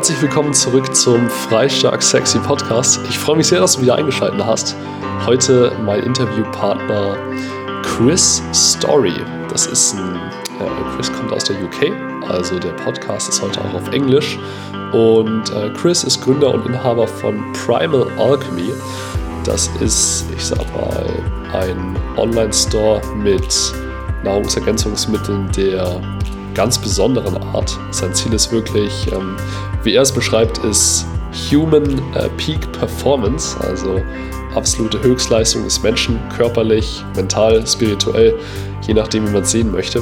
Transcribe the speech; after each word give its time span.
Herzlich 0.00 0.22
willkommen 0.22 0.54
zurück 0.54 0.94
zum 0.96 1.28
Freistark 1.28 2.02
Sexy 2.02 2.38
Podcast. 2.38 2.98
Ich 3.10 3.18
freue 3.18 3.36
mich 3.36 3.48
sehr, 3.48 3.60
dass 3.60 3.76
du 3.76 3.82
wieder 3.82 3.96
eingeschaltet 3.96 4.42
hast. 4.42 4.74
Heute 5.26 5.76
mein 5.84 6.02
Interviewpartner 6.04 7.18
Chris 7.82 8.42
Story. 8.54 9.12
Das 9.50 9.66
ist 9.66 9.92
ein, 9.92 10.16
äh, 10.58 10.96
Chris 10.96 11.12
kommt 11.12 11.30
aus 11.34 11.44
der 11.44 11.62
UK, 11.62 11.92
also 12.30 12.58
der 12.58 12.70
Podcast 12.70 13.28
ist 13.28 13.42
heute 13.42 13.60
auch 13.60 13.74
auf 13.74 13.92
Englisch. 13.92 14.38
Und 14.94 15.50
äh, 15.50 15.68
Chris 15.74 16.02
ist 16.02 16.22
Gründer 16.22 16.54
und 16.54 16.64
Inhaber 16.64 17.06
von 17.06 17.52
Primal 17.52 18.06
Alchemy. 18.18 18.72
Das 19.44 19.68
ist, 19.82 20.24
ich 20.34 20.46
sag 20.46 20.60
mal, 20.74 21.04
ein 21.52 21.94
Online-Store 22.16 23.02
mit 23.16 23.74
Nahrungsergänzungsmitteln 24.24 25.52
der 25.52 26.00
ganz 26.54 26.78
besonderen 26.78 27.42
Art. 27.54 27.78
Sein 27.90 28.14
Ziel 28.14 28.32
ist 28.32 28.52
wirklich, 28.52 29.10
ähm, 29.12 29.36
wie 29.82 29.94
er 29.94 30.02
es 30.02 30.12
beschreibt, 30.12 30.58
ist 30.58 31.06
Human 31.50 31.98
äh, 32.14 32.28
Peak 32.36 32.70
Performance, 32.72 33.56
also 33.60 34.02
absolute 34.54 35.00
Höchstleistung 35.02 35.64
des 35.64 35.82
Menschen, 35.82 36.18
körperlich, 36.36 37.04
mental, 37.14 37.64
spirituell, 37.66 38.34
je 38.86 38.94
nachdem, 38.94 39.26
wie 39.28 39.32
man 39.32 39.42
es 39.42 39.52
sehen 39.52 39.70
möchte. 39.70 40.00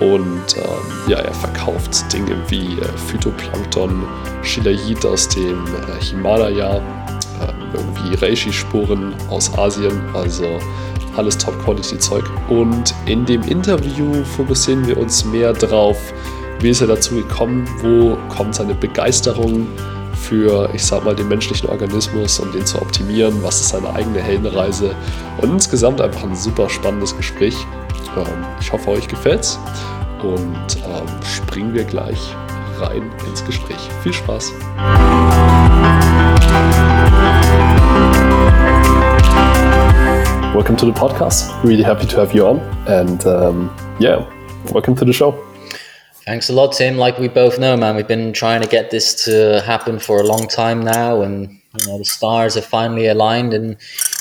Und 0.00 0.56
ähm, 0.56 1.08
ja, 1.08 1.18
er 1.18 1.34
verkauft 1.34 2.12
Dinge 2.12 2.36
wie 2.48 2.78
äh, 2.80 2.98
Phytoplankton, 3.08 4.02
Shilajit 4.42 5.04
aus 5.06 5.28
dem 5.28 5.64
äh, 5.66 6.04
Himalaya, 6.04 6.76
äh, 6.76 6.82
irgendwie 7.72 8.14
Reishi-Spuren 8.16 9.14
aus 9.30 9.56
Asien, 9.56 10.02
also 10.14 10.58
alles 11.16 11.38
Top-Quality-Zeug. 11.38 12.24
Und 12.48 12.94
in 13.06 13.24
dem 13.24 13.42
Interview 13.42 14.24
fokussieren 14.36 14.86
wir 14.86 14.96
uns 14.96 15.24
mehr 15.24 15.52
drauf, 15.52 16.12
wie 16.60 16.70
ist 16.70 16.80
er 16.80 16.86
dazu 16.86 17.16
gekommen, 17.16 17.68
wo 17.82 18.16
kommt 18.34 18.54
seine 18.54 18.74
Begeisterung 18.74 19.66
für, 20.14 20.70
ich 20.72 20.84
sag 20.84 21.04
mal, 21.04 21.14
den 21.14 21.28
menschlichen 21.28 21.68
Organismus 21.68 22.38
und 22.38 22.54
den 22.54 22.64
zu 22.64 22.80
optimieren, 22.80 23.42
was 23.42 23.60
ist 23.60 23.70
seine 23.70 23.92
eigene 23.94 24.20
Heldenreise 24.20 24.94
und 25.38 25.50
insgesamt 25.50 26.00
einfach 26.00 26.22
ein 26.22 26.34
super 26.34 26.70
spannendes 26.70 27.16
Gespräch. 27.16 27.56
Ähm, 28.16 28.44
ich 28.60 28.72
hoffe, 28.72 28.90
euch 28.90 29.08
gefällt's 29.08 29.58
und 30.22 30.76
ähm, 30.86 31.06
springen 31.22 31.74
wir 31.74 31.84
gleich 31.84 32.34
rein 32.80 33.10
ins 33.28 33.44
Gespräch. 33.44 33.88
Viel 34.02 34.12
Spaß! 34.12 34.52
Welcome 40.54 40.76
to 40.76 40.86
the 40.86 40.92
podcast. 40.92 41.64
Really 41.64 41.82
happy 41.82 42.06
to 42.06 42.16
have 42.16 42.32
you 42.32 42.46
on. 42.46 42.60
And 42.86 43.26
um, 43.26 43.76
yeah, 43.98 44.24
welcome 44.70 44.94
to 44.94 45.04
the 45.04 45.12
show. 45.12 45.32
Thanks 46.26 46.48
a 46.48 46.52
lot, 46.52 46.74
Tim. 46.74 46.96
Like 46.96 47.18
we 47.18 47.26
both 47.26 47.58
know, 47.58 47.76
man, 47.76 47.96
we've 47.96 48.06
been 48.06 48.32
trying 48.32 48.62
to 48.62 48.68
get 48.68 48.92
this 48.92 49.24
to 49.24 49.60
happen 49.62 49.98
for 49.98 50.20
a 50.20 50.22
long 50.22 50.46
time 50.46 50.80
now, 50.80 51.22
and 51.22 51.50
you 51.50 51.86
know 51.86 51.98
the 51.98 52.04
stars 52.04 52.54
have 52.54 52.64
finally 52.64 53.08
aligned, 53.08 53.52
and 53.52 53.76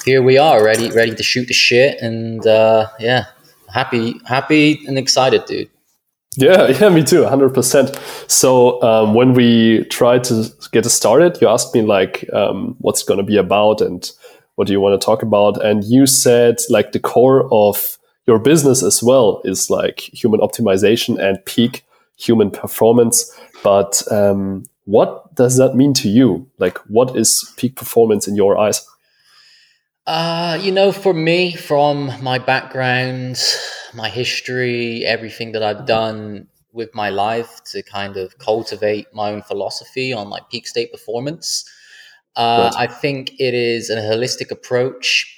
here 0.06 0.24
we 0.24 0.40
are, 0.40 0.64
ready, 0.64 0.90
ready 0.90 1.14
to 1.14 1.22
shoot 1.22 1.48
the 1.48 1.54
shit, 1.54 2.02
and 2.02 2.46
uh, 2.48 2.88
yeah, 3.00 3.26
happy, 3.72 4.20
happy, 4.26 4.84
and 4.88 4.98
excited, 4.98 5.46
dude. 5.46 5.70
Yeah, 6.36 6.68
yeah, 6.80 6.90
me 6.90 7.04
too, 7.04 7.26
hundred 7.26 7.54
percent. 7.54 7.96
So 8.28 8.82
um, 8.82 9.14
when 9.14 9.36
we 9.36 9.86
tried 9.86 10.24
to 10.26 10.52
get 10.72 10.86
it 10.86 10.90
started, 10.90 11.40
you 11.40 11.48
asked 11.48 11.76
me 11.76 11.84
like, 11.84 12.28
um, 12.34 12.76
what's 12.80 13.04
going 13.04 13.20
to 13.20 13.24
be 13.24 13.38
about, 13.38 13.82
and 13.82 14.12
what 14.56 14.68
do 14.68 14.74
you 14.74 14.80
want 14.80 15.00
to 15.00 15.04
talk 15.04 15.24
about? 15.24 15.64
And 15.64 15.84
you 15.84 16.06
said 16.06 16.58
like 16.70 16.92
the 16.92 17.00
core 17.00 17.52
of 17.52 17.98
your 18.28 18.40
business 18.40 18.84
as 18.84 19.04
well 19.04 19.42
is 19.44 19.70
like 19.70 20.00
human 20.00 20.40
optimization 20.40 21.20
and 21.20 21.44
peak 21.46 21.86
human 22.18 22.52
performance. 22.52 23.32
But 23.64 24.02
um, 24.12 24.66
what 24.86 25.36
does 25.36 25.58
that 25.58 25.76
mean 25.76 25.94
to 25.96 26.10
you? 26.10 26.50
Like, 26.58 26.78
what 26.90 27.16
is 27.16 27.52
peak 27.58 27.76
performance 27.76 28.28
in 28.28 28.36
your 28.36 28.58
eyes? 28.58 28.86
Uh, 30.06 30.60
you 30.62 30.72
know, 30.72 30.92
for 30.92 31.14
me, 31.14 31.54
from 31.56 32.12
my 32.22 32.38
background, 32.38 33.42
my 33.94 34.10
history, 34.10 35.06
everything 35.06 35.54
that 35.54 35.64
I've 35.64 35.86
done 35.86 36.48
with 36.74 36.94
my 36.94 37.10
life 37.10 37.62
to 37.72 37.82
kind 37.84 38.18
of 38.18 38.38
cultivate 38.38 39.08
my 39.14 39.32
own 39.32 39.42
philosophy 39.44 40.12
on 40.12 40.30
like 40.30 40.50
peak 40.50 40.68
state 40.68 40.92
performance 40.92 41.70
uh, 42.36 42.72
I 42.78 42.88
think 42.88 43.34
it 43.40 43.54
is 43.54 43.90
a 43.90 43.98
holistic 43.98 44.52
approach. 44.52 45.30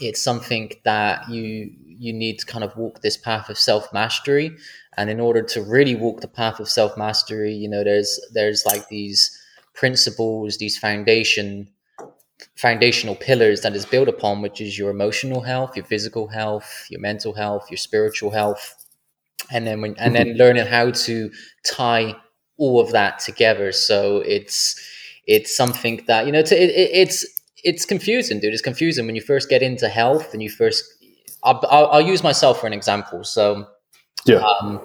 It's 0.00 0.20
something 0.20 0.72
that 0.84 1.28
you 1.28 1.70
you 1.86 2.12
need 2.12 2.40
to 2.40 2.46
kind 2.46 2.64
of 2.64 2.76
walk 2.76 3.00
this 3.00 3.16
path 3.16 3.48
of 3.48 3.58
self 3.58 3.92
mastery, 3.92 4.56
and 4.96 5.08
in 5.10 5.20
order 5.20 5.42
to 5.42 5.62
really 5.62 5.94
walk 5.94 6.20
the 6.20 6.28
path 6.28 6.58
of 6.60 6.68
self 6.68 6.96
mastery, 6.96 7.52
you 7.52 7.68
know, 7.68 7.84
there's 7.84 8.20
there's 8.32 8.64
like 8.66 8.88
these 8.88 9.40
principles, 9.74 10.58
these 10.58 10.78
foundation 10.78 11.68
foundational 12.56 13.14
pillars 13.14 13.60
that 13.62 13.74
is 13.74 13.86
built 13.86 14.08
upon, 14.08 14.42
which 14.42 14.60
is 14.60 14.78
your 14.78 14.90
emotional 14.90 15.40
health, 15.40 15.76
your 15.76 15.84
physical 15.84 16.28
health, 16.28 16.86
your 16.90 17.00
mental 17.00 17.32
health, 17.32 17.70
your 17.70 17.78
spiritual 17.78 18.30
health, 18.30 18.74
and 19.50 19.66
then 19.66 19.80
when 19.80 19.94
and 19.98 20.14
then 20.14 20.28
mm-hmm. 20.28 20.38
learning 20.38 20.66
how 20.66 20.90
to 20.90 21.30
tie 21.64 22.14
all 22.56 22.80
of 22.80 22.92
that 22.92 23.18
together. 23.18 23.72
So 23.72 24.18
it's 24.18 24.80
it's 25.26 25.56
something 25.56 26.02
that 26.06 26.26
you 26.26 26.32
know 26.32 26.38
it's 26.38 26.52
it, 26.52 26.70
it's 26.70 27.26
it's 27.64 27.84
confusing, 27.84 28.40
dude. 28.40 28.52
It's 28.52 28.62
confusing 28.62 29.06
when 29.06 29.16
you 29.16 29.22
first 29.22 29.48
get 29.48 29.62
into 29.62 29.88
health 29.88 30.32
and 30.34 30.42
you 30.42 30.50
first. 30.50 30.84
I'll, 31.42 31.60
I'll, 31.70 31.86
I'll 31.88 32.00
use 32.00 32.22
myself 32.22 32.60
for 32.60 32.66
an 32.66 32.72
example. 32.72 33.24
So, 33.24 33.66
yeah. 34.24 34.36
Um, 34.36 34.80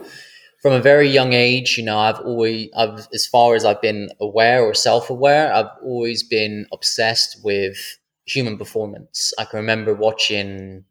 from 0.61 0.73
a 0.73 0.81
very 0.81 1.07
young 1.07 1.31
age, 1.31 1.77
you 1.77 1.85
know, 1.85 1.97
I've 1.97 2.19
always, 2.19 2.69
I've, 2.75 3.07
as 3.13 3.25
far 3.25 3.55
as 3.55 3.63
I've 3.63 3.81
been 3.81 4.09
aware 4.19 4.61
or 4.61 4.73
self-aware, 4.73 5.53
I've 5.53 5.69
always 5.81 6.21
been 6.23 6.65
obsessed 6.73 7.39
with 7.45 7.77
human 8.25 8.57
performance. 8.57 9.31
I 9.39 9.45
can 9.45 9.57
remember 9.59 9.93
watching 9.93 10.83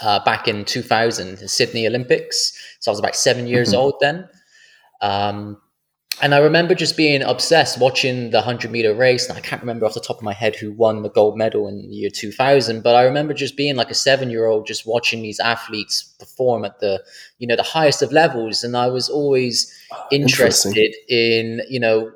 uh, 0.00 0.24
back 0.24 0.48
in 0.48 0.64
2000 0.64 1.38
the 1.38 1.48
Sydney 1.48 1.86
Olympics. 1.86 2.52
So 2.80 2.90
I 2.90 2.92
was 2.92 2.98
about 2.98 3.14
seven 3.14 3.46
years 3.46 3.68
mm-hmm. 3.68 3.78
old 3.78 3.94
then. 4.00 4.28
Um, 5.00 5.58
and 6.22 6.34
I 6.34 6.38
remember 6.38 6.74
just 6.74 6.96
being 6.96 7.20
obsessed 7.20 7.78
watching 7.78 8.30
the 8.30 8.38
100 8.38 8.70
meter 8.70 8.94
race. 8.94 9.28
And 9.28 9.36
I 9.36 9.40
can't 9.42 9.60
remember 9.60 9.84
off 9.84 9.94
the 9.94 10.00
top 10.00 10.16
of 10.16 10.22
my 10.22 10.32
head 10.32 10.56
who 10.56 10.72
won 10.72 11.02
the 11.02 11.10
gold 11.10 11.36
medal 11.36 11.68
in 11.68 11.76
the 11.76 11.94
year 11.94 12.10
2000, 12.10 12.82
but 12.82 12.94
I 12.94 13.02
remember 13.02 13.34
just 13.34 13.56
being 13.56 13.76
like 13.76 13.90
a 13.90 13.94
seven 13.94 14.30
year 14.30 14.46
old, 14.46 14.66
just 14.66 14.86
watching 14.86 15.20
these 15.20 15.38
athletes 15.40 16.14
perform 16.18 16.64
at 16.64 16.80
the, 16.80 17.02
you 17.38 17.46
know, 17.46 17.56
the 17.56 17.62
highest 17.62 18.00
of 18.00 18.12
levels. 18.12 18.64
And 18.64 18.76
I 18.76 18.86
was 18.86 19.10
always 19.10 19.72
oh, 19.92 20.06
interested 20.10 20.94
in, 21.08 21.60
you 21.68 21.80
know, 21.80 22.10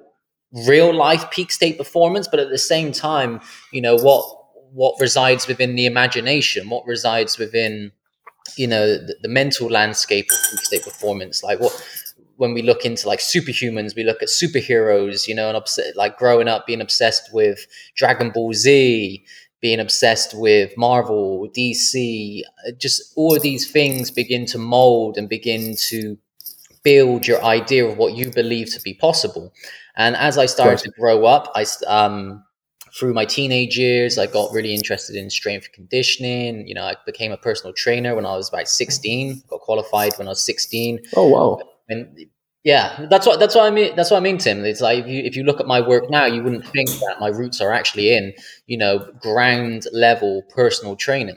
real 0.66 0.94
life 0.94 1.31
peak 1.31 1.53
state 1.53 1.77
performance, 1.77 2.27
but 2.27 2.41
at 2.41 2.49
the 2.49 2.59
same 2.59 2.93
time, 2.93 3.41
you 3.71 3.83
know, 3.83 3.97
what, 3.97 4.25
what 4.72 4.94
resides 4.99 5.47
within 5.47 5.75
the 5.77 5.84
imagination, 5.84 6.71
what 6.71 6.87
resides 6.87 7.37
within, 7.37 7.93
you 8.56 8.66
know, 8.66 8.94
the, 8.97 9.15
the 9.21 9.28
mental 9.28 9.69
landscape 9.69 10.31
of 10.33 10.39
peak 10.50 10.60
state 10.60 10.84
performance. 10.84 11.43
Like 11.43 11.60
what, 11.60 11.72
when 12.41 12.55
we 12.55 12.62
look 12.62 12.87
into 12.87 13.06
like 13.06 13.19
superhumans, 13.19 13.95
we 13.95 14.03
look 14.03 14.23
at 14.23 14.28
superheroes, 14.28 15.28
you 15.28 15.34
know, 15.34 15.49
and 15.49 15.59
upset, 15.59 15.95
like 15.95 16.17
growing 16.17 16.49
up 16.49 16.67
being 16.67 16.81
obsessed 16.81 17.28
with 17.34 17.67
Dragon 17.97 18.31
Ball 18.31 18.55
Z, 18.55 19.23
being 19.61 19.78
obsessed 19.78 20.33
with 20.33 20.75
Marvel, 20.75 21.51
DC, 21.55 22.41
just 22.78 23.12
all 23.15 23.37
of 23.37 23.43
these 23.43 23.71
things 23.71 24.11
begin 24.11 24.47
to 24.47 24.56
mold 24.56 25.19
and 25.19 25.28
begin 25.28 25.77
to 25.91 26.17
build 26.83 27.27
your 27.27 27.45
idea 27.45 27.84
of 27.87 27.99
what 27.99 28.15
you 28.15 28.31
believe 28.31 28.72
to 28.72 28.81
be 28.81 28.95
possible. 28.95 29.53
And 29.95 30.17
as 30.17 30.39
I 30.39 30.47
started 30.47 30.78
to 30.84 30.91
grow 30.99 31.27
up, 31.27 31.53
I 31.55 31.67
um, 31.87 32.43
through 32.99 33.12
my 33.12 33.27
teenage 33.27 33.78
years, 33.78 34.17
I 34.17 34.27
got 34.27 34.51
really 34.51 34.75
interested 34.75 35.15
in 35.15 35.28
strength 35.28 35.72
conditioning. 35.72 36.67
You 36.67 36.75
know, 36.75 36.84
I 36.84 36.97
became 37.05 37.33
a 37.33 37.37
personal 37.37 37.75
trainer 37.75 38.15
when 38.15 38.25
I 38.25 38.34
was 38.34 38.49
about 38.49 38.67
16, 38.67 39.43
got 39.47 39.61
qualified 39.61 40.15
when 40.17 40.27
I 40.27 40.31
was 40.31 40.42
16. 40.42 41.01
Oh, 41.16 41.28
wow. 41.28 41.59
And 41.91 42.27
yeah, 42.65 43.07
that's 43.10 43.27
what 43.27 43.41
that's 43.41 43.54
what 43.54 43.65
I 43.65 43.71
mean. 43.71 43.97
That's 43.97 44.10
what 44.10 44.19
I 44.19 44.21
mean, 44.21 44.39
Tim. 44.39 44.65
It's 44.65 44.81
like 44.81 45.01
if 45.01 45.07
you 45.07 45.22
if 45.22 45.37
you 45.37 45.45
look 45.45 45.60
at 45.60 45.66
my 45.66 45.81
work 45.81 46.10
now, 46.10 46.27
you 46.27 46.42
wouldn't 46.42 46.66
think 46.66 46.89
that 46.89 47.16
my 47.21 47.28
roots 47.28 47.60
are 47.60 47.72
actually 47.72 48.15
in 48.15 48.33
you 48.66 48.77
know 48.77 49.10
ground 49.21 49.87
level 49.92 50.42
personal 50.54 50.97
training. 50.97 51.37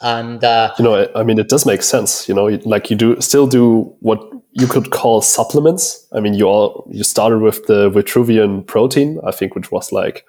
And 0.00 0.42
uh, 0.42 0.72
you 0.78 0.84
know, 0.84 1.08
I 1.14 1.22
mean, 1.22 1.38
it 1.38 1.48
does 1.48 1.66
make 1.66 1.82
sense. 1.82 2.28
You 2.28 2.34
know, 2.34 2.46
like 2.64 2.90
you 2.90 2.96
do 2.96 3.20
still 3.20 3.46
do 3.46 3.94
what 4.00 4.20
you 4.52 4.66
could 4.66 4.90
call 4.90 5.20
supplements. 5.20 6.06
I 6.12 6.20
mean, 6.20 6.34
you 6.34 6.46
all 6.46 6.88
you 6.90 7.04
started 7.04 7.40
with 7.40 7.66
the 7.66 7.90
Vitruvian 7.90 8.66
protein, 8.66 9.20
I 9.24 9.32
think, 9.32 9.54
which 9.54 9.72
was 9.72 9.92
like 9.92 10.24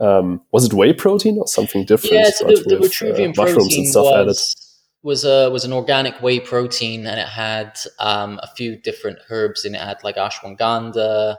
um, 0.00 0.40
was 0.52 0.64
it 0.64 0.72
whey 0.72 0.92
protein 0.92 1.38
or 1.38 1.46
something 1.46 1.84
different? 1.84 2.14
Yeah, 2.14 2.30
so 2.30 2.46
the, 2.46 2.64
the 2.66 2.76
Vitruvian 2.76 3.38
uh, 3.38 3.42
mushrooms 3.42 3.76
and 3.76 3.86
stuff 3.86 4.04
was, 4.04 4.14
added 4.14 4.65
was 5.06 5.24
a 5.24 5.48
was 5.50 5.64
an 5.64 5.72
organic 5.72 6.20
whey 6.20 6.40
protein, 6.40 7.06
and 7.06 7.20
it 7.20 7.28
had 7.28 7.78
um, 8.00 8.40
a 8.42 8.48
few 8.48 8.76
different 8.76 9.20
herbs 9.30 9.64
in 9.64 9.76
it. 9.76 9.78
it 9.78 9.84
had 9.84 10.02
like 10.02 10.16
ashwagandha. 10.16 11.36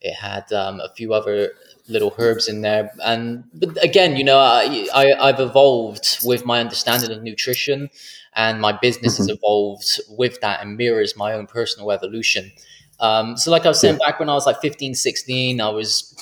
It 0.00 0.14
had 0.14 0.52
um, 0.52 0.78
a 0.78 0.88
few 0.96 1.12
other 1.12 1.50
little 1.88 2.14
herbs 2.16 2.46
in 2.46 2.60
there, 2.60 2.92
and 3.02 3.42
but 3.52 3.82
again, 3.82 4.16
you 4.16 4.22
know, 4.22 4.38
I, 4.38 4.86
I 4.94 5.26
have 5.26 5.40
evolved 5.40 6.18
with 6.24 6.46
my 6.46 6.60
understanding 6.60 7.10
of 7.10 7.20
nutrition, 7.24 7.90
and 8.36 8.60
my 8.60 8.70
business 8.70 9.14
mm-hmm. 9.14 9.22
has 9.22 9.36
evolved 9.36 10.00
with 10.10 10.40
that 10.40 10.62
and 10.62 10.76
mirrors 10.76 11.16
my 11.16 11.32
own 11.32 11.48
personal 11.48 11.90
evolution. 11.90 12.52
Um, 13.00 13.36
so, 13.36 13.50
like 13.50 13.66
I 13.66 13.68
was 13.68 13.80
saying, 13.80 13.98
yeah. 14.00 14.06
back 14.06 14.20
when 14.20 14.28
I 14.28 14.34
was 14.34 14.46
like 14.46 14.60
15, 14.60 14.94
16, 14.94 15.60
I 15.60 15.68
was, 15.70 16.16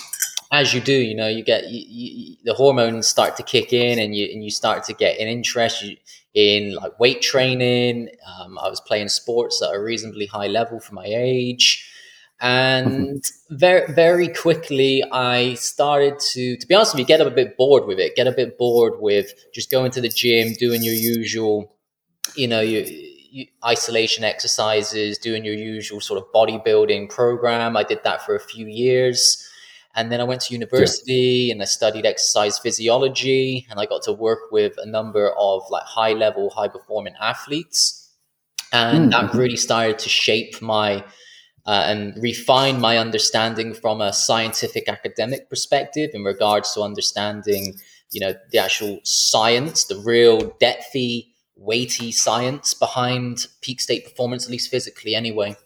as 0.51 0.73
you 0.73 0.81
do, 0.81 0.95
you 0.95 1.15
know, 1.15 1.29
you 1.29 1.45
get 1.45 1.69
you, 1.69 1.85
you, 1.87 2.37
the 2.45 2.55
hormones 2.55 3.07
start 3.07 3.37
to 3.37 3.43
kick 3.43 3.75
in, 3.75 3.99
and 3.99 4.17
you 4.17 4.31
and 4.33 4.43
you 4.43 4.51
start 4.51 4.85
to 4.85 4.95
get 4.95 5.19
an 5.19 5.29
interest 5.29 5.85
in 6.37 6.75
like 6.75 7.01
weight 7.01 7.23
training. 7.23 8.11
Um, 8.39 8.59
I 8.59 8.69
was 8.69 8.81
playing 8.81 9.09
sports 9.09 9.61
at 9.63 9.75
a 9.75 9.81
reasonably 9.81 10.27
high 10.27 10.47
level 10.47 10.79
for 10.79 10.95
my 10.95 11.07
age, 11.07 11.91
and 12.41 13.23
mm-hmm. 13.23 13.57
very 13.57 13.93
very 13.93 14.29
quickly 14.29 15.03
I 15.11 15.55
started 15.55 16.21
to, 16.21 16.57
to 16.57 16.67
be 16.67 16.75
honest 16.75 16.95
with 16.95 17.01
you, 17.01 17.07
get 17.07 17.21
a 17.21 17.31
bit 17.31 17.57
bored 17.57 17.87
with 17.87 17.99
it. 17.99 18.15
Get 18.15 18.29
a 18.29 18.33
bit 18.33 18.59
bored 18.59 19.01
with 19.01 19.33
just 19.53 19.71
going 19.71 19.91
to 19.93 20.01
the 20.01 20.11
gym, 20.11 20.53
doing 20.53 20.83
your 20.85 20.95
usual, 20.95 21.75
you 22.37 22.47
know, 22.47 22.61
you 22.61 23.15
isolation 23.65 24.25
exercises, 24.25 25.19
doing 25.19 25.45
your 25.45 25.55
usual 25.55 26.01
sort 26.01 26.19
of 26.19 26.31
bodybuilding 26.33 27.11
program. 27.11 27.77
I 27.77 27.83
did 27.83 28.03
that 28.05 28.25
for 28.25 28.35
a 28.35 28.41
few 28.41 28.67
years. 28.67 29.47
And 29.97 30.13
then 30.13 30.21
I 30.21 30.25
went 30.25 30.43
to 30.43 30.53
university 30.53 31.47
yeah. 31.47 31.53
and 31.53 31.63
I 31.63 31.65
studied 31.65 32.05
exercise 32.05 32.59
physiology 32.59 33.67
and 33.71 33.81
I 33.81 33.87
got 33.87 34.03
to 34.03 34.13
work 34.13 34.53
with 34.53 34.75
a 34.77 34.87
number 34.87 35.33
of 35.39 35.63
like 35.71 35.85
high 35.85 36.13
level, 36.13 36.51
high 36.51 36.69
performing 36.69 37.15
athletes. 37.21 38.11
And 38.73 39.11
mm-hmm. 39.11 39.27
that 39.29 39.35
really 39.35 39.57
started 39.57 39.99
to 40.01 40.09
shape 40.11 40.61
my 40.61 41.03
uh, 41.65 41.85
and 41.87 42.15
refine 42.23 42.81
my 42.81 42.99
understanding 42.99 43.75
from 43.75 44.01
a 44.01 44.13
scientific 44.13 44.89
academic 44.89 45.49
perspective 45.51 46.11
in 46.13 46.23
regards 46.23 46.73
to 46.75 46.83
understanding, 46.83 47.75
you 48.13 48.21
know, 48.21 48.35
the 48.53 48.59
actual 48.59 49.01
science, 49.03 49.85
the 49.85 49.97
real 49.97 50.53
depthy 50.63 51.29
weighty 51.57 52.13
science 52.13 52.75
behind 52.75 53.47
peak 53.63 53.81
state 53.81 54.05
performance, 54.05 54.45
at 54.45 54.51
least 54.51 54.71
physically, 54.71 55.15
anyway. 55.15 55.57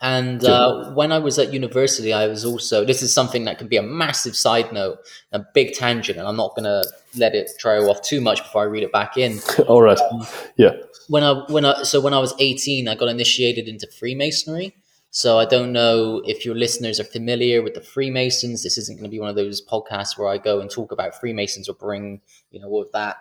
And 0.00 0.44
uh, 0.44 0.92
when 0.92 1.10
I 1.10 1.18
was 1.18 1.40
at 1.40 1.52
university, 1.52 2.12
I 2.12 2.28
was 2.28 2.44
also, 2.44 2.84
this 2.84 3.02
is 3.02 3.12
something 3.12 3.44
that 3.46 3.58
can 3.58 3.66
be 3.66 3.76
a 3.76 3.82
massive 3.82 4.36
side 4.36 4.72
note, 4.72 4.98
a 5.32 5.40
big 5.54 5.72
tangent, 5.74 6.18
and 6.18 6.28
I'm 6.28 6.36
not 6.36 6.54
going 6.54 6.64
to 6.64 6.84
let 7.16 7.34
it 7.34 7.50
trail 7.58 7.90
off 7.90 8.02
too 8.02 8.20
much 8.20 8.40
before 8.42 8.62
I 8.62 8.66
read 8.66 8.84
it 8.84 8.92
back 8.92 9.16
in. 9.16 9.40
All 9.66 9.82
right. 9.82 9.98
Um, 9.98 10.24
yeah. 10.56 10.70
When 11.08 11.24
I, 11.24 11.44
when 11.48 11.64
I, 11.64 11.82
so 11.82 12.00
when 12.00 12.14
I 12.14 12.20
was 12.20 12.32
18, 12.38 12.86
I 12.86 12.94
got 12.94 13.08
initiated 13.08 13.66
into 13.66 13.88
Freemasonry. 13.98 14.76
So 15.10 15.38
I 15.38 15.46
don't 15.46 15.72
know 15.72 16.22
if 16.26 16.44
your 16.44 16.54
listeners 16.54 17.00
are 17.00 17.04
familiar 17.04 17.60
with 17.60 17.74
the 17.74 17.80
Freemasons. 17.80 18.62
This 18.62 18.78
isn't 18.78 18.98
going 18.98 19.04
to 19.04 19.10
be 19.10 19.18
one 19.18 19.30
of 19.30 19.36
those 19.36 19.64
podcasts 19.66 20.16
where 20.16 20.28
I 20.28 20.38
go 20.38 20.60
and 20.60 20.70
talk 20.70 20.92
about 20.92 21.18
Freemasons 21.18 21.68
or 21.68 21.74
bring, 21.74 22.20
you 22.52 22.60
know, 22.60 22.68
all 22.68 22.82
of 22.82 22.92
that 22.92 23.16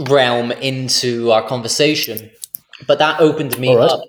realm 0.00 0.52
into 0.52 1.30
our 1.30 1.46
conversation 1.46 2.30
but 2.86 2.98
that 2.98 3.20
opened 3.20 3.58
me 3.58 3.74
right. 3.74 3.90
up 3.90 4.00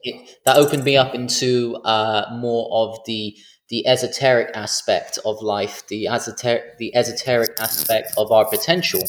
that 0.45 0.57
opened 0.57 0.83
me 0.83 0.97
up 0.97 1.15
into 1.15 1.75
uh, 1.77 2.25
more 2.33 2.69
of 2.71 2.99
the 3.05 3.35
the 3.69 3.85
esoteric 3.87 4.49
aspect 4.55 5.19
of 5.25 5.41
life 5.41 5.85
the 5.87 6.07
esoteric 6.07 6.77
the 6.77 6.95
esoteric 6.95 7.51
aspect 7.59 8.13
of 8.17 8.31
our 8.31 8.45
potential 8.45 9.01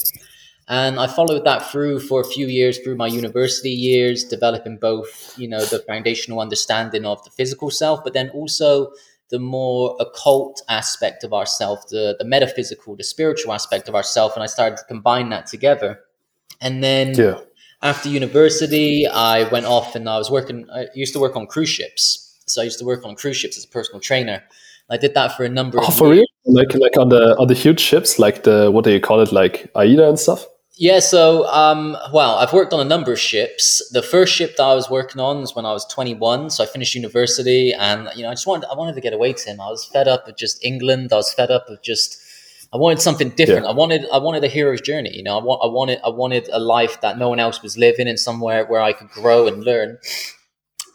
and 0.69 0.99
i 0.99 1.07
followed 1.07 1.45
that 1.45 1.71
through 1.71 1.99
for 1.99 2.21
a 2.21 2.25
few 2.25 2.47
years 2.47 2.79
through 2.79 2.97
my 2.97 3.07
university 3.07 3.71
years 3.71 4.25
developing 4.25 4.77
both 4.77 5.35
you 5.39 5.49
know 5.49 5.65
the 5.67 5.79
foundational 5.81 6.41
understanding 6.41 7.05
of 7.05 7.23
the 7.25 7.31
physical 7.31 7.71
self 7.71 8.03
but 8.05 8.12
then 8.12 8.29
also 8.31 8.91
the 9.31 9.39
more 9.39 9.97
occult 10.01 10.61
aspect 10.69 11.23
of 11.23 11.33
ourself 11.33 11.89
the, 11.89 12.17
the 12.19 12.25
metaphysical 12.25 12.97
the 12.97 13.05
spiritual 13.05 13.53
aspect 13.53 13.89
of 13.89 13.95
ourself 13.95 14.35
and 14.35 14.43
i 14.43 14.47
started 14.47 14.77
to 14.77 14.85
combine 14.85 15.31
that 15.31 15.47
together 15.47 16.01
and 16.61 16.85
then 16.85 17.15
yeah. 17.15 17.41
After 17.82 18.09
university, 18.09 19.06
I 19.06 19.49
went 19.49 19.67
off 19.67 19.94
and 19.94 20.09
I 20.09 20.19
was 20.19 20.31
working. 20.31 20.69
I 20.73 20.87
used 20.94 21.12
to 21.15 21.21
work 21.21 21.37
on 21.37 21.47
cruise 21.47 21.69
ships, 21.69 22.38
so 22.47 22.61
I 22.61 22.65
used 22.65 22.79
to 22.79 22.85
work 22.85 23.05
on 23.05 23.17
cruise 23.17 23.37
ships 23.37 23.56
as 23.56 23.65
a 23.65 23.69
personal 23.69 24.00
trainer. 24.00 24.43
I 24.91 24.97
did 24.97 25.15
that 25.15 25.37
for 25.37 25.44
a 25.44 25.49
number. 25.49 25.79
Oh, 25.81 25.87
of 25.87 25.97
for 25.97 26.12
years. 26.12 26.27
real? 26.44 26.55
Like 26.56 26.75
like 26.75 26.97
on 26.99 27.09
the 27.09 27.37
on 27.38 27.47
the 27.49 27.55
huge 27.55 27.81
ships, 27.81 28.19
like 28.19 28.43
the 28.43 28.71
what 28.71 28.85
do 28.85 28.93
you 28.93 29.00
call 29.00 29.21
it, 29.21 29.32
like 29.32 29.71
Aida 29.75 30.09
and 30.09 30.19
stuff. 30.19 30.47
Yeah, 30.77 31.00
so 31.00 31.47
um, 31.49 31.94
well, 32.12 32.37
I've 32.37 32.55
worked 32.55 32.73
on 32.73 32.81
a 32.81 32.85
number 32.85 33.12
of 33.12 33.21
ships. 33.21 33.87
The 33.93 34.03
first 34.03 34.33
ship 34.33 34.56
that 34.56 34.62
I 34.62 34.75
was 34.75 34.88
working 34.88 35.21
on 35.21 35.43
was 35.43 35.55
when 35.55 35.67
I 35.67 35.73
was 35.73 35.85
21, 35.87 36.49
so 36.49 36.65
I 36.65 36.67
finished 36.67 36.94
university, 36.94 37.75
and 37.75 38.09
you 38.17 38.23
know, 38.23 38.31
I 38.31 38.33
just 38.33 38.47
wanted 38.47 38.67
I 38.71 38.75
wanted 38.75 38.94
to 38.94 39.00
get 39.03 39.12
away 39.12 39.35
to 39.35 39.50
him. 39.50 39.61
I 39.61 39.69
was 39.69 39.85
fed 39.85 40.09
up 40.09 40.26
with 40.26 40.37
just 40.37 40.65
England. 40.65 41.12
I 41.12 41.17
was 41.17 41.33
fed 41.33 41.50
up 41.50 41.67
with 41.69 41.83
just 41.83 42.19
I 42.73 42.77
wanted 42.77 43.01
something 43.01 43.31
different. 43.31 43.65
Yeah. 43.65 43.71
I 43.71 43.75
wanted 43.75 44.07
I 44.13 44.19
wanted 44.19 44.45
a 44.45 44.49
hero's 44.49 44.81
journey. 44.81 45.11
You 45.13 45.25
know, 45.25 45.39
I 45.39 45.43
want 45.43 45.61
I 45.65 45.67
wanted 45.67 46.01
I 46.05 46.09
wanted 46.11 46.49
a 46.53 46.61
life 46.61 47.01
that 47.01 47.19
no 47.19 47.29
one 47.29 47.41
else 47.41 47.63
was 47.63 47.77
living 47.77 48.07
in 48.07 48.17
somewhere 48.17 48.65
where 48.65 48.81
I 48.81 48.93
could 48.93 49.11
grow 49.11 49.47
and 49.47 49.65
learn. 49.65 49.99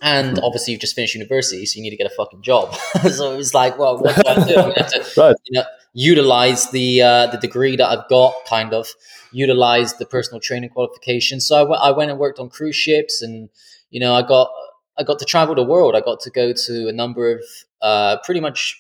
And 0.01 0.39
obviously, 0.39 0.71
you've 0.73 0.81
just 0.81 0.95
finished 0.95 1.15
university, 1.15 1.65
so 1.65 1.77
you 1.77 1.83
need 1.83 1.89
to 1.89 1.95
get 1.95 2.05
a 2.05 2.15
fucking 2.15 2.43
job. 2.43 2.75
so 3.11 3.33
it 3.33 3.37
was 3.37 3.53
like, 3.53 3.79
well, 3.79 3.97
what 3.97 4.15
do 4.15 4.21
I 4.27 4.47
do? 4.47 4.57
I 4.57 4.73
have 4.77 4.91
to, 4.91 5.13
right. 5.21 5.35
you 5.45 5.59
know, 5.59 5.65
utilize 5.93 6.69
the 6.71 7.01
uh, 7.01 7.27
the 7.27 7.37
degree 7.37 7.75
that 7.75 7.89
I've 7.89 8.07
got, 8.07 8.35
kind 8.47 8.73
of 8.73 8.87
utilize 9.31 9.95
the 9.95 10.05
personal 10.05 10.39
training 10.39 10.69
qualifications. 10.69 11.47
So 11.47 11.55
I, 11.55 11.59
w- 11.59 11.79
I 11.81 11.91
went 11.91 12.11
and 12.11 12.19
worked 12.19 12.39
on 12.39 12.49
cruise 12.49 12.75
ships, 12.75 13.21
and 13.21 13.49
you 13.89 13.99
know, 13.99 14.13
I 14.13 14.21
got 14.21 14.49
I 14.97 15.03
got 15.03 15.19
to 15.19 15.25
travel 15.25 15.55
the 15.55 15.63
world. 15.63 15.95
I 15.95 16.01
got 16.01 16.19
to 16.21 16.29
go 16.29 16.53
to 16.53 16.87
a 16.87 16.91
number 16.91 17.31
of 17.31 17.41
uh, 17.81 18.17
pretty 18.23 18.41
much 18.41 18.79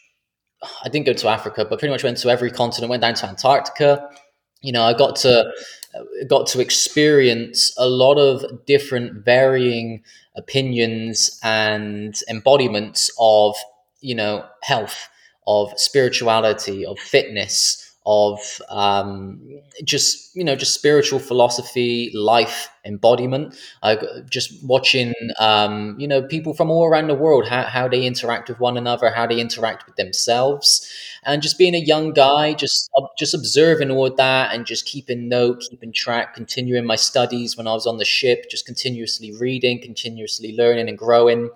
I 0.83 0.89
didn't 0.89 1.05
go 1.05 1.13
to 1.13 1.27
Africa, 1.27 1.65
but 1.69 1.79
pretty 1.79 1.91
much 1.91 2.03
went 2.03 2.17
to 2.19 2.29
every 2.29 2.51
continent. 2.51 2.89
Went 2.89 3.01
down 3.01 3.13
to 3.15 3.27
Antarctica. 3.27 4.09
You 4.61 4.71
know, 4.71 4.83
I 4.83 4.93
got 4.93 5.15
to 5.17 5.51
uh, 5.95 6.03
got 6.27 6.47
to 6.47 6.59
experience 6.59 7.73
a 7.77 7.87
lot 7.87 8.17
of 8.17 8.65
different 8.65 9.23
varying 9.23 10.03
opinions 10.35 11.39
and 11.43 12.19
embodiments 12.27 13.09
of 13.19 13.55
you 14.01 14.15
know 14.15 14.45
health, 14.63 15.09
of 15.47 15.73
spirituality, 15.77 16.85
of 16.85 16.99
fitness, 16.99 17.84
of 18.05 18.39
um, 18.69 19.41
just 19.83 20.35
you 20.35 20.43
know 20.43 20.55
just 20.55 20.73
spiritual 20.73 21.19
philosophy, 21.19 22.11
life 22.13 22.69
embodiment. 22.85 23.55
I 23.81 23.97
just 24.29 24.63
watching 24.63 25.13
um, 25.39 25.95
you 25.99 26.07
know 26.07 26.21
people 26.21 26.53
from 26.53 26.69
all 26.69 26.85
around 26.85 27.07
the 27.07 27.15
world 27.15 27.47
how 27.47 27.63
how 27.63 27.87
they 27.87 28.05
interact 28.05 28.47
with 28.49 28.59
one 28.59 28.77
another, 28.77 29.09
how 29.09 29.25
they 29.25 29.39
interact 29.39 29.85
with 29.87 29.95
themselves, 29.95 30.87
and 31.23 31.41
just 31.41 31.57
being 31.57 31.73
a 31.73 31.79
young 31.79 32.13
guy, 32.13 32.53
just 32.53 32.89
uh, 32.97 33.07
just 33.17 33.33
observing 33.33 33.89
all 33.89 34.05
of 34.05 34.17
that 34.17 34.53
and 34.53 34.65
just 34.65 34.85
keeping 34.85 35.27
note, 35.27 35.61
keeping 35.69 35.91
track, 35.91 36.35
continuing 36.35 36.85
my 36.85 36.95
studies 36.95 37.57
when 37.57 37.67
I 37.67 37.73
was 37.73 37.87
on 37.87 37.97
the 37.97 38.05
ship, 38.05 38.45
just 38.51 38.65
continuously 38.65 39.33
reading, 39.33 39.81
continuously 39.81 40.55
learning 40.55 40.89
and 40.89 40.97
growing, 40.97 41.49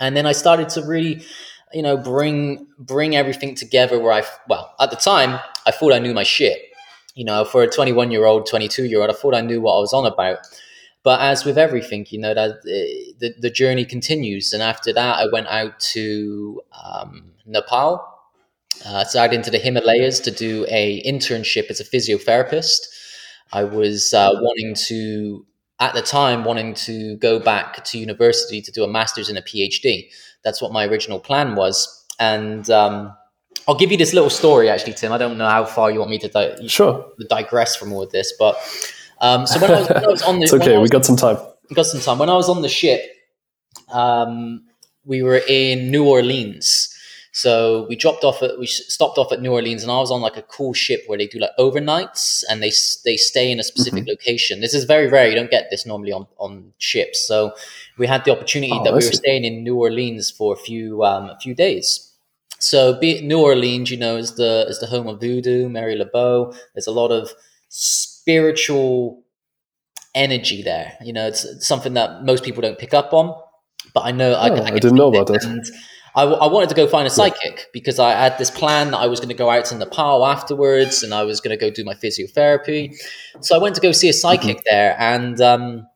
and 0.00 0.16
then 0.16 0.26
I 0.26 0.32
started 0.32 0.68
to 0.70 0.82
really 0.82 1.24
you 1.72 1.82
know 1.82 1.96
bring 1.96 2.66
bring 2.78 3.16
everything 3.16 3.54
together 3.54 3.98
where 3.98 4.12
i 4.12 4.22
well 4.48 4.74
at 4.80 4.90
the 4.90 4.96
time 4.96 5.38
i 5.66 5.70
thought 5.70 5.92
i 5.92 5.98
knew 5.98 6.14
my 6.14 6.22
shit. 6.22 6.62
You 7.14 7.24
know 7.24 7.44
for 7.44 7.62
a 7.64 7.68
21 7.68 8.10
year 8.12 8.26
old 8.26 8.46
22 8.46 8.84
year 8.84 9.00
old 9.00 9.10
i 9.10 9.12
thought 9.12 9.34
i 9.34 9.40
knew 9.40 9.60
what 9.60 9.76
i 9.76 9.80
was 9.80 9.92
on 9.92 10.06
about. 10.06 10.38
But 11.02 11.20
as 11.20 11.44
with 11.44 11.58
everything 11.58 12.06
you 12.10 12.18
know 12.20 12.34
that 12.34 12.50
eh, 12.50 13.12
the, 13.18 13.34
the 13.38 13.50
journey 13.50 13.84
continues. 13.84 14.52
And 14.52 14.62
after 14.62 14.92
that 14.92 15.18
i 15.18 15.26
went 15.32 15.48
out 15.48 15.78
to 15.94 16.62
um, 16.84 17.32
nepal. 17.46 18.04
Uh, 18.86 19.02
started 19.02 19.34
into 19.34 19.50
the 19.50 19.58
himalayas 19.58 20.20
to 20.20 20.30
do 20.30 20.64
a 20.68 21.02
internship 21.02 21.68
as 21.68 21.80
a 21.80 21.84
physiotherapist. 21.84 22.86
I 23.52 23.64
was 23.64 24.14
uh, 24.14 24.30
wanting 24.34 24.74
to 24.86 25.44
at 25.80 25.94
the 25.94 26.02
time 26.02 26.44
wanting 26.44 26.74
to 26.74 27.16
go 27.16 27.38
back 27.38 27.84
to 27.84 27.98
university 27.98 28.60
to 28.60 28.72
do 28.72 28.82
a 28.84 28.88
master's 28.88 29.28
and 29.28 29.38
a 29.38 29.42
phd 29.42 30.10
that's 30.44 30.62
what 30.62 30.72
my 30.72 30.86
original 30.86 31.20
plan 31.20 31.54
was. 31.54 32.04
And 32.18 32.68
um, 32.70 33.14
I'll 33.66 33.76
give 33.76 33.90
you 33.90 33.98
this 33.98 34.12
little 34.12 34.30
story, 34.30 34.68
actually, 34.68 34.94
Tim. 34.94 35.12
I 35.12 35.18
don't 35.18 35.38
know 35.38 35.48
how 35.48 35.64
far 35.64 35.90
you 35.90 35.98
want 35.98 36.10
me 36.10 36.18
to 36.18 36.28
di- 36.28 36.68
sure 36.68 37.06
digress 37.28 37.76
from 37.76 37.92
all 37.92 38.02
of 38.02 38.10
this, 38.10 38.32
but 38.38 38.56
um, 39.20 39.46
so 39.46 39.60
when 39.60 39.70
I, 39.70 39.80
was, 39.80 39.88
when 39.88 40.04
I 40.04 40.08
was 40.08 40.22
on 40.22 40.38
the, 40.38 40.44
it's 40.44 40.52
okay. 40.54 40.78
Was, 40.78 40.90
we 40.90 40.92
got 40.92 41.04
some 41.04 41.16
time. 41.16 41.36
We 41.68 41.74
got 41.74 41.86
some 41.86 42.00
time. 42.00 42.18
When 42.18 42.30
I 42.30 42.34
was 42.34 42.48
on 42.48 42.62
the 42.62 42.68
ship, 42.68 43.02
um, 43.92 44.64
we 45.04 45.22
were 45.22 45.40
in 45.48 45.90
New 45.90 46.06
Orleans. 46.06 46.94
So 47.32 47.86
we 47.88 47.94
dropped 47.94 48.24
off 48.24 48.42
at 48.42 48.58
we 48.58 48.66
stopped 48.66 49.18
off 49.18 49.32
at 49.32 49.40
New 49.40 49.52
Orleans, 49.52 49.82
and 49.82 49.92
I 49.92 49.98
was 49.98 50.10
on 50.10 50.20
like 50.20 50.36
a 50.36 50.42
cool 50.42 50.72
ship 50.72 51.04
where 51.06 51.18
they 51.18 51.26
do 51.26 51.38
like 51.38 51.50
overnights, 51.58 52.42
and 52.50 52.62
they 52.62 52.72
they 53.04 53.16
stay 53.16 53.52
in 53.52 53.60
a 53.60 53.62
specific 53.62 54.04
mm-hmm. 54.04 54.10
location. 54.10 54.60
This 54.60 54.74
is 54.74 54.84
very 54.84 55.08
rare; 55.08 55.28
you 55.28 55.34
don't 55.34 55.50
get 55.50 55.68
this 55.70 55.86
normally 55.86 56.12
on 56.12 56.26
on 56.38 56.72
ships. 56.78 57.26
So 57.26 57.52
we 57.98 58.06
had 58.06 58.24
the 58.24 58.32
opportunity 58.32 58.72
oh, 58.72 58.84
that 58.84 58.92
we 58.92 58.96
were 58.96 59.12
staying 59.12 59.44
in 59.44 59.62
New 59.62 59.76
Orleans 59.76 60.30
for 60.30 60.54
a 60.54 60.56
few 60.56 61.04
um, 61.04 61.30
a 61.30 61.38
few 61.38 61.54
days. 61.54 62.04
So 62.60 62.98
be 62.98 63.20
New 63.22 63.40
Orleans, 63.40 63.90
you 63.90 63.96
know, 63.96 64.16
is 64.16 64.34
the 64.34 64.66
is 64.68 64.80
the 64.80 64.86
home 64.86 65.06
of 65.06 65.20
voodoo, 65.20 65.68
Marie 65.68 66.00
Laveau. 66.00 66.56
There's 66.74 66.86
a 66.86 66.92
lot 66.92 67.10
of 67.10 67.32
spiritual 67.68 69.22
energy 70.14 70.62
there. 70.62 70.96
You 71.02 71.12
know, 71.12 71.26
it's 71.26 71.66
something 71.66 71.94
that 71.94 72.24
most 72.24 72.44
people 72.44 72.62
don't 72.62 72.78
pick 72.78 72.94
up 72.94 73.12
on, 73.12 73.34
but 73.94 74.04
I 74.04 74.12
know 74.12 74.32
oh, 74.32 74.40
I, 74.40 74.48
I, 74.48 74.64
I 74.66 74.78
didn't 74.78 74.96
know 74.96 75.08
about 75.08 75.28
that. 75.28 75.44
And 75.44 75.64
I, 76.16 76.24
I 76.24 76.46
wanted 76.48 76.68
to 76.70 76.74
go 76.74 76.88
find 76.88 77.06
a 77.06 77.10
psychic 77.10 77.56
yeah. 77.56 77.64
because 77.72 78.00
I 78.00 78.10
had 78.10 78.38
this 78.38 78.50
plan 78.50 78.90
that 78.90 78.98
I 78.98 79.06
was 79.06 79.20
going 79.20 79.28
to 79.28 79.36
go 79.36 79.50
out 79.50 79.66
to 79.66 79.76
Nepal 79.76 80.26
afterwards 80.26 81.02
and 81.04 81.14
I 81.14 81.22
was 81.22 81.40
going 81.40 81.56
to 81.56 81.60
go 81.60 81.70
do 81.70 81.84
my 81.84 81.94
physiotherapy. 81.94 82.96
So 83.40 83.54
I 83.54 83.58
went 83.58 83.76
to 83.76 83.80
go 83.80 83.92
see 83.92 84.08
a 84.08 84.12
psychic 84.12 84.56
mm-hmm. 84.56 84.68
there, 84.68 84.96
and 84.98 85.40
um, 85.40 85.86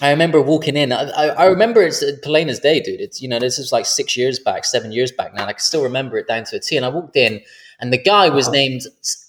I 0.00 0.10
remember 0.10 0.40
walking 0.42 0.76
in. 0.76 0.92
I, 0.92 1.04
I, 1.10 1.26
I 1.26 1.44
remember 1.46 1.80
it's 1.82 2.02
plain 2.22 2.48
as 2.48 2.58
day, 2.60 2.80
dude. 2.80 3.00
It's 3.00 3.22
you 3.22 3.28
know 3.28 3.38
this 3.38 3.58
is 3.58 3.70
like 3.72 3.86
six 3.86 4.16
years 4.16 4.38
back, 4.38 4.64
seven 4.64 4.90
years 4.92 5.12
back 5.12 5.34
now. 5.34 5.44
I 5.46 5.52
can 5.52 5.60
still 5.60 5.82
remember 5.82 6.18
it 6.18 6.26
down 6.26 6.44
to 6.44 6.56
a 6.56 6.60
T. 6.60 6.76
And 6.76 6.84
I 6.84 6.88
walked 6.88 7.16
in, 7.16 7.40
and 7.80 7.92
the 7.92 7.98
guy 8.02 8.28
was 8.28 8.48
named 8.48 8.82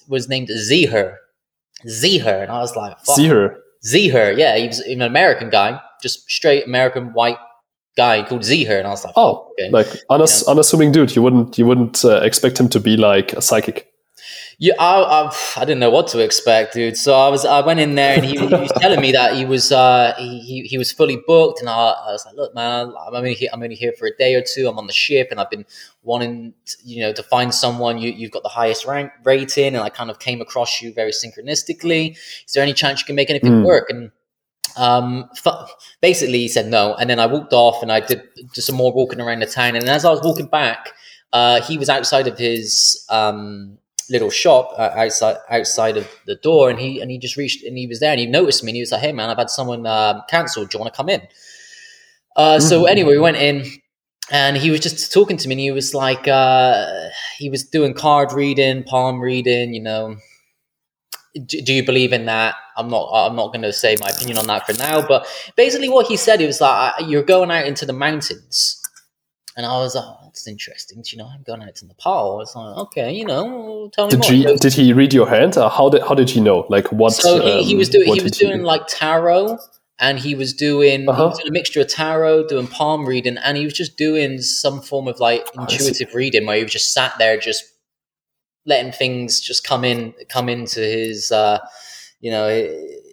was 0.08 0.28
named 0.28 0.50
Zeher, 0.50 1.18
Zeher, 1.88 2.42
and 2.42 2.52
I 2.52 2.60
was 2.60 2.76
like, 2.76 2.98
Fuck. 3.00 3.16
See. 3.16 3.32
Zeher. 3.86 4.32
Yeah, 4.36 4.58
he 4.58 4.68
was 4.68 4.80
an 4.80 5.02
American 5.04 5.50
guy, 5.52 5.80
just 6.02 6.30
straight 6.30 6.66
American 6.66 7.14
white 7.14 7.38
guy 7.96 8.24
called 8.28 8.42
Zeher, 8.44 8.78
and 8.80 8.88
I 8.88 8.90
was 8.90 9.06
like, 9.06 9.14
Oh, 9.16 9.52
okay. 9.52 9.70
like 9.70 9.88
unass- 10.10 10.44
Yeah. 10.46 10.52
unassuming 10.52 10.92
dude. 10.92 11.16
You 11.16 11.22
wouldn't 11.22 11.58
you 11.60 11.66
wouldn't 11.68 12.04
uh, 12.04 12.22
expect 12.22 12.60
him 12.60 12.70
to 12.70 12.80
be 12.80 12.98
like 12.98 13.34
a 13.34 13.42
psychic. 13.42 13.92
Yeah, 14.58 14.74
I, 14.80 15.02
I, 15.02 15.38
I 15.58 15.66
didn't 15.66 15.80
know 15.80 15.90
what 15.90 16.08
to 16.10 16.20
expect, 16.20 16.74
dude. 16.74 16.96
So 16.96 17.14
I 17.14 17.28
was, 17.28 17.46
I 17.46 17.60
went 17.62 17.80
in 17.80 17.96
there, 17.96 18.16
and 18.16 18.24
he, 18.26 18.38
he 18.38 18.46
was 18.46 18.72
telling 18.80 19.02
me 19.02 19.12
that 19.12 19.36
he 19.36 19.44
was, 19.46 19.72
uh, 19.72 20.14
he, 20.18 20.64
he, 20.64 20.78
was 20.78 20.92
fully 20.92 21.18
booked, 21.28 21.60
and 21.60 21.70
I, 21.70 21.74
I 21.74 22.12
was 22.12 22.26
like, 22.26 22.36
look, 22.36 22.56
man, 22.56 22.94
I'm 23.06 23.14
only 23.14 23.34
here, 23.34 23.50
I'm 23.52 23.62
only 23.62 23.76
here 23.76 23.94
for 23.98 24.08
a 24.08 24.16
day 24.16 24.36
or 24.36 24.42
two. 24.42 24.68
I'm 24.70 24.78
on 24.78 24.88
the 24.88 24.94
ship, 24.94 25.28
and 25.32 25.40
I've 25.40 25.50
been 25.50 25.66
wanting, 26.04 26.54
to, 26.66 26.78
you 26.86 27.02
know, 27.02 27.12
to 27.12 27.24
find 27.24 27.54
someone. 27.54 27.98
You, 27.98 28.12
you've 28.12 28.32
got 28.32 28.44
the 28.44 28.50
highest 28.50 28.86
rank 28.86 29.12
rating, 29.24 29.76
and 29.76 29.84
I 29.84 29.90
kind 29.90 30.10
of 30.10 30.20
came 30.20 30.40
across 30.40 30.82
you 30.82 30.94
very 30.94 31.12
synchronistically. 31.12 32.18
Is 32.46 32.54
there 32.54 32.64
any 32.64 32.74
chance 32.74 33.02
you 33.02 33.06
can 33.06 33.16
make 33.16 33.30
anything 33.30 33.52
Mm. 33.52 33.66
work? 33.66 33.90
And 33.90 34.12
um, 34.78 35.30
fu- 35.36 35.52
basically, 36.02 36.40
he 36.40 36.48
said 36.48 36.68
no, 36.68 36.96
and 36.96 37.10
then 37.10 37.20
I 37.20 37.26
walked 37.26 37.54
off, 37.54 37.82
and 37.82 37.92
I 37.92 38.00
did 38.00 38.24
just 38.54 38.68
some 38.68 38.76
more 38.76 38.94
walking 38.94 39.20
around 39.20 39.40
the 39.40 39.48
town, 39.48 39.76
and 39.76 39.88
as 39.90 40.06
I 40.06 40.12
was 40.12 40.22
walking 40.22 40.48
back, 40.48 40.94
uh, 41.34 41.62
he 41.62 41.78
was 41.78 41.90
outside 41.90 42.28
of 42.28 42.38
his 42.38 43.06
um, 43.10 43.78
little 44.10 44.30
shop 44.30 44.72
uh, 44.78 44.92
outside 44.96 45.38
outside 45.50 45.98
of 45.98 46.08
the 46.26 46.36
door, 46.36 46.70
and 46.70 46.80
he 46.80 47.00
and 47.02 47.10
he 47.12 47.18
just 47.18 47.38
reached 47.38 47.64
and 47.64 47.78
he 47.78 47.88
was 47.88 48.00
there, 48.00 48.12
and 48.12 48.20
he 48.20 48.26
noticed 48.26 48.64
me, 48.64 48.72
and 48.72 48.76
he 48.76 48.82
was 48.82 48.92
like, 48.92 49.02
"Hey, 49.02 49.12
man, 49.12 49.30
I've 49.30 49.38
had 49.38 49.50
someone 49.50 49.86
um, 49.88 50.22
cancelled. 50.30 50.70
Do 50.70 50.78
you 50.78 50.82
want 50.82 50.94
to 50.94 50.98
come 50.98 51.10
in?" 51.10 51.22
Uh, 52.36 52.60
so 52.60 52.84
Mhm. 52.84 52.90
anyway, 52.90 53.12
we 53.14 53.20
went 53.20 53.38
in, 53.38 53.66
and 54.30 54.58
he 54.58 54.70
was 54.72 54.82
just 54.82 55.12
talking 55.14 55.38
to 55.38 55.48
me, 55.48 55.54
and 55.54 55.60
he 55.60 55.72
was 55.72 55.94
like, 55.94 56.28
uh, 56.28 56.86
he 57.38 57.50
was 57.50 57.64
doing 57.64 57.94
card 57.94 58.34
reading, 58.34 58.84
palm 58.84 59.22
reading, 59.22 59.74
you 59.74 59.82
know. 59.82 60.18
Do, 61.34 61.62
do 61.62 61.74
you 61.74 61.84
believe 61.86 62.14
in 62.14 62.26
that? 62.28 62.56
I'm 62.78 62.90
not. 62.90 63.10
I'm 63.14 63.36
not 63.36 63.48
going 63.48 63.62
to 63.64 63.74
say 63.74 63.98
my 64.00 64.10
opinion 64.10 64.38
on 64.38 64.48
that 64.48 64.66
for 64.66 64.74
now. 64.74 65.06
But 65.06 65.28
basically, 65.58 65.90
what 65.90 66.08
he 66.08 66.16
said, 66.16 66.40
he 66.40 66.46
was 66.46 66.62
like, 66.62 66.94
"Uh, 67.00 67.06
"You're 67.06 67.24
going 67.24 67.52
out 67.52 67.66
into 67.68 67.86
the 67.86 67.94
mountains," 67.94 68.82
and 69.56 69.66
I 69.66 69.78
was 69.78 69.96
like, 69.96 70.04
oh, 70.06 70.18
"That's 70.24 70.48
interesting." 70.48 71.02
You 71.06 71.18
know, 71.20 71.28
I'm 71.34 71.44
going 71.44 71.62
out 71.64 71.76
to 71.76 71.86
Nepal. 71.86 72.34
I 72.34 72.36
was 72.38 72.56
like, 72.56 72.78
"Okay, 72.88 73.14
you 73.14 73.26
know, 73.26 73.90
tell 73.94 74.08
me 74.08 74.12
Did 74.18 74.20
more." 74.22 74.32
he 74.32 74.58
did 74.58 74.74
he 74.74 74.94
read 74.94 75.14
your 75.14 75.28
hand? 75.30 75.58
Or 75.58 75.70
how 75.70 75.90
did 75.90 76.02
how 76.04 76.16
did 76.16 76.30
he 76.30 76.42
know? 76.42 76.66
Like 76.70 76.92
what? 76.92 77.14
so 77.14 77.40
he, 77.42 77.64
he 77.64 77.74
um, 77.74 77.78
was 77.80 77.90
doing 77.90 78.14
he 78.14 78.22
was 78.22 78.32
doing 78.34 78.64
like 78.64 78.84
tarot 78.88 79.58
and 80.00 80.20
he 80.20 80.36
was 80.36 80.54
doing 80.54 81.02
he 81.02 81.08
Uh-huh. 81.08 81.28
was 81.30 81.38
doing 81.40 81.48
a 81.50 81.52
mixture 81.54 81.82
of 81.82 81.88
tarot 81.88 82.48
doing 82.48 82.68
palm 82.68 83.06
reading 83.06 83.38
and 83.38 83.56
he 83.58 83.64
was 83.64 83.74
just 83.74 83.96
doing 83.98 84.42
some 84.42 84.82
form 84.82 85.08
of 85.08 85.20
like 85.22 85.46
see. 85.48 85.62
intuitive 85.62 86.14
reading 86.14 86.46
where 86.46 86.58
he 86.58 86.64
was 86.64 86.72
just 86.74 86.94
sat 86.94 87.18
there 87.18 87.38
just 87.40 87.64
letting 88.66 88.92
things 88.92 89.40
just 89.40 89.66
come 89.66 89.84
in 89.86 90.14
come 90.28 90.50
into 90.50 90.80
his 90.82 91.32
uh 91.32 91.60
you 92.20 92.30
know 92.32 92.48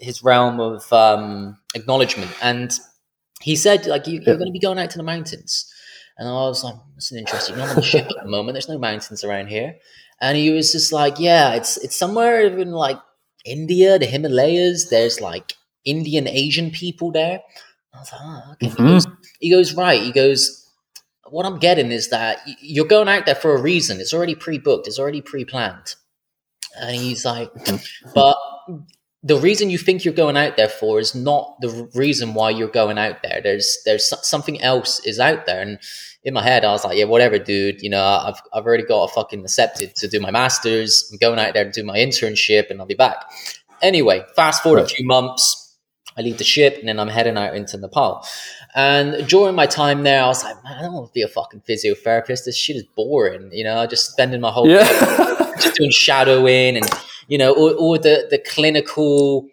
his 0.00 0.22
realm 0.24 0.58
of 0.60 0.92
um 0.92 1.56
acknowledgement 1.74 2.30
and 2.42 2.78
he 3.40 3.54
said 3.56 3.86
like 3.86 4.06
you, 4.06 4.14
you're 4.14 4.22
Yeah. 4.34 4.34
going 4.34 4.46
to 4.48 4.52
be 4.52 4.58
going 4.58 4.78
out 4.78 4.90
to 4.90 4.98
the 4.98 5.04
mountains 5.04 5.71
and 6.18 6.28
i 6.28 6.32
was 6.32 6.62
like 6.64 6.74
that's 6.94 7.10
an 7.12 7.18
interesting. 7.18 7.56
I'm 7.60 7.68
on 7.70 7.76
the 7.76 7.82
ship 7.82 8.06
at 8.08 8.22
the 8.22 8.28
moment. 8.30 8.54
There's 8.54 8.68
no 8.68 8.78
mountains 8.78 9.24
around 9.24 9.48
here. 9.48 9.76
And 10.20 10.36
he 10.36 10.50
was 10.50 10.70
just 10.72 10.92
like 10.92 11.18
yeah 11.18 11.54
it's 11.54 11.76
it's 11.78 11.96
somewhere 11.96 12.42
in 12.46 12.70
like 12.70 12.98
india 13.44 13.98
the 13.98 14.06
himalayas. 14.06 14.88
There's 14.90 15.20
like 15.20 15.54
indian 15.84 16.28
asian 16.28 16.70
people 16.70 17.10
there. 17.12 17.40
I 17.94 17.98
was 17.98 18.12
like 18.12 18.20
oh, 18.24 18.42
okay. 18.52 18.66
He, 18.68 18.72
Mhm. 18.74 18.88
goes, 18.88 19.06
he 19.40 19.50
goes 19.50 19.74
right. 19.74 20.00
He 20.02 20.12
goes 20.12 20.58
what 21.30 21.46
i'm 21.46 21.58
getting 21.58 21.90
is 21.92 22.10
that 22.10 22.38
you're 22.60 22.86
going 22.86 23.08
out 23.08 23.26
there 23.26 23.34
for 23.34 23.54
a 23.56 23.60
reason. 23.60 24.00
It's 24.00 24.14
already 24.14 24.34
pre-booked. 24.34 24.86
It's 24.86 24.98
already 24.98 25.22
pre-planned. 25.22 25.94
And 26.80 26.94
he's 26.96 27.24
like 27.24 27.52
Mhm. 27.54 27.82
but 28.14 28.36
the 29.24 29.36
reason 29.36 29.70
you 29.70 29.78
think 29.78 30.04
you're 30.04 30.14
going 30.14 30.36
out 30.36 30.56
there 30.56 30.68
for 30.68 30.98
is 30.98 31.14
not 31.14 31.56
the 31.60 31.88
reason 31.94 32.34
why 32.34 32.50
you're 32.50 32.68
going 32.68 32.98
out 32.98 33.22
there. 33.22 33.40
There's 33.42 33.78
there's 33.84 34.12
something 34.26 34.60
else 34.60 34.98
is 35.06 35.20
out 35.20 35.46
there, 35.46 35.60
and 35.62 35.78
in 36.24 36.34
my 36.34 36.42
head 36.42 36.64
I 36.64 36.72
was 36.72 36.84
like, 36.84 36.98
yeah, 36.98 37.04
whatever, 37.04 37.38
dude. 37.38 37.82
You 37.82 37.90
know, 37.90 38.02
I've 38.04 38.40
I've 38.52 38.64
already 38.66 38.84
got 38.84 39.04
a 39.04 39.08
fucking 39.14 39.40
accepted 39.44 39.94
to 39.96 40.08
do 40.08 40.18
my 40.20 40.30
masters. 40.30 41.08
I'm 41.12 41.18
going 41.18 41.38
out 41.38 41.54
there 41.54 41.64
to 41.64 41.70
do 41.70 41.84
my 41.84 41.98
internship, 41.98 42.70
and 42.70 42.80
I'll 42.80 42.86
be 42.86 42.94
back. 42.94 43.30
Anyway, 43.80 44.24
fast 44.36 44.62
forward 44.62 44.78
Right. 44.82 44.90
a 44.92 44.94
few 44.94 45.06
months. 45.06 45.58
I 46.16 46.20
leave 46.20 46.36
the 46.38 46.44
ship, 46.44 46.76
and 46.78 46.86
then 46.88 47.00
I'm 47.00 47.08
heading 47.08 47.38
out 47.38 47.56
into 47.56 47.78
Nepal. 47.78 48.26
And 48.74 49.26
during 49.28 49.54
my 49.54 49.64
time 49.66 50.02
there, 50.02 50.22
I 50.22 50.26
was 50.26 50.44
like, 50.44 50.62
man, 50.62 50.76
I 50.78 50.82
don't 50.82 50.92
want 50.92 51.06
to 51.08 51.12
be 51.12 51.22
a 51.22 51.28
fucking 51.28 51.62
physiotherapist. 51.68 52.44
This 52.44 52.56
shit 52.56 52.76
is 52.76 52.84
boring. 52.96 53.50
You 53.52 53.64
know, 53.64 53.78
I 53.78 53.86
just 53.86 54.10
spending 54.12 54.40
my 54.40 54.50
whole 54.50 54.68
Yeah. 54.68 54.84
Just 55.60 55.76
doing 55.76 55.90
shadowing 55.90 56.76
and 56.76 56.88
you 57.28 57.38
know 57.38 57.52
all, 57.52 57.72
all 57.74 57.98
the 57.98 58.26
the 58.30 58.38
clinical 58.38 59.48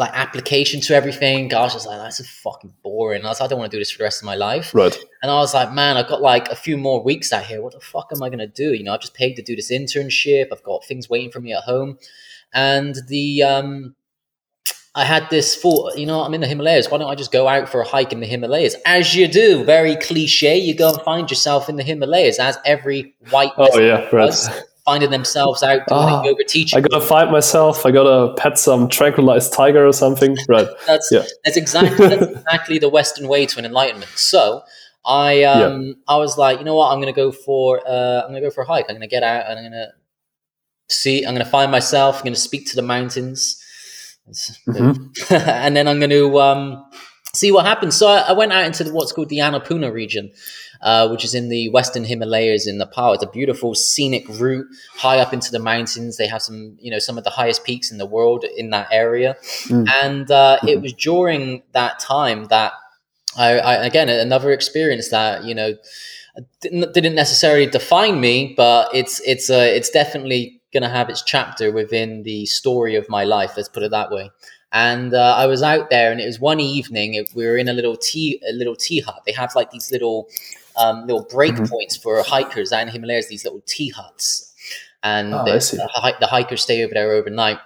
like 0.00 0.10
application 0.14 0.80
to 0.80 0.94
everything. 0.94 1.54
I 1.54 1.62
was 1.62 1.86
like, 1.86 1.98
that's 1.98 2.26
fucking 2.26 2.72
boring. 2.82 3.24
I 3.24 3.28
was 3.28 3.38
like, 3.38 3.46
I 3.46 3.50
don't 3.50 3.58
want 3.58 3.70
to 3.70 3.76
do 3.76 3.80
this 3.80 3.90
for 3.90 3.98
the 3.98 4.04
rest 4.04 4.22
of 4.22 4.26
my 4.26 4.34
life. 4.34 4.74
right. 4.74 4.98
And 5.22 5.30
I 5.30 5.36
was 5.36 5.52
like, 5.52 5.72
man, 5.72 5.98
I've 5.98 6.08
got 6.08 6.22
like 6.22 6.48
a 6.48 6.56
few 6.56 6.78
more 6.78 7.02
weeks 7.02 7.32
out 7.32 7.44
here. 7.44 7.60
What 7.62 7.74
the 7.74 7.80
fuck 7.80 8.10
am 8.14 8.22
I 8.22 8.30
gonna 8.30 8.46
do? 8.46 8.72
You 8.72 8.82
know, 8.82 8.94
I've 8.94 9.02
just 9.02 9.14
paid 9.14 9.34
to 9.34 9.42
do 9.42 9.54
this 9.54 9.70
internship. 9.70 10.48
I've 10.50 10.62
got 10.64 10.84
things 10.84 11.08
waiting 11.10 11.30
for 11.30 11.40
me 11.40 11.52
at 11.52 11.62
home, 11.62 11.98
and 12.52 12.96
the 13.06 13.44
um. 13.44 13.94
I 14.92 15.04
had 15.04 15.30
this 15.30 15.54
thought, 15.54 15.96
you 15.96 16.04
know, 16.04 16.20
I'm 16.22 16.34
in 16.34 16.40
the 16.40 16.48
Himalayas. 16.48 16.90
Why 16.90 16.98
don't 16.98 17.08
I 17.08 17.14
just 17.14 17.30
go 17.30 17.46
out 17.46 17.68
for 17.68 17.80
a 17.80 17.86
hike 17.86 18.12
in 18.12 18.18
the 18.18 18.26
Himalayas? 18.26 18.74
As 18.84 19.14
you 19.14 19.28
do, 19.28 19.62
very 19.62 19.94
cliche. 19.94 20.58
You 20.58 20.74
go 20.74 20.92
and 20.92 21.00
find 21.02 21.30
yourself 21.30 21.68
in 21.68 21.76
the 21.76 21.84
Himalayas, 21.84 22.40
as 22.40 22.58
every 22.64 23.14
white 23.30 23.52
Oh 23.56 23.78
yeah. 23.78 24.08
Right. 24.10 24.26
does, 24.26 24.50
finding 24.90 25.10
themselves 25.10 25.62
out 25.62 25.86
doing 25.86 26.00
Ah, 26.00 26.24
yoga 26.24 26.44
teaching. 26.44 26.76
I 26.76 26.80
gotta 26.80 27.04
find 27.04 27.30
myself. 27.30 27.86
I 27.86 27.90
gotta 27.92 28.34
pet 28.34 28.58
some 28.58 28.88
tranquilized 28.88 29.52
tiger 29.52 29.86
or 29.86 29.92
something. 29.92 30.36
Right. 30.48 30.66
That's 30.86 31.08
Yeah. 31.12 31.24
that's 31.44 31.56
exactly 31.56 32.08
that's 32.12 32.26
exactly 32.38 32.78
the 32.78 32.88
Western 32.88 33.28
way 33.28 33.46
to 33.46 33.58
an 33.60 33.64
enlightenment. 33.64 34.10
So 34.16 34.62
I 35.04 35.44
um 35.44 35.96
I 36.08 36.16
was 36.16 36.36
like, 36.36 36.58
you 36.58 36.64
know 36.64 36.74
what, 36.74 36.88
I'm 36.92 37.00
gonna 37.00 37.12
go 37.24 37.30
for 37.30 37.80
uh 37.86 38.22
I'm 38.22 38.30
gonna 38.30 38.40
go 38.40 38.50
for 38.50 38.62
a 38.62 38.66
hike. 38.66 38.86
I'm 38.88 38.96
gonna 38.96 39.06
get 39.06 39.22
out 39.22 39.44
and 39.48 39.58
I'm 39.58 39.64
gonna 39.70 39.88
see 40.88 41.24
I'm 41.24 41.34
gonna 41.34 41.44
find 41.44 41.70
myself, 41.70 42.18
I'm 42.18 42.24
gonna 42.24 42.36
speak 42.36 42.66
to 42.70 42.76
the 42.76 42.82
mountains. 42.82 43.56
Mhm. 44.68 45.30
and 45.64 45.76
then 45.76 45.86
I'm 45.86 46.00
gonna 46.00 46.36
um 46.36 46.84
see 47.34 47.52
what 47.52 47.64
happens. 47.64 47.94
So 47.96 48.08
I, 48.08 48.18
I 48.30 48.32
went 48.32 48.52
out 48.52 48.64
into 48.64 48.82
the, 48.84 48.92
what's 48.92 49.12
called 49.12 49.28
the 49.28 49.38
Annapurna 49.38 49.92
region. 49.92 50.32
Uh, 50.82 51.06
which 51.08 51.24
is 51.26 51.34
in 51.34 51.50
the 51.50 51.68
western 51.68 52.04
Himalayas 52.04 52.66
in 52.66 52.78
Nepal. 52.78 53.12
It's 53.12 53.22
a 53.22 53.26
beautiful 53.26 53.74
scenic 53.74 54.26
route 54.30 54.66
high 54.96 55.18
up 55.18 55.34
into 55.34 55.50
the 55.50 55.58
mountains. 55.58 56.16
They 56.16 56.26
have 56.26 56.40
some, 56.40 56.78
you 56.80 56.90
know, 56.90 56.98
some 56.98 57.18
of 57.18 57.24
the 57.24 57.28
highest 57.28 57.64
peaks 57.64 57.92
in 57.92 57.98
the 57.98 58.06
world 58.06 58.46
in 58.56 58.70
that 58.70 58.88
area. 58.90 59.36
Mm. 59.68 59.86
And 60.02 60.30
uh, 60.30 60.56
it 60.62 60.78
Mhm. 60.78 60.82
was 60.82 60.94
during 60.94 61.62
that 61.72 61.98
time 61.98 62.46
that 62.46 62.72
I, 63.36 63.58
I, 63.58 63.74
again, 63.84 64.08
another 64.08 64.52
experience 64.52 65.10
that, 65.10 65.44
you 65.44 65.54
know, 65.54 65.74
didn't, 66.62 66.94
didn't 66.94 67.14
necessarily 67.14 67.66
define 67.66 68.18
me, 68.18 68.54
but 68.56 68.88
it's, 68.94 69.20
it's, 69.26 69.50
uh, 69.50 69.56
it's 69.76 69.90
definitely 69.90 70.62
going 70.72 70.82
to 70.82 70.88
have 70.88 71.10
its 71.10 71.22
chapter 71.22 71.70
within 71.72 72.22
the 72.22 72.46
story 72.46 72.94
of 72.96 73.06
my 73.08 73.24
life. 73.24 73.52
Let's 73.54 73.68
put 73.68 73.82
it 73.82 73.90
that 73.90 74.10
way. 74.10 74.30
And 74.72 75.12
uh, 75.12 75.34
I 75.36 75.46
was 75.46 75.62
out 75.62 75.90
there, 75.90 76.12
and 76.12 76.20
it 76.20 76.26
was 76.26 76.38
one 76.38 76.60
evening. 76.60 77.14
It, 77.14 77.28
we 77.34 77.44
were 77.44 77.56
in 77.56 77.68
a 77.68 77.72
little 77.72 77.96
tea, 77.96 78.40
a 78.48 78.52
little 78.52 78.76
tea 78.76 79.00
hut. 79.00 79.20
They 79.26 79.32
have 79.32 79.54
like 79.56 79.72
these 79.72 79.90
little, 79.90 80.28
um, 80.80 81.06
little 81.06 81.26
break 81.30 81.54
Mhm. 81.54 81.68
points 81.70 81.96
for 81.96 82.22
hikers 82.22 82.72
out 82.72 82.82
in 82.82 82.88
Himalayas. 82.88 83.28
These 83.28 83.44
little 83.44 83.62
tea 83.66 83.90
huts, 83.90 84.52
and 85.02 85.34
Oh, 85.34 85.44
the, 85.44 85.52
the, 85.52 86.16
the 86.20 86.26
hikers 86.26 86.62
stay 86.62 86.82
over 86.84 86.94
there 86.94 87.12
overnight. 87.12 87.58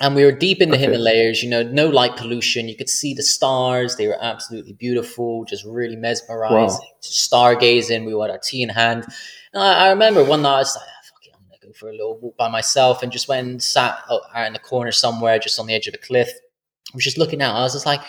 And 0.00 0.14
we 0.14 0.24
were 0.24 0.30
deep 0.30 0.62
in 0.62 0.70
the 0.70 0.76
Okay. 0.76 0.84
Himalayas. 0.84 1.42
You 1.42 1.50
know, 1.50 1.62
no 1.64 1.88
light 1.88 2.16
pollution. 2.16 2.68
You 2.68 2.76
could 2.76 2.88
see 2.88 3.14
the 3.14 3.22
stars. 3.22 3.96
They 3.96 4.06
were 4.06 4.16
absolutely 4.20 4.74
beautiful, 4.74 5.44
just 5.44 5.64
really 5.64 5.96
mesmerizing. 5.96 6.86
Just 7.02 7.28
stargazing. 7.32 8.06
We 8.06 8.12
had 8.12 8.30
our 8.30 8.38
tea 8.38 8.62
in 8.62 8.68
hand. 8.68 9.06
And 9.52 9.60
I, 9.62 9.86
I 9.86 9.90
remember 9.90 10.22
one 10.22 10.42
night 10.42 10.54
I 10.54 10.58
was 10.58 10.76
like, 10.76 10.84
"Ah, 10.86 11.00
fuck 11.10 11.26
it, 11.26 11.32
I'm 11.34 11.42
gonna 11.48 11.58
go 11.66 11.72
for 11.72 11.88
a 11.88 11.92
little 11.92 12.16
walk 12.20 12.36
by 12.36 12.48
myself, 12.48 13.02
and 13.02 13.10
just 13.10 13.26
went 13.26 13.48
and 13.48 13.60
sat 13.62 13.98
out 14.08 14.20
out 14.34 14.46
in 14.46 14.52
the 14.52 14.58
corner 14.60 14.92
somewhere, 14.92 15.38
just 15.40 15.58
on 15.58 15.66
the 15.66 15.74
edge 15.74 15.88
of 15.88 15.94
a 15.94 15.98
cliff. 15.98 16.28
I 16.30 16.94
was 16.94 17.02
just 17.02 17.18
looking 17.18 17.42
out. 17.42 17.56
I 17.56 17.62
was 17.62 17.72
just 17.72 17.86
like, 17.86 18.00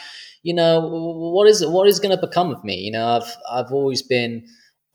you 0.44 0.54
know, 0.54 0.80
what 0.80 1.48
is 1.48 1.66
what 1.66 1.88
is 1.88 2.00
going 2.00 2.16
to 2.16 2.28
become 2.28 2.52
of 2.52 2.64
me? 2.64 2.76
You 2.76 2.92
know, 2.92 3.08
I've 3.08 3.38
I've 3.50 3.72
always 3.72 4.02
been 4.02 4.46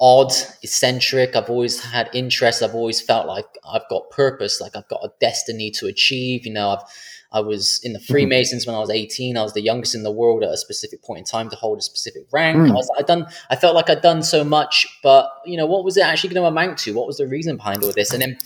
odd, 0.01 0.33
eccentric. 0.63 1.37
I've 1.37 1.51
always 1.51 1.83
had 1.83 2.11
interests. 2.13 2.63
I've 2.63 2.75
always 2.75 3.01
felt 3.01 3.27
like 3.27 3.47
I've 3.67 3.89
got 3.89 4.11
purpose, 4.11 4.61
like 4.61 4.77
I've 4.77 4.89
got 4.89 5.05
a 5.05 5.11
destiny 5.21 5.71
to 5.73 5.87
achieve. 5.87 6.47
You 6.47 6.53
know, 6.53 6.71
I've 6.71 6.83
I 7.35 7.41
was 7.41 7.81
in 7.83 7.93
the 7.93 8.01
Freemasons 8.01 8.65
when 8.65 8.77
I 8.77 8.79
was 8.79 8.91
18. 8.91 9.37
I 9.37 9.43
was 9.43 9.55
the 9.55 9.61
youngest 9.61 9.97
in 9.97 10.05
the 10.05 10.13
world 10.13 10.45
at 10.45 10.51
a 10.51 10.57
specific 10.57 11.03
point 11.03 11.19
in 11.19 11.25
time 11.25 11.51
to 11.51 11.57
hold 11.57 11.79
a 11.79 11.83
specific 11.83 12.27
rank. 12.33 12.59
Mm. 12.59 12.71
I 12.71 12.75
was 12.75 12.91
I 12.97 13.03
done 13.03 13.27
I 13.51 13.57
felt 13.57 13.75
like 13.75 13.91
I'd 13.91 14.03
done 14.03 14.23
so 14.23 14.45
much, 14.45 14.87
but 15.03 15.29
you 15.45 15.57
know, 15.57 15.67
what 15.67 15.85
was 15.85 15.97
it 15.97 16.05
actually 16.05 16.33
going 16.33 16.43
to 16.43 16.49
amount 16.49 16.79
to? 16.79 16.95
What 16.95 17.09
was 17.09 17.17
the 17.17 17.27
reason 17.27 17.57
behind 17.57 17.83
all 17.83 17.93
this? 17.93 18.13
And 18.13 18.23
then 18.23 18.39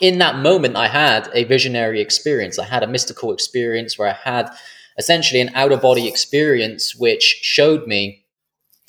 in 0.00 0.18
that 0.18 0.36
moment, 0.36 0.76
I 0.76 0.88
had 0.88 1.30
a 1.32 1.44
visionary 1.44 2.02
experience. 2.02 2.58
I 2.58 2.66
had 2.66 2.82
a 2.82 2.86
mystical 2.86 3.32
experience 3.32 3.98
where 3.98 4.10
I 4.10 4.30
had 4.30 4.50
essentially 4.98 5.40
an 5.40 5.50
out 5.54 5.72
of 5.72 5.80
body 5.80 6.08
experience, 6.08 6.94
which 6.96 7.40
showed 7.42 7.86
me 7.86 8.24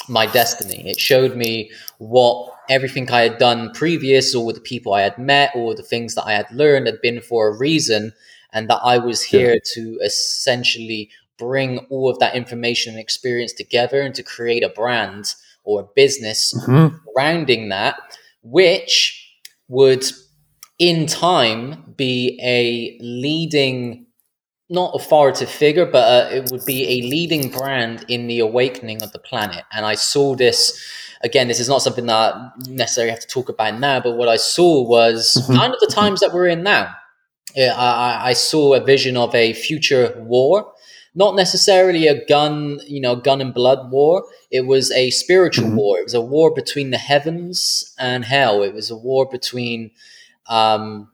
my 0.07 0.25
destiny. 0.25 0.89
It 0.89 0.99
showed 0.99 1.35
me 1.35 1.71
what 1.99 2.51
everything 2.69 3.09
I 3.11 3.21
had 3.21 3.37
done 3.37 3.71
previous, 3.73 4.33
or 4.35 4.51
the 4.51 4.59
people 4.59 4.93
I 4.93 5.01
had 5.01 5.17
met, 5.17 5.51
or 5.55 5.75
the 5.75 5.83
things 5.83 6.15
that 6.15 6.25
I 6.25 6.33
had 6.33 6.51
learned 6.51 6.87
had 6.87 7.01
been 7.01 7.21
for 7.21 7.47
a 7.47 7.57
reason, 7.57 8.13
and 8.51 8.69
that 8.69 8.79
I 8.83 8.97
was 8.97 9.21
here 9.23 9.53
yeah. 9.53 9.59
to 9.73 9.99
essentially 10.03 11.09
bring 11.37 11.79
all 11.89 12.09
of 12.09 12.19
that 12.19 12.35
information 12.35 12.93
and 12.93 12.99
experience 12.99 13.53
together 13.53 14.01
and 14.01 14.13
to 14.15 14.23
create 14.23 14.63
a 14.63 14.69
brand 14.69 15.35
or 15.63 15.81
a 15.81 15.87
business 15.95 16.53
mm-hmm. 16.53 16.95
surrounding 17.05 17.69
that, 17.69 17.99
which 18.41 19.25
would 19.67 20.05
in 20.79 21.05
time 21.05 21.93
be 21.95 22.39
a 22.41 22.97
leading 23.01 24.05
not 24.69 24.91
authoritative 24.93 25.49
figure, 25.49 25.85
but 25.85 25.99
uh, 25.99 26.35
it 26.35 26.51
would 26.51 26.65
be 26.65 26.83
a 26.83 27.07
leading 27.07 27.49
brand 27.49 28.05
in 28.07 28.27
the 28.27 28.39
awakening 28.39 29.01
of 29.01 29.11
the 29.11 29.19
planet. 29.19 29.65
And 29.71 29.85
I 29.85 29.95
saw 29.95 30.35
this 30.35 30.79
again. 31.21 31.47
This 31.47 31.59
is 31.59 31.69
not 31.69 31.81
something 31.81 32.05
that 32.05 32.35
I 32.35 32.51
necessarily 32.67 33.11
have 33.11 33.21
to 33.21 33.27
talk 33.27 33.49
about 33.49 33.79
now, 33.79 33.99
but 33.99 34.15
what 34.15 34.29
I 34.29 34.37
saw 34.37 34.87
was 34.87 35.35
mm-hmm. 35.35 35.55
kind 35.55 35.73
of 35.73 35.79
the 35.79 35.87
times 35.87 36.19
that 36.19 36.33
we're 36.33 36.47
in 36.47 36.63
now. 36.63 36.93
I, 37.57 38.19
I 38.25 38.33
saw 38.33 38.75
a 38.75 38.83
vision 38.83 39.17
of 39.17 39.33
a 39.33 39.53
future 39.53 40.13
war 40.19 40.71
not 41.15 41.35
necessarily 41.35 42.07
a 42.07 42.25
gun, 42.25 42.79
you 42.87 43.01
know, 43.01 43.15
gun 43.15 43.41
and 43.41 43.53
blood 43.53 43.91
war. 43.91 44.23
It 44.51 44.61
was 44.61 44.91
a 44.91 45.09
spiritual 45.09 45.67
mm-hmm. 45.67 45.75
war. 45.75 45.99
It 45.99 46.03
was 46.03 46.13
a 46.13 46.21
war 46.21 46.53
between 46.53 46.91
the 46.91 46.97
heavens 46.97 47.93
and 47.97 48.23
hell. 48.23 48.63
It 48.63 48.73
was 48.73 48.91
a 48.91 48.95
war 48.95 49.27
between 49.29 49.91
um, 50.47 51.09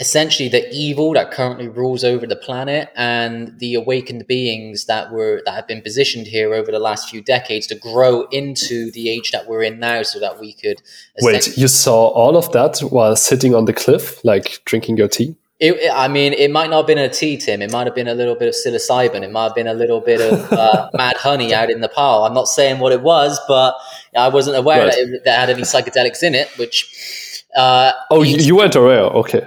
essentially 0.00 0.48
the 0.48 0.68
evil 0.72 1.12
that 1.12 1.30
currently 1.30 1.68
rules 1.68 2.04
over 2.04 2.26
the 2.26 2.36
planet 2.36 2.90
and 2.96 3.58
the 3.58 3.74
awakened 3.74 4.26
beings 4.26 4.86
that 4.86 5.12
were 5.12 5.42
that 5.44 5.54
have 5.54 5.66
been 5.66 5.82
positioned 5.82 6.26
here 6.26 6.54
over 6.54 6.70
the 6.70 6.78
last 6.78 7.08
few 7.08 7.22
decades 7.22 7.66
to 7.66 7.74
grow 7.74 8.22
into 8.32 8.90
the 8.92 9.08
age 9.08 9.30
that 9.32 9.46
we're 9.46 9.62
in 9.62 9.78
now 9.78 10.02
so 10.02 10.18
that 10.18 10.40
we 10.40 10.52
could 10.52 10.82
wait 11.20 11.56
you 11.56 11.68
saw 11.68 12.08
all 12.08 12.36
of 12.36 12.50
that 12.52 12.78
while 12.80 13.16
sitting 13.16 13.54
on 13.54 13.64
the 13.64 13.72
cliff 13.72 14.24
like 14.24 14.60
drinking 14.64 14.96
your 14.96 15.08
tea 15.08 15.36
it, 15.60 15.90
I 15.92 16.08
mean, 16.08 16.32
it 16.32 16.50
might 16.50 16.68
not 16.68 16.78
have 16.78 16.86
been 16.88 16.98
a 16.98 17.08
tea, 17.08 17.36
Tim. 17.36 17.62
It 17.62 17.70
might 17.70 17.86
have 17.86 17.94
been 17.94 18.08
a 18.08 18.14
little 18.14 18.34
bit 18.34 18.48
of 18.48 18.54
psilocybin. 18.54 19.22
It 19.22 19.30
might 19.30 19.44
have 19.44 19.54
been 19.54 19.68
a 19.68 19.72
little 19.72 20.00
bit 20.00 20.20
of 20.20 20.52
uh, 20.52 20.90
mad 20.94 21.16
honey 21.16 21.54
out 21.54 21.70
in 21.70 21.80
Nepal. 21.80 22.24
I'm 22.24 22.34
not 22.34 22.48
saying 22.48 22.80
what 22.80 22.92
it 22.92 23.02
was, 23.02 23.40
but 23.46 23.76
I 24.16 24.28
wasn't 24.28 24.56
aware 24.56 24.80
right. 24.80 24.90
that 24.90 24.98
it 24.98 25.24
that 25.24 25.38
had 25.38 25.50
any 25.50 25.62
psychedelics 25.62 26.24
in 26.24 26.34
it. 26.34 26.48
Which 26.58 27.44
uh, 27.54 27.92
oh, 28.10 28.22
you, 28.22 28.36
you 28.38 28.56
weren't 28.56 28.74
aware? 28.74 29.02
Okay. 29.02 29.46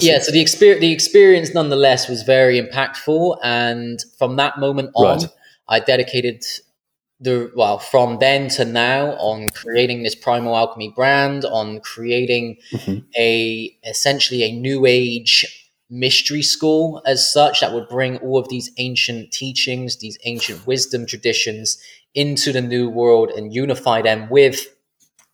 Yeah, 0.00 0.18
so 0.18 0.32
the 0.32 0.40
experience, 0.40 0.80
the 0.80 0.92
experience, 0.92 1.54
nonetheless, 1.54 2.08
was 2.08 2.22
very 2.22 2.60
impactful, 2.60 3.38
and 3.42 4.02
from 4.18 4.36
that 4.36 4.58
moment 4.58 4.90
on, 4.94 5.18
right. 5.18 5.28
I 5.68 5.80
dedicated 5.80 6.44
the 7.20 7.50
well 7.56 7.78
from 7.78 8.18
then 8.18 8.48
to 8.48 8.64
now 8.64 9.12
on 9.14 9.48
creating 9.50 10.02
this 10.02 10.14
primal 10.14 10.56
alchemy 10.56 10.92
brand 10.94 11.44
on 11.44 11.80
creating 11.80 12.56
mm-hmm. 12.72 12.98
a 13.16 13.76
essentially 13.84 14.42
a 14.44 14.52
new 14.52 14.86
age 14.86 15.44
mystery 15.90 16.42
school 16.42 17.02
as 17.06 17.30
such 17.32 17.60
that 17.60 17.72
would 17.72 17.88
bring 17.88 18.18
all 18.18 18.38
of 18.38 18.48
these 18.48 18.70
ancient 18.78 19.32
teachings 19.32 19.96
these 19.96 20.18
ancient 20.24 20.64
wisdom 20.66 21.06
traditions 21.06 21.78
into 22.14 22.52
the 22.52 22.60
new 22.60 22.88
world 22.88 23.30
and 23.30 23.52
unify 23.52 24.00
them 24.00 24.28
with 24.30 24.66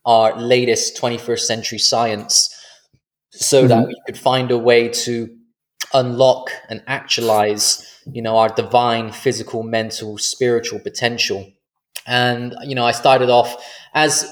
our 0.05 0.35
latest 0.39 0.99
21st 0.99 1.39
century 1.39 1.79
science 1.79 2.54
so 3.37 3.59
mm-hmm. 3.59 3.67
that 3.69 3.87
we 3.87 4.01
could 4.05 4.17
find 4.17 4.51
a 4.51 4.57
way 4.57 4.89
to 4.89 5.29
unlock 5.93 6.49
and 6.69 6.83
actualize 6.87 8.01
you 8.11 8.21
know 8.21 8.37
our 8.37 8.49
divine 8.49 9.11
physical 9.11 9.63
mental 9.63 10.17
spiritual 10.17 10.79
potential 10.79 11.51
and 12.05 12.55
you 12.63 12.75
know 12.75 12.85
i 12.85 12.91
started 12.91 13.29
off 13.29 13.63
as 13.93 14.23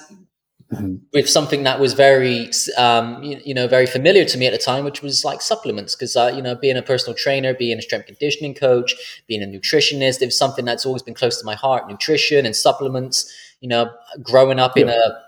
mm-hmm. 0.71 0.95
with 1.13 1.29
something 1.29 1.63
that 1.63 1.79
was 1.79 1.93
very 1.93 2.49
um, 2.77 3.23
you, 3.23 3.39
you, 3.45 3.53
know 3.53 3.67
very 3.67 3.85
familiar 3.85 4.25
to 4.25 4.37
me 4.37 4.45
at 4.45 4.51
the 4.51 4.59
time 4.59 4.83
which 4.83 5.01
was 5.01 5.23
like 5.23 5.41
supplements 5.41 5.95
because 5.95 6.15
uh, 6.15 6.31
you 6.35 6.41
know 6.41 6.55
being 6.55 6.77
a 6.77 6.81
personal 6.81 7.15
trainer 7.15 7.53
being 7.53 7.77
a 7.77 7.81
strength 7.81 8.07
conditioning 8.07 8.53
coach 8.53 9.23
being 9.27 9.41
a 9.41 9.45
nutritionist 9.45 10.21
it 10.21 10.25
was 10.25 10.37
something 10.37 10.65
that's 10.65 10.85
always 10.85 11.01
been 11.01 11.13
close 11.13 11.39
to 11.39 11.45
my 11.45 11.55
heart 11.55 11.87
nutrition 11.87 12.45
and 12.45 12.55
supplements 12.55 13.31
you 13.59 13.67
know 13.67 13.89
growing 14.21 14.59
up 14.59 14.75
yeah. 14.75 14.83
in 14.83 14.89
a 14.89 15.23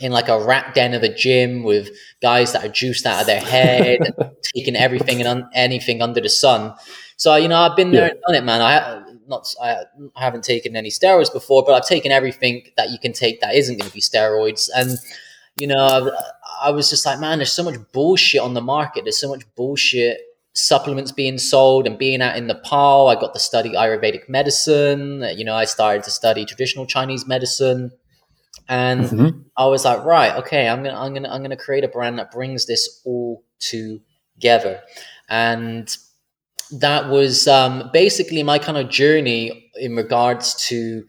in 0.00 0.12
like 0.12 0.28
a 0.28 0.42
rat 0.42 0.74
den 0.74 0.94
of 0.94 1.02
a 1.02 1.14
gym 1.14 1.62
with 1.62 1.90
guys 2.22 2.52
that 2.52 2.64
are 2.64 2.68
juiced 2.68 3.06
out 3.06 3.20
of 3.20 3.26
their 3.26 3.40
head 3.40 4.00
taking 4.54 4.76
everything 4.76 5.20
and 5.20 5.28
un- 5.28 5.50
anything 5.54 6.02
under 6.02 6.20
the 6.20 6.28
sun 6.28 6.74
so 7.16 7.36
you 7.36 7.48
know 7.48 7.58
i've 7.58 7.76
been 7.76 7.92
there 7.92 8.06
yeah. 8.06 8.12
and 8.12 8.20
done 8.26 8.34
it 8.34 8.44
man 8.44 8.60
i 8.60 9.02
not 9.30 9.46
I 9.62 9.84
haven't 10.16 10.44
taken 10.44 10.76
any 10.76 10.90
steroids 10.90 11.32
before, 11.32 11.62
but 11.64 11.72
I've 11.72 11.86
taken 11.86 12.12
everything 12.12 12.64
that 12.76 12.90
you 12.90 12.98
can 12.98 13.12
take 13.12 13.40
that 13.40 13.54
isn't 13.54 13.78
going 13.78 13.88
to 13.88 13.94
be 13.94 14.00
steroids. 14.00 14.68
And 14.74 14.98
you 15.56 15.66
know, 15.66 15.78
I, 15.78 16.68
I 16.68 16.70
was 16.70 16.90
just 16.90 17.06
like, 17.06 17.20
man, 17.20 17.38
there's 17.38 17.52
so 17.52 17.62
much 17.62 17.76
bullshit 17.92 18.40
on 18.40 18.54
the 18.54 18.60
market. 18.60 19.04
There's 19.04 19.20
so 19.20 19.28
much 19.28 19.44
bullshit 19.54 20.20
supplements 20.52 21.12
being 21.12 21.38
sold 21.38 21.86
and 21.86 21.96
being 21.96 22.20
out 22.20 22.36
in 22.36 22.46
Nepal. 22.46 23.08
I 23.08 23.14
got 23.14 23.32
to 23.34 23.40
study 23.40 23.70
Ayurvedic 23.70 24.28
medicine. 24.28 25.24
You 25.36 25.44
know, 25.44 25.54
I 25.54 25.64
started 25.64 26.02
to 26.04 26.10
study 26.10 26.44
traditional 26.44 26.86
Chinese 26.86 27.26
medicine. 27.26 27.92
And 28.70 29.00
mm-hmm. 29.02 29.40
I 29.56 29.66
was 29.66 29.84
like, 29.84 30.04
right, 30.04 30.36
okay, 30.36 30.68
I'm 30.68 30.84
gonna, 30.84 30.96
I'm 30.96 31.12
gonna, 31.12 31.28
I'm 31.28 31.42
gonna 31.42 31.56
create 31.56 31.82
a 31.82 31.88
brand 31.88 32.18
that 32.20 32.30
brings 32.30 32.66
this 32.66 33.02
all 33.04 33.44
together. 33.58 34.80
And 35.28 35.94
that 36.70 37.08
was 37.08 37.48
um, 37.48 37.90
basically 37.92 38.44
my 38.44 38.60
kind 38.60 38.78
of 38.78 38.88
journey 38.88 39.70
in 39.74 39.96
regards 39.96 40.54
to 40.68 41.04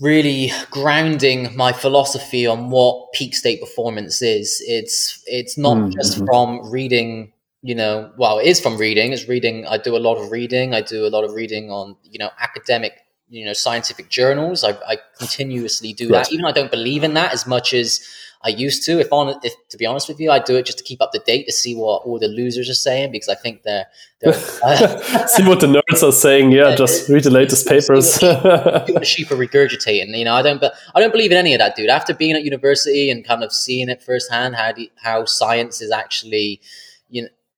really 0.00 0.50
grounding 0.70 1.56
my 1.56 1.72
philosophy 1.72 2.46
on 2.46 2.70
what 2.70 3.12
peak 3.12 3.34
state 3.34 3.60
performance 3.60 4.20
is. 4.20 4.62
It's 4.66 5.22
it's 5.26 5.56
not 5.56 5.76
mm-hmm. 5.76 5.90
just 5.90 6.18
from 6.26 6.68
reading, 6.70 7.32
you 7.62 7.76
know, 7.76 8.10
well, 8.18 8.38
it 8.38 8.46
is 8.46 8.60
from 8.60 8.76
reading. 8.76 9.12
It's 9.12 9.28
reading. 9.28 9.66
I 9.66 9.78
do 9.78 9.96
a 9.96 9.98
lot 9.98 10.16
of 10.16 10.32
reading. 10.32 10.74
I 10.74 10.80
do 10.80 11.06
a 11.06 11.10
lot 11.10 11.22
of 11.22 11.32
reading 11.32 11.70
on 11.70 11.96
you 12.02 12.18
know 12.18 12.30
academic, 12.40 12.92
you 13.28 13.44
know, 13.44 13.52
scientific 13.52 14.08
journals. 14.08 14.64
I, 14.64 14.70
I 14.86 14.98
continuously 15.18 15.92
do 15.92 16.10
right. 16.10 16.24
that, 16.24 16.32
even 16.32 16.44
I 16.44 16.52
don't 16.52 16.70
believe 16.70 17.04
in 17.04 17.14
that 17.14 17.32
as 17.32 17.46
much 17.46 17.74
as 17.74 18.06
I 18.46 18.50
used 18.50 18.84
to. 18.84 19.00
If 19.00 19.12
on, 19.12 19.38
if 19.42 19.54
to 19.70 19.76
be 19.76 19.86
honest 19.86 20.08
with 20.08 20.20
you, 20.20 20.30
I 20.30 20.38
do 20.38 20.56
it 20.56 20.66
just 20.66 20.78
to 20.78 20.84
keep 20.84 21.02
up 21.02 21.10
to 21.12 21.18
date 21.18 21.46
to 21.46 21.52
see 21.52 21.74
what 21.74 22.02
all 22.02 22.18
the 22.18 22.28
losers 22.28 22.70
are 22.70 22.74
saying 22.74 23.10
because 23.10 23.28
I 23.28 23.34
think 23.34 23.62
they're, 23.64 23.86
they're 24.20 24.34
uh, 24.64 25.26
see 25.26 25.42
what 25.44 25.60
the 25.60 25.66
nerds 25.66 26.06
are 26.06 26.12
saying. 26.12 26.52
Yeah, 26.52 26.74
just 26.76 27.08
read 27.08 27.24
the 27.24 27.30
latest 27.30 27.66
papers. 27.68 28.20
What, 28.20 29.06
sheep 29.06 29.30
are 29.32 29.36
regurgitating. 29.36 30.16
You 30.16 30.24
know, 30.24 30.34
I 30.34 30.42
don't, 30.42 30.60
but 30.60 30.74
I 30.94 31.00
don't 31.00 31.12
believe 31.12 31.32
in 31.32 31.38
any 31.38 31.54
of 31.54 31.58
that, 31.58 31.74
dude. 31.74 31.90
After 31.90 32.14
being 32.14 32.36
at 32.36 32.44
university 32.44 33.10
and 33.10 33.24
kind 33.24 33.42
of 33.42 33.52
seeing 33.52 33.88
it 33.88 34.02
firsthand, 34.02 34.54
how 34.54 34.72
how 34.96 35.24
science 35.24 35.80
is 35.80 35.90
actually, 35.90 36.60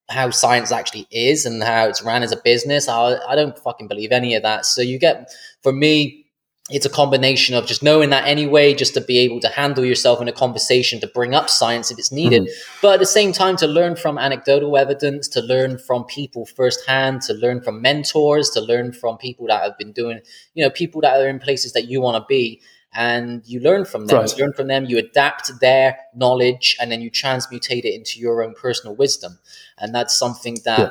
how 0.09 0.31
science 0.31 0.73
actually 0.73 1.07
is 1.11 1.45
and 1.45 1.63
how 1.63 1.87
it's 1.87 2.03
ran 2.03 2.23
as 2.23 2.33
a 2.33 2.37
business. 2.37 2.89
I, 2.89 3.19
I 3.29 3.35
don't 3.35 3.59
fucking 3.59 3.89
believe 3.89 4.13
any 4.13 4.35
of 4.35 4.43
that. 4.43 4.65
So 4.65 4.81
you 4.81 4.99
get, 4.99 5.31
for 5.63 5.73
me, 5.73 6.25
it's 6.71 6.85
a 6.85 6.91
combination 6.91 7.55
of 7.55 7.67
just 7.67 7.83
knowing 7.83 8.11
that 8.11 8.27
anyway, 8.27 8.75
just 8.75 8.93
to 8.95 9.01
be 9.01 9.19
able 9.19 9.41
to 9.41 9.49
handle 9.49 9.85
yourself 9.85 10.21
in 10.21 10.29
a 10.29 10.33
conversation, 10.33 11.01
to 11.01 11.07
bring 11.07 11.35
up 11.35 11.49
science 11.49 11.91
if 11.91 11.99
it's 11.99 12.13
needed, 12.13 12.43
mm-hmm. 12.43 12.79
but 12.83 12.95
at 12.95 13.01
the 13.01 13.07
same 13.07 13.33
time 13.33 13.57
to 13.57 13.67
learn 13.67 13.97
from 13.97 14.19
anecdotal 14.19 14.77
evidence, 14.77 15.29
to 15.29 15.41
learn 15.41 15.79
from 15.79 16.05
people 16.05 16.45
firsthand, 16.45 17.23
to 17.23 17.33
learn 17.33 17.63
from 17.63 17.81
mentors, 17.81 18.51
to 18.51 18.61
learn 18.61 18.93
from 18.93 19.17
people 19.17 19.47
that 19.47 19.63
have 19.63 19.79
been 19.79 19.93
doing, 19.93 20.21
you 20.55 20.63
know, 20.63 20.71
people 20.71 21.01
that 21.01 21.19
are 21.19 21.29
in 21.29 21.39
places 21.39 21.73
that 21.73 21.89
you 21.89 22.03
want 22.03 22.23
to 22.23 22.27
be. 22.29 22.61
And 22.95 23.43
you 23.47 23.61
learn 23.61 23.85
from 23.85 24.07
them, 24.07 24.19
right. 24.19 24.37
you 24.37 24.45
learn 24.45 24.55
from 24.55 24.69
them, 24.69 24.87
you 24.87 24.99
adapt 24.99 25.61
their 25.61 25.99
knowledge, 26.15 26.77
and 26.81 26.91
then 26.91 27.03
you 27.03 27.11
transmutate 27.11 27.85
it 27.85 27.95
into 27.95 28.19
your 28.19 28.43
own 28.43 28.55
personal 28.55 28.97
wisdom. 28.97 29.39
And 29.77 29.95
that's 29.95 30.19
something 30.19 30.59
that 30.65 30.79
yeah. 30.79 30.91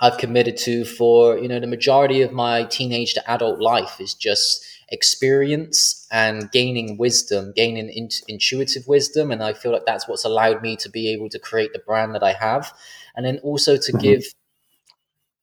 I've 0.00 0.18
committed 0.18 0.56
to 0.58 0.84
for, 0.84 1.38
you 1.38 1.48
know, 1.48 1.58
the 1.58 1.66
majority 1.66 2.22
of 2.22 2.32
my 2.32 2.64
teenage 2.64 3.14
to 3.14 3.30
adult 3.30 3.58
life 3.58 4.00
is 4.00 4.14
just 4.14 4.64
experience 4.90 6.06
and 6.10 6.50
gaining 6.50 6.98
wisdom, 6.98 7.52
gaining 7.54 7.88
in- 7.88 8.10
intuitive 8.28 8.86
wisdom. 8.86 9.30
And 9.30 9.42
I 9.42 9.52
feel 9.52 9.72
like 9.72 9.86
that's 9.86 10.08
what's 10.08 10.24
allowed 10.24 10.62
me 10.62 10.76
to 10.76 10.90
be 10.90 11.10
able 11.12 11.28
to 11.30 11.38
create 11.38 11.72
the 11.72 11.78
brand 11.78 12.14
that 12.14 12.22
I 12.22 12.32
have. 12.32 12.72
And 13.16 13.24
then 13.24 13.38
also 13.38 13.76
to 13.76 13.92
mm-hmm. 13.92 13.98
give 13.98 14.24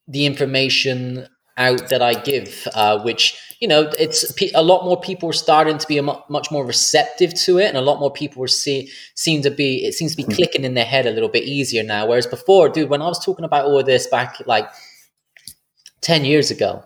the 0.08 0.26
information 0.26 1.28
out 1.58 1.90
that 1.90 2.02
I 2.02 2.14
give, 2.14 2.68
uh, 2.74 3.02
which, 3.02 3.38
you 3.60 3.68
know, 3.68 3.92
it's 4.00 4.34
a 4.54 4.64
lot 4.64 4.86
more 4.86 5.00
people 5.00 5.30
are 5.30 5.34
starting 5.34 5.78
to 5.78 5.88
be 5.88 6.00
much 6.02 6.52
more 6.52 6.66
receptive 6.66 7.34
to 7.42 7.58
it. 7.58 7.68
And 7.68 7.78
a 7.78 7.82
lot 7.82 8.00
more 8.00 8.12
people 8.12 8.44
are 8.44 8.48
see, 8.48 8.90
seem 9.16 9.42
to 9.42 9.52
be, 9.52 9.86
it 9.86 9.94
seems 9.94 10.12
to 10.12 10.18
be 10.18 10.24
mm-hmm. 10.24 10.34
clicking 10.34 10.64
in 10.64 10.76
their 10.76 10.86
head 10.86 11.06
a 11.06 11.12
little 11.12 11.30
bit 11.30 11.44
easier 11.44 11.84
now. 11.84 12.08
Whereas 12.08 12.28
before, 12.28 12.70
dude, 12.70 12.90
when 12.90 13.02
I 13.02 13.08
was 13.08 13.24
talking 13.24 13.46
about 13.46 13.66
all 13.66 13.80
of 13.80 13.86
this 13.86 14.08
back 14.08 14.38
like 14.46 14.70
10 16.02 16.24
years 16.24 16.52
ago, 16.52 16.84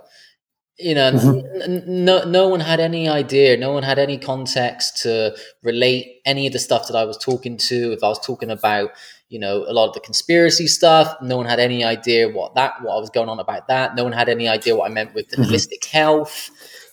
you 0.81 0.95
know 0.95 1.11
mm-hmm. 1.11 1.61
n- 1.61 1.83
no 1.87 2.23
no 2.23 2.47
one 2.47 2.59
had 2.59 2.79
any 2.79 3.07
idea 3.07 3.55
no 3.55 3.71
one 3.71 3.83
had 3.83 3.99
any 3.99 4.17
context 4.17 5.03
to 5.03 5.35
relate 5.63 6.21
any 6.25 6.47
of 6.47 6.53
the 6.53 6.59
stuff 6.59 6.87
that 6.87 6.97
i 6.97 7.03
was 7.03 7.17
talking 7.17 7.55
to 7.57 7.91
if 7.91 8.03
i 8.03 8.07
was 8.07 8.25
talking 8.25 8.49
about 8.49 8.89
you 9.33 9.39
know 9.43 9.55
a 9.67 9.73
lot 9.77 9.87
of 9.89 9.93
the 9.97 9.99
conspiracy 10.09 10.67
stuff. 10.67 11.07
No 11.21 11.35
one 11.37 11.47
had 11.53 11.59
any 11.69 11.83
idea 11.95 12.21
what 12.37 12.49
that 12.59 12.71
what 12.83 12.93
I 12.97 12.99
was 13.05 13.09
going 13.17 13.29
on 13.33 13.39
about 13.39 13.63
that. 13.73 13.95
No 13.95 14.03
one 14.07 14.13
had 14.21 14.29
any 14.37 14.47
idea 14.57 14.75
what 14.77 14.89
I 14.89 14.93
meant 14.93 15.11
with 15.15 15.27
the 15.29 15.37
Mhm. 15.37 15.45
holistic 15.47 15.83
health. 15.85 16.35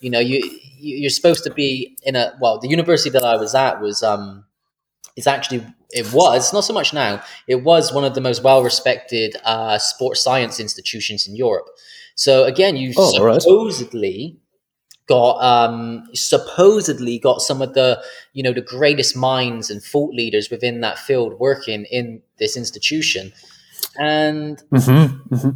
You 0.01 0.11
know, 0.15 0.21
you 0.31 0.39
you- 0.85 0.97
you're 1.03 1.11
supposed 1.21 1.43
to 1.49 1.53
be 1.63 1.71
in 2.09 2.15
a 2.23 2.25
well, 2.43 2.57
the 2.65 2.69
university 2.69 3.11
that 3.17 3.25
I 3.25 3.37
was 3.45 3.53
at 3.67 3.81
was 3.87 4.03
um, 4.13 4.45
it's 5.17 5.27
actually 5.27 5.61
it 6.01 6.07
was 6.13 6.53
not 6.53 6.65
so 6.65 6.73
much 6.81 6.93
now. 6.93 7.23
It 7.55 7.65
was 7.71 7.93
one 7.99 8.05
of 8.05 8.15
the 8.15 8.21
most 8.29 8.43
well 8.43 8.63
respected 8.63 9.37
uh, 9.45 9.79
sports 9.79 10.21
science 10.23 10.61
institutions 10.61 11.27
in 11.29 11.35
Europe. 11.37 11.69
So 12.15 12.45
again, 12.45 12.77
you 12.77 12.93
Oh, 12.97 13.13
all 13.19 13.25
right. 13.25 13.43
Got 15.09 15.43
um, 15.43 16.07
supposedly 16.15 17.19
got 17.19 17.41
some 17.41 17.63
of 17.63 17.75
the 17.75 18.01
you 18.35 18.43
know 18.43 18.53
the 18.53 18.61
greatest 18.61 19.17
minds 19.17 19.71
and 19.71 19.83
thought 19.83 20.15
leaders 20.15 20.51
within 20.51 20.81
that 20.83 20.99
field 20.99 21.39
working 21.41 21.87
in 21.91 22.23
this 22.39 22.57
institution, 22.57 23.33
and 23.99 24.63
Mm-hmm. 24.71 25.35
Mm-hmm. 25.35 25.51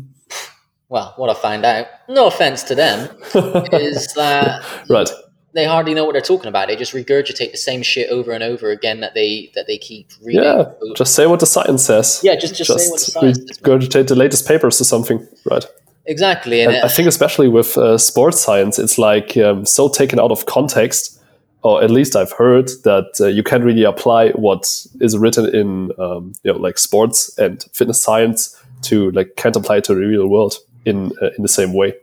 well, 0.88 1.12
what 1.16 1.30
I 1.30 1.34
found 1.34 1.64
out, 1.64 1.86
no 2.08 2.26
offense 2.26 2.62
to 2.64 2.74
them, 2.74 3.14
is 3.72 4.12
that 4.14 4.64
right. 4.88 5.10
they 5.54 5.66
hardly 5.66 5.94
know 5.94 6.04
what 6.04 6.12
they're 6.12 6.22
talking 6.22 6.48
about. 6.48 6.68
They 6.68 6.76
just 6.76 6.94
regurgitate 6.94 7.52
the 7.52 7.58
same 7.58 7.82
shit 7.82 8.10
over 8.10 8.32
and 8.32 8.42
over 8.42 8.70
again 8.70 9.00
that 9.00 9.14
they 9.14 9.52
that 9.54 9.66
they 9.66 9.78
keep 9.78 10.10
reading. 10.22 10.44
Yeah. 10.44 10.64
Just 10.96 11.14
say 11.14 11.26
what 11.26 11.40
the 11.40 11.46
science 11.46 11.84
says. 11.84 12.20
yeah, 12.22 12.36
just 12.36 12.54
just, 12.54 12.70
say 12.70 12.88
what 12.88 13.00
the 13.00 13.04
science 13.04 13.58
regurgitate 13.58 14.08
the 14.08 14.16
latest 14.16 14.48
papers 14.48 14.80
or 14.80 14.84
something. 14.84 15.26
Right. 15.44 15.66
Exactly, 16.06 16.62
and 16.62 16.74
And 16.74 16.84
I 16.84 16.88
think 16.88 17.08
especially 17.08 17.48
with 17.48 17.78
uh, 17.78 17.96
sports 17.96 18.40
science, 18.40 18.78
it's 18.78 18.98
like 18.98 19.36
um, 19.36 19.64
so 19.64 19.88
taken 19.88 20.18
out 20.18 20.32
of 20.32 20.46
context, 20.46 21.20
or 21.62 21.82
at 21.82 21.90
least 21.90 22.16
I've 22.16 22.32
heard 22.32 22.68
that 22.84 23.18
uh, 23.20 23.26
you 23.26 23.42
can't 23.42 23.62
really 23.62 23.84
apply 23.84 24.30
what 24.30 24.86
is 25.00 25.16
written 25.16 25.54
in 25.54 25.92
um, 25.98 26.32
you 26.42 26.52
know 26.52 26.58
like 26.58 26.78
sports 26.78 27.36
and 27.38 27.64
fitness 27.72 28.02
science 28.02 28.60
to 28.82 29.12
like 29.12 29.36
can't 29.36 29.54
apply 29.54 29.76
it 29.76 29.84
to 29.84 29.94
the 29.94 30.00
real 30.00 30.26
world 30.28 30.54
in 30.84 31.12
uh, 31.22 31.30
in 31.36 31.42
the 31.42 31.48
same 31.48 31.72
way. 31.72 31.94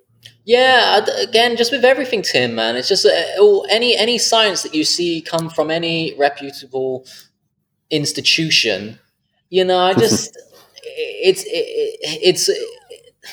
yeah, 0.45 1.05
again, 1.21 1.57
just 1.57 1.71
with 1.71 1.83
everything, 1.83 2.21
Tim, 2.21 2.55
man, 2.55 2.77
it's 2.77 2.88
just 2.88 3.05
uh, 3.05 3.59
any 3.69 3.97
any 3.97 4.17
science 4.17 4.63
that 4.63 4.73
you 4.73 4.85
see 4.85 5.21
come 5.21 5.49
from 5.49 5.69
any 5.69 6.15
reputable 6.17 7.05
institution. 7.91 8.97
You 9.49 9.65
know, 9.65 9.77
I 9.77 9.93
just 10.05 10.38
it's 10.83 11.43
it, 11.43 11.99
it's 12.23 12.49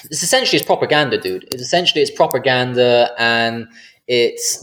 it's 0.05 0.23
essentially 0.23 0.59
it's 0.59 0.67
propaganda, 0.67 1.19
dude. 1.19 1.45
It's 1.53 1.63
essentially 1.63 2.03
it's 2.03 2.11
propaganda, 2.11 3.11
and 3.19 3.69
it's 4.07 4.63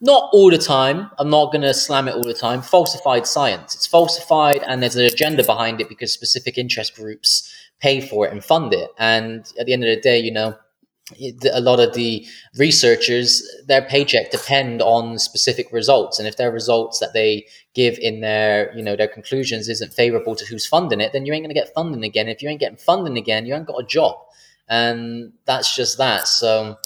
not 0.00 0.28
all 0.32 0.50
the 0.50 0.58
time. 0.58 1.10
I'm 1.18 1.30
not 1.30 1.52
going 1.52 1.62
to 1.62 1.74
slam 1.74 2.08
it 2.08 2.14
all 2.14 2.24
the 2.24 2.34
time. 2.34 2.62
Falsified 2.62 3.26
science. 3.26 3.74
It's 3.74 3.86
falsified, 3.86 4.62
and 4.66 4.82
there's 4.82 4.96
an 4.96 5.04
agenda 5.04 5.44
behind 5.44 5.80
it 5.80 5.88
because 5.88 6.12
specific 6.12 6.58
interest 6.58 6.94
groups 6.94 7.52
pay 7.80 8.00
for 8.00 8.26
it 8.26 8.32
and 8.32 8.44
fund 8.44 8.72
it. 8.72 8.90
And 8.98 9.50
at 9.58 9.66
the 9.66 9.72
end 9.72 9.84
of 9.84 9.94
the 9.94 10.00
day, 10.00 10.18
you 10.18 10.32
know, 10.32 10.56
a 11.52 11.60
lot 11.60 11.80
of 11.80 11.92
the 11.92 12.26
researchers, 12.56 13.46
their 13.66 13.82
paycheck 13.82 14.30
depend 14.30 14.80
on 14.80 15.18
specific 15.18 15.70
results, 15.70 16.18
and 16.18 16.26
if 16.26 16.36
their 16.38 16.50
results 16.50 16.98
that 16.98 17.12
they 17.12 17.46
give 17.74 17.98
in 17.98 18.20
their, 18.20 18.74
you 18.74 18.82
know, 18.82 18.96
their 18.96 19.08
conclusions 19.08 19.68
isn't 19.68 19.92
favorable 19.92 20.34
to 20.34 20.46
who's 20.46 20.66
funding 20.66 21.02
it, 21.02 21.12
then 21.12 21.26
you 21.26 21.32
ain't 21.34 21.44
going 21.44 21.54
to 21.54 21.60
get 21.60 21.74
funding 21.74 22.04
again. 22.04 22.28
If 22.28 22.42
you 22.42 22.48
ain't 22.48 22.60
getting 22.60 22.78
funding 22.78 23.18
again, 23.18 23.44
you 23.44 23.54
ain't 23.54 23.66
got 23.66 23.82
a 23.82 23.86
job, 23.86 24.16
and 24.68 25.32
that's 25.46 25.74
just 25.74 25.98
that. 25.98 26.28
So. 26.28 26.78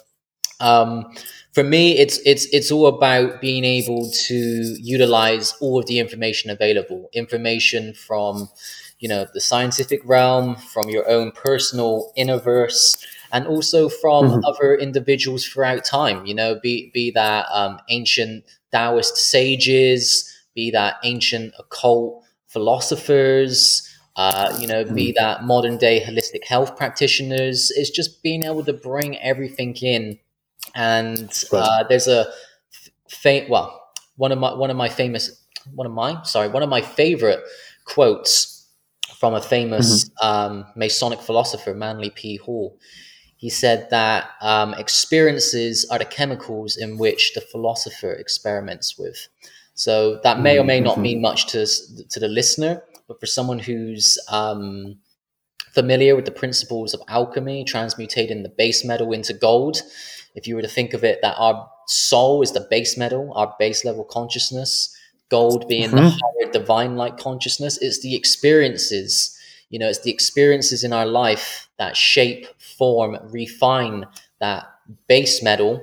Um, 0.60 1.12
for 1.52 1.64
me 1.64 1.98
it's 1.98 2.18
it's 2.24 2.46
it's 2.52 2.70
all 2.70 2.86
about 2.86 3.40
being 3.40 3.64
able 3.64 4.10
to 4.26 4.34
utilize 4.80 5.54
all 5.60 5.78
of 5.78 5.86
the 5.86 5.98
information 5.98 6.50
available 6.50 7.08
information 7.12 7.94
from 7.94 8.48
you 9.00 9.08
know 9.08 9.26
the 9.34 9.40
scientific 9.40 10.00
realm 10.04 10.56
from 10.56 10.88
your 10.88 11.08
own 11.08 11.30
personal 11.32 12.12
innerverse 12.18 13.04
and 13.32 13.46
also 13.46 13.88
from 13.88 14.26
Mhm. 14.30 14.42
other 14.46 14.74
individuals 14.76 15.44
throughout 15.44 15.84
time 15.84 16.26
you 16.26 16.34
know 16.34 16.56
be 16.60 16.90
be 16.92 17.10
that 17.12 17.46
um, 17.52 17.80
ancient 17.88 18.44
taoist 18.72 19.16
sages 19.16 20.32
be 20.54 20.70
that 20.70 20.96
ancient 21.04 21.54
occult 21.58 22.22
philosophers 22.48 23.87
uh, 24.18 24.54
you 24.60 24.68
know, 24.68 24.84
be 24.84 25.12
that 25.18 25.44
modern 25.44 25.78
day 25.78 26.02
holistic 26.06 26.44
health 26.44 26.76
practitioners. 26.76 27.72
It's 27.76 27.90
just 27.90 28.22
being 28.22 28.44
able 28.44 28.64
to 28.66 28.74
bring 28.74 29.18
everything 29.18 29.74
in 29.76 30.18
and 30.74 31.32
Right. 31.52 31.62
uh, 31.62 31.84
there's 31.88 32.08
a 32.08 32.26
fa- 33.08 33.46
well 33.48 33.82
one 34.16 34.32
of 34.32 34.38
my 34.38 34.54
one 34.54 34.70
of 34.70 34.76
my 34.76 34.88
famous 34.88 35.42
one 35.74 35.86
of 35.86 35.92
my 35.92 36.22
sorry 36.24 36.48
one 36.48 36.62
of 36.62 36.68
my 36.68 36.80
favorite 36.82 37.40
quotes 37.84 38.66
from 39.18 39.34
a 39.34 39.40
famous 39.42 40.10
um, 40.22 40.64
Masonic 40.76 41.20
philosopher 41.20 41.74
Manly 41.74 42.10
P 42.10 42.36
Hall. 42.36 42.78
He 43.36 43.50
said 43.50 43.88
that 43.90 44.30
um, 44.42 44.74
experiences 44.74 45.86
are 45.90 45.98
the 45.98 46.04
chemicals 46.04 46.76
in 46.76 46.98
which 46.98 47.34
the 47.34 47.40
philosopher 47.40 48.12
experiments 48.12 48.98
with. 48.98 49.28
So 49.74 50.20
that 50.24 50.40
may 50.40 50.58
or 50.58 50.64
may 50.64 50.80
not 50.80 50.98
Mhm. 50.98 51.02
mean 51.02 51.20
much 51.22 51.46
to 51.48 51.66
to 52.10 52.20
the 52.20 52.28
listener, 52.28 52.82
but 53.08 53.18
for 53.18 53.26
someone 53.26 53.58
who's 53.58 54.18
um, 54.30 54.96
familiar 55.72 56.14
with 56.14 56.24
the 56.24 56.30
principles 56.30 56.94
of 56.94 57.02
alchemy, 57.08 57.64
transmutating 57.64 58.42
the 58.42 58.48
base 58.56 58.84
metal 58.84 59.12
into 59.12 59.34
gold. 59.34 59.82
If 60.34 60.46
you 60.46 60.54
were 60.54 60.62
to 60.62 60.68
think 60.68 60.94
of 60.94 61.04
it, 61.04 61.20
that 61.22 61.36
our 61.38 61.68
soul 61.86 62.42
is 62.42 62.52
the 62.52 62.66
base 62.70 62.96
metal, 62.96 63.32
our 63.34 63.54
base 63.58 63.84
level 63.84 64.04
consciousness, 64.04 64.94
gold 65.30 65.68
being 65.68 65.90
the 65.90 66.02
Mhm. 66.02 66.18
higher 66.20 66.52
divine 66.52 66.96
like 66.96 67.18
consciousness, 67.18 67.78
it's 67.78 68.00
the 68.00 68.14
experiences, 68.14 69.36
you 69.70 69.78
know, 69.78 69.88
it's 69.88 70.00
the 70.00 70.10
experiences 70.10 70.84
in 70.84 70.92
our 70.92 71.06
life 71.06 71.68
that 71.78 71.96
shape, 71.96 72.46
form, 72.60 73.18
refine 73.30 74.06
that 74.40 74.66
base 75.06 75.42
metal 75.42 75.82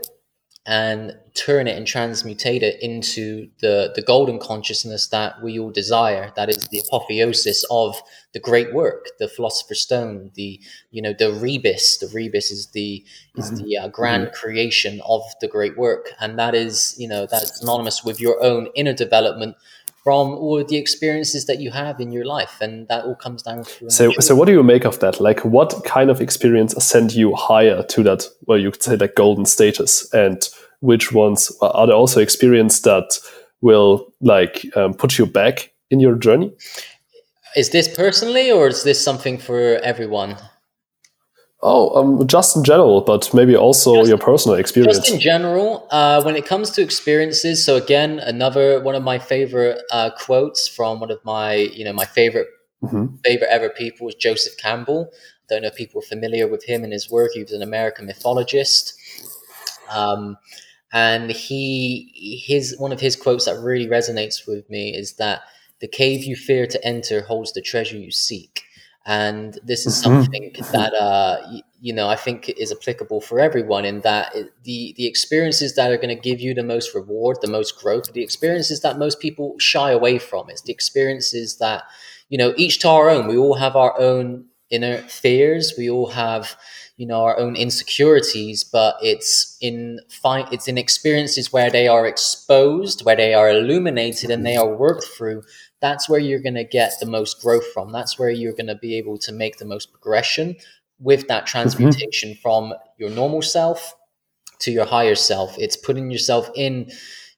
and 0.66 1.18
turn 1.36 1.68
it 1.68 1.78
and 1.78 1.86
transmutate 1.86 2.62
it 2.62 2.82
into 2.82 3.50
the, 3.60 3.92
the 3.94 4.02
golden 4.02 4.40
consciousness 4.40 5.08
that 5.08 5.44
we 5.44 5.60
all 5.60 5.70
desire. 5.70 6.32
That 6.36 6.50
is 6.50 6.68
the 6.70 6.82
apotheosis 6.88 7.66
of 7.70 8.02
the 8.34 8.40
great 8.40 8.74
work, 8.74 9.10
the 9.20 9.28
philosopher's 9.28 9.82
stone, 9.82 10.32
the 10.36 10.60
you 10.92 11.02
know 11.02 11.14
the 11.14 11.26
rebis. 11.26 12.00
The 12.00 12.08
rebis 12.08 12.52
is 12.52 12.70
the 12.74 13.06
is 13.36 13.52
the 13.62 13.78
uh, 13.78 13.88
grand 13.90 14.32
creation 14.32 15.02
of 15.06 15.22
the 15.42 15.48
great 15.48 15.78
work, 15.78 16.12
and 16.20 16.40
that 16.40 16.56
is 16.56 16.96
you 16.98 17.08
know 17.08 17.28
that's 17.30 17.60
synonymous 17.60 18.04
with 18.04 18.20
your 18.20 18.42
own 18.42 18.68
inner 18.76 18.94
development 18.94 19.56
from 20.06 20.36
all 20.36 20.60
of 20.60 20.68
the 20.68 20.78
experiences 20.78 21.48
that 21.48 21.60
you 21.60 21.72
have 21.72 22.00
in 22.00 22.12
your 22.12 22.26
life, 22.26 22.58
and 22.62 22.88
that 22.90 23.06
all 23.06 23.16
comes 23.16 23.42
down 23.42 23.64
through. 23.64 23.90
So, 23.90 24.12
so 24.20 24.36
what 24.36 24.46
do 24.46 24.52
you 24.52 24.62
make 24.62 24.86
of 24.86 25.00
that? 25.00 25.20
Like, 25.20 25.44
what 25.44 25.84
kind 25.84 26.12
of 26.12 26.22
experience 26.22 26.76
sent 26.76 27.16
you 27.16 27.34
higher 27.34 27.82
to 27.84 28.04
that? 28.04 28.28
Well, 28.46 28.60
you 28.60 28.70
could 28.70 28.84
say 28.84 28.96
that 28.98 29.16
golden 29.16 29.46
status, 29.46 30.14
and 30.14 30.48
which 30.86 31.12
ones 31.12 31.52
are 31.62 31.88
there 31.88 31.96
also 31.96 32.22
experience 32.22 32.82
that 32.82 33.20
will 33.62 34.14
like 34.22 34.66
um, 34.78 34.94
put 34.94 35.18
you 35.18 35.26
back 35.26 35.72
in 35.92 36.00
your 36.00 36.16
journey? 36.16 36.52
is 37.56 37.70
this 37.70 37.88
personally, 37.88 38.52
or 38.52 38.68
is 38.68 38.84
this 38.84 39.02
something 39.02 39.38
for 39.38 39.78
everyone? 39.82 40.36
Oh, 41.62 41.90
um, 42.00 42.28
just 42.28 42.56
in 42.58 42.64
general, 42.64 43.02
but 43.02 43.34
maybe 43.34 43.56
also 43.56 43.96
Just- 43.96 44.10
your 44.10 44.18
personal 44.18 44.58
experience. 44.58 44.98
Just 45.00 45.12
in 45.14 45.20
general, 45.20 45.88
uh, 45.90 46.22
when 46.22 46.36
it 46.36 46.46
comes 46.46 46.70
to 46.72 46.82
experiences, 46.82 47.64
so 47.66 47.76
again, 47.76 48.20
another 48.20 48.82
one 48.82 48.94
of 48.94 49.04
my 49.04 49.18
favorite 49.18 49.82
uh, 49.92 50.10
quotes 50.26 50.68
from 50.68 51.00
one 51.00 51.12
of 51.12 51.20
my, 51.24 51.54
you 51.56 51.86
know, 51.86 51.94
my 51.94 52.06
favorite 52.06 52.48
Mhm. 52.84 53.18
favorite 53.26 53.50
ever 53.50 53.70
people 53.70 54.06
was 54.06 54.16
Joseph 54.16 54.58
Campbell. 54.58 55.10
I 55.14 55.46
don't 55.50 55.62
know 55.62 55.70
if 55.70 55.76
people 55.76 56.00
are 56.02 56.08
familiar 56.16 56.46
with 56.48 56.64
him 56.66 56.84
and 56.84 56.92
his 56.94 57.10
work. 57.10 57.32
He 57.34 57.42
was 57.42 57.52
an 57.54 57.62
American 57.64 58.06
mythologist, 58.06 58.94
um, 59.90 60.38
and 60.94 61.32
he 61.32 62.42
his 62.46 62.76
one 62.78 62.92
of 62.92 63.00
his 63.00 63.16
quotes 63.16 63.46
that 63.46 63.60
really 63.60 63.88
resonates 63.88 64.48
with 64.48 64.70
me 64.70 64.94
is 64.96 65.14
that 65.16 65.42
the 65.82 65.88
cave 65.88 66.24
you 66.24 66.36
fear 66.36 66.66
to 66.68 66.86
enter 66.86 67.22
holds 67.22 67.54
the 67.54 67.62
treasure 67.62 67.98
you 67.98 68.12
seek. 68.12 68.64
And 69.08 69.60
this 69.64 69.86
is 69.86 70.02
Mhm. 70.02 70.02
something 70.02 70.56
that 70.72 70.94
uh, 70.96 71.38
you 71.80 71.94
know 71.94 72.08
I 72.10 72.16
think 72.16 72.50
is 72.50 72.72
applicable 72.72 73.22
for 73.22 73.40
everyone. 73.40 73.86
In 73.86 74.02
that 74.02 74.36
it, 74.36 74.50
the 74.64 74.94
the 74.98 75.06
experiences 75.06 75.76
that 75.76 75.92
are 75.92 75.98
going 75.98 76.16
to 76.16 76.22
give 76.30 76.40
you 76.40 76.54
the 76.56 76.64
most 76.64 76.96
reward, 76.96 77.38
the 77.42 77.48
most 77.48 77.78
growth, 77.78 78.14
the 78.14 78.24
experiences 78.24 78.82
that 78.82 78.98
most 78.98 79.20
people 79.20 79.56
shy 79.60 79.92
away 79.92 80.18
from. 80.18 80.50
It's 80.50 80.62
the 80.64 80.74
experiences 80.74 81.58
that 81.58 81.84
you 82.30 82.38
know 82.38 82.54
each 82.58 82.80
to 82.80 82.90
our 82.90 83.10
own. 83.10 83.28
We 83.28 83.38
all 83.38 83.56
have 83.56 83.76
our 83.76 84.00
own 84.00 84.46
inner 84.72 84.98
fears. 85.04 85.74
We 85.78 85.90
all 85.90 86.08
have 86.10 86.56
you 86.98 87.06
know 87.06 87.24
our 87.24 87.38
own 87.38 87.56
insecurities 87.56 88.64
but 88.64 88.96
it's 89.02 89.58
in 89.62 90.00
fi- 90.10 90.48
it's 90.52 90.68
in 90.68 90.78
experiences 90.78 91.52
where 91.52 91.70
they 91.70 91.88
are 91.88 92.08
exposed 92.08 93.04
where 93.04 93.16
they 93.16 93.34
are 93.34 93.50
illuminated 93.50 94.30
and 94.30 94.46
they 94.46 94.56
are 94.56 94.74
worked 94.76 95.04
through 95.04 95.42
that's 95.86 96.10
where 96.10 96.20
you're 96.20 96.40
going 96.40 96.56
to 96.56 96.64
get 96.64 96.94
the 97.00 97.06
most 97.06 97.42
growth 97.42 97.72
from. 97.72 97.92
That's 97.92 98.18
where 98.18 98.32
you're 98.32 98.54
going 98.54 98.68
to 98.68 98.76
be 98.76 98.98
able 98.98 99.20
to 99.20 99.32
make 99.32 99.58
the 99.58 99.66
most 99.66 99.92
progression 99.92 100.56
with 101.00 101.28
that 101.28 101.44
mm-hmm. 101.44 101.52
transmutation 101.52 102.36
from 102.42 102.74
your 102.98 103.12
normal 103.12 103.44
self 103.44 103.96
to 104.60 104.72
your 104.72 104.86
higher 104.86 105.16
self. 105.16 105.56
It's 105.60 105.78
putting 105.78 106.10
yourself 106.10 106.50
in 106.56 106.92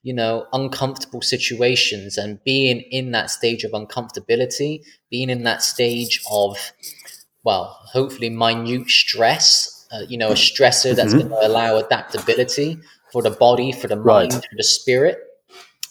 you 0.04 0.14
know, 0.14 0.46
uncomfortable 0.52 1.20
situations 1.20 2.16
and 2.16 2.42
being 2.44 2.80
in 2.92 3.10
that 3.10 3.30
stage 3.30 3.64
of 3.64 3.72
uncomfortability, 3.72 4.80
being 5.10 5.28
in 5.28 5.42
that 5.42 5.60
stage 5.60 6.22
of, 6.30 6.72
well, 7.44 7.78
hopefully 7.92 8.30
minute 8.30 8.88
stress, 8.88 9.86
uh, 9.92 10.02
you 10.08 10.18
know, 10.18 10.28
a 10.28 10.34
stressor 10.34 10.94
that's 10.94 11.14
mm-hmm. 11.14 11.28
going 11.28 11.40
to 11.40 11.46
allow 11.46 11.76
adaptability 11.76 12.78
for 13.12 13.22
the 13.22 13.30
body, 13.30 13.72
for 13.72 13.88
the 13.88 13.96
mind, 13.96 14.32
right. 14.32 14.32
for 14.32 14.56
the 14.56 14.64
spirit. 14.64 15.18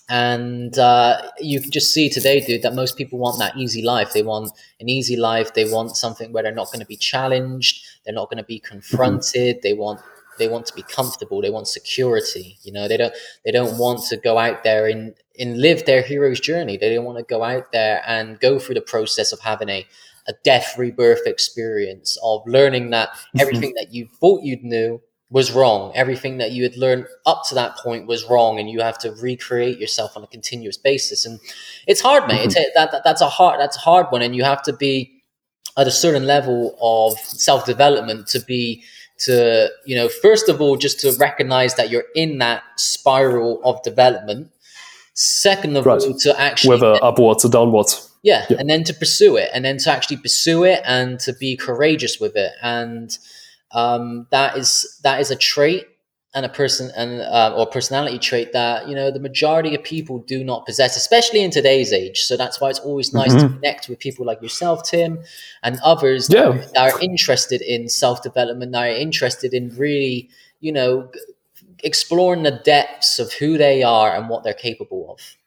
And 0.09 0.77
uh, 0.77 1.21
you 1.39 1.59
can 1.59 1.71
just 1.71 1.93
see 1.93 2.09
today, 2.09 2.39
dude, 2.39 2.61
that 2.61 2.73
most 2.73 2.95
people 2.95 3.19
want 3.19 3.39
that 3.39 3.57
easy 3.57 3.81
life. 3.81 4.13
They 4.13 4.23
want 4.23 4.51
an 4.79 4.87
easy 4.87 5.17
life. 5.17 5.53
They 5.53 5.69
want 5.69 5.97
something 5.97 6.31
where 6.31 6.43
they're 6.43 6.53
not 6.53 6.67
going 6.67 6.79
to 6.79 6.85
be 6.85 6.95
challenged. 6.95 7.83
They're 8.05 8.13
not 8.13 8.29
going 8.29 8.37
to 8.37 8.43
be 8.43 8.59
mm-hmm. 8.59 8.73
confronted. 8.73 9.57
Mm-hmm. 9.57 9.61
They 9.63 9.73
want 9.73 9.99
they 10.37 10.47
want 10.47 10.65
to 10.67 10.73
be 10.73 10.83
comfortable 10.83 11.41
they 11.41 11.49
want 11.49 11.67
security 11.67 12.57
you 12.61 12.71
know 12.71 12.87
they 12.87 12.97
don't 12.97 13.13
they 13.43 13.51
don't 13.51 13.77
want 13.77 14.03
to 14.03 14.17
go 14.17 14.37
out 14.37 14.63
there 14.63 14.85
and 14.85 15.15
and 15.39 15.59
live 15.59 15.85
their 15.85 16.01
hero's 16.01 16.39
journey 16.39 16.77
they 16.77 16.93
don't 16.93 17.05
want 17.05 17.17
to 17.17 17.23
go 17.23 17.43
out 17.43 17.71
there 17.71 18.01
and 18.05 18.39
go 18.39 18.59
through 18.59 18.75
the 18.75 18.81
process 18.81 19.31
of 19.31 19.39
having 19.39 19.69
a 19.69 19.85
a 20.27 20.33
death 20.43 20.77
rebirth 20.77 21.25
experience 21.25 22.17
of 22.23 22.41
learning 22.45 22.89
that 22.89 23.09
mm-hmm. 23.09 23.39
everything 23.39 23.73
that 23.75 23.93
you 23.93 24.07
thought 24.19 24.43
you'd 24.43 24.63
knew 24.63 25.01
was 25.29 25.51
wrong 25.51 25.91
everything 25.93 26.37
that 26.37 26.51
you 26.51 26.63
had 26.63 26.77
learned 26.77 27.05
up 27.25 27.43
to 27.47 27.55
that 27.55 27.75
point 27.77 28.07
was 28.07 28.23
wrong 28.29 28.59
and 28.59 28.69
you 28.69 28.79
have 28.79 28.97
to 28.97 29.11
recreate 29.21 29.77
yourself 29.77 30.15
on 30.15 30.23
a 30.23 30.27
continuous 30.27 30.77
basis 30.77 31.25
and 31.25 31.39
it's 31.85 31.99
hard 31.99 32.25
mate 32.27 32.35
mm-hmm. 32.35 32.45
it's 32.45 32.55
a, 32.55 32.65
that, 32.75 32.91
that 32.91 33.03
that's 33.03 33.21
a 33.21 33.27
hard 33.27 33.59
that's 33.59 33.75
a 33.75 33.81
hard 33.81 34.07
one 34.09 34.21
and 34.21 34.35
you 34.35 34.43
have 34.43 34.63
to 34.63 34.71
be 34.71 35.21
at 35.77 35.85
a 35.85 35.91
certain 35.91 36.25
level 36.25 36.77
of 36.81 37.19
self-development 37.19 38.27
to 38.27 38.39
be 38.39 38.83
to 39.19 39.69
you 39.85 39.95
know 39.95 40.07
first 40.07 40.47
of 40.47 40.61
all 40.61 40.77
just 40.77 40.99
to 40.99 41.11
recognize 41.19 41.75
that 41.75 41.89
you're 41.89 42.05
in 42.15 42.37
that 42.37 42.63
spiral 42.77 43.61
of 43.63 43.81
development 43.83 44.49
second 45.13 45.75
of 45.75 45.85
right. 45.85 46.01
all 46.01 46.17
to 46.17 46.39
actually 46.39 46.69
whether 46.69 47.03
upwards 47.03 47.43
or 47.43 47.49
downwards 47.49 48.06
yeah, 48.23 48.45
yeah, 48.49 48.57
and 48.59 48.69
then 48.69 48.83
to 48.83 48.93
pursue 48.93 49.37
it 49.37 49.49
and 49.53 49.63
then 49.63 49.77
to 49.77 49.91
actually 49.91 50.17
pursue 50.17 50.63
it 50.63 50.81
and 50.85 51.19
to 51.21 51.33
be 51.33 51.55
courageous 51.55 52.19
with 52.19 52.35
it 52.35 52.53
and 52.61 53.17
um, 53.71 54.27
that 54.31 54.57
is 54.57 54.99
that 55.03 55.19
is 55.19 55.31
a 55.31 55.35
trait 55.35 55.87
and 56.33 56.45
a 56.45 56.49
person 56.49 56.91
and 56.95 57.21
uh, 57.21 57.53
or 57.55 57.65
personality 57.65 58.19
trait 58.19 58.53
that 58.53 58.87
you 58.87 58.95
know 58.95 59.11
the 59.11 59.19
majority 59.19 59.73
of 59.75 59.83
people 59.83 60.19
do 60.19 60.43
not 60.43 60.65
possess 60.65 60.95
especially 60.95 61.41
in 61.41 61.51
today's 61.51 61.91
age 61.93 62.21
so 62.21 62.37
that's 62.37 62.61
why 62.61 62.69
it's 62.69 62.79
always 62.79 63.13
nice 63.13 63.33
mm-hmm. 63.33 63.47
to 63.47 63.53
connect 63.53 63.89
with 63.89 63.99
people 63.99 64.25
like 64.25 64.41
yourself 64.41 64.83
tim 64.83 65.19
and 65.63 65.79
others 65.83 66.29
yeah. 66.29 66.51
that 66.73 66.93
are 66.93 66.99
interested 67.01 67.61
in 67.61 67.89
self-development 67.89 68.71
that 68.71 68.83
are 68.83 68.95
interested 68.95 69.53
in 69.53 69.69
really 69.77 70.29
you 70.59 70.71
know 70.71 71.09
exploring 71.83 72.43
the 72.43 72.59
depths 72.63 73.19
of 73.19 73.31
who 73.33 73.57
they 73.57 73.83
are 73.83 74.15
and 74.15 74.29
what 74.29 74.43
they're 74.43 74.53
capable 74.53 75.11
of. 75.11 75.37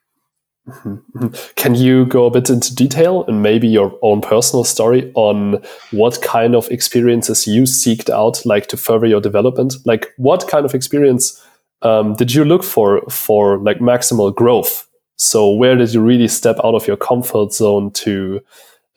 Can 1.55 1.75
you 1.75 2.05
go 2.05 2.25
a 2.25 2.31
bit 2.31 2.49
into 2.49 2.75
detail 2.75 3.25
and 3.25 3.41
maybe 3.41 3.67
your 3.67 3.97
own 4.03 4.21
personal 4.21 4.63
story 4.63 5.11
on 5.15 5.61
what 5.91 6.21
kind 6.21 6.55
of 6.55 6.69
experiences 6.69 7.47
you 7.47 7.63
seeked 7.63 8.09
out, 8.09 8.45
like 8.45 8.67
to 8.67 8.77
further 8.77 9.07
your 9.07 9.21
development? 9.21 9.75
Like, 9.85 10.09
what 10.17 10.47
kind 10.47 10.65
of 10.65 10.75
experience 10.75 11.41
um, 11.81 12.13
did 12.13 12.33
you 12.33 12.45
look 12.45 12.63
for 12.63 13.01
for 13.09 13.57
like 13.59 13.79
maximal 13.79 14.33
growth? 14.33 14.87
So, 15.17 15.51
where 15.51 15.75
did 15.75 15.93
you 15.93 16.01
really 16.01 16.27
step 16.27 16.57
out 16.63 16.75
of 16.75 16.87
your 16.87 16.97
comfort 16.97 17.53
zone 17.53 17.91
to, 17.91 18.41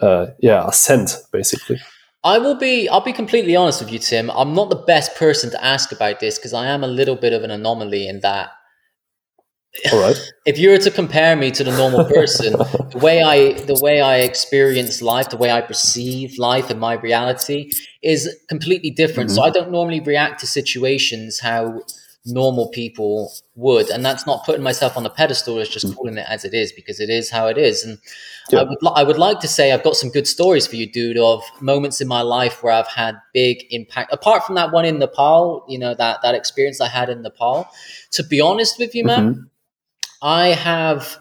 uh, 0.00 0.27
yeah, 0.40 0.68
ascend 0.68 1.16
basically? 1.33 1.81
I 2.24 2.38
will 2.38 2.57
be. 2.57 2.88
I'll 2.88 3.00
be 3.00 3.12
completely 3.12 3.57
honest 3.57 3.81
with 3.81 3.92
you, 3.92 3.98
Tim. 3.98 4.31
I'm 4.31 4.55
not 4.55 4.70
the 4.70 4.77
best 4.77 5.14
person 5.16 5.50
to 5.50 5.64
ask 5.64 5.92
about 5.92 6.20
this 6.20 6.38
because 6.38 6.55
I 6.55 6.66
am 6.66 6.83
a 6.83 6.88
little 6.88 7.16
bit 7.16 7.33
of 7.33 7.42
an 7.42 7.50
anomaly 7.50 8.07
in 8.07 8.20
that 8.20 8.50
all 9.92 10.00
right. 10.00 10.16
if 10.46 10.58
you 10.58 10.70
were 10.70 10.78
to 10.78 10.90
compare 10.90 11.37
me 11.37 11.50
to 11.50 11.64
the 11.64 11.76
normal 11.76 12.04
person, 12.04 12.52
the 12.92 13.00
way 13.00 13.22
I 13.22 13.52
the 13.52 13.78
way 13.80 14.00
I 14.00 14.18
experience 14.18 15.02
life, 15.02 15.30
the 15.30 15.37
way 15.37 15.50
I 15.50 15.60
perceive 15.60 16.38
life 16.38 16.70
and 16.70 16.80
my 16.80 16.94
reality 16.94 17.70
is 18.02 18.28
completely 18.48 18.90
different. 18.90 19.30
Mm-hmm. 19.30 19.37
So 19.37 19.42
I 19.42 19.50
don't 19.50 19.70
normally 19.70 20.00
react 20.00 20.40
to 20.40 20.46
situations 20.46 21.40
how 21.40 21.80
normal 22.26 22.68
people 22.70 23.30
would, 23.54 23.90
and 23.90 24.04
that's 24.04 24.26
not 24.26 24.46
putting 24.46 24.62
myself 24.62 24.96
on 24.96 25.04
a 25.04 25.10
pedestal. 25.10 25.58
It's 25.58 25.70
just 25.70 25.87
mm-hmm. 25.87 25.94
calling 25.94 26.18
it 26.18 26.26
as 26.28 26.44
it 26.44 26.54
is 26.54 26.72
because 26.72 27.00
it 27.00 27.10
is 27.10 27.30
how 27.30 27.48
it 27.48 27.58
is. 27.58 27.84
And 27.84 27.98
yeah. 28.50 28.60
I 28.60 28.62
would 28.64 28.78
I 28.94 29.02
would 29.02 29.18
like 29.18 29.40
to 29.40 29.48
say 29.48 29.72
I've 29.72 29.82
got 29.82 29.96
some 29.96 30.10
good 30.10 30.26
stories 30.26 30.66
for 30.66 30.76
you, 30.76 30.90
dude, 30.90 31.18
of 31.18 31.42
moments 31.60 32.00
in 32.00 32.08
my 32.08 32.22
life 32.22 32.62
where 32.62 32.72
I've 32.72 32.88
had 32.88 33.16
big 33.32 33.64
impact. 33.70 34.12
Apart 34.12 34.44
from 34.44 34.54
that 34.54 34.72
one 34.72 34.84
in 34.84 34.98
Nepal, 34.98 35.64
you 35.68 35.78
know 35.78 35.94
that 35.94 36.20
that 36.22 36.34
experience 36.34 36.80
I 36.80 36.88
had 36.88 37.08
in 37.08 37.22
Nepal. 37.22 37.68
To 38.12 38.22
be 38.22 38.40
honest 38.40 38.78
with 38.78 38.94
you, 38.94 39.04
man. 39.04 39.34
Mm-hmm 39.34 39.42
I 40.24 40.48
have 40.48 41.18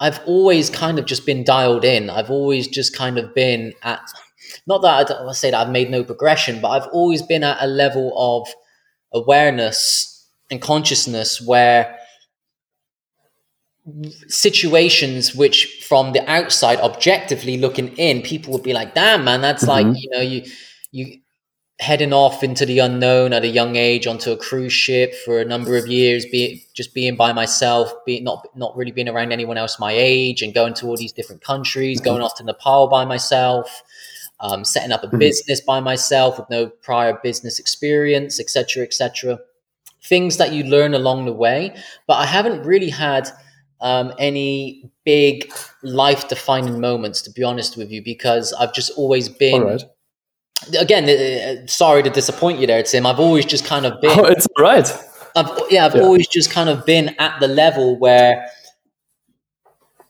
I've 0.00 0.20
always 0.26 0.68
kind 0.68 0.98
of 0.98 1.04
just 1.04 1.24
been 1.24 1.44
dialed 1.44 1.84
in. 1.84 2.10
I've 2.10 2.30
always 2.30 2.66
just 2.66 2.96
kind 2.96 3.18
of 3.18 3.32
been 3.34 3.74
at 3.84 4.00
not 4.66 4.82
that 4.82 4.94
I 4.94 5.04
don't 5.04 5.34
say 5.34 5.50
that 5.52 5.60
I've 5.60 5.72
made 5.72 5.90
no 5.90 6.02
progression, 6.02 6.60
but 6.60 6.70
I've 6.70 6.88
always 6.88 7.22
been 7.22 7.44
at 7.44 7.58
a 7.60 7.66
level 7.66 8.12
of 8.16 8.48
awareness 9.12 10.26
and 10.50 10.60
consciousness 10.60 11.40
where 11.40 11.96
situations 14.28 15.34
which 15.34 15.84
from 15.88 16.12
the 16.12 16.30
outside 16.30 16.78
objectively 16.80 17.58
looking 17.58 17.88
in 17.96 18.22
people 18.22 18.52
would 18.52 18.62
be 18.62 18.72
like 18.72 18.94
damn 18.94 19.24
man 19.24 19.40
that's 19.40 19.64
mm-hmm. 19.64 19.88
like 19.88 20.00
you 20.00 20.08
know 20.10 20.20
you 20.20 20.42
you 20.92 21.20
heading 21.82 22.12
off 22.12 22.44
into 22.44 22.64
the 22.64 22.78
unknown 22.78 23.32
at 23.32 23.42
a 23.42 23.48
young 23.48 23.74
age 23.74 24.06
onto 24.06 24.30
a 24.30 24.36
cruise 24.36 24.72
ship 24.72 25.12
for 25.24 25.40
a 25.40 25.44
number 25.44 25.76
of 25.76 25.88
years, 25.88 26.24
be 26.26 26.64
just 26.74 26.94
being 26.94 27.16
by 27.16 27.32
myself, 27.32 27.92
being 28.06 28.22
not 28.22 28.46
not 28.54 28.76
really 28.76 28.92
being 28.92 29.08
around 29.08 29.32
anyone 29.32 29.58
else 29.58 29.80
my 29.80 29.92
age, 29.92 30.42
and 30.42 30.54
going 30.54 30.74
to 30.74 30.86
all 30.86 30.96
these 30.96 31.12
different 31.12 31.42
countries, 31.42 31.98
mm-hmm. 31.98 32.10
going 32.10 32.22
off 32.22 32.36
to 32.36 32.44
Nepal 32.44 32.86
by 32.86 33.04
myself, 33.04 33.82
um, 34.38 34.64
setting 34.64 34.92
up 34.92 35.02
a 35.02 35.08
mm-hmm. 35.08 35.18
business 35.18 35.60
by 35.60 35.80
myself 35.80 36.38
with 36.38 36.48
no 36.50 36.68
prior 36.68 37.18
business 37.20 37.58
experience, 37.58 38.38
etc., 38.38 38.84
etc. 38.84 39.40
Things 40.04 40.36
that 40.36 40.52
you 40.52 40.62
learn 40.62 40.94
along 40.94 41.24
the 41.24 41.32
way, 41.32 41.74
but 42.06 42.14
I 42.14 42.26
haven't 42.26 42.64
really 42.64 42.90
had 42.90 43.28
um, 43.80 44.12
any 44.20 44.88
big 45.04 45.52
life 45.82 46.28
defining 46.28 46.80
moments, 46.80 47.22
to 47.22 47.30
be 47.32 47.42
honest 47.42 47.76
with 47.76 47.90
you, 47.90 48.04
because 48.04 48.52
I've 48.52 48.72
just 48.72 48.92
always 48.96 49.28
been 49.28 49.80
again, 50.78 51.08
uh, 51.08 51.66
sorry 51.66 52.02
to 52.02 52.10
disappoint 52.10 52.58
you 52.58 52.66
there, 52.66 52.82
Tim. 52.82 53.06
I've 53.06 53.20
always 53.20 53.44
just 53.44 53.64
kind 53.64 53.86
of 53.86 54.00
been. 54.00 54.18
Oh, 54.18 54.24
it's 54.28 54.46
right. 54.58 54.88
I've, 55.34 55.50
yeah, 55.70 55.86
I've 55.86 55.94
yeah. 55.94 56.02
always 56.02 56.28
just 56.28 56.50
kind 56.50 56.68
of 56.68 56.84
been 56.84 57.14
at 57.18 57.40
the 57.40 57.48
level 57.48 57.98
where 57.98 58.46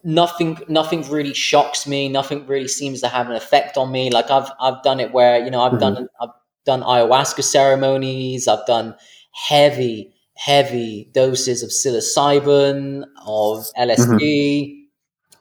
nothing, 0.03 0.59
nothing 0.69 1.09
really 1.09 1.35
shocks 1.35 1.87
me. 1.87 2.09
Nothing 2.09 2.47
really 2.47 2.69
seems 2.69 3.01
to 3.03 3.09
have 3.09 3.29
an 3.29 3.37
effect 3.37 3.77
on 3.77 3.93
me. 3.93 4.11
Like 4.11 4.31
I've, 4.31 4.51
I've 4.61 4.83
done 4.83 5.01
it 5.01 5.13
where 5.13 5.43
you 5.45 5.51
know 5.51 5.63
I've 5.63 5.73
mm-hmm. 5.73 5.95
done, 5.95 6.09
I've 6.21 6.31
done 6.65 6.83
ayahuasca 6.83 7.43
ceremonies. 7.43 8.49
I've 8.49 8.67
done 8.67 8.95
heavy, 9.33 10.13
heavy 10.35 11.09
doses 11.13 11.63
of 11.63 11.71
psilocybin, 11.71 13.05
of 13.27 13.67
LSD. 13.79 14.19
Mm-hmm. 14.19 14.79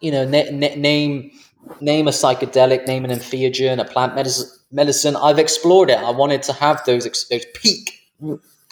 You 0.01 0.11
know, 0.11 0.25
na- 0.25 0.51
na- 0.51 0.75
name 0.75 1.31
name 1.79 2.07
a 2.07 2.11
psychedelic, 2.11 2.87
name 2.87 3.05
an 3.05 3.11
entheogen, 3.11 3.79
a 3.79 3.85
plant 3.85 4.15
medicine 4.15 4.49
medicine. 4.71 5.15
I've 5.15 5.39
explored 5.39 5.89
it. 5.89 5.97
I 5.99 6.11
wanted 6.11 6.43
to 6.43 6.53
have 6.53 6.83
those 6.85 7.05
those 7.29 7.45
peak 7.53 8.09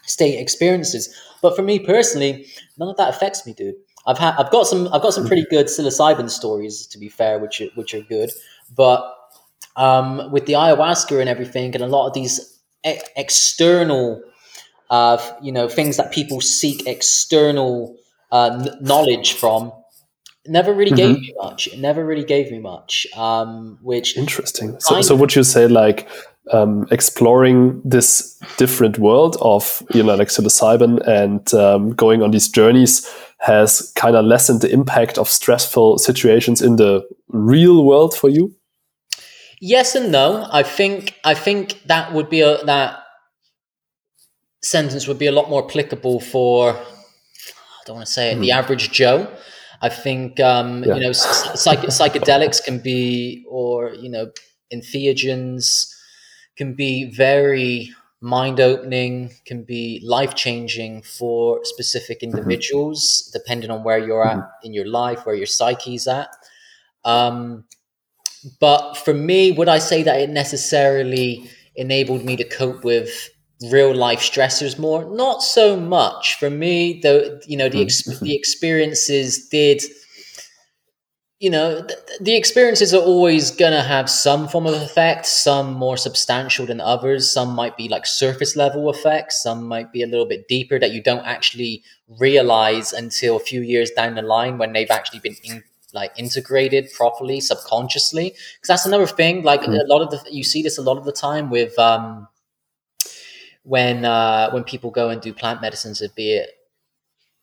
state 0.06 0.40
experiences. 0.40 1.14
But 1.42 1.56
for 1.56 1.62
me 1.62 1.80
personally, 1.80 2.48
none 2.78 2.90
of 2.90 2.98
that 2.98 3.10
affects 3.10 3.46
me, 3.46 3.54
dude. 3.54 3.76
I've 4.08 4.18
had 4.18 4.36
I've 4.38 4.52
got 4.52 4.68
some 4.68 4.88
I've 4.94 5.02
got 5.02 5.14
some 5.14 5.28
pretty 5.28 5.46
good 5.50 5.68
psilocybin 5.68 6.30
stories 6.30 6.88
to 6.88 6.98
be 6.98 7.10
fair, 7.10 7.40
which 7.40 7.62
are, 7.62 7.68
which 7.76 7.94
are 7.94 8.02
good. 8.02 8.32
But 8.76 9.16
um, 9.76 10.32
with 10.32 10.46
the 10.46 10.54
ayahuasca 10.54 11.20
and 11.20 11.30
everything, 11.30 11.74
and 11.76 11.84
a 11.84 11.88
lot 11.88 12.08
of 12.08 12.14
these 12.14 12.60
e- 12.86 13.00
external, 13.16 14.22
uh, 14.90 15.18
you 15.42 15.52
know, 15.52 15.70
things 15.70 15.98
that 15.98 16.12
people 16.12 16.42
seek 16.42 16.88
external 16.88 17.96
uh, 18.32 18.68
knowledge 18.82 19.34
from, 19.34 19.72
never 20.48 20.74
really 20.74 20.92
mm-hmm. 20.92 21.14
gave 21.14 21.22
me 21.22 21.34
much. 21.38 21.68
It 21.68 21.80
never 21.80 22.06
really 22.06 22.24
gave 22.24 22.52
me 22.52 22.60
much. 22.60 23.08
Um, 23.16 23.78
which 23.82 24.18
interesting. 24.18 24.80
So, 24.80 25.02
so 25.02 25.16
would 25.16 25.36
you 25.36 25.44
say 25.44 25.68
like 25.68 26.08
um, 26.52 26.88
exploring 26.92 27.82
this 27.84 28.40
different 28.58 28.98
world 28.98 29.38
of 29.42 29.84
you 29.94 30.04
know 30.04 30.16
like 30.16 30.30
psilocybin 30.30 31.06
and 31.08 31.54
um, 31.54 31.94
going 31.94 32.22
on 32.22 32.32
these 32.32 32.50
journeys 32.50 33.08
has 33.40 33.92
kind 33.96 34.16
of 34.16 34.26
lessened 34.26 34.62
the 34.62 34.72
impact 34.72 35.18
of 35.18 35.30
stressful 35.30 35.98
situations 35.98 36.62
in 36.62 36.76
the 36.76 37.08
real 37.30 37.86
world 37.86 38.14
for 38.14 38.30
you? 38.30 38.54
Yes 39.62 39.96
and 39.96 40.12
no. 40.12 40.48
I 40.52 40.64
think 40.64 41.16
I 41.24 41.34
think 41.34 41.82
that 41.86 42.14
would 42.14 42.30
be 42.30 42.42
a 42.42 42.64
that 42.66 43.00
sentence 44.62 45.08
would 45.08 45.20
be 45.20 45.28
a 45.28 45.32
lot 45.32 45.50
more 45.50 45.64
applicable 45.64 46.20
for 46.20 46.74
I 46.74 47.84
don't 47.86 47.96
want 47.96 48.08
to 48.08 48.14
say 48.14 48.32
it, 48.32 48.38
mm. 48.38 48.42
the 48.42 48.52
average 48.52 48.92
Joe. 48.92 49.28
I 49.82 49.90
think 49.90 50.40
um, 50.40 50.84
yeah. 50.84 50.96
you 50.96 51.02
know 51.02 51.12
psych- 51.14 51.90
psychedelics 51.90 52.64
can 52.64 52.80
be, 52.80 53.46
or 53.50 53.92
you 53.94 54.10
know, 54.10 54.32
entheogens 54.74 55.94
can 56.58 56.74
be 56.74 57.06
very 57.12 57.92
mind 58.22 58.60
opening, 58.60 59.32
can 59.46 59.64
be 59.64 60.02
life 60.04 60.36
changing 60.36 61.02
for 61.04 61.64
specific 61.64 62.20
Mm-hmm. 62.20 62.38
individuals, 62.38 63.30
depending 63.34 63.72
on 63.72 63.84
where 63.84 63.98
you're 63.98 64.28
at 64.28 64.40
in 64.64 64.74
your 64.74 64.88
life, 64.88 65.26
where 65.26 65.36
your 65.36 65.46
psyche's 65.48 66.08
at. 66.08 66.30
Um, 67.06 67.64
but 68.60 68.96
for 68.96 69.14
me, 69.14 69.52
would 69.52 69.70
I 69.70 69.80
say 69.80 70.04
that 70.04 70.20
it 70.20 70.30
necessarily 70.30 71.50
enabled 71.76 72.24
me 72.26 72.36
to 72.38 72.44
cope 72.44 72.84
with 72.84 73.30
real 73.72 73.94
life 73.94 74.20
stressors 74.20 74.80
more? 74.80 75.06
Not 75.06 75.44
so 75.44 75.76
much. 75.76 76.38
For 76.40 76.50
me, 76.50 77.00
though, 77.02 77.40
you 77.46 77.58
know, 77.58 77.70
the 77.70 77.82
ex- 77.82 78.04
the 78.20 78.36
experiences 78.36 79.48
did. 79.50 79.82
You 81.40 81.50
know, 81.50 81.82
th- 81.86 82.00
the 82.20 82.36
experiences 82.36 82.94
are 82.94 83.02
always 83.02 83.50
going 83.50 83.72
to 83.72 83.82
have 83.82 84.10
some 84.10 84.50
form 84.50 84.68
of 84.68 84.74
effect, 84.74 85.26
some 85.26 85.74
more 85.74 85.96
substantial 85.96 86.66
than 86.66 86.82
others. 86.82 87.32
Some 87.32 87.56
might 87.56 87.78
be 87.78 87.88
like 87.88 88.06
surface 88.06 88.58
level 88.58 88.90
effects, 88.90 89.42
some 89.42 89.66
might 89.66 89.94
be 89.94 90.04
a 90.04 90.08
little 90.08 90.26
bit 90.26 90.50
deeper 90.50 90.78
that 90.80 90.92
you 90.92 91.02
don't 91.02 91.26
actually 91.26 91.82
realize 92.20 92.92
until 92.92 93.38
a 93.38 93.40
few 93.40 93.62
years 93.62 93.90
down 93.92 94.16
the 94.16 94.22
line 94.22 94.58
when 94.58 94.74
they've 94.74 94.92
actually 94.92 95.22
been 95.22 95.38
in, 95.46 95.64
like 95.94 96.12
integrated 96.18 96.92
properly 96.94 97.40
subconsciously 97.40 98.30
because 98.32 98.68
that's 98.68 98.86
another 98.86 99.08
thing 99.08 99.42
like 99.42 99.66
a 99.66 99.72
lot 99.88 100.02
of 100.02 100.12
the 100.12 100.22
you 100.32 100.44
see 100.44 100.62
this 100.62 100.78
a 100.78 100.82
lot 100.82 100.98
of 100.98 101.06
the 101.06 101.12
time 101.12 101.50
with 101.50 101.78
um 101.80 102.28
when 103.64 104.06
uh 104.06 104.50
when 104.52 104.64
people 104.64 104.92
go 104.92 105.10
and 105.10 105.22
do 105.22 105.34
plant 105.34 105.62
medicines 105.62 106.02
be 106.16 106.34
it 106.34 106.50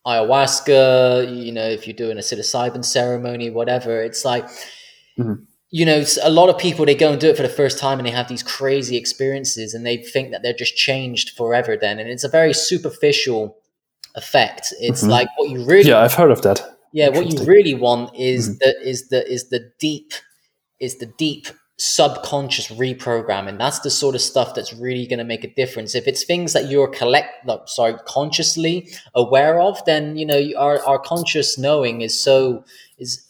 ayahuasca 0.06 1.44
you 1.44 1.52
know 1.52 1.68
if 1.68 1.86
you're 1.86 1.96
doing 1.96 2.16
a 2.16 2.20
psilocybin 2.20 2.84
ceremony 2.84 3.50
whatever 3.50 4.02
it's 4.02 4.24
like 4.24 4.48
Mhm. 5.18 5.46
you 5.70 5.84
know 5.86 6.04
a 6.22 6.30
lot 6.30 6.48
of 6.48 6.58
people 6.58 6.84
they 6.84 6.94
go 6.94 7.10
and 7.10 7.20
do 7.20 7.28
it 7.28 7.36
for 7.36 7.42
the 7.42 7.48
first 7.48 7.78
time 7.78 7.98
and 7.98 8.06
they 8.06 8.12
have 8.12 8.28
these 8.28 8.42
crazy 8.42 8.96
experiences 8.96 9.74
and 9.74 9.84
they 9.84 9.96
think 9.96 10.30
that 10.30 10.42
they're 10.42 10.52
just 10.52 10.76
changed 10.76 11.30
forever 11.36 11.76
then 11.76 11.98
and 11.98 12.08
it's 12.08 12.24
a 12.24 12.28
very 12.28 12.52
superficial 12.54 13.56
effect 14.14 14.72
it's 14.80 15.02
Mhm. 15.02 15.08
like 15.10 15.28
what 15.36 15.50
you 15.50 15.64
really 15.64 15.88
Yeah, 15.90 16.00
I've 16.00 16.14
heard 16.14 16.30
of 16.30 16.42
that. 16.42 16.58
yeah, 16.92 17.08
what 17.08 17.26
you 17.30 17.44
really 17.44 17.74
want 17.74 18.14
is 18.16 18.58
the 18.58 18.74
is 18.82 19.08
the 19.08 19.26
is 19.30 19.48
the 19.50 19.70
deep 19.78 20.12
is 20.80 20.96
the 20.98 21.06
deep 21.18 21.48
subconscious 21.78 22.68
reprogramming. 22.68 23.58
That's 23.58 23.80
the 23.80 23.90
sort 23.90 24.14
of 24.14 24.22
stuff 24.22 24.54
that's 24.54 24.72
really 24.72 25.06
going 25.06 25.18
to 25.18 25.24
make 25.24 25.44
a 25.44 25.54
difference. 25.54 25.94
If 25.94 26.06
it's 26.08 26.24
things 26.24 26.52
that 26.54 26.70
you're 26.70 26.88
collect, 26.88 27.44
no, 27.46 27.62
sorry, 27.66 27.94
consciously 28.06 28.88
aware 29.14 29.60
of, 29.60 29.84
then 29.84 30.16
you 30.16 30.24
know 30.24 30.42
our 30.56 30.82
our 30.84 30.98
conscious 30.98 31.58
knowing 31.58 32.00
is 32.00 32.18
so 32.18 32.64
is 32.98 33.26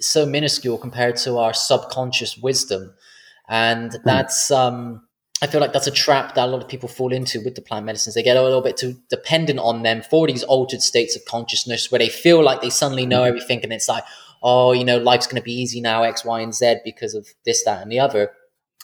so 0.00 0.24
minuscule 0.24 0.78
compared 0.78 1.16
to 1.16 1.38
our 1.38 1.52
subconscious 1.52 2.38
wisdom, 2.38 2.94
and 3.48 3.98
that's 4.04 4.50
um. 4.50 5.02
I 5.42 5.46
feel 5.46 5.60
like 5.60 5.74
that's 5.74 5.86
a 5.86 5.90
trap 5.90 6.34
that 6.34 6.48
a 6.48 6.50
lot 6.50 6.62
of 6.62 6.68
people 6.68 6.88
fall 6.88 7.12
into 7.12 7.44
with 7.44 7.56
the 7.56 7.60
plant 7.60 7.84
medicines. 7.84 8.14
They 8.14 8.22
get 8.22 8.38
a 8.38 8.42
little 8.42 8.62
bit 8.62 8.78
too 8.78 8.96
dependent 9.10 9.58
on 9.58 9.82
them 9.82 10.00
for 10.00 10.26
these 10.26 10.42
altered 10.42 10.80
states 10.80 11.14
of 11.14 11.26
consciousness 11.26 11.92
where 11.92 11.98
they 11.98 12.08
feel 12.08 12.42
like 12.42 12.62
they 12.62 12.70
suddenly 12.70 13.04
know 13.04 13.22
everything 13.22 13.60
and 13.62 13.70
it's 13.70 13.86
like, 13.86 14.02
oh, 14.42 14.72
you 14.72 14.84
know, 14.84 14.98
life's 14.98 15.26
going 15.26 15.40
to 15.40 15.44
be 15.44 15.52
easy 15.52 15.80
now, 15.80 16.02
X, 16.02 16.24
Y, 16.24 16.40
and 16.40 16.54
Z 16.54 16.76
because 16.84 17.14
of 17.14 17.26
this, 17.44 17.64
that, 17.64 17.82
and 17.82 17.90
the 17.90 17.98
other. 18.00 18.32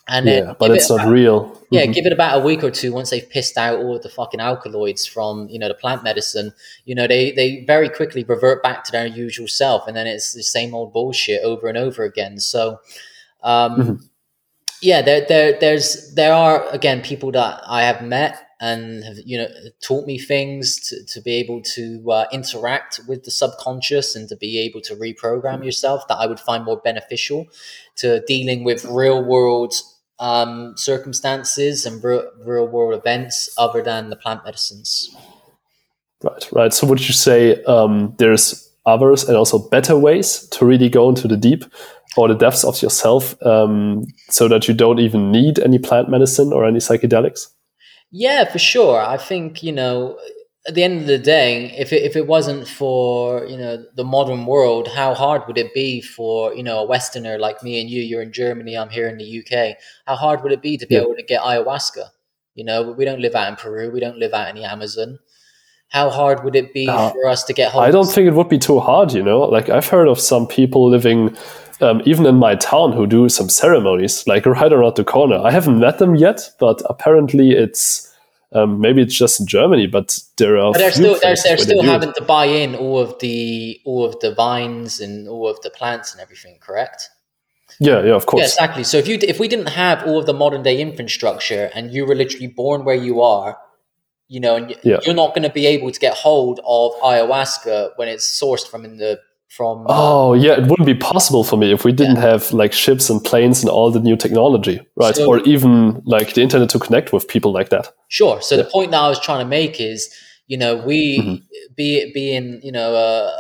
And 0.09 0.27
then 0.27 0.47
Yeah, 0.47 0.55
but 0.59 0.73
it's 0.73 0.91
it 0.91 0.95
not 0.95 1.03
about- 1.05 1.13
real. 1.13 1.61
yeah, 1.71 1.85
Mhm. 1.87 1.95
give 1.95 2.07
it 2.07 2.13
about 2.13 2.41
a 2.41 2.45
week 2.45 2.65
or 2.65 2.73
two 2.73 2.93
once 2.93 3.11
they've 3.11 3.29
pissed 3.31 3.57
out 3.57 3.79
all 3.79 3.95
of 3.95 4.03
the 4.03 4.09
fucking 4.09 4.41
alkaloids 4.41 5.07
from 5.07 5.47
you 5.49 5.61
know 5.61 5.69
the 5.69 5.75
plant 5.75 6.03
medicine. 6.03 6.53
You 6.85 6.97
know 6.97 7.07
they 7.07 7.31
they 7.31 7.65
very 7.67 7.89
quickly 7.89 8.25
revert 8.25 8.65
back 8.65 8.83
to 8.85 8.91
their 8.93 9.07
usual 9.07 9.47
self, 9.47 9.87
and 9.87 9.97
then 9.97 10.09
it's 10.09 10.33
the 10.33 10.43
same 10.43 10.75
old 10.75 10.93
bullshit 10.93 11.43
over 11.45 11.69
and 11.69 11.79
over 11.79 12.03
again. 12.03 12.41
So, 12.41 12.81
um, 13.45 13.77
Mhm. 13.77 14.01
yeah, 14.83 15.03
there 15.03 15.21
there 15.29 15.53
there's 15.61 16.13
there 16.15 16.33
are 16.35 16.67
again 16.71 17.01
people 17.03 17.31
that 17.33 17.61
I 17.65 17.85
have 17.85 18.03
met 18.03 18.37
and 18.63 19.03
have 19.03 19.17
you 19.27 19.37
know 19.37 19.49
taught 19.83 20.07
me 20.07 20.19
things 20.19 20.79
to, 20.89 21.05
to 21.05 21.21
be 21.21 21.35
able 21.35 21.61
to 21.61 22.11
uh, 22.11 22.27
interact 22.33 23.01
with 23.09 23.25
the 23.25 23.31
subconscious 23.31 24.15
and 24.15 24.29
to 24.29 24.37
be 24.37 24.59
able 24.59 24.81
to 24.81 24.95
reprogram 24.95 25.65
yourself 25.65 26.07
that 26.09 26.17
I 26.17 26.27
would 26.27 26.39
find 26.41 26.65
more 26.65 26.79
beneficial 26.79 27.49
to 27.97 28.25
dealing 28.27 28.63
with 28.63 28.85
real 28.85 29.23
world 29.23 29.75
um, 30.21 30.75
circumstances 30.77 31.85
and 31.85 32.03
real, 32.03 32.31
real 32.47 32.69
world 32.69 32.95
events 32.95 33.53
other 33.59 33.83
than 33.83 34.11
the 34.11 34.17
plant 34.17 34.45
medicines. 34.45 35.15
Right, 36.23 36.49
right. 36.53 36.73
So 36.73 36.87
would 36.87 37.01
you 37.01 37.13
say 37.13 37.61
um, 37.65 38.15
there's 38.19 38.71
others 38.87 39.25
and 39.25 39.37
also 39.37 39.59
better 39.59 39.97
ways 39.97 40.47
to 40.49 40.65
really 40.65 40.89
go 40.89 41.09
into 41.09 41.27
the 41.27 41.37
deep 41.37 41.65
or 42.17 42.29
the 42.29 42.35
depths 42.35 42.63
of 42.63 42.81
yourself 42.81 43.35
um, 43.45 44.07
so 44.31 44.47
that 44.47 44.69
you 44.69 44.75
don't 44.75 45.01
even 45.01 45.33
need 45.33 45.59
any 45.59 45.81
plant 45.81 46.09
medicine 46.09 46.53
or 46.53 46.65
any 46.65 46.79
psychedelics? 46.79 47.49
Yeah, 48.13 48.45
for 48.45 48.59
sure. 48.59 49.01
I 49.01 49.17
think, 49.17 49.63
you 49.63 49.73
know, 49.73 50.19
at 50.69 50.75
the 50.75 50.85
end 50.85 51.01
of 51.01 51.07
the 51.07 51.19
day, 51.19 51.75
if 51.77 51.93
it, 51.93 52.03
if 52.03 52.15
it 52.15 52.27
wasn't 52.27 52.69
for, 52.69 53.45
you 53.47 53.57
know, 53.57 53.85
the 53.97 54.05
modern 54.05 54.47
world, 54.47 54.87
how 54.87 55.15
hard 55.15 55.43
would 55.47 55.59
it 55.59 55.75
be 55.75 56.01
for, 56.03 56.55
you 56.55 56.63
know, 56.63 56.79
a 56.81 56.87
Westerner 56.87 57.39
like 57.39 57.63
me 57.63 57.81
and 57.81 57.91
you? 57.91 58.03
You're 58.03 58.23
in 58.23 58.33
Germany, 58.33 58.77
I'm 58.77 58.91
here 58.91 59.09
in 59.09 59.17
the 59.17 59.25
UK. 59.41 59.77
How 60.07 60.15
hard 60.15 60.43
would 60.43 60.53
it 60.53 60.63
be 60.63 60.77
to 60.77 60.87
be 60.87 60.95
Yeah. 60.95 61.01
able 61.01 61.17
to 61.17 61.23
get 61.23 61.41
ayahuasca? 61.41 62.05
You 62.55 62.65
know, 62.65 62.93
we 62.93 63.05
don't 63.07 63.21
live 63.21 63.35
out 63.35 63.49
in 63.49 63.57
Peru, 63.57 63.91
we 63.91 63.99
don't 63.99 64.19
live 64.19 64.35
out 64.35 64.51
in 64.51 64.57
the 64.57 64.65
Amazon. 64.65 65.19
How 65.89 66.11
hard 66.11 66.45
would 66.45 66.55
it 66.55 66.73
be 66.73 66.87
Uh, 66.89 67.11
for 67.11 67.27
us 67.29 67.43
to 67.45 67.53
get 67.53 67.73
hold 67.73 67.85
I 67.85 67.91
don't 67.91 68.07
think 68.11 68.27
it 68.29 68.35
would 68.35 68.49
be 68.49 68.59
too 68.59 68.79
hard, 68.79 69.13
you 69.13 69.23
know? 69.23 69.41
Like, 69.41 69.69
I've 69.69 69.89
heard 69.89 70.07
of 70.09 70.21
some 70.21 70.47
people 70.47 70.89
living 70.89 71.37
um, 71.83 72.01
even 72.05 72.27
in 72.27 72.37
my 72.37 72.55
town 72.55 72.93
who 72.93 73.07
do 73.07 73.29
some 73.29 73.49
ceremonies, 73.49 74.27
like 74.27 74.47
right 74.47 74.73
around 74.73 74.97
the 74.97 75.05
corner. 75.05 75.37
I 75.37 75.51
haven't 75.51 75.81
met 75.81 75.99
them 75.99 76.15
yet, 76.15 76.51
but 76.59 76.83
apparently 76.89 77.51
it's. 77.53 78.09
Um, 78.55 78.83
maybe 78.83 79.01
it's 79.01 79.17
just 79.17 79.41
in 79.41 79.47
Germany, 79.47 79.87
but 79.87 80.19
there 80.37 80.59
are. 80.59 80.73
But 80.73 80.79
they're 80.79 80.93
still 80.93 81.19
they're, 81.23 81.35
they're 81.43 81.57
they 81.57 81.63
still 81.63 81.81
it. 81.81 81.87
having 81.87 82.13
to 82.13 82.23
buy 82.23 82.45
in 82.45 82.75
all 82.75 82.99
of 82.99 83.19
the 83.21 83.81
all 83.87 84.05
of 84.05 84.21
the 84.21 84.35
vines 84.35 85.01
and 85.01 85.27
all 85.27 85.49
of 85.49 85.59
the 85.63 85.71
plants 85.71 86.13
and 86.13 86.21
everything, 86.21 86.59
correct? 86.61 87.09
Yeah, 87.81 88.05
yeah, 88.05 88.13
of 88.13 88.27
course. 88.27 88.41
Yeah, 88.41 88.47
exactly. 88.49 88.85
So 88.85 88.99
if 88.99 89.09
you 89.09 89.19
if 89.23 89.41
we 89.41 89.49
didn't 89.49 89.71
have 89.71 90.07
all 90.07 90.19
of 90.19 90.27
the 90.27 90.35
modern 90.35 90.63
day 90.63 90.83
infrastructure 90.83 91.71
and 91.75 91.95
you 91.95 92.05
were 92.05 92.15
literally 92.15 92.47
born 92.47 92.85
where 92.85 92.95
you 92.95 93.23
are, 93.23 93.57
you 94.29 94.41
know, 94.41 94.57
and 94.57 94.77
Yeah. 94.83 94.99
you're 95.05 95.15
not 95.15 95.31
going 95.35 95.45
to 95.45 95.51
be 95.51 95.65
able 95.65 95.91
to 95.91 95.99
get 95.99 96.15
hold 96.15 96.61
of 96.67 96.93
ayahuasca 97.01 97.93
when 97.97 98.09
it's 98.09 98.27
sourced 98.39 98.69
from 98.69 98.85
in 98.85 98.99
the 98.99 99.19
from. 99.57 99.83
uh, 99.87 99.91
Oh 99.91 100.33
yeah, 100.35 100.53
it 100.61 100.67
wouldn't 100.69 100.87
be 100.87 100.95
possible 100.95 101.45
for 101.45 101.57
me 101.57 101.73
if 101.73 101.85
we 101.85 101.93
didn't 101.93 102.17
have 102.17 102.53
like 102.53 102.73
ships 102.73 103.11
and 103.11 103.23
planes 103.23 103.61
and 103.63 103.71
all 103.71 103.91
the 103.91 104.01
new 104.01 104.17
technology, 104.17 104.81
right? 104.97 105.15
So- 105.17 105.27
or 105.29 105.41
even 105.41 106.03
like 106.05 106.35
the 106.35 106.43
internet 106.43 106.69
to 106.71 106.79
connect 106.79 107.13
with 107.13 107.29
people 107.29 107.53
like 107.53 107.69
that. 107.71 107.93
Sure. 108.09 108.41
So 108.41 108.57
the 108.57 108.65
point 108.65 108.91
that 108.93 109.01
I 109.01 109.09
was 109.09 109.21
trying 109.21 109.41
to 109.45 109.49
make 109.49 109.81
is, 109.81 110.09
you 110.47 110.59
know, 110.59 110.77
we 110.77 111.19
Mhm. 111.21 111.43
be 111.77 111.97
it 111.97 112.15
being, 112.15 112.61
you 112.63 112.73
know, 112.73 112.95
a, 112.95 113.39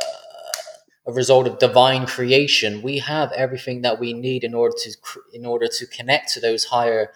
a 1.06 1.12
result 1.12 1.46
of 1.48 1.58
divine 1.58 2.06
creation, 2.06 2.80
we 2.82 2.98
have 2.98 3.32
everything 3.32 3.82
that 3.82 3.98
we 3.98 4.12
need 4.12 4.44
in 4.44 4.54
order 4.54 4.74
to 4.84 4.90
in 5.32 5.44
order 5.44 5.66
to 5.78 5.86
connect 5.86 6.32
to 6.34 6.40
those 6.40 6.64
higher 6.64 7.10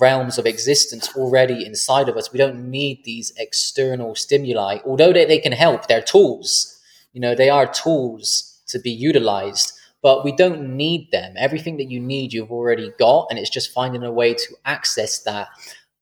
realms 0.00 0.38
of 0.38 0.46
existence 0.46 1.10
already 1.16 1.64
inside 1.64 2.08
of 2.08 2.16
us. 2.16 2.32
We 2.32 2.38
don't 2.38 2.70
need 2.70 3.04
these 3.04 3.32
external 3.38 4.14
stimuli, 4.14 4.78
although 4.84 5.12
they, 5.12 5.24
they 5.24 5.38
can 5.38 5.52
help. 5.52 5.86
They're 5.88 6.02
tools. 6.02 6.77
You 7.12 7.20
know, 7.20 7.34
they 7.34 7.50
are 7.50 7.66
tools 7.66 8.60
to 8.68 8.78
be 8.78 8.90
utilized, 8.90 9.72
but 10.02 10.24
we 10.24 10.32
don't 10.34 10.76
need 10.76 11.10
them. 11.10 11.34
Everything 11.36 11.76
that 11.78 11.90
you 11.90 12.00
need, 12.00 12.32
you've 12.32 12.52
already 12.52 12.92
got, 12.98 13.28
and 13.30 13.38
it's 13.38 13.50
just 13.50 13.72
finding 13.72 14.02
a 14.02 14.12
way 14.12 14.34
to 14.34 14.54
access 14.64 15.22
that 15.22 15.48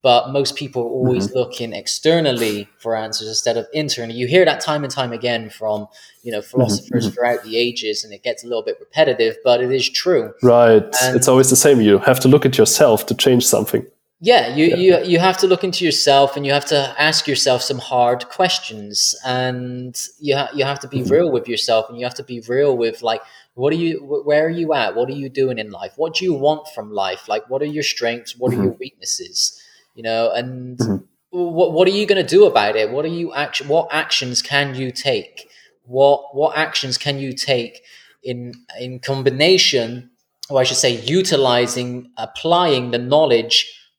but 0.06 0.30
most 0.30 0.54
people 0.54 0.82
are 0.82 0.88
always 0.88 1.34
looking 1.34 1.72
externally 1.72 2.68
for 2.78 2.94
answers 2.94 3.26
instead 3.26 3.56
of 3.56 3.66
internally. 3.72 4.16
You 4.16 4.28
hear 4.28 4.44
that 4.44 4.60
time 4.60 4.84
and 4.84 4.92
time 4.92 5.12
again 5.12 5.50
from 5.50 5.88
you 6.22 6.30
know 6.30 6.40
philosophers 6.40 7.08
mhm. 7.08 7.14
throughout 7.14 7.42
the 7.42 7.56
ages, 7.56 8.04
and 8.04 8.12
it 8.12 8.22
gets 8.22 8.44
a 8.44 8.46
little 8.46 8.62
bit 8.62 8.76
repetitive, 8.78 9.36
but 9.42 9.60
it 9.60 9.72
is 9.72 9.90
true. 9.90 10.32
Right. 10.44 10.84
And- 11.02 11.16
it's 11.16 11.26
always 11.26 11.50
the 11.50 11.56
same. 11.56 11.80
You 11.80 11.98
have 11.98 12.20
to 12.20 12.28
look 12.28 12.46
at 12.46 12.56
yourself 12.56 13.06
to 13.06 13.16
change 13.16 13.44
something. 13.44 13.84
Yeah, 14.18 14.54
you, 14.56 14.64
you 14.76 14.98
you 15.04 15.18
have 15.18 15.36
to 15.38 15.46
look 15.46 15.62
into 15.62 15.84
yourself, 15.84 16.36
and 16.36 16.46
you 16.46 16.52
have 16.52 16.64
to 16.66 16.94
ask 16.98 17.28
yourself 17.28 17.60
some 17.60 17.78
hard 17.78 18.26
questions, 18.30 19.14
and 19.26 19.94
you 20.18 20.34
ha- 20.36 20.48
you 20.54 20.64
have 20.64 20.80
to 20.80 20.88
be 20.88 21.00
Mhm. 21.00 21.10
real 21.10 21.30
with 21.30 21.46
yourself, 21.46 21.90
and 21.90 21.98
you 21.98 22.04
have 22.06 22.14
to 22.14 22.22
be 22.22 22.40
real 22.48 22.74
with 22.76 23.02
like 23.02 23.20
what 23.54 23.72
are 23.74 23.76
you 23.76 23.98
where 24.24 24.46
are 24.46 24.50
you 24.50 24.72
at? 24.72 24.96
What 24.96 25.10
are 25.10 25.18
you 25.22 25.28
doing 25.28 25.58
in 25.58 25.70
life? 25.70 25.92
What 25.96 26.14
do 26.14 26.24
you 26.24 26.32
want 26.32 26.66
from 26.74 26.90
life? 26.92 27.28
Like 27.28 27.48
what 27.50 27.60
are 27.60 27.66
your 27.78 27.82
strengths? 27.82 28.34
What 28.38 28.52
are 28.54 28.62
your 28.62 28.72
weaknesses? 28.80 29.60
You 29.94 30.02
know 30.02 30.30
and 30.30 30.78
Mhm. 30.78 31.04
what, 31.30 31.72
what 31.72 31.86
are 31.86 31.90
you 31.98 32.06
going 32.06 32.22
to 32.26 32.36
do 32.36 32.46
about 32.46 32.74
it? 32.76 32.90
What 32.90 33.04
are 33.04 33.08
you 33.20 33.34
act- 33.34 33.66
what 33.66 33.88
actions 33.90 34.40
can 34.40 34.74
you 34.74 34.90
take? 34.92 35.48
What 35.84 36.34
what 36.34 36.56
actions 36.56 36.96
can 36.96 37.18
you 37.18 37.34
take 37.34 37.82
in 38.22 38.54
in 38.80 38.98
combination 38.98 40.10
or 40.48 40.60
i 40.60 40.64
should 40.64 40.76
say 40.78 40.92
utilizing 41.20 42.10
applying 42.16 42.90
the 42.92 42.98
knowledge 42.98 43.56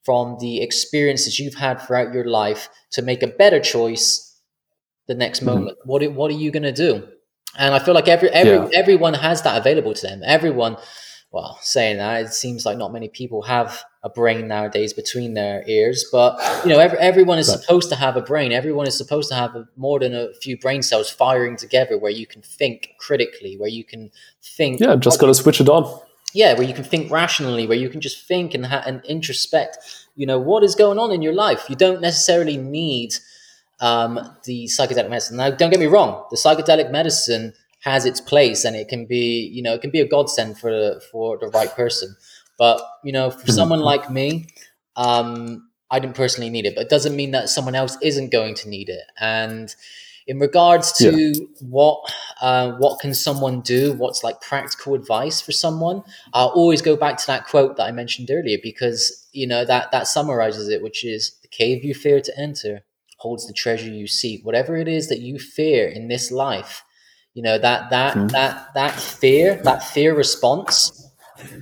from 0.07 0.37
the 0.39 0.53
experiences 0.67 1.37
you've 1.39 1.61
had 1.65 1.75
throughout 1.81 2.13
your 2.15 2.27
life 2.41 2.61
to 2.95 3.01
make 3.09 3.21
a 3.23 3.33
better 3.41 3.59
choice 3.75 4.05
the 5.11 5.17
next 5.23 5.39
Mhm. 5.41 5.47
moment 5.51 5.77
what 5.91 6.01
are- 6.03 6.15
what 6.19 6.29
are 6.31 6.39
you 6.43 6.51
going 6.57 6.69
to 6.73 6.77
do 6.87 6.91
and 7.61 7.69
i 7.75 7.79
feel 7.85 7.95
like 7.99 8.07
every 8.15 8.29
every 8.41 8.57
Yeah. 8.59 8.81
everyone 8.81 9.15
has 9.27 9.37
that 9.45 9.55
available 9.61 9.93
to 9.99 10.03
them 10.09 10.19
everyone 10.37 10.73
well, 11.29 11.59
saying 11.61 11.97
that, 11.97 12.21
it 12.25 12.33
seems 12.33 12.65
like 12.65 12.77
not 12.77 12.93
many 12.93 13.09
people 13.09 13.41
have 13.41 13.83
a 14.01 14.09
brain 14.09 14.47
nowadays 14.47 14.93
between 14.93 15.33
their 15.33 15.61
ears. 15.67 16.05
But 16.09 16.31
you 16.63 16.69
know, 16.71 16.79
every, 16.79 16.97
everyone 16.99 17.37
is 17.37 17.49
right. 17.49 17.59
supposed 17.59 17.89
to 17.89 17.95
have 17.95 18.15
a 18.15 18.21
brain. 18.21 18.53
Everyone 18.53 18.87
is 18.87 18.97
supposed 18.97 19.27
to 19.31 19.35
have 19.35 19.53
a, 19.53 19.65
more 19.75 19.99
than 19.99 20.15
a 20.15 20.33
few 20.41 20.57
brain 20.57 20.81
cells 20.81 21.09
firing 21.09 21.57
together, 21.57 21.97
where 21.97 22.13
you 22.21 22.25
can 22.33 22.41
think 22.41 22.91
critically, 23.05 23.53
where 23.57 23.69
you 23.69 23.83
can 23.83 24.09
think. 24.55 24.79
Yeah, 24.79 24.95
just 24.95 25.19
got 25.19 25.27
to 25.27 25.33
switch 25.35 25.59
it 25.59 25.67
on. 25.67 25.83
Yeah, 26.33 26.53
where 26.53 26.67
you 26.67 26.73
can 26.73 26.83
think 26.83 27.11
rationally, 27.11 27.65
where 27.65 27.77
you 27.77 27.89
can 27.89 28.01
just 28.01 28.27
think 28.27 28.53
and 28.53 28.65
ha- 28.65 28.83
and 28.85 29.01
introspect. 29.03 29.77
You 30.15 30.25
know 30.25 30.39
what 30.39 30.63
is 30.63 30.75
going 30.75 30.99
on 30.99 31.11
in 31.11 31.21
your 31.21 31.33
life. 31.33 31.69
You 31.69 31.75
don't 31.75 32.01
necessarily 32.01 32.57
need 32.57 33.15
um, 33.79 34.19
the 34.43 34.65
psychedelic 34.65 35.09
medicine. 35.09 35.37
Now, 35.37 35.51
don't 35.51 35.69
get 35.69 35.79
me 35.79 35.85
wrong. 35.85 36.25
The 36.29 36.37
psychedelic 36.37 36.91
medicine 36.91 37.53
has 37.87 38.05
its 38.05 38.19
place 38.19 38.65
and 38.65 38.75
it 38.75 38.89
can 38.89 39.05
be 39.05 39.49
you 39.53 39.61
know 39.61 39.73
it 39.73 39.81
can 39.81 39.91
be 39.91 40.01
a 40.01 40.07
godsend 40.07 40.57
for 40.57 40.99
for 41.11 41.37
the 41.37 41.47
right 41.47 41.73
person 41.75 42.15
but 42.57 42.81
you 43.03 43.11
know 43.11 43.29
for 43.29 43.39
mm-hmm. 43.39 43.51
someone 43.51 43.79
like 43.79 44.09
me 44.09 44.47
um 44.95 45.69
i 45.91 45.99
didn't 45.99 46.15
personally 46.15 46.49
need 46.49 46.65
it 46.65 46.75
but 46.75 46.81
it 46.81 46.89
doesn't 46.89 47.15
mean 47.15 47.31
that 47.31 47.49
someone 47.49 47.75
else 47.75 47.97
isn't 48.01 48.31
going 48.31 48.55
to 48.55 48.67
need 48.67 48.89
it 48.89 49.05
and 49.19 49.75
in 50.27 50.39
regards 50.39 50.91
to 50.91 51.11
yeah. 51.11 51.45
what 51.61 51.99
uh, 52.41 52.73
what 52.73 52.99
can 52.99 53.13
someone 53.13 53.61
do 53.61 53.93
what's 53.93 54.23
like 54.23 54.39
practical 54.41 54.93
advice 54.93 55.41
for 55.41 55.51
someone 55.51 56.03
i'll 56.33 56.49
always 56.49 56.81
go 56.81 56.95
back 56.95 57.17
to 57.17 57.27
that 57.27 57.47
quote 57.47 57.77
that 57.77 57.83
i 57.83 57.91
mentioned 57.91 58.29
earlier 58.29 58.57
because 58.61 59.27
you 59.31 59.47
know 59.47 59.65
that 59.65 59.91
that 59.91 60.07
summarizes 60.07 60.67
it 60.69 60.83
which 60.83 61.03
is 61.03 61.37
the 61.41 61.47
cave 61.47 61.83
you 61.83 61.93
fear 61.93 62.19
to 62.19 62.37
enter 62.37 62.81
holds 63.19 63.47
the 63.47 63.53
treasure 63.53 63.89
you 63.89 64.07
seek 64.07 64.45
whatever 64.45 64.75
it 64.75 64.87
is 64.87 65.09
that 65.09 65.21
you 65.21 65.39
fear 65.39 65.87
in 65.87 66.07
this 66.07 66.31
life 66.31 66.83
you 67.37 67.43
know 67.43 67.59
that 67.59 67.91
that 67.91 68.15
mm. 68.15 68.31
that 68.31 68.73
that 68.73 68.99
fear, 68.99 69.61
that 69.63 69.83
fear 69.83 70.15
response. 70.15 71.07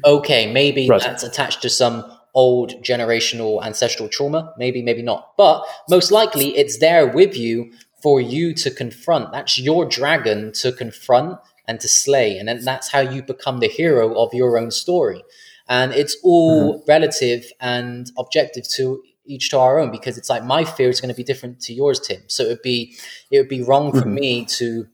Okay, 0.05 0.49
maybe 0.49 0.87
right. 0.87 1.01
that's 1.01 1.21
attached 1.21 1.61
to 1.63 1.69
some 1.69 2.09
old 2.33 2.81
generational 2.81 3.61
ancestral 3.61 4.07
trauma. 4.07 4.53
Maybe, 4.57 4.81
maybe 4.81 5.01
not. 5.01 5.35
But 5.35 5.65
most 5.89 6.13
likely, 6.13 6.55
it's 6.55 6.79
there 6.79 7.07
with 7.07 7.35
you 7.35 7.73
for 8.05 8.21
you 8.21 8.53
to 8.53 8.69
confront. 8.69 9.31
That's 9.31 9.57
your 9.57 9.83
dragon 9.83 10.51
to 10.61 10.71
confront 10.71 11.39
and 11.67 11.79
to 11.79 11.87
slay, 11.87 12.37
and 12.37 12.47
then 12.47 12.63
that's 12.63 12.91
how 12.91 12.99
you 12.99 13.23
become 13.23 13.61
the 13.61 13.67
hero 13.67 14.13
of 14.13 14.31
your 14.31 14.59
own 14.59 14.69
story. 14.69 15.23
And 15.67 15.91
it's 15.91 16.15
all 16.23 16.75
mm-hmm. 16.75 16.85
relative 16.87 17.51
and 17.59 18.11
objective 18.15 18.69
to 18.75 19.01
each 19.25 19.49
to 19.49 19.57
our 19.57 19.79
own 19.79 19.89
because 19.89 20.19
it's 20.19 20.29
like 20.29 20.43
my 20.43 20.63
fear 20.63 20.87
is 20.87 21.01
going 21.01 21.09
to 21.09 21.17
be 21.17 21.23
different 21.23 21.59
to 21.61 21.73
yours, 21.73 21.99
Tim. 21.99 22.21
So 22.27 22.43
it'd 22.43 22.61
be 22.61 22.95
it 23.31 23.39
would 23.39 23.49
be 23.49 23.63
wrong 23.63 23.91
for 23.91 24.01
mm-hmm. 24.01 24.13
me 24.13 24.45
to 24.59 24.85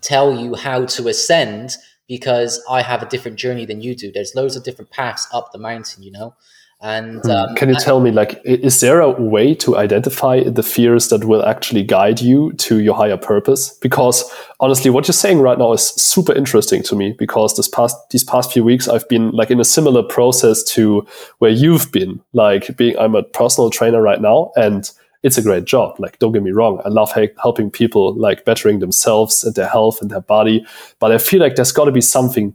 tell 0.00 0.34
you 0.36 0.56
how 0.56 0.86
to 0.86 1.06
ascend 1.06 1.76
because 2.08 2.60
I 2.68 2.82
have 2.82 3.00
a 3.00 3.06
different 3.06 3.38
journey 3.38 3.64
than 3.64 3.80
you 3.80 3.94
do. 3.94 4.10
There's 4.10 4.34
loads 4.34 4.56
of 4.56 4.64
different 4.64 4.90
paths 4.90 5.28
up 5.32 5.52
the 5.52 5.58
mountain, 5.58 6.02
you 6.02 6.10
know. 6.10 6.34
And 6.82 7.22
hmm. 7.22 7.30
um, 7.30 7.54
can 7.54 7.70
you 7.70 7.74
tell 7.76 8.00
me, 8.00 8.10
like, 8.10 8.40
is 8.44 8.80
there 8.80 9.00
a 9.00 9.10
way 9.10 9.54
to 9.56 9.76
identify 9.76 10.42
the 10.44 10.62
fears 10.62 11.08
that 11.08 11.24
will 11.24 11.44
actually 11.44 11.82
guide 11.82 12.20
you 12.20 12.52
to 12.54 12.80
your 12.80 12.94
higher 12.94 13.16
purpose? 13.16 13.70
Because 13.78 14.30
honestly, 14.60 14.90
what 14.90 15.08
you're 15.08 15.14
saying 15.14 15.40
right 15.40 15.58
now 15.58 15.72
is 15.72 15.88
super 15.88 16.34
interesting 16.34 16.82
to 16.84 16.94
me. 16.94 17.14
Because 17.18 17.56
this 17.56 17.68
past 17.68 17.96
these 18.10 18.24
past 18.24 18.52
few 18.52 18.62
weeks, 18.62 18.88
I've 18.88 19.08
been 19.08 19.30
like 19.30 19.50
in 19.50 19.58
a 19.58 19.64
similar 19.64 20.02
process 20.02 20.62
to 20.74 21.06
where 21.38 21.50
you've 21.50 21.90
been. 21.92 22.20
Like, 22.34 22.76
being 22.76 22.98
I'm 22.98 23.14
a 23.14 23.22
personal 23.22 23.70
trainer 23.70 24.02
right 24.02 24.20
now, 24.20 24.52
and 24.56 24.90
it's 25.22 25.38
a 25.38 25.42
great 25.42 25.64
job. 25.64 25.98
Like, 25.98 26.18
don't 26.18 26.32
get 26.32 26.42
me 26.42 26.52
wrong. 26.52 26.82
I 26.84 26.88
love 26.88 27.10
helping 27.42 27.70
people 27.70 28.14
like 28.14 28.44
bettering 28.44 28.80
themselves 28.80 29.42
and 29.44 29.54
their 29.54 29.68
health 29.68 30.02
and 30.02 30.10
their 30.10 30.20
body. 30.20 30.66
But 30.98 31.10
I 31.10 31.18
feel 31.18 31.40
like 31.40 31.56
there's 31.56 31.72
got 31.72 31.86
to 31.86 31.92
be 31.92 32.02
something 32.02 32.54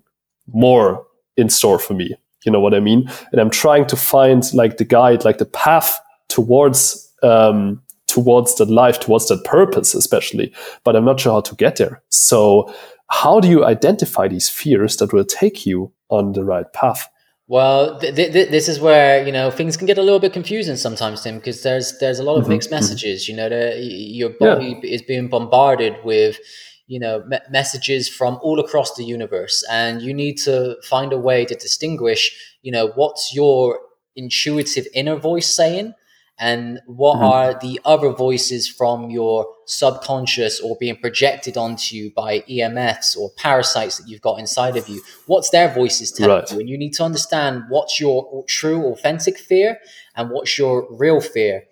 more 0.53 1.05
in 1.36 1.49
store 1.49 1.80
for 1.80 1.95
me. 1.95 2.15
You 2.44 2.52
know 2.52 2.60
what 2.60 2.74
I 2.74 2.80
mean? 2.80 3.10
And 3.32 3.39
I'm 3.39 3.50
trying 3.50 3.86
to 3.88 3.96
find 3.96 4.44
like 4.54 4.78
the 4.78 4.86
guide, 4.86 5.26
like 5.26 5.38
the 5.38 5.46
path 5.46 6.00
towards, 6.28 7.12
um, 7.24 7.82
towards 8.08 8.56
that 8.56 8.70
life, 8.70 9.00
towards 9.00 9.28
that 9.28 9.44
purpose, 9.44 9.94
especially. 9.94 10.54
But 10.84 10.96
I'm 10.96 11.06
not 11.06 11.20
sure 11.20 11.34
how 11.34 11.42
to 11.42 11.56
get 11.56 11.78
there. 11.78 12.02
So 12.10 12.74
how 13.10 13.39
do 13.39 13.48
you 13.48 13.66
identify 13.66 14.28
these 14.28 14.50
fears 14.50 14.98
that 14.98 15.14
will 15.14 15.26
take 15.26 15.66
you 15.66 15.92
on 16.10 16.34
the 16.34 16.44
right 16.44 16.72
path? 16.74 17.08
Well, 17.48 18.00
th- 18.00 18.16
th- 18.16 18.50
this 18.50 18.70
is 18.70 18.80
where 18.80 19.26
you 19.26 19.32
know 19.34 19.52
things 19.52 19.76
can 19.76 19.86
get 19.86 19.98
a 19.98 20.02
little 20.02 20.22
bit 20.22 20.32
confusing 20.32 20.78
sometimes, 20.78 21.22
Tim, 21.22 21.36
because 21.36 21.64
there's 21.64 21.98
there's 22.00 22.18
a 22.18 22.24
lot 22.24 22.38
of 22.38 22.44
mm-hmm. 22.44 22.54
mixed 22.54 22.70
mm-hmm. 22.70 22.76
messages. 22.76 23.28
You 23.28 23.36
know, 23.36 23.50
the, 23.50 23.76
your 23.78 24.30
body 24.30 24.80
yeah. 24.82 24.89
is 24.89 25.02
being 25.02 25.28
bombarded 25.28 25.98
with 26.06 26.38
you 26.88 27.00
know 27.00 27.24
me- 27.26 27.40
messages 27.50 28.10
from 28.10 28.40
all 28.42 28.60
across 28.60 28.96
the 28.96 29.04
universe, 29.04 29.64
and 29.70 30.02
you 30.02 30.14
need 30.14 30.36
to 30.40 30.76
find 30.84 31.14
a 31.14 31.18
way 31.18 31.46
to 31.46 31.56
distinguish. 31.56 32.32
You 32.62 32.72
know, 32.72 32.88
what's 32.96 33.34
your 33.34 33.80
intuitive 34.16 34.88
inner 34.94 35.16
voice 35.16 35.48
saying, 35.48 35.94
and 36.42 36.80
what 36.88 37.16
mm-hmm. 37.16 37.24
are 37.24 37.60
the 37.60 37.80
other 37.86 38.10
voices 38.10 38.68
from 38.68 39.12
your 39.12 39.46
subconscious 39.68 40.60
or 40.60 40.76
being 40.80 40.98
projected 40.98 41.56
onto 41.56 41.96
you 41.96 42.12
by 42.16 42.40
EMFs 42.42 43.16
or 43.16 43.30
parasites 43.38 43.98
that 43.98 44.10
you've 44.10 44.22
got 44.22 44.40
inside 44.40 44.76
of 44.76 44.90
you? 44.90 45.04
What's 45.28 45.52
their 45.52 45.72
voices 45.72 46.12
telling 46.12 46.38
right. 46.38 46.52
you? 46.52 46.60
And 46.60 46.68
you 46.68 46.80
need 46.80 46.94
to 46.94 47.04
understand 47.04 47.66
what's 47.70 48.00
your 48.00 48.44
true, 48.48 48.88
authentic 48.88 49.38
fear 49.38 49.78
and 50.16 50.32
what's 50.32 50.58
your 50.58 50.88
real 50.90 51.22
fear. 51.22 51.64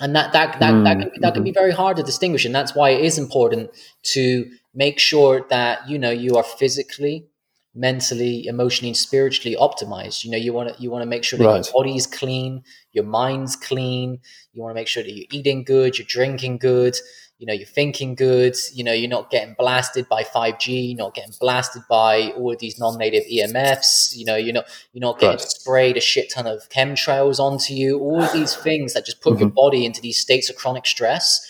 And 0.00 0.16
that 0.16 0.32
that 0.32 0.58
that, 0.60 0.72
mm-hmm. 0.72 0.84
that, 0.84 0.98
can, 0.98 1.20
that 1.20 1.34
can 1.34 1.44
be 1.44 1.50
mm-hmm. 1.50 1.60
very 1.60 1.72
hard 1.72 1.96
to 1.98 2.02
distinguish, 2.02 2.44
and 2.44 2.54
that's 2.54 2.74
why 2.74 2.90
it 2.90 3.04
is 3.04 3.18
important 3.18 3.70
to 4.14 4.50
make 4.74 4.98
sure 4.98 5.46
that 5.50 5.88
you 5.88 5.98
know 5.98 6.10
you 6.10 6.36
are 6.36 6.44
physically 6.44 7.26
mentally, 7.74 8.46
emotionally, 8.46 8.90
and 8.90 8.96
spiritually 8.96 9.56
optimized. 9.56 10.24
You 10.24 10.30
know, 10.30 10.36
you 10.36 10.52
want 10.52 10.74
to 10.74 10.82
you 10.82 10.90
want 10.90 11.02
to 11.02 11.06
make 11.06 11.24
sure 11.24 11.38
that 11.38 11.44
right. 11.44 11.64
your 11.64 11.72
body's 11.72 12.06
clean, 12.06 12.62
your 12.92 13.04
mind's 13.04 13.56
clean. 13.56 14.20
You 14.52 14.62
want 14.62 14.72
to 14.72 14.74
make 14.74 14.88
sure 14.88 15.02
that 15.02 15.12
you're 15.12 15.26
eating 15.30 15.64
good, 15.64 15.98
you're 15.98 16.06
drinking 16.06 16.58
good. 16.58 16.96
You 17.40 17.46
know, 17.46 17.54
you're 17.54 17.66
thinking 17.66 18.14
good. 18.14 18.54
You 18.72 18.84
know, 18.84 18.92
you're 18.92 19.08
not 19.08 19.30
getting 19.30 19.54
blasted 19.58 20.08
by 20.08 20.22
5G, 20.22 20.96
not 20.96 21.14
getting 21.14 21.32
blasted 21.40 21.82
by 21.88 22.32
all 22.36 22.52
of 22.52 22.58
these 22.58 22.78
non-native 22.78 23.24
EMFs. 23.24 24.14
You 24.14 24.26
know, 24.26 24.36
you're 24.36 24.52
not 24.52 24.66
you're 24.92 25.00
not 25.00 25.18
getting 25.18 25.38
right. 25.38 25.40
sprayed 25.40 25.96
a 25.96 26.00
shit 26.00 26.30
ton 26.30 26.46
of 26.46 26.68
chemtrails 26.68 27.40
onto 27.40 27.72
you. 27.74 27.98
All 27.98 28.22
of 28.22 28.32
these 28.32 28.54
things 28.54 28.92
that 28.92 29.06
just 29.06 29.22
put 29.22 29.32
mm-hmm. 29.32 29.40
your 29.40 29.50
body 29.50 29.86
into 29.86 30.02
these 30.02 30.18
states 30.18 30.50
of 30.50 30.56
chronic 30.56 30.86
stress 30.86 31.44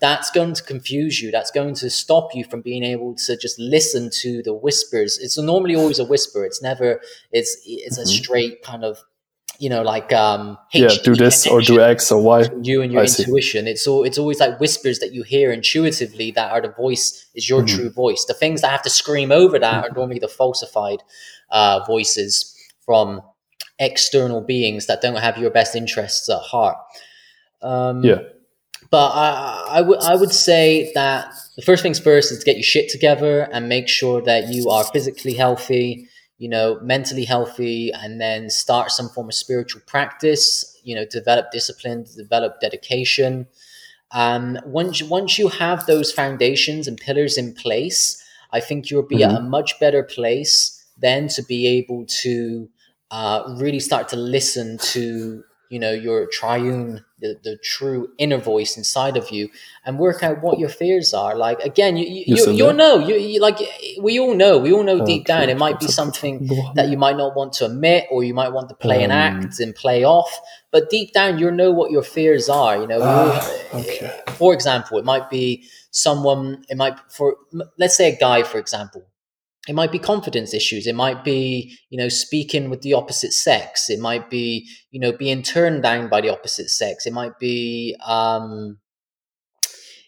that's 0.00 0.30
going 0.30 0.54
to 0.54 0.62
confuse 0.62 1.20
you. 1.20 1.30
That's 1.30 1.50
going 1.50 1.74
to 1.76 1.90
stop 1.90 2.34
you 2.34 2.44
from 2.44 2.60
being 2.60 2.84
able 2.84 3.14
to 3.26 3.36
just 3.36 3.58
listen 3.58 4.10
to 4.20 4.42
the 4.42 4.54
whispers. 4.54 5.18
It's 5.18 5.36
normally 5.36 5.74
always 5.74 5.98
a 5.98 6.04
whisper. 6.04 6.44
It's 6.44 6.62
never. 6.62 7.00
It's 7.32 7.60
it's 7.64 7.98
mm-hmm. 7.98 8.02
a 8.02 8.06
straight 8.06 8.62
kind 8.62 8.84
of 8.84 8.98
you 9.58 9.68
know 9.68 9.82
like 9.82 10.12
um 10.12 10.56
yeah 10.72 10.88
do 11.04 11.14
this 11.14 11.46
or 11.46 11.60
do 11.60 11.80
x 11.80 12.10
or 12.12 12.22
y 12.22 12.48
you 12.62 12.80
and 12.80 12.92
your 12.92 13.02
I 13.02 13.04
intuition 13.04 13.64
see. 13.64 13.70
it's 13.70 13.86
all 13.86 14.04
it's 14.04 14.16
always 14.16 14.40
like 14.40 14.60
whispers 14.60 15.00
that 15.00 15.12
you 15.12 15.24
hear 15.24 15.52
intuitively 15.52 16.30
that 16.32 16.52
are 16.52 16.60
the 16.60 16.70
voice 16.70 17.26
is 17.34 17.48
your 17.48 17.62
mm-hmm. 17.62 17.76
true 17.76 17.90
voice 17.90 18.24
the 18.24 18.34
things 18.34 18.60
that 18.60 18.70
have 18.70 18.82
to 18.82 18.90
scream 18.90 19.32
over 19.32 19.58
that 19.58 19.84
mm-hmm. 19.84 19.92
are 19.92 19.96
normally 19.96 20.20
the 20.20 20.28
falsified 20.28 21.02
uh, 21.50 21.80
voices 21.86 22.54
from 22.84 23.20
external 23.78 24.40
beings 24.40 24.86
that 24.86 25.02
don't 25.02 25.18
have 25.18 25.38
your 25.38 25.50
best 25.50 25.74
interests 25.74 26.28
at 26.28 26.38
heart 26.38 26.76
um, 27.62 28.04
yeah 28.04 28.20
but 28.90 29.08
I, 29.08 29.66
I 29.70 29.80
would 29.82 30.00
I 30.00 30.16
would 30.16 30.32
say 30.32 30.92
that 30.94 31.34
the 31.56 31.62
first 31.62 31.82
things 31.82 31.98
first 31.98 32.32
is 32.32 32.38
to 32.38 32.44
get 32.44 32.56
your 32.56 32.62
shit 32.62 32.88
together 32.88 33.48
and 33.52 33.68
make 33.68 33.88
sure 33.88 34.22
that 34.22 34.48
you 34.48 34.70
are 34.70 34.84
physically 34.84 35.34
healthy, 35.34 36.08
you 36.38 36.48
know, 36.48 36.78
mentally 36.82 37.24
healthy, 37.24 37.92
and 37.92 38.20
then 38.20 38.48
start 38.48 38.90
some 38.90 39.08
form 39.08 39.28
of 39.28 39.34
spiritual 39.34 39.82
practice. 39.86 40.78
You 40.84 40.94
know, 40.94 41.04
develop 41.04 41.50
discipline, 41.50 42.06
develop 42.16 42.60
dedication. 42.60 43.46
Um, 44.12 44.58
once 44.64 45.02
once 45.02 45.38
you 45.38 45.48
have 45.48 45.86
those 45.86 46.12
foundations 46.12 46.88
and 46.88 46.96
pillars 46.96 47.36
in 47.36 47.54
place, 47.54 48.22
I 48.52 48.60
think 48.60 48.90
you'll 48.90 49.02
be 49.02 49.18
mm-hmm. 49.18 49.36
at 49.36 49.40
a 49.40 49.44
much 49.44 49.78
better 49.78 50.02
place 50.02 50.74
then 51.00 51.28
to 51.28 51.42
be 51.42 51.66
able 51.66 52.04
to 52.06 52.68
uh, 53.10 53.54
really 53.58 53.80
start 53.80 54.08
to 54.08 54.16
listen 54.16 54.78
to 54.78 55.42
you 55.70 55.78
know 55.78 55.92
your 55.92 56.26
triune 56.26 57.04
the, 57.20 57.38
the 57.42 57.56
true 57.58 58.10
inner 58.18 58.38
voice 58.38 58.76
inside 58.76 59.16
of 59.16 59.30
you 59.30 59.48
and 59.84 59.98
work 59.98 60.22
out 60.22 60.42
what 60.42 60.58
your 60.58 60.68
fears 60.68 61.12
are. 61.14 61.34
Like 61.34 61.58
again 61.60 61.96
you, 61.96 62.06
you, 62.06 62.24
you 62.36 62.52
you'll 62.52 62.72
know. 62.72 62.98
You, 62.98 63.16
you, 63.16 63.40
like 63.40 63.58
we 64.00 64.18
all 64.18 64.34
know. 64.34 64.58
We 64.58 64.72
all 64.72 64.84
know 64.84 65.04
deep 65.04 65.26
down 65.26 65.48
it 65.48 65.58
might 65.58 65.80
be 65.80 65.88
something 65.88 66.48
that 66.74 66.88
you 66.88 66.96
might 66.96 67.16
not 67.16 67.36
want 67.36 67.52
to 67.54 67.66
admit 67.66 68.06
or 68.10 68.24
you 68.24 68.34
might 68.34 68.52
want 68.52 68.68
to 68.68 68.74
play 68.74 69.04
um, 69.04 69.10
an 69.10 69.12
act 69.12 69.60
and 69.60 69.74
play 69.74 70.04
off 70.04 70.40
but 70.70 70.90
deep 70.90 71.12
down 71.12 71.38
you 71.38 71.50
know 71.50 71.70
what 71.70 71.90
your 71.90 72.02
fears 72.02 72.48
are 72.48 72.78
you 72.78 72.86
know. 72.86 73.00
Uh, 73.00 73.42
okay. 73.74 74.20
for 74.34 74.52
example 74.52 74.98
it 74.98 75.04
might 75.04 75.30
be 75.30 75.64
someone 75.90 76.64
it 76.68 76.76
might 76.76 76.98
for 77.10 77.36
let's 77.78 77.96
say 77.96 78.12
a 78.12 78.16
guy 78.16 78.42
for 78.42 78.58
example 78.58 79.04
it 79.68 79.74
might 79.74 79.92
be 79.92 79.98
confidence 79.98 80.54
issues. 80.54 80.86
It 80.86 80.94
might 80.94 81.22
be 81.22 81.76
you 81.90 81.98
know 81.98 82.08
speaking 82.08 82.70
with 82.70 82.80
the 82.80 82.94
opposite 82.94 83.32
sex. 83.32 83.90
It 83.90 84.00
might 84.00 84.30
be 84.30 84.68
you 84.90 84.98
know 84.98 85.12
being 85.12 85.42
turned 85.42 85.82
down 85.82 86.08
by 86.08 86.22
the 86.22 86.30
opposite 86.30 86.70
sex. 86.70 87.06
It 87.06 87.12
might 87.12 87.38
be 87.38 87.94
um 88.04 88.78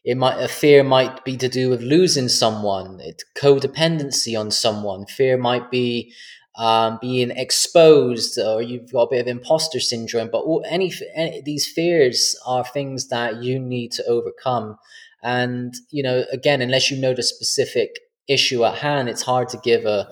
it 0.02 0.16
might 0.16 0.40
a 0.42 0.48
fear 0.48 0.82
might 0.82 1.24
be 1.26 1.36
to 1.36 1.48
do 1.48 1.68
with 1.68 1.82
losing 1.82 2.28
someone 2.28 3.00
it 3.00 3.22
codependency 3.36 4.38
on 4.38 4.50
someone. 4.50 5.04
Fear 5.06 5.36
might 5.36 5.70
be 5.70 6.12
um, 6.56 6.98
being 7.00 7.30
exposed 7.30 8.38
or 8.38 8.60
you've 8.60 8.90
got 8.92 9.02
a 9.02 9.10
bit 9.10 9.20
of 9.20 9.28
imposter 9.28 9.78
syndrome 9.78 10.30
but 10.32 10.38
all, 10.38 10.64
any, 10.66 10.92
any 11.14 11.42
these 11.42 11.66
fears 11.66 12.36
are 12.44 12.64
things 12.64 13.08
that 13.08 13.42
you 13.42 13.58
need 13.58 13.92
to 13.92 14.04
overcome. 14.06 14.76
And 15.22 15.74
you 15.90 16.02
know 16.02 16.24
again 16.32 16.62
unless 16.62 16.90
you 16.90 16.98
know 16.98 17.12
the 17.12 17.22
specific 17.22 17.98
issue 18.28 18.64
at 18.64 18.76
hand 18.76 19.08
it's 19.08 19.22
hard 19.22 19.48
to 19.48 19.58
give 19.58 19.84
a 19.84 20.08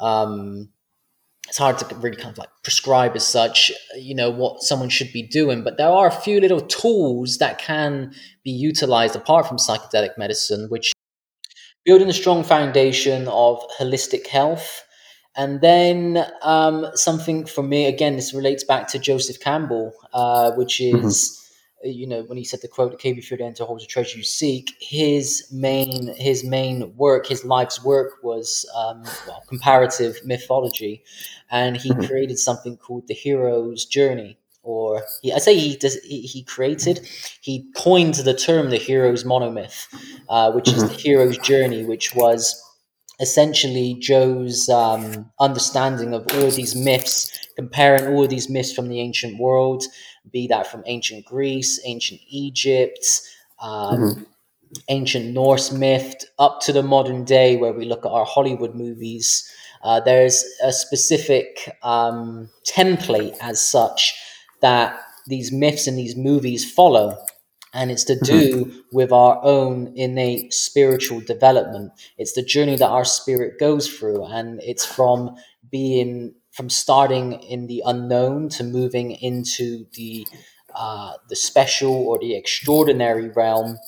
um, 0.00 0.70
it's 1.50 1.58
hard 1.58 1.78
to 1.78 1.94
really 1.96 2.16
kind 2.16 2.30
of 2.30 2.38
like 2.38 2.48
prescribe 2.62 3.16
as 3.16 3.26
such, 3.26 3.72
you 3.96 4.14
know, 4.14 4.30
what 4.30 4.62
someone 4.62 4.88
should 4.88 5.12
be 5.12 5.22
doing. 5.22 5.64
But 5.64 5.78
there 5.78 5.88
are 5.88 6.06
a 6.06 6.12
few 6.12 6.40
little 6.40 6.60
tools 6.60 7.38
that 7.38 7.58
can 7.58 8.14
be 8.44 8.52
utilized 8.52 9.16
apart 9.16 9.48
from 9.48 9.56
psychedelic 9.56 10.16
medicine, 10.16 10.68
which 10.68 10.92
building 11.84 12.08
a 12.08 12.12
strong 12.12 12.44
foundation 12.44 13.26
of 13.26 13.60
holistic 13.80 14.28
health. 14.28 14.84
And 15.36 15.60
then 15.60 16.24
um, 16.42 16.86
something 16.94 17.46
for 17.46 17.64
me, 17.64 17.86
again, 17.86 18.14
this 18.14 18.32
relates 18.32 18.62
back 18.62 18.86
to 18.88 19.00
Joseph 19.00 19.40
Campbell, 19.40 19.92
uh, 20.12 20.52
which 20.52 20.78
mm-hmm. 20.78 21.04
is. 21.04 21.36
Mm-hmm 21.82 21.98
you 22.00 22.06
know, 22.06 22.22
when 22.22 22.38
he 22.38 22.44
said 22.44 22.60
the 22.60 22.68
quote, 22.68 22.92
"The 22.92 22.96
cave 22.96 23.16
the 23.16 23.44
enter 23.44 23.64
holds 23.64 23.84
a 23.84 23.86
treasure 23.86 24.18
you 24.18 24.24
seek." 24.24 24.74
His 24.80 25.48
main, 25.50 26.14
his 26.16 26.44
main 26.44 26.94
work, 26.96 27.26
his 27.26 27.44
life's 27.44 27.82
work 27.82 28.22
was 28.22 28.68
um, 28.74 29.02
well, 29.26 29.42
comparative 29.48 30.20
mythology, 30.24 31.02
and 31.50 31.76
he 31.76 31.90
mm-hmm. 31.90 32.06
created 32.06 32.38
something 32.38 32.76
called 32.76 33.08
the 33.08 33.14
hero's 33.14 33.84
journey. 33.84 34.38
Or 34.62 35.04
he, 35.22 35.32
I 35.32 35.38
say 35.38 35.58
he 35.58 35.76
does. 35.76 35.94
He, 36.02 36.22
he, 36.22 36.42
created, 36.42 37.08
he 37.40 37.64
coined 37.74 38.14
the 38.14 38.34
term 38.34 38.68
the 38.68 38.76
hero's 38.76 39.24
monomyth, 39.24 39.86
uh, 40.28 40.52
which 40.52 40.66
mm-hmm. 40.66 40.84
is 40.84 40.90
the 40.90 40.96
hero's 40.96 41.38
journey, 41.38 41.84
which 41.84 42.14
was 42.14 42.62
essentially 43.20 43.94
Joe's 43.94 44.68
um, 44.68 45.30
understanding 45.40 46.12
of 46.12 46.26
all 46.34 46.50
these 46.50 46.76
myths, 46.76 47.30
comparing 47.56 48.14
all 48.14 48.26
these 48.26 48.50
myths 48.50 48.72
from 48.72 48.88
the 48.88 49.00
ancient 49.00 49.38
world 49.38 49.84
be 50.30 50.46
that 50.48 50.66
from 50.66 50.82
ancient 50.86 51.24
Greece, 51.24 51.80
ancient 51.84 52.20
Egypt, 52.28 53.04
um, 53.60 54.00
mm-hmm. 54.00 54.22
ancient 54.88 55.26
Norse 55.32 55.72
myth, 55.72 56.24
up 56.38 56.60
to 56.62 56.72
the 56.72 56.82
modern 56.82 57.24
day 57.24 57.56
where 57.56 57.72
we 57.72 57.84
look 57.84 58.04
at 58.04 58.12
our 58.12 58.24
Hollywood 58.24 58.74
movies. 58.74 59.50
Uh, 59.82 60.00
there's 60.00 60.44
a 60.62 60.72
specific 60.72 61.76
um, 61.82 62.50
template 62.66 63.36
as 63.40 63.60
such 63.60 64.14
that 64.60 65.00
these 65.26 65.52
myths 65.52 65.86
and 65.86 65.98
these 65.98 66.16
movies 66.16 66.70
follow. 66.70 67.16
And 67.72 67.90
it's 67.90 68.04
to 68.04 68.14
mm-hmm. 68.14 68.24
do 68.24 68.82
with 68.92 69.12
our 69.12 69.42
own 69.44 69.92
innate 69.96 70.52
spiritual 70.52 71.20
development. 71.20 71.92
It's 72.18 72.32
the 72.32 72.42
journey 72.42 72.76
that 72.76 72.88
our 72.88 73.04
spirit 73.04 73.60
goes 73.60 73.88
through. 73.88 74.24
And 74.24 74.60
it's 74.62 74.84
from 74.84 75.36
being 75.70 76.34
from 76.60 76.68
starting 76.68 77.32
in 77.44 77.68
the 77.68 77.82
unknown 77.86 78.46
to 78.46 78.62
moving 78.62 79.12
into 79.12 79.86
the 79.94 80.26
uh, 80.74 81.14
the 81.30 81.34
special 81.34 81.90
or 81.90 82.18
the 82.18 82.36
extraordinary 82.36 83.30
realm. 83.30 83.78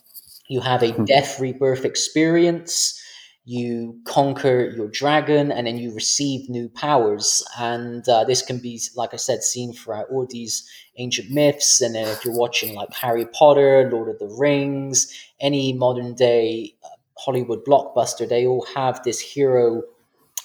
You 0.49 0.63
have 0.63 0.83
a 0.83 0.93
hmm. 0.93 1.05
death 1.05 1.39
rebirth 1.39 1.85
experience. 1.85 2.99
You 3.45 4.01
conquer 4.07 4.73
your 4.75 4.89
dragon, 4.89 5.53
and 5.53 5.67
then 5.67 5.77
you 5.77 5.95
receive 5.95 6.49
new 6.49 6.71
powers. 6.71 7.45
And 7.59 8.09
uh, 8.09 8.25
this 8.25 8.41
can 8.41 8.59
be, 8.59 8.81
like 8.97 9.13
I 9.13 9.19
said, 9.19 9.43
seen 9.43 9.75
throughout 9.75 10.07
all 10.11 10.27
these 10.31 10.67
ancient 10.97 11.31
myths. 11.31 11.83
And 11.83 11.95
then 11.95 12.09
if 12.09 12.25
you're 12.25 12.35
watching 12.35 12.75
like 12.75 12.95
Harry 12.95 13.27
Potter, 13.27 13.91
Lord 13.93 14.09
of 14.09 14.19
the 14.19 14.35
Rings, 14.39 15.13
any 15.41 15.75
modern 15.75 16.15
day 16.15 16.75
uh, 16.83 16.89
Hollywood 17.19 17.67
blockbuster, 17.67 18.27
they 18.27 18.47
all 18.47 18.65
have 18.75 19.03
this 19.03 19.21
hero 19.21 19.83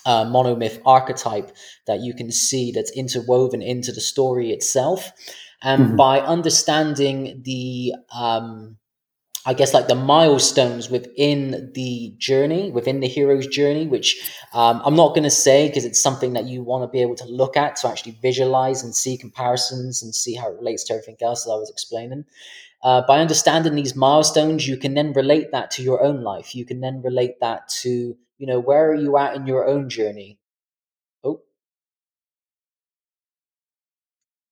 uh, 0.08 0.24
monomyth 0.24 0.82
archetype 0.86 1.52
that 1.86 2.00
you 2.00 2.14
can 2.14 2.32
see 2.32 2.72
that's 2.72 2.92
interwoven 2.92 3.62
into 3.62 3.92
the 3.92 4.02
story 4.02 4.52
itself. 4.52 5.12
And 5.62 5.82
mm-hmm. 5.82 5.96
by 5.98 6.22
understanding 6.22 7.42
the, 7.44 7.94
um, 8.16 8.78
I 9.46 9.54
guess, 9.54 9.74
like 9.74 9.90
the 9.90 9.96
milestones 9.96 10.90
within 10.90 11.72
the 11.74 12.14
journey, 12.18 12.72
within 12.72 13.02
the 13.02 13.10
hero's 13.10 13.48
journey, 13.48 13.86
which 13.86 14.32
um, 14.54 14.82
I'm 14.86 14.96
not 14.96 15.10
going 15.10 15.24
to 15.24 15.30
say 15.30 15.68
because 15.68 15.84
it's 15.84 16.02
something 16.02 16.34
that 16.34 16.46
you 16.46 16.64
want 16.64 16.84
to 16.84 16.88
be 16.88 17.02
able 17.02 17.16
to 17.16 17.26
look 17.26 17.58
at 17.58 17.76
to 17.78 17.90
actually 17.90 18.18
visualize 18.22 18.84
and 18.84 18.96
see 18.96 19.18
comparisons 19.18 20.02
and 20.02 20.16
see 20.16 20.36
how 20.36 20.50
it 20.50 20.58
relates 20.58 20.86
to 20.86 20.94
everything 20.94 21.18
else 21.22 21.44
that 21.44 21.52
I 21.52 21.58
was 21.58 21.70
explaining. 21.70 22.24
Uh, 22.82 23.02
by 23.06 23.20
understanding 23.20 23.76
these 23.76 23.96
milestones, 23.96 24.68
you 24.68 24.78
can 24.78 24.94
then 24.94 25.12
relate 25.12 25.52
that 25.52 25.72
to 25.72 25.84
your 25.84 26.02
own 26.02 26.22
life. 26.22 26.56
You 26.56 26.64
can 26.64 26.80
then 26.80 27.02
relate 27.02 27.42
that 27.42 27.68
to 27.82 28.16
you 28.38 28.48
know, 28.48 28.60
where 28.60 28.92
are 28.92 28.96
you 28.96 29.18
at 29.18 29.36
in 29.36 29.48
your 29.48 29.68
own 29.68 29.90
journey? 29.90 30.40
Oh. 31.24 31.42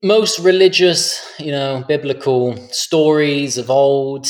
Most 0.01 0.39
religious, 0.39 1.21
you 1.39 1.51
know, 1.51 1.83
biblical 1.88 2.57
stories 2.71 3.57
of 3.57 3.69
old, 3.69 4.27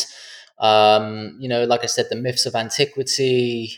um, 0.60 1.38
you 1.40 1.50
know, 1.50 1.66
like 1.66 1.84
I 1.84 1.88
said, 1.88 2.08
the 2.10 2.16
myths 2.16 2.46
of 2.46 2.56
antiquity, 2.56 3.76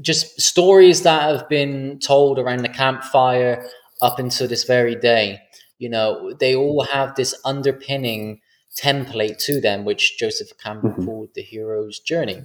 just 0.00 0.40
stories 0.40 1.02
that 1.02 1.22
have 1.22 1.48
been 1.48 1.98
told 1.98 2.38
around 2.38 2.60
the 2.60 2.68
campfire 2.68 3.66
up 4.02 4.18
until 4.18 4.48
this 4.48 4.64
very 4.64 4.94
day. 4.94 5.40
You 5.78 5.88
know, 5.88 6.34
they 6.38 6.56
all 6.56 6.84
have 6.84 7.14
this 7.14 7.34
underpinning 7.44 8.40
template 8.80 9.38
to 9.44 9.60
them, 9.60 9.84
which 9.84 10.18
Joseph 10.18 10.50
Campbell 10.62 10.90
mm-hmm. 10.90 11.04
called 11.04 11.28
the 11.34 11.42
hero's 11.42 11.98
journey. 11.98 12.42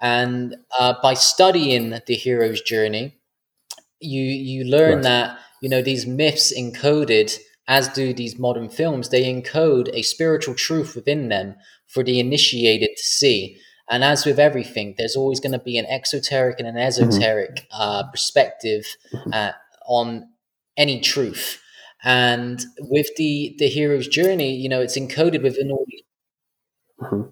And 0.00 0.56
uh, 0.78 0.94
by 1.02 1.14
studying 1.14 1.98
the 2.06 2.14
hero's 2.14 2.60
journey, 2.60 3.16
you 4.00 4.22
you 4.22 4.64
learn 4.64 4.96
right. 4.96 5.02
that 5.02 5.38
you 5.62 5.68
know 5.68 5.82
these 5.82 6.06
myths 6.06 6.52
encoded, 6.56 7.38
as 7.66 7.88
do 7.88 8.12
these 8.12 8.38
modern 8.38 8.68
films, 8.68 9.08
they 9.08 9.24
encode 9.24 9.88
a 9.92 10.02
spiritual 10.02 10.54
truth 10.54 10.94
within 10.94 11.28
them 11.28 11.56
for 11.86 12.02
the 12.02 12.20
initiated 12.20 12.90
to 12.96 13.02
see. 13.02 13.58
And 13.88 14.02
as 14.02 14.26
with 14.26 14.38
everything, 14.38 14.96
there's 14.98 15.16
always 15.16 15.38
going 15.38 15.52
to 15.52 15.60
be 15.60 15.78
an 15.78 15.86
exoteric 15.86 16.58
and 16.58 16.66
an 16.66 16.74
mm-hmm. 16.74 16.86
esoteric 16.86 17.56
mm-hmm. 17.56 17.80
uh, 17.80 18.10
perspective 18.10 18.84
uh, 19.32 19.52
on 19.86 20.28
any 20.76 21.00
truth. 21.00 21.62
And 22.04 22.62
with 22.78 23.08
the 23.16 23.54
the 23.58 23.68
hero's 23.68 24.08
journey, 24.08 24.54
you 24.54 24.68
know, 24.68 24.80
it's 24.80 24.98
encoded 24.98 25.42
within 25.42 25.70
all. 25.70 25.86
Mm-hmm. 27.00 27.30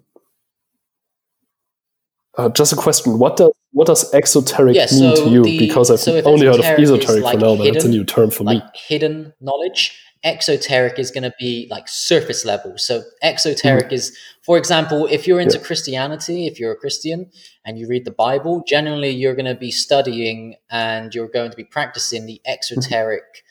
Uh, 2.37 2.49
just 2.49 2.73
a 2.73 2.75
question: 2.75 3.17
What 3.19 3.37
does 3.37 3.51
what 3.75 3.87
does 3.87 4.13
exoteric 4.13 4.73
yeah, 4.73 4.87
mean 4.91 5.15
to 5.17 5.29
you? 5.29 5.43
The, 5.43 5.59
because 5.59 5.91
I've 5.91 5.99
so 5.99 6.21
only 6.21 6.45
heard 6.45 6.59
of 6.59 6.65
esoteric 6.65 7.23
like 7.23 7.39
for 7.39 7.45
now, 7.45 7.55
but 7.57 7.67
it's 7.67 7.83
a 7.83 7.89
new 7.89 8.05
term 8.05 8.31
for 8.31 8.45
like 8.45 8.63
me. 8.63 8.69
Hidden 8.87 9.33
knowledge. 9.41 10.01
Exoteric 10.23 10.97
is 10.97 11.11
going 11.11 11.23
to 11.23 11.33
be 11.37 11.67
like 11.69 11.87
surface 11.87 12.45
level. 12.45 12.77
So 12.77 13.03
exoteric 13.21 13.89
mm. 13.89 13.91
is, 13.91 14.17
for 14.43 14.57
example, 14.57 15.07
if 15.11 15.27
you're 15.27 15.41
into 15.41 15.57
yeah. 15.57 15.65
Christianity, 15.65 16.47
if 16.47 16.59
you're 16.59 16.71
a 16.71 16.75
Christian 16.75 17.29
and 17.63 17.77
you 17.77 17.87
read 17.87 18.05
the 18.05 18.11
Bible, 18.11 18.63
generally 18.65 19.09
you're 19.11 19.35
going 19.35 19.45
to 19.45 19.53
be 19.55 19.69
studying 19.69 20.55
and 20.71 21.13
you're 21.13 21.27
going 21.27 21.51
to 21.51 21.57
be 21.57 21.65
practicing 21.65 22.25
the 22.25 22.41
exoteric 22.45 23.23
mm. 23.23 23.41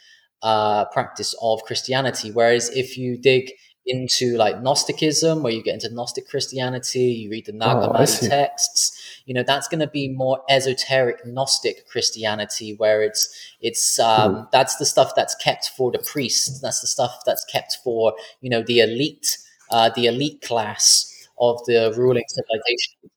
uh, 0.43 0.87
practice 0.87 1.35
of 1.41 1.63
Christianity. 1.63 2.33
Whereas 2.33 2.71
if 2.71 2.99
you 2.99 3.19
dig 3.19 3.53
into 3.87 4.37
like 4.37 4.63
Gnosticism, 4.63 5.43
where 5.43 5.53
you 5.53 5.63
get 5.63 5.75
into 5.75 5.93
Gnostic 5.93 6.29
Christianity, 6.29 7.01
you 7.01 7.31
read 7.31 7.47
the 7.47 7.53
Nag 7.53 7.77
oh, 7.77 7.93
Hammadi 7.93 8.29
texts. 8.29 9.21
You 9.27 9.35
know, 9.35 9.43
that's 9.43 9.69
going 9.69 9.81
to 9.81 9.87
be 9.87 10.09
more 10.09 10.43
esoteric 10.49 11.25
Gnostic 11.27 11.87
Christianity, 11.89 12.75
where 12.77 13.03
it's 13.03 13.53
it's 13.61 13.99
um, 13.99 14.35
mm. 14.35 14.51
that's 14.51 14.77
the 14.77 14.87
stuff 14.87 15.13
that's 15.15 15.35
kept 15.37 15.71
for 15.77 15.91
the 15.93 15.99
priests. 15.99 16.61
That's 16.61 16.81
the 16.81 16.87
stuff 16.87 17.23
that's 17.27 17.45
kept 17.45 17.79
for 17.85 18.15
you 18.41 18.51
know 18.51 18.63
the 18.63 18.81
elite, 18.81 19.39
uh, 19.71 19.91
the 19.95 20.07
elite 20.07 20.41
class 20.43 21.11
of 21.39 21.65
the 21.67 21.93
ruling 21.97 22.25
civilization. 22.29 23.11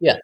Yeah. 0.00 0.16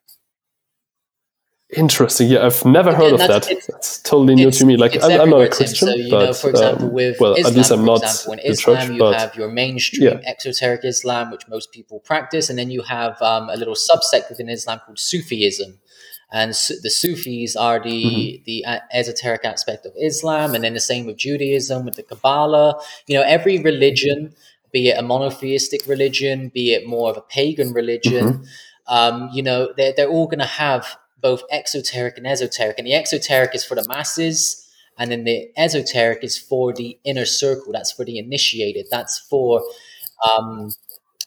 Interesting. 1.75 2.29
Yeah, 2.29 2.47
I've 2.47 2.65
never 2.65 2.91
Again, 2.91 3.01
heard 3.01 3.13
of 3.15 3.19
that. 3.19 3.51
It's, 3.51 3.69
it's 3.69 4.01
totally 4.03 4.37
new 4.37 4.53
to 4.53 4.65
me. 4.65 4.77
Like, 4.77 5.03
I'm, 5.03 5.21
I'm, 5.21 5.31
not 5.31 5.41
a 5.41 5.49
Christian, 5.49 5.89
so, 5.89 5.95
you 5.95 6.11
but 6.11 6.27
know, 6.27 6.33
for 6.33 6.51
example, 6.51 6.87
um, 6.87 6.93
with 6.93 7.19
well, 7.19 7.35
Islam, 7.35 7.53
at 7.53 7.57
least 7.57 7.71
I'm 7.73 7.85
not 7.85 8.03
example, 8.03 8.33
in 8.35 8.39
Islam, 8.39 8.77
church, 8.77 8.91
you 8.91 8.99
but, 9.01 9.19
have 9.19 9.35
your 9.35 9.51
mainstream 9.51 10.03
yeah. 10.05 10.21
exoteric 10.31 10.85
Islam, 10.85 11.33
which 11.33 11.49
most 11.49 11.73
people 11.73 11.99
practice, 11.99 12.49
and 12.51 12.57
then 12.57 12.71
you 12.71 12.83
have 12.83 13.21
um, 13.21 13.49
a 13.49 13.57
little 13.57 13.75
subsect 13.75 14.29
within 14.29 14.49
Islam 14.49 14.81
called 14.87 15.01
Sufism. 15.01 15.81
And 16.33 16.51
the 16.51 16.91
Sufis 16.91 17.57
are 17.57 17.81
the 17.81 18.05
mm-hmm. 18.05 18.43
the 18.45 18.65
esoteric 18.93 19.45
aspect 19.45 19.87
of 19.87 19.93
Islam, 20.01 20.55
and 20.55 20.63
then 20.63 20.75
the 20.75 20.81
same 20.81 21.05
with 21.05 21.17
Judaism, 21.17 21.85
with 21.85 21.97
the 21.97 22.05
Kabbalah. 22.05 22.81
You 23.09 23.17
know, 23.17 23.23
every 23.23 23.59
religion, 23.59 24.35
be 24.73 24.89
it 24.91 24.99
a 24.99 25.03
monotheistic 25.03 25.87
religion, 25.89 26.49
be 26.49 26.75
it 26.75 26.87
more 26.87 27.11
of 27.11 27.17
a 27.17 27.23
pagan 27.23 27.73
religion, 27.73 28.25
mm-hmm. 28.25 28.93
um, 28.93 29.31
you 29.33 29.43
know, 29.43 29.73
they're, 29.77 29.95
they're 29.97 30.09
all 30.09 30.27
going 30.27 30.41
to 30.41 30.45
have 30.45 30.97
both 31.27 31.43
exoteric 31.51 32.17
and 32.17 32.27
esoteric. 32.27 32.79
And 32.79 32.87
the 32.87 32.95
exoteric 32.95 33.53
is 33.55 33.65
for 33.65 33.75
the 33.75 33.87
masses, 33.89 34.37
and 34.99 35.11
then 35.11 35.25
the 35.25 35.51
esoteric 35.57 36.23
is 36.23 36.39
for 36.39 36.73
the 36.73 36.99
inner 37.05 37.25
circle. 37.43 37.73
That's 37.73 37.93
for 37.93 38.05
the 38.05 38.19
initiated. 38.19 38.87
That's 38.91 39.19
for 39.19 39.63
um, 40.29 40.71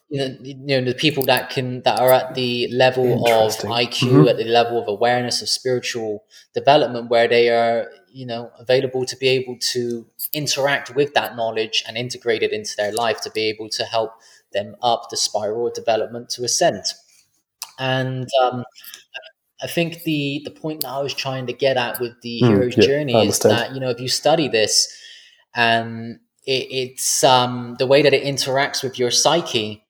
you 0.10 0.20
know, 0.20 0.38
you 0.41 0.56
know 0.56 0.86
the 0.86 0.95
people 1.06 1.24
that 1.26 1.50
can 1.50 1.82
that 1.84 2.00
are 2.00 2.14
at 2.14 2.34
the 2.34 2.68
level 2.72 3.10
of 3.28 3.52
IQ, 3.82 3.97
mm-hmm. 4.00 4.28
at 4.28 4.38
the 4.38 4.45
level 4.45 4.82
of 4.82 4.88
awareness 4.88 5.41
of 5.41 5.50
spiritual 5.50 6.24
development, 6.54 7.10
where 7.10 7.28
they 7.28 7.50
are 7.50 7.91
you 8.12 8.26
know 8.26 8.52
available 8.58 9.06
to 9.06 9.18
be 9.18 9.28
able 9.28 9.58
to 9.74 10.08
interact 10.34 10.95
with 10.95 11.14
that 11.14 11.36
knowledge 11.36 11.84
and 11.88 11.97
integrate 11.97 12.41
it 12.41 12.54
into 12.54 12.74
their 12.78 12.93
life 12.93 13.20
to 13.22 13.32
be 13.32 13.43
able 13.52 13.70
to 13.70 13.84
help 13.84 14.12
them 14.54 14.76
up 14.82 15.02
the 15.12 15.18
spiral 15.18 15.68
of 15.68 15.74
development 15.74 16.30
to 16.30 16.43
ascend. 16.43 16.86
and 17.78 18.28
um, 18.41 18.64
I 19.62 19.68
think 19.68 20.03
the 20.03 20.41
the 20.45 20.51
point 20.51 20.82
that 20.82 20.89
I 20.89 21.01
was 21.01 21.14
trying 21.14 21.47
to 21.47 21.53
get 21.53 21.78
at 21.78 21.99
with 21.99 22.22
the 22.22 22.41
mm, 22.41 22.47
hero's 22.47 22.78
yeah, 22.78 22.86
journey 22.86 23.28
is 23.28 23.39
that 23.39 23.74
you 23.74 23.80
know 23.80 23.89
if 23.89 23.99
you 23.99 24.07
study 24.07 24.47
this 24.47 24.88
and 25.55 26.20
it, 26.45 26.68
it's 26.72 27.24
um, 27.24 27.76
the 27.80 27.88
way 27.88 28.01
that 28.01 28.14
it 28.14 28.24
interacts 28.24 28.84
with 28.84 28.97
your 28.97 29.12
psyche 29.12 29.84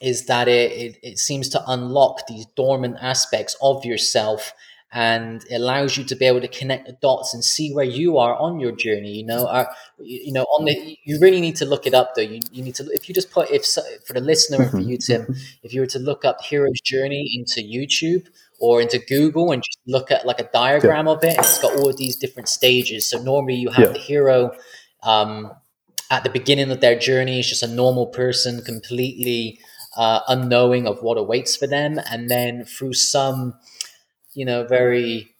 is 0.00 0.26
that 0.26 0.48
it, 0.48 0.72
it, 0.72 0.98
it 1.02 1.18
seems 1.18 1.48
to 1.50 1.62
unlock 1.66 2.26
these 2.26 2.46
dormant 2.56 2.96
aspects 3.00 3.56
of 3.62 3.84
yourself 3.84 4.52
and 4.94 5.44
it 5.48 5.54
allows 5.54 5.96
you 5.96 6.04
to 6.04 6.14
be 6.14 6.26
able 6.26 6.40
to 6.40 6.48
connect 6.48 6.86
the 6.86 6.92
dots 7.00 7.32
and 7.32 7.42
see 7.42 7.72
where 7.72 7.84
you 7.84 8.18
are 8.18 8.34
on 8.36 8.60
your 8.60 8.72
journey 8.72 9.12
you 9.12 9.24
know? 9.24 9.46
Are, 9.46 9.68
you 9.98 10.32
know 10.32 10.42
on 10.42 10.64
the 10.64 10.98
you 11.04 11.20
really 11.20 11.40
need 11.40 11.56
to 11.56 11.64
look 11.64 11.86
it 11.86 11.94
up 11.94 12.14
though. 12.14 12.22
You, 12.22 12.40
you 12.50 12.62
need 12.62 12.74
to 12.76 12.84
if 12.92 13.08
you 13.08 13.14
just 13.14 13.30
put 13.30 13.50
if 13.50 13.64
for 14.06 14.12
the 14.12 14.20
listener 14.20 14.62
and 14.62 14.70
for 14.70 14.80
you 14.80 14.98
tim 14.98 15.34
if 15.62 15.72
you 15.72 15.80
were 15.80 15.86
to 15.88 15.98
look 15.98 16.24
up 16.24 16.42
hero's 16.42 16.80
journey 16.80 17.38
into 17.38 17.60
youtube 17.66 18.26
or 18.62 18.80
into 18.80 18.98
google 18.98 19.52
and 19.52 19.62
just 19.62 19.78
look 19.86 20.10
at 20.10 20.24
like 20.24 20.40
a 20.40 20.48
diagram 20.52 21.06
yeah. 21.06 21.12
of 21.12 21.22
it 21.22 21.36
it's 21.38 21.60
got 21.60 21.76
all 21.76 21.90
of 21.90 21.96
these 21.98 22.16
different 22.16 22.48
stages 22.48 23.08
so 23.10 23.22
normally 23.22 23.56
you 23.56 23.68
have 23.68 23.88
yeah. 23.88 23.92
the 23.92 23.98
hero 23.98 24.50
um, 25.02 25.50
at 26.10 26.24
the 26.24 26.30
beginning 26.30 26.70
of 26.70 26.80
their 26.80 26.98
journey 26.98 27.40
is 27.40 27.48
just 27.48 27.62
a 27.62 27.68
normal 27.68 28.06
person 28.06 28.62
completely 28.62 29.58
uh, 29.96 30.20
unknowing 30.28 30.86
of 30.86 31.02
what 31.02 31.18
awaits 31.18 31.56
for 31.56 31.66
them 31.66 32.00
and 32.10 32.30
then 32.30 32.64
through 32.64 32.94
some 32.94 33.54
you 34.34 34.44
know, 34.44 34.64
very 34.64 35.34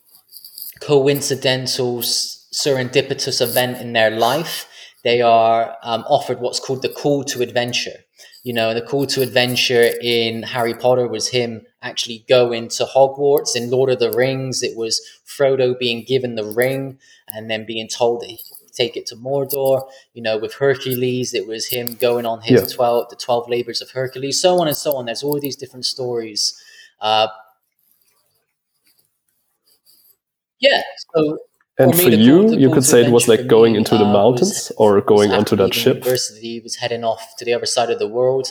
coincidental, 0.80 2.00
serendipitous 2.00 3.40
event 3.40 3.78
in 3.80 3.92
their 3.92 4.10
life, 4.10 4.68
they 5.04 5.20
are 5.20 5.76
um, 5.82 6.04
offered 6.08 6.40
what's 6.40 6.60
called 6.60 6.82
the 6.82 6.88
call 6.88 7.24
to 7.24 7.42
adventure. 7.42 8.04
You 8.44 8.52
know, 8.52 8.74
the 8.74 8.82
call 8.82 9.06
to 9.06 9.22
adventure 9.22 9.88
in 10.02 10.42
Harry 10.42 10.74
Potter 10.74 11.06
was 11.06 11.28
him 11.28 11.62
actually 11.80 12.24
going 12.28 12.68
to 12.70 12.84
Hogwarts. 12.84 13.54
In 13.54 13.70
Lord 13.70 13.90
of 13.90 14.00
the 14.00 14.10
Rings, 14.10 14.62
it 14.64 14.76
was 14.76 15.00
Frodo 15.24 15.78
being 15.78 16.02
given 16.04 16.34
the 16.34 16.44
ring 16.44 16.98
and 17.28 17.48
then 17.48 17.64
being 17.66 17.86
told 17.88 18.20
that 18.22 18.26
he 18.30 18.36
could 18.38 18.72
take 18.72 18.96
it 18.96 19.06
to 19.06 19.16
Mordor. 19.16 19.88
You 20.14 20.22
know, 20.22 20.38
with 20.38 20.54
Hercules, 20.54 21.34
it 21.34 21.46
was 21.46 21.66
him 21.68 21.94
going 21.94 22.26
on 22.26 22.40
his 22.40 22.62
yeah. 22.62 22.66
12, 22.76 23.10
the 23.10 23.16
12 23.16 23.48
labors 23.48 23.80
of 23.80 23.90
Hercules, 23.92 24.40
so 24.40 24.60
on 24.60 24.66
and 24.66 24.76
so 24.76 24.96
on. 24.96 25.06
There's 25.06 25.22
all 25.22 25.38
these 25.38 25.56
different 25.56 25.84
stories. 25.86 26.60
Uh, 27.00 27.28
Yeah. 30.60 30.82
So 31.14 31.38
and 31.78 31.94
for, 31.94 32.10
you, 32.10 32.54
you 32.54 32.70
could 32.70 32.84
say 32.84 33.04
it 33.04 33.10
was 33.10 33.28
like 33.28 33.46
going 33.46 33.72
me, 33.72 33.78
into 33.78 33.96
the 33.96 34.04
uh, 34.04 34.12
mountains 34.12 34.48
was, 34.48 34.72
or 34.76 35.00
going 35.00 35.32
onto 35.32 35.56
that 35.56 35.72
ship. 35.72 35.96
University 35.96 36.60
was 36.60 36.76
heading 36.76 37.02
off 37.02 37.34
to 37.38 37.44
the 37.44 37.54
other 37.54 37.66
side 37.66 37.90
of 37.90 37.98
the 37.98 38.08
world, 38.08 38.48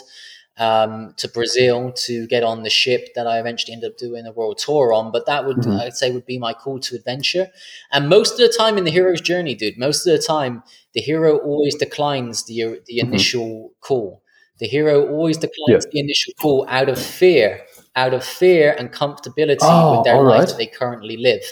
um, 0.58 1.14
to 1.18 1.28
Brazil 1.28 1.92
to 1.92 2.26
get 2.26 2.42
on 2.42 2.62
the 2.62 2.70
ship 2.70 3.08
that 3.14 3.26
I 3.26 3.38
eventually 3.38 3.74
ended 3.74 3.92
up 3.92 3.96
doing 3.96 4.26
a 4.26 4.32
world 4.32 4.58
tour 4.58 4.92
on. 4.92 5.12
But 5.12 5.26
that 5.26 5.46
would 5.46 5.58
mm-hmm. 5.58 5.80
I'd 5.80 5.94
say 5.94 6.10
would 6.10 6.26
be 6.26 6.38
my 6.38 6.52
call 6.52 6.80
to 6.80 6.96
adventure. 6.96 7.48
And 7.92 8.08
most 8.08 8.32
of 8.32 8.38
the 8.38 8.54
time 8.56 8.76
in 8.76 8.84
the 8.84 8.90
hero's 8.90 9.20
journey, 9.20 9.54
dude, 9.54 9.78
most 9.78 10.06
of 10.06 10.12
the 10.12 10.22
time 10.22 10.62
the 10.92 11.00
hero 11.00 11.38
always 11.38 11.76
declines 11.76 12.44
the 12.44 12.80
the 12.86 12.98
mm-hmm. 12.98 13.08
initial 13.08 13.46
mm-hmm. 13.46 13.80
call. 13.80 14.22
The 14.58 14.66
hero 14.66 15.08
always 15.08 15.38
declines 15.38 15.84
yeah. 15.86 15.90
the 15.90 16.00
initial 16.00 16.34
call 16.40 16.66
out 16.68 16.88
of 16.88 16.98
fear, 16.98 17.62
out 17.96 18.14
of 18.14 18.22
fear 18.24 18.76
and 18.78 18.92
comfortability 18.92 19.58
oh, 19.62 19.96
with 19.96 20.04
their 20.04 20.22
life 20.22 20.38
right. 20.40 20.48
that 20.48 20.58
they 20.58 20.66
currently 20.66 21.16
live 21.16 21.42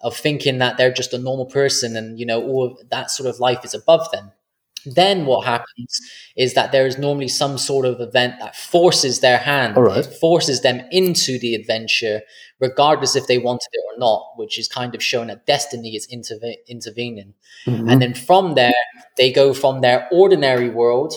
of 0.00 0.16
thinking 0.16 0.58
that 0.58 0.76
they're 0.76 0.92
just 0.92 1.12
a 1.12 1.18
normal 1.18 1.46
person 1.46 1.96
and 1.96 2.18
you 2.18 2.26
know 2.26 2.42
all 2.42 2.78
that 2.90 3.10
sort 3.10 3.28
of 3.28 3.40
life 3.40 3.64
is 3.64 3.74
above 3.74 4.10
them. 4.12 4.32
Then 4.94 5.26
what 5.26 5.44
happens 5.44 6.00
is 6.36 6.54
that 6.54 6.70
there 6.70 6.86
is 6.86 6.96
normally 6.96 7.26
some 7.26 7.58
sort 7.58 7.86
of 7.86 8.00
event 8.00 8.34
that 8.38 8.54
forces 8.54 9.18
their 9.18 9.38
hand 9.38 9.74
it 9.76 10.06
forces 10.20 10.60
them 10.60 10.80
into 10.92 11.40
the 11.40 11.56
adventure 11.56 12.22
regardless 12.60 13.16
if 13.16 13.26
they 13.26 13.38
wanted 13.38 13.68
it 13.72 13.82
or 13.92 13.98
not 13.98 14.34
which 14.36 14.58
is 14.58 14.68
kind 14.68 14.94
of 14.94 15.02
showing 15.02 15.26
that 15.26 15.44
destiny 15.44 15.96
is 15.96 16.06
interve- 16.06 16.64
intervening. 16.68 17.34
Mm-hmm. 17.66 17.88
and 17.88 18.00
then 18.00 18.14
from 18.14 18.54
there 18.54 18.72
they 19.16 19.32
go 19.32 19.52
from 19.52 19.80
their 19.80 20.06
ordinary 20.12 20.70
world 20.70 21.14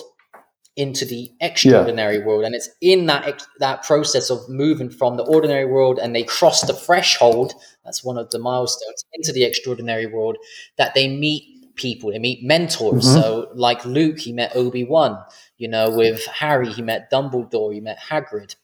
into 0.80 1.04
the 1.04 1.30
extraordinary 1.42 2.16
yeah. 2.16 2.24
world 2.24 2.42
and 2.42 2.54
it's 2.54 2.70
in 2.80 3.04
that 3.04 3.42
that 3.58 3.82
process 3.82 4.30
of 4.30 4.48
moving 4.48 4.88
from 4.88 5.18
the 5.18 5.22
ordinary 5.24 5.66
world 5.66 5.98
and 5.98 6.16
they 6.16 6.22
cross 6.22 6.62
the 6.62 6.72
threshold 6.72 7.52
that's 7.84 8.02
one 8.02 8.16
of 8.16 8.30
the 8.30 8.38
milestones 8.38 9.04
into 9.12 9.30
the 9.30 9.44
extraordinary 9.44 10.06
world 10.06 10.38
that 10.78 10.94
they 10.94 11.06
meet 11.06 11.44
people 11.76 12.10
they 12.10 12.18
meet 12.18 12.42
mentors 12.42 13.04
mm-hmm. 13.04 13.20
so 13.20 13.50
like 13.54 13.84
luke 13.84 14.18
he 14.18 14.32
met 14.32 14.56
obi-wan 14.56 15.22
you 15.58 15.68
know 15.68 15.90
with 15.90 16.24
harry 16.26 16.72
he 16.72 16.80
met 16.80 17.10
dumbledore 17.12 17.74
he 17.74 17.80
met 17.80 17.98
hagrid 17.98 18.56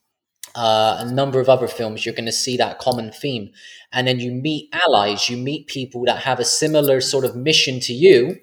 uh, 0.55 0.97
a 1.01 1.13
number 1.13 1.39
of 1.39 1.51
other 1.51 1.69
films 1.69 2.07
you're 2.07 2.15
going 2.15 2.25
to 2.25 2.33
see 2.33 2.57
that 2.57 2.79
common 2.79 3.13
theme 3.13 3.51
and 3.93 4.07
then 4.07 4.19
you 4.19 4.33
meet 4.33 4.71
allies 4.73 5.29
you 5.29 5.37
meet 5.37 5.67
people 5.67 6.05
that 6.07 6.21
have 6.21 6.41
a 6.41 6.45
similar 6.45 6.99
sort 7.03 7.27
of 7.27 7.37
mission 7.37 7.79
to 7.79 7.93
you 7.93 8.39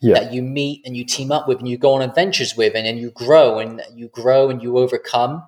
yeah. 0.00 0.14
that 0.14 0.32
you 0.32 0.42
meet 0.42 0.82
and 0.84 0.96
you 0.96 1.04
team 1.04 1.32
up 1.32 1.48
with 1.48 1.58
and 1.58 1.68
you 1.68 1.76
go 1.76 1.94
on 1.94 2.02
adventures 2.02 2.56
with 2.56 2.74
and 2.74 2.86
then 2.86 2.98
you 2.98 3.10
grow 3.10 3.58
and 3.58 3.82
you 3.94 4.08
grow 4.08 4.50
and 4.50 4.62
you 4.62 4.78
overcome. 4.78 5.42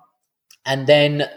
And 0.65 0.87
then 0.87 1.29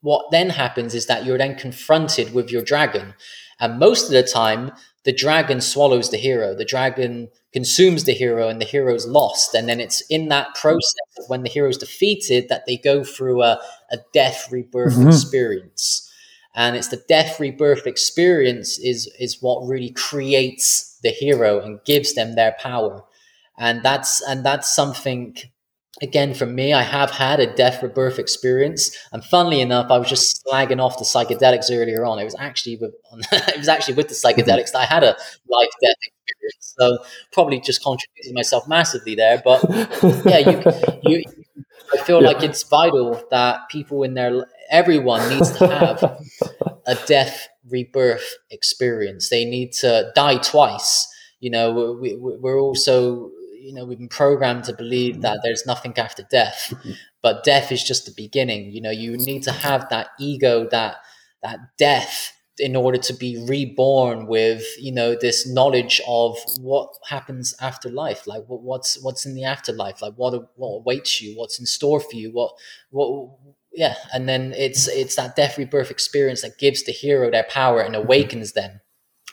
what 0.00 0.30
then 0.30 0.50
happens 0.50 0.94
is 0.94 1.06
that 1.06 1.24
you're 1.24 1.38
then 1.38 1.56
confronted 1.56 2.34
with 2.34 2.50
your 2.50 2.62
dragon. 2.62 3.14
And 3.60 3.78
most 3.78 4.06
of 4.06 4.12
the 4.12 4.22
time 4.22 4.72
the 5.04 5.12
dragon 5.12 5.60
swallows 5.60 6.10
the 6.10 6.16
hero. 6.16 6.54
The 6.54 6.64
dragon 6.64 7.28
consumes 7.52 8.04
the 8.04 8.12
hero 8.12 8.48
and 8.48 8.60
the 8.60 8.66
hero's 8.66 9.06
lost. 9.06 9.54
And 9.54 9.68
then 9.68 9.80
it's 9.80 10.00
in 10.10 10.28
that 10.28 10.54
process 10.56 11.28
when 11.28 11.42
the 11.42 11.48
hero's 11.48 11.78
defeated 11.78 12.48
that 12.48 12.66
they 12.66 12.76
go 12.76 13.04
through 13.04 13.42
a, 13.42 13.60
a 13.90 13.98
death 14.12 14.50
rebirth 14.50 14.94
mm-hmm. 14.94 15.08
experience 15.08 16.05
and 16.56 16.74
it's 16.74 16.88
the 16.88 17.02
death 17.06 17.38
rebirth 17.38 17.86
experience 17.86 18.78
is 18.78 19.08
is 19.20 19.42
what 19.42 19.68
really 19.68 19.90
creates 19.90 20.98
the 21.02 21.10
hero 21.10 21.60
and 21.60 21.84
gives 21.84 22.14
them 22.14 22.34
their 22.34 22.56
power. 22.58 23.04
And 23.58 23.82
that's 23.82 24.22
and 24.22 24.44
that's 24.44 24.74
something 24.74 25.36
again 26.02 26.34
for 26.34 26.44
me 26.44 26.74
i 26.74 26.82
have 26.82 27.10
had 27.10 27.40
a 27.40 27.54
death 27.54 27.82
rebirth 27.82 28.18
experience. 28.18 28.96
And 29.12 29.22
funnily 29.22 29.60
enough 29.60 29.90
i 29.90 29.98
was 29.98 30.08
just 30.08 30.44
slagging 30.44 30.80
off 30.80 30.98
the 30.98 31.04
psychedelics 31.04 31.70
earlier 31.70 32.06
on. 32.06 32.18
It 32.18 32.24
was 32.24 32.36
actually 32.38 32.78
with 32.78 32.94
it 33.32 33.58
was 33.58 33.68
actually 33.68 33.94
with 33.94 34.08
the 34.08 34.14
psychedelics 34.14 34.72
that 34.72 34.80
i 34.80 34.86
had 34.86 35.04
a 35.04 35.14
life 35.48 35.68
death 35.82 35.96
experience. 36.06 36.74
So 36.78 36.98
probably 37.32 37.60
just 37.60 37.82
contradicted 37.82 38.34
myself 38.34 38.66
massively 38.66 39.14
there 39.14 39.42
but 39.44 39.62
yeah 40.24 40.38
you 40.38 40.62
you 41.02 41.24
i 41.92 41.98
feel 41.98 42.20
yeah. 42.22 42.28
like 42.28 42.42
it's 42.42 42.62
vital 42.62 43.22
that 43.30 43.68
people 43.70 44.02
in 44.02 44.14
their 44.14 44.46
everyone 44.70 45.28
needs 45.28 45.50
to 45.58 45.66
have 45.66 46.02
a 46.86 46.94
death 47.06 47.48
rebirth 47.68 48.34
experience. 48.50 49.28
They 49.28 49.44
need 49.44 49.72
to 49.74 50.12
die 50.14 50.38
twice. 50.38 51.06
You 51.40 51.50
know, 51.50 51.98
we, 52.00 52.16
we're 52.16 52.60
also, 52.60 53.30
you 53.60 53.72
know, 53.72 53.84
we've 53.84 53.98
been 53.98 54.08
programmed 54.08 54.64
to 54.64 54.72
believe 54.74 55.22
that 55.22 55.40
there's 55.42 55.66
nothing 55.66 55.96
after 55.98 56.22
death, 56.30 56.72
but 57.22 57.44
death 57.44 57.72
is 57.72 57.82
just 57.82 58.06
the 58.06 58.12
beginning. 58.16 58.72
You 58.72 58.80
know, 58.80 58.90
you 58.90 59.16
need 59.16 59.42
to 59.44 59.52
have 59.52 59.88
that 59.90 60.08
ego, 60.18 60.68
that 60.70 60.96
that 61.42 61.58
death 61.78 62.32
in 62.58 62.74
order 62.74 62.96
to 62.96 63.12
be 63.12 63.44
reborn 63.46 64.26
with 64.26 64.64
you 64.78 64.90
know 64.90 65.14
this 65.14 65.46
knowledge 65.46 66.00
of 66.08 66.38
what 66.58 66.88
happens 67.08 67.54
after 67.60 67.90
life 67.90 68.26
like 68.26 68.42
what, 68.46 68.62
what's 68.62 69.02
what's 69.02 69.26
in 69.26 69.34
the 69.34 69.44
afterlife 69.44 70.00
like 70.00 70.14
what 70.14 70.32
what 70.56 70.76
awaits 70.76 71.20
you 71.20 71.36
what's 71.36 71.58
in 71.60 71.66
store 71.66 72.00
for 72.00 72.16
you 72.16 72.30
what 72.32 72.52
what 72.90 73.28
yeah, 73.76 73.96
and 74.12 74.28
then 74.28 74.54
it's 74.56 74.88
it's 74.88 75.16
that 75.16 75.36
death 75.36 75.58
rebirth 75.58 75.90
experience 75.90 76.42
that 76.42 76.58
gives 76.58 76.82
the 76.82 76.92
hero 76.92 77.30
their 77.30 77.44
power 77.44 77.80
and 77.80 77.94
awakens 77.94 78.52
them. 78.52 78.80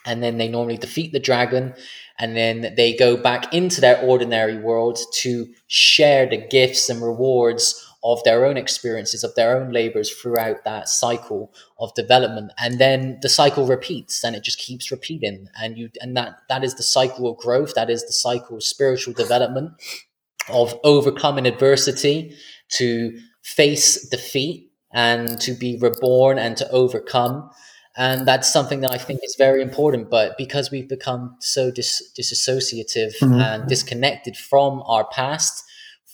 And 0.06 0.22
then 0.22 0.38
they 0.38 0.50
normally 0.50 0.76
defeat 0.76 1.14
the 1.14 1.20
dragon, 1.20 1.74
and 2.20 2.36
then 2.36 2.74
they 2.76 2.94
go 2.94 3.16
back 3.16 3.54
into 3.54 3.80
their 3.80 4.00
ordinary 4.02 4.58
world 4.58 5.00
to 5.22 5.48
share 5.68 6.30
the 6.30 6.38
gifts 6.38 6.90
and 6.90 7.02
rewards 7.02 7.90
of 8.04 8.22
their 8.26 8.46
own 8.46 8.58
experiences, 8.58 9.24
of 9.24 9.34
their 9.36 9.58
own 9.58 9.72
labors 9.72 10.12
throughout 10.12 10.66
that 10.66 10.90
cycle 10.90 11.54
of 11.80 11.94
development. 11.94 12.52
And 12.60 12.80
then 12.80 13.18
the 13.22 13.30
cycle 13.30 13.66
repeats 13.66 14.26
and 14.26 14.36
it 14.36 14.44
just 14.44 14.60
keeps 14.60 14.92
repeating. 14.92 15.48
And 15.58 15.78
you 15.78 15.90
and 16.02 16.18
that 16.18 16.40
that 16.50 16.66
is 16.66 16.76
the 16.76 16.84
cycle 16.84 17.32
of 17.32 17.38
growth, 17.38 17.74
that 17.76 17.90
is 17.90 18.06
the 18.06 18.12
cycle 18.12 18.58
of 18.58 18.64
spiritual 18.64 19.14
development, 19.14 19.72
of 20.50 20.78
overcoming 20.84 21.46
adversity 21.46 22.36
to 22.72 23.18
face 23.44 24.08
defeat 24.10 24.72
and 24.92 25.40
to 25.42 25.54
be 25.54 25.78
reborn 25.80 26.40
and 26.40 26.58
to 26.58 26.70
overcome. 26.72 27.50
And 27.96 28.28
that's 28.28 28.52
something 28.52 28.82
that 28.82 28.92
I 28.92 28.98
think 28.98 29.20
is 29.24 29.36
very 29.38 29.62
important. 29.62 30.10
But 30.10 30.38
because 30.38 30.72
we've 30.72 30.90
become 30.90 31.36
so 31.40 31.70
dis- 31.70 32.12
disassociative 32.18 33.16
mm-hmm. 33.20 33.40
and 33.40 33.68
disconnected 33.68 34.36
from 34.36 34.82
our 34.88 35.06
past, 35.06 35.64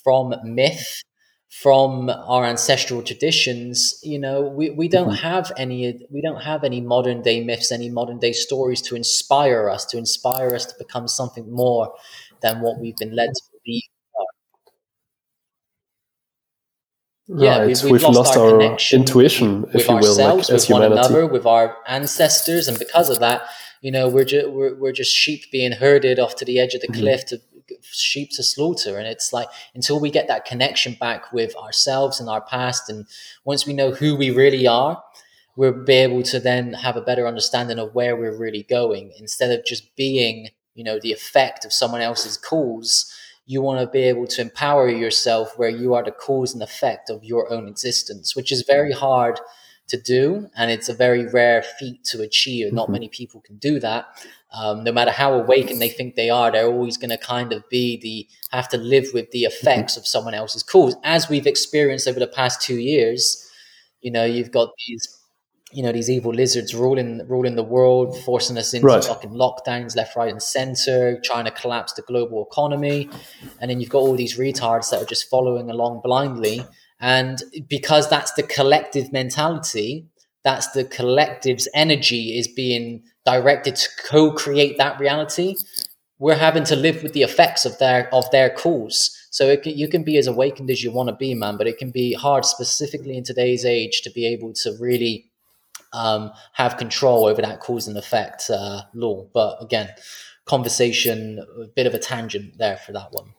from 0.04 0.34
myth, 0.44 1.02
from 1.50 2.08
our 2.08 2.44
ancestral 2.44 3.02
traditions 3.02 3.98
you 4.04 4.18
know 4.20 4.42
we, 4.42 4.70
we 4.70 4.86
don't 4.86 5.08
mm-hmm. 5.08 5.26
have 5.26 5.50
any 5.56 5.98
we 6.08 6.22
don't 6.22 6.42
have 6.42 6.62
any 6.62 6.80
modern 6.80 7.22
day 7.22 7.42
myths 7.42 7.72
any 7.72 7.90
modern 7.90 8.20
day 8.20 8.32
stories 8.32 8.80
to 8.80 8.94
inspire 8.94 9.68
us 9.68 9.84
to 9.84 9.98
inspire 9.98 10.54
us 10.54 10.64
to 10.64 10.74
become 10.78 11.08
something 11.08 11.50
more 11.52 11.92
than 12.40 12.60
what 12.60 12.78
we've 12.78 12.96
been 12.96 13.14
led 13.16 13.30
to 13.34 13.49
be 17.36 17.42
Right. 17.42 17.44
Yeah, 17.44 17.60
we, 17.60 17.66
we've, 17.66 17.84
we've 17.84 18.02
lost, 18.02 18.36
lost, 18.36 18.36
our, 18.36 18.60
intuition, 18.92 19.62
with, 19.62 19.76
if 19.76 19.88
you 19.88 19.96
will, 19.96 20.16
like, 20.16 20.40
as 20.40 20.50
with 20.50 20.64
humanity. 20.64 20.90
one 20.90 20.98
another, 20.98 21.26
with 21.26 21.46
our 21.46 21.76
ancestors, 21.86 22.68
and 22.68 22.78
because 22.78 23.08
of 23.08 23.20
that, 23.20 23.42
you 23.80 23.90
know, 23.90 24.08
we're 24.08 24.24
just 24.24 24.50
we're, 24.50 24.74
we're 24.74 24.92
just 24.92 25.14
sheep 25.14 25.50
being 25.50 25.72
herded 25.72 26.18
off 26.18 26.36
to 26.36 26.44
the 26.44 26.58
edge 26.58 26.74
of 26.74 26.80
the 26.80 26.88
mm-hmm. 26.88 27.00
cliff 27.00 27.26
to 27.26 27.40
sheep 27.82 28.30
to 28.32 28.42
slaughter. 28.42 28.98
And 28.98 29.06
it's 29.06 29.32
like 29.32 29.48
until 29.74 30.00
we 30.00 30.10
get 30.10 30.28
that 30.28 30.44
connection 30.44 30.96
back 30.98 31.32
with 31.32 31.56
ourselves 31.56 32.20
and 32.20 32.28
our 32.28 32.40
past, 32.40 32.88
and 32.88 33.06
once 33.44 33.66
we 33.66 33.72
know 33.72 33.92
who 33.92 34.16
we 34.16 34.30
really 34.30 34.66
are, 34.66 35.02
we'll 35.56 35.72
be 35.72 35.94
able 35.94 36.22
to 36.24 36.40
then 36.40 36.74
have 36.74 36.96
a 36.96 37.02
better 37.02 37.26
understanding 37.26 37.78
of 37.78 37.94
where 37.94 38.16
we're 38.16 38.36
really 38.36 38.62
going 38.64 39.12
instead 39.18 39.50
of 39.50 39.64
just 39.64 39.94
being, 39.96 40.48
you 40.74 40.84
know, 40.84 40.98
the 41.00 41.12
effect 41.12 41.64
of 41.64 41.72
someone 41.72 42.00
else's 42.00 42.36
cause. 42.36 43.12
You 43.52 43.62
want 43.62 43.80
to 43.80 43.86
be 43.86 44.04
able 44.12 44.28
to 44.34 44.40
empower 44.40 44.88
yourself 44.88 45.46
where 45.58 45.74
you 45.82 45.94
are 45.94 46.04
the 46.04 46.12
cause 46.12 46.52
and 46.54 46.62
effect 46.62 47.10
of 47.10 47.24
your 47.24 47.52
own 47.52 47.66
existence, 47.66 48.36
which 48.36 48.50
is 48.52 48.62
very 48.76 48.92
hard 48.92 49.40
to 49.88 50.00
do, 50.00 50.48
and 50.56 50.70
it's 50.70 50.88
a 50.88 50.94
very 50.94 51.26
rare 51.26 51.62
feat 51.78 52.04
to 52.04 52.22
achieve. 52.22 52.72
Not 52.72 52.84
mm-hmm. 52.84 52.92
many 52.92 53.08
people 53.08 53.40
can 53.40 53.56
do 53.58 53.80
that. 53.80 54.06
Um, 54.52 54.84
no 54.84 54.92
matter 54.92 55.10
how 55.10 55.32
awakened 55.34 55.80
they 55.80 55.88
think 55.88 56.14
they 56.14 56.30
are, 56.30 56.50
they're 56.50 56.66
always 56.66 56.96
going 56.96 57.10
to 57.10 57.18
kind 57.18 57.52
of 57.52 57.68
be 57.68 57.96
the 57.96 58.28
have 58.56 58.68
to 58.68 58.78
live 58.78 59.08
with 59.12 59.30
the 59.32 59.44
effects 59.44 59.94
mm-hmm. 59.94 60.00
of 60.00 60.06
someone 60.06 60.34
else's 60.34 60.62
cause, 60.62 60.94
as 61.02 61.28
we've 61.28 61.46
experienced 61.46 62.08
over 62.08 62.20
the 62.20 62.26
past 62.28 62.62
two 62.62 62.78
years. 62.78 63.50
You 64.00 64.12
know, 64.12 64.24
you've 64.24 64.52
got 64.52 64.70
these, 64.86 65.19
you 65.72 65.82
know, 65.82 65.92
these 65.92 66.10
evil 66.10 66.32
lizards 66.32 66.74
ruling 66.74 67.26
ruling 67.28 67.56
the 67.56 67.62
world, 67.62 68.18
forcing 68.24 68.58
us 68.58 68.74
into 68.74 68.86
right. 68.86 69.04
fucking 69.04 69.30
lockdowns 69.30 69.96
left, 69.96 70.16
right, 70.16 70.30
and 70.30 70.42
center, 70.42 71.20
trying 71.22 71.44
to 71.44 71.50
collapse 71.50 71.92
the 71.92 72.02
global 72.02 72.46
economy, 72.50 73.08
and 73.60 73.70
then 73.70 73.80
you've 73.80 73.90
got 73.90 73.98
all 73.98 74.16
these 74.16 74.36
retards 74.36 74.90
that 74.90 75.02
are 75.02 75.06
just 75.06 75.30
following 75.30 75.70
along 75.70 76.00
blindly 76.02 76.64
and 77.00 77.42
because 77.68 78.08
that's 78.08 78.32
the 78.32 78.42
collective 78.42 79.10
mentality, 79.10 80.06
that's 80.44 80.70
the 80.72 80.84
collective's 80.84 81.66
energy 81.74 82.38
is 82.38 82.46
being 82.46 83.02
directed 83.24 83.76
to 83.76 83.88
co-create 84.06 84.76
that 84.78 85.00
reality. 85.00 85.54
We're 86.18 86.36
having 86.36 86.64
to 86.64 86.76
live 86.76 87.02
with 87.02 87.14
the 87.14 87.22
effects 87.22 87.64
of 87.64 87.78
their 87.78 88.14
of 88.14 88.30
their 88.30 88.50
cause. 88.50 89.16
So 89.30 89.56
can, 89.56 89.76
you 89.76 89.88
can 89.88 90.02
be 90.02 90.18
as 90.18 90.26
awakened 90.26 90.70
as 90.70 90.82
you 90.82 90.90
want 90.90 91.08
to 91.08 91.14
be, 91.14 91.34
man, 91.34 91.56
but 91.56 91.66
it 91.66 91.78
can 91.78 91.90
be 91.90 92.12
hard, 92.12 92.44
specifically 92.44 93.16
in 93.16 93.24
today's 93.24 93.64
age, 93.64 94.02
to 94.02 94.10
be 94.10 94.26
able 94.26 94.52
to 94.54 94.76
really 94.78 95.29
um, 95.92 96.32
have 96.52 96.76
control 96.76 97.26
over 97.26 97.42
that 97.42 97.60
cause 97.60 97.88
and 97.88 97.96
effect 97.96 98.50
uh, 98.50 98.82
law. 98.94 99.26
But 99.32 99.62
again, 99.62 99.90
conversation, 100.44 101.44
a 101.60 101.66
bit 101.66 101.86
of 101.86 101.94
a 101.94 101.98
tangent 101.98 102.58
there 102.58 102.76
for 102.76 102.92
that 102.92 103.12
one. 103.12 103.34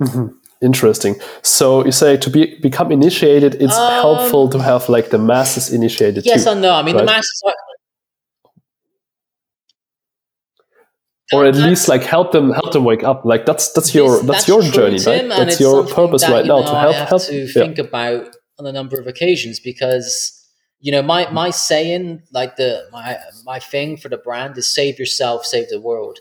Mm-hmm. 0.00 0.36
Interesting. 0.62 1.16
So 1.42 1.84
you 1.84 1.90
say 1.90 2.16
to 2.16 2.30
be 2.30 2.58
become 2.60 2.92
initiated, 2.92 3.56
it's 3.56 3.76
um, 3.76 3.92
helpful 3.94 4.48
to 4.50 4.58
have 4.60 4.88
like 4.88 5.10
the 5.10 5.18
masses 5.18 5.72
initiated. 5.72 6.24
Yes 6.24 6.44
too, 6.44 6.50
and 6.50 6.62
no. 6.62 6.72
I 6.72 6.82
mean, 6.82 6.94
right? 6.94 7.00
the 7.00 7.06
masses 7.06 7.42
are. 7.44 7.54
Or 11.32 11.44
at 11.44 11.54
least 11.54 11.88
like 11.88 12.02
help 12.02 12.32
them 12.32 12.50
help 12.50 12.72
them 12.72 12.84
wake 12.84 13.04
up. 13.04 13.24
Like 13.24 13.46
that's 13.46 13.72
that's 13.72 13.94
your 13.94 14.22
that's, 14.22 14.26
that's, 14.26 14.48
your 14.48 14.62
journey, 14.62 14.98
right? 15.04 15.28
That's 15.28 15.60
your 15.60 15.86
purpose 15.86 16.22
that, 16.22 16.32
right 16.32 16.46
now 16.46 16.60
know, 16.60 16.66
to 16.66 16.78
help 16.78 16.94
I 16.94 16.98
have 16.98 17.08
help. 17.08 17.22
To 17.22 17.46
yeah. 17.46 17.52
think 17.52 17.78
about 17.78 18.36
on 18.58 18.66
a 18.66 18.72
number 18.72 19.00
of 19.00 19.06
occasions 19.06 19.60
because 19.60 20.38
you 20.80 20.92
know 20.92 21.02
my 21.02 21.30
my 21.30 21.50
saying 21.50 22.22
like 22.32 22.56
the 22.56 22.86
my 22.92 23.18
my 23.44 23.58
thing 23.58 23.96
for 23.96 24.08
the 24.08 24.16
brand 24.18 24.58
is 24.58 24.66
save 24.66 24.98
yourself, 24.98 25.46
save 25.46 25.68
the 25.68 25.80
world, 25.80 26.18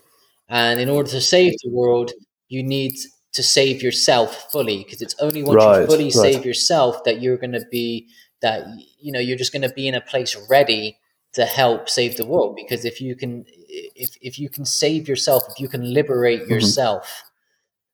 and 0.48 0.80
in 0.80 0.90
order 0.90 1.10
to 1.10 1.22
save 1.22 1.54
the 1.64 1.70
world, 1.70 2.12
you 2.48 2.64
need 2.64 2.94
to 3.34 3.44
save 3.44 3.82
yourself 3.82 4.52
fully 4.52 4.84
because 4.84 5.02
it's 5.02 5.16
only 5.20 5.44
once 5.44 5.64
right, 5.64 5.82
you 5.82 5.88
fully 5.88 6.04
right. 6.06 6.14
save 6.14 6.46
yourself 6.46 7.04
that 7.06 7.22
you're 7.22 7.38
going 7.38 7.54
to 7.54 7.66
be 7.72 8.08
that 8.42 8.66
you 9.00 9.12
know 9.12 9.20
you're 9.20 9.38
just 9.38 9.54
going 9.54 9.62
to 9.62 9.74
be 9.74 9.88
in 9.88 9.96
a 9.96 10.02
place 10.02 10.36
ready 10.50 10.98
to 11.34 11.46
help 11.46 11.88
save 11.90 12.18
the 12.18 12.26
world 12.26 12.56
because 12.56 12.84
if 12.84 13.00
you 13.00 13.16
can 13.16 13.46
if 13.72 14.18
if 14.22 14.38
you 14.38 14.50
can 14.50 14.66
save 14.66 15.08
yourself 15.08 15.44
if 15.50 15.60
you 15.60 15.68
can 15.68 15.94
liberate 15.94 16.42
mm-hmm. 16.42 16.54
yourself 16.54 17.24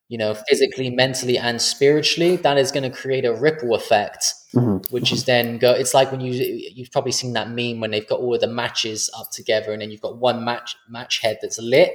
you 0.09 0.17
know 0.17 0.33
physically 0.47 0.89
mentally 0.89 1.37
and 1.37 1.61
spiritually 1.61 2.35
that 2.37 2.57
is 2.57 2.71
going 2.71 2.89
to 2.89 2.89
create 2.89 3.25
a 3.25 3.33
ripple 3.33 3.75
effect 3.75 4.33
mm-hmm. 4.53 4.77
which 4.93 5.11
is 5.11 5.25
then 5.25 5.57
go 5.57 5.71
it's 5.71 5.93
like 5.93 6.11
when 6.11 6.21
you 6.21 6.33
you've 6.73 6.91
probably 6.91 7.11
seen 7.11 7.33
that 7.33 7.49
meme 7.49 7.79
when 7.79 7.91
they've 7.91 8.07
got 8.07 8.19
all 8.19 8.33
of 8.33 8.41
the 8.41 8.47
matches 8.47 9.09
up 9.17 9.29
together 9.31 9.71
and 9.71 9.81
then 9.81 9.91
you've 9.91 10.01
got 10.01 10.17
one 10.17 10.43
match 10.43 10.75
match 10.89 11.19
head 11.19 11.37
that's 11.41 11.59
lit 11.59 11.93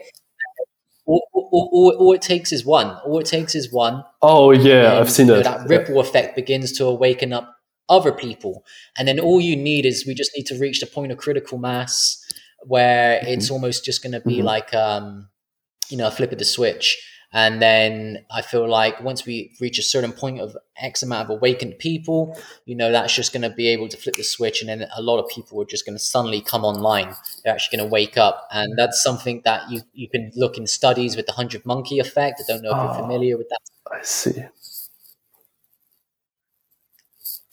all, 1.05 1.29
all, 1.33 1.69
all, 1.73 1.97
all, 1.99 2.13
it 2.13 2.23
takes 2.23 2.53
is 2.53 2.65
one. 2.65 2.97
All 3.05 3.19
it 3.19 3.27
takes 3.27 3.57
is 3.57 3.73
one. 3.73 4.05
Oh 4.23 4.53
yeah, 4.53 5.01
I've 5.01 5.11
seen 5.11 5.27
that. 5.27 5.43
That 5.43 5.69
ripple 5.69 5.97
yeah. 5.97 6.03
effect 6.03 6.37
begins 6.37 6.71
to 6.79 6.87
awaken 6.87 7.33
up 7.33 7.57
other 7.89 8.13
people, 8.13 8.65
and 8.97 9.09
then 9.09 9.19
all 9.19 9.41
you 9.41 9.57
need 9.57 9.85
is 9.85 10.07
we 10.07 10.15
just 10.15 10.31
need 10.37 10.47
to 10.47 10.59
reach 10.59 10.79
the 10.79 10.87
point 10.87 11.11
of 11.11 11.19
critical 11.19 11.59
mass 11.59 12.22
where 12.65 13.19
mm-hmm. 13.19 13.29
it's 13.29 13.51
almost 13.51 13.85
just 13.85 14.03
going 14.03 14.13
to 14.13 14.21
be 14.21 14.37
mm-hmm. 14.37 14.47
like 14.47 14.75
um, 14.75 15.29
you 15.89 15.97
know 15.97 16.07
a 16.07 16.11
flip 16.11 16.33
of 16.33 16.39
the 16.39 16.45
switch 16.45 16.99
and 17.33 17.63
then 17.63 18.27
I 18.31 18.43
feel 18.43 18.69
like 18.69 19.01
once 19.03 19.25
we 19.25 19.53
reach 19.59 19.79
a 19.79 19.83
certain 19.83 20.13
point 20.13 20.39
of 20.41 20.57
X 20.77 21.03
amount 21.03 21.31
of 21.31 21.39
awakened 21.39 21.79
people, 21.79 22.39
you 22.67 22.77
know, 22.77 22.93
that's 22.93 23.15
just 23.15 23.33
going 23.33 23.43
to 23.43 23.51
be 23.51 23.69
able 23.69 23.89
to 23.89 23.97
flip 23.97 24.17
the 24.17 24.23
switch. 24.23 24.61
And 24.61 24.69
then 24.69 24.87
a 24.95 25.01
lot 25.01 25.19
of 25.19 25.31
people 25.31 25.61
are 25.63 25.65
just 25.65 25.87
going 25.87 25.97
to 25.97 26.03
suddenly 26.03 26.43
come 26.43 26.63
online. 26.63 27.15
They're 27.43 27.55
actually 27.55 27.79
going 27.79 27.89
to 27.89 27.93
wake 27.93 28.19
up. 28.19 28.47
And 28.53 28.79
that's 28.79 29.03
something 29.03 29.41
that 29.47 29.71
you, 29.71 29.81
you 29.95 30.11
can 30.11 30.31
look 30.37 30.59
in 30.59 30.67
studies 30.67 31.17
with 31.17 31.25
the 31.25 31.33
100 31.33 31.65
monkey 31.65 31.99
effect. 31.99 32.43
I 32.45 32.53
don't 32.53 32.63
know 32.63 32.71
if 32.71 32.77
oh, 32.77 32.85
you're 32.85 33.03
familiar 33.03 33.39
with 33.39 33.49
that. 33.49 33.61
I 33.91 34.03
see. 34.03 34.45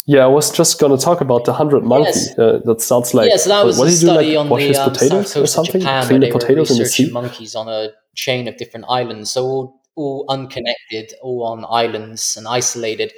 Yeah, 0.09 0.23
I 0.23 0.25
was 0.25 0.49
just 0.49 0.79
going 0.79 0.97
to 0.97 1.05
talk 1.05 1.21
about 1.21 1.45
the 1.45 1.53
hundred 1.53 1.83
monkey. 1.83 2.09
Yes. 2.09 2.39
Uh, 2.39 2.61
that 2.65 2.81
sounds 2.81 3.13
like. 3.13 3.29
Yeah, 3.29 3.37
so 3.37 3.49
that 3.49 3.63
was 3.63 3.77
what, 3.77 3.89
a 3.89 3.91
study 3.91 4.31
do, 4.31 4.39
like, 4.39 4.51
on 4.51 4.57
the 4.57 4.75
um, 4.75 4.91
potatoes 4.91 5.37
or 5.37 5.45
something. 5.45 5.81
Japan, 5.81 6.07
Clean 6.07 6.19
the 6.19 6.31
potatoes 6.31 6.71
in 6.71 6.79
the 6.79 6.87
sea. 6.87 7.11
Monkeys 7.11 7.53
on 7.53 7.69
a 7.69 7.89
chain 8.15 8.47
of 8.47 8.57
different 8.57 8.87
islands, 8.89 9.29
so 9.29 9.45
all, 9.45 9.81
all 9.95 10.25
unconnected, 10.27 11.13
all 11.21 11.43
on 11.43 11.63
islands 11.69 12.35
and 12.35 12.47
isolated. 12.47 13.13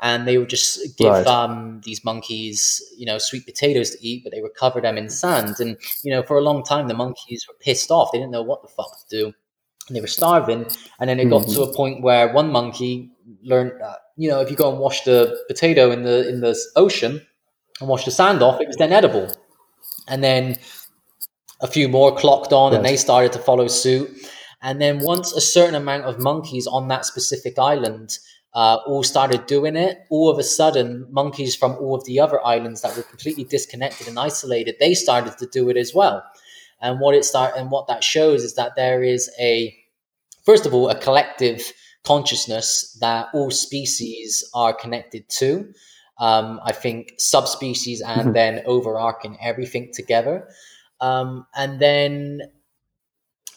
And 0.00 0.26
they 0.26 0.38
would 0.38 0.48
just 0.48 0.96
give 0.96 1.12
right. 1.12 1.26
um, 1.26 1.82
these 1.84 2.02
monkeys, 2.06 2.82
you 2.96 3.04
know, 3.04 3.18
sweet 3.18 3.44
potatoes 3.44 3.90
to 3.90 3.98
eat, 4.00 4.24
but 4.24 4.32
they 4.32 4.40
would 4.40 4.54
cover 4.54 4.80
them 4.80 4.96
in 4.96 5.10
sand. 5.10 5.56
And 5.60 5.76
you 6.02 6.10
know, 6.10 6.22
for 6.22 6.38
a 6.38 6.42
long 6.42 6.64
time, 6.64 6.88
the 6.88 6.94
monkeys 6.94 7.44
were 7.46 7.56
pissed 7.60 7.90
off. 7.90 8.12
They 8.12 8.18
didn't 8.18 8.32
know 8.32 8.42
what 8.42 8.62
the 8.62 8.68
fuck 8.68 8.96
to 8.98 9.14
do, 9.14 9.34
and 9.88 9.94
they 9.94 10.00
were 10.00 10.06
starving. 10.06 10.64
And 10.98 11.10
then 11.10 11.20
it 11.20 11.28
got 11.28 11.42
mm-hmm. 11.42 11.52
to 11.52 11.64
a 11.64 11.74
point 11.74 12.02
where 12.02 12.32
one 12.32 12.50
monkey 12.50 13.10
learned 13.42 13.72
that 13.80 13.98
you 14.16 14.28
know, 14.28 14.40
if 14.40 14.50
you 14.50 14.56
go 14.56 14.70
and 14.70 14.78
wash 14.78 15.02
the 15.04 15.42
potato 15.48 15.90
in 15.90 16.02
the 16.02 16.28
in 16.28 16.40
the 16.40 16.54
ocean 16.76 17.26
and 17.80 17.88
wash 17.88 18.04
the 18.04 18.10
sand 18.10 18.42
off, 18.42 18.60
it 18.60 18.66
was 18.66 18.76
then 18.76 18.92
edible. 18.92 19.34
And 20.08 20.22
then 20.22 20.58
a 21.62 21.66
few 21.66 21.88
more 21.88 22.14
clocked 22.14 22.52
on, 22.52 22.72
yes. 22.72 22.76
and 22.76 22.84
they 22.84 22.96
started 22.96 23.32
to 23.32 23.38
follow 23.38 23.66
suit. 23.68 24.10
And 24.62 24.80
then 24.80 24.98
once 24.98 25.32
a 25.32 25.40
certain 25.40 25.74
amount 25.74 26.04
of 26.04 26.18
monkeys 26.18 26.66
on 26.66 26.88
that 26.88 27.06
specific 27.06 27.58
island 27.58 28.18
uh, 28.52 28.78
all 28.86 29.02
started 29.02 29.46
doing 29.46 29.76
it, 29.76 30.00
all 30.10 30.28
of 30.28 30.38
a 30.38 30.42
sudden, 30.42 31.06
monkeys 31.10 31.56
from 31.56 31.72
all 31.76 31.94
of 31.94 32.04
the 32.04 32.20
other 32.20 32.44
islands 32.44 32.82
that 32.82 32.96
were 32.96 33.02
completely 33.04 33.44
disconnected 33.44 34.06
and 34.06 34.18
isolated, 34.18 34.74
they 34.80 34.92
started 34.92 35.38
to 35.38 35.46
do 35.46 35.70
it 35.70 35.76
as 35.76 35.94
well. 35.94 36.22
And 36.82 37.00
what 37.00 37.14
it 37.14 37.24
start 37.24 37.54
and 37.56 37.70
what 37.70 37.86
that 37.88 38.04
shows 38.04 38.42
is 38.42 38.54
that 38.56 38.74
there 38.76 39.02
is 39.02 39.30
a, 39.38 39.74
first 40.44 40.66
of 40.66 40.74
all, 40.74 40.90
a 40.90 40.98
collective 40.98 41.72
consciousness 42.04 42.96
that 43.00 43.28
all 43.34 43.50
species 43.50 44.48
are 44.54 44.72
connected 44.72 45.28
to. 45.28 45.72
Um, 46.18 46.60
I 46.64 46.72
think 46.72 47.14
subspecies 47.18 48.00
and 48.02 48.20
mm-hmm. 48.20 48.32
then 48.32 48.62
overarching 48.66 49.38
everything 49.40 49.90
together. 49.94 50.48
Um, 51.00 51.46
and 51.54 51.80
then 51.80 52.42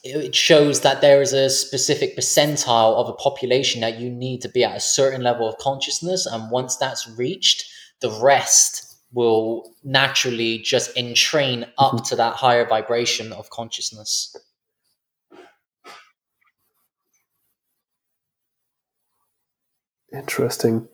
it 0.03 0.35
shows 0.35 0.81
that 0.81 1.01
there 1.01 1.21
is 1.21 1.33
a 1.33 1.49
specific 1.49 2.17
percentile 2.17 2.95
of 2.95 3.07
a 3.07 3.13
population 3.13 3.81
that 3.81 3.99
you 3.99 4.09
need 4.09 4.41
to 4.41 4.49
be 4.49 4.63
at 4.63 4.75
a 4.75 4.81
certain 4.81 5.23
level 5.23 5.47
of 5.47 5.57
consciousness. 5.57 6.25
And 6.25 6.51
once 6.51 6.75
that's 6.75 7.07
reached, 7.17 7.65
the 8.01 8.11
rest 8.21 8.97
will 9.13 9.71
naturally 9.83 10.57
just 10.59 10.95
entrain 10.97 11.65
up 11.77 11.93
mm-hmm. 11.93 12.03
to 12.05 12.15
that 12.15 12.35
higher 12.35 12.67
vibration 12.67 13.31
of 13.31 13.49
consciousness. 13.49 14.35
Interesting. 20.13 20.87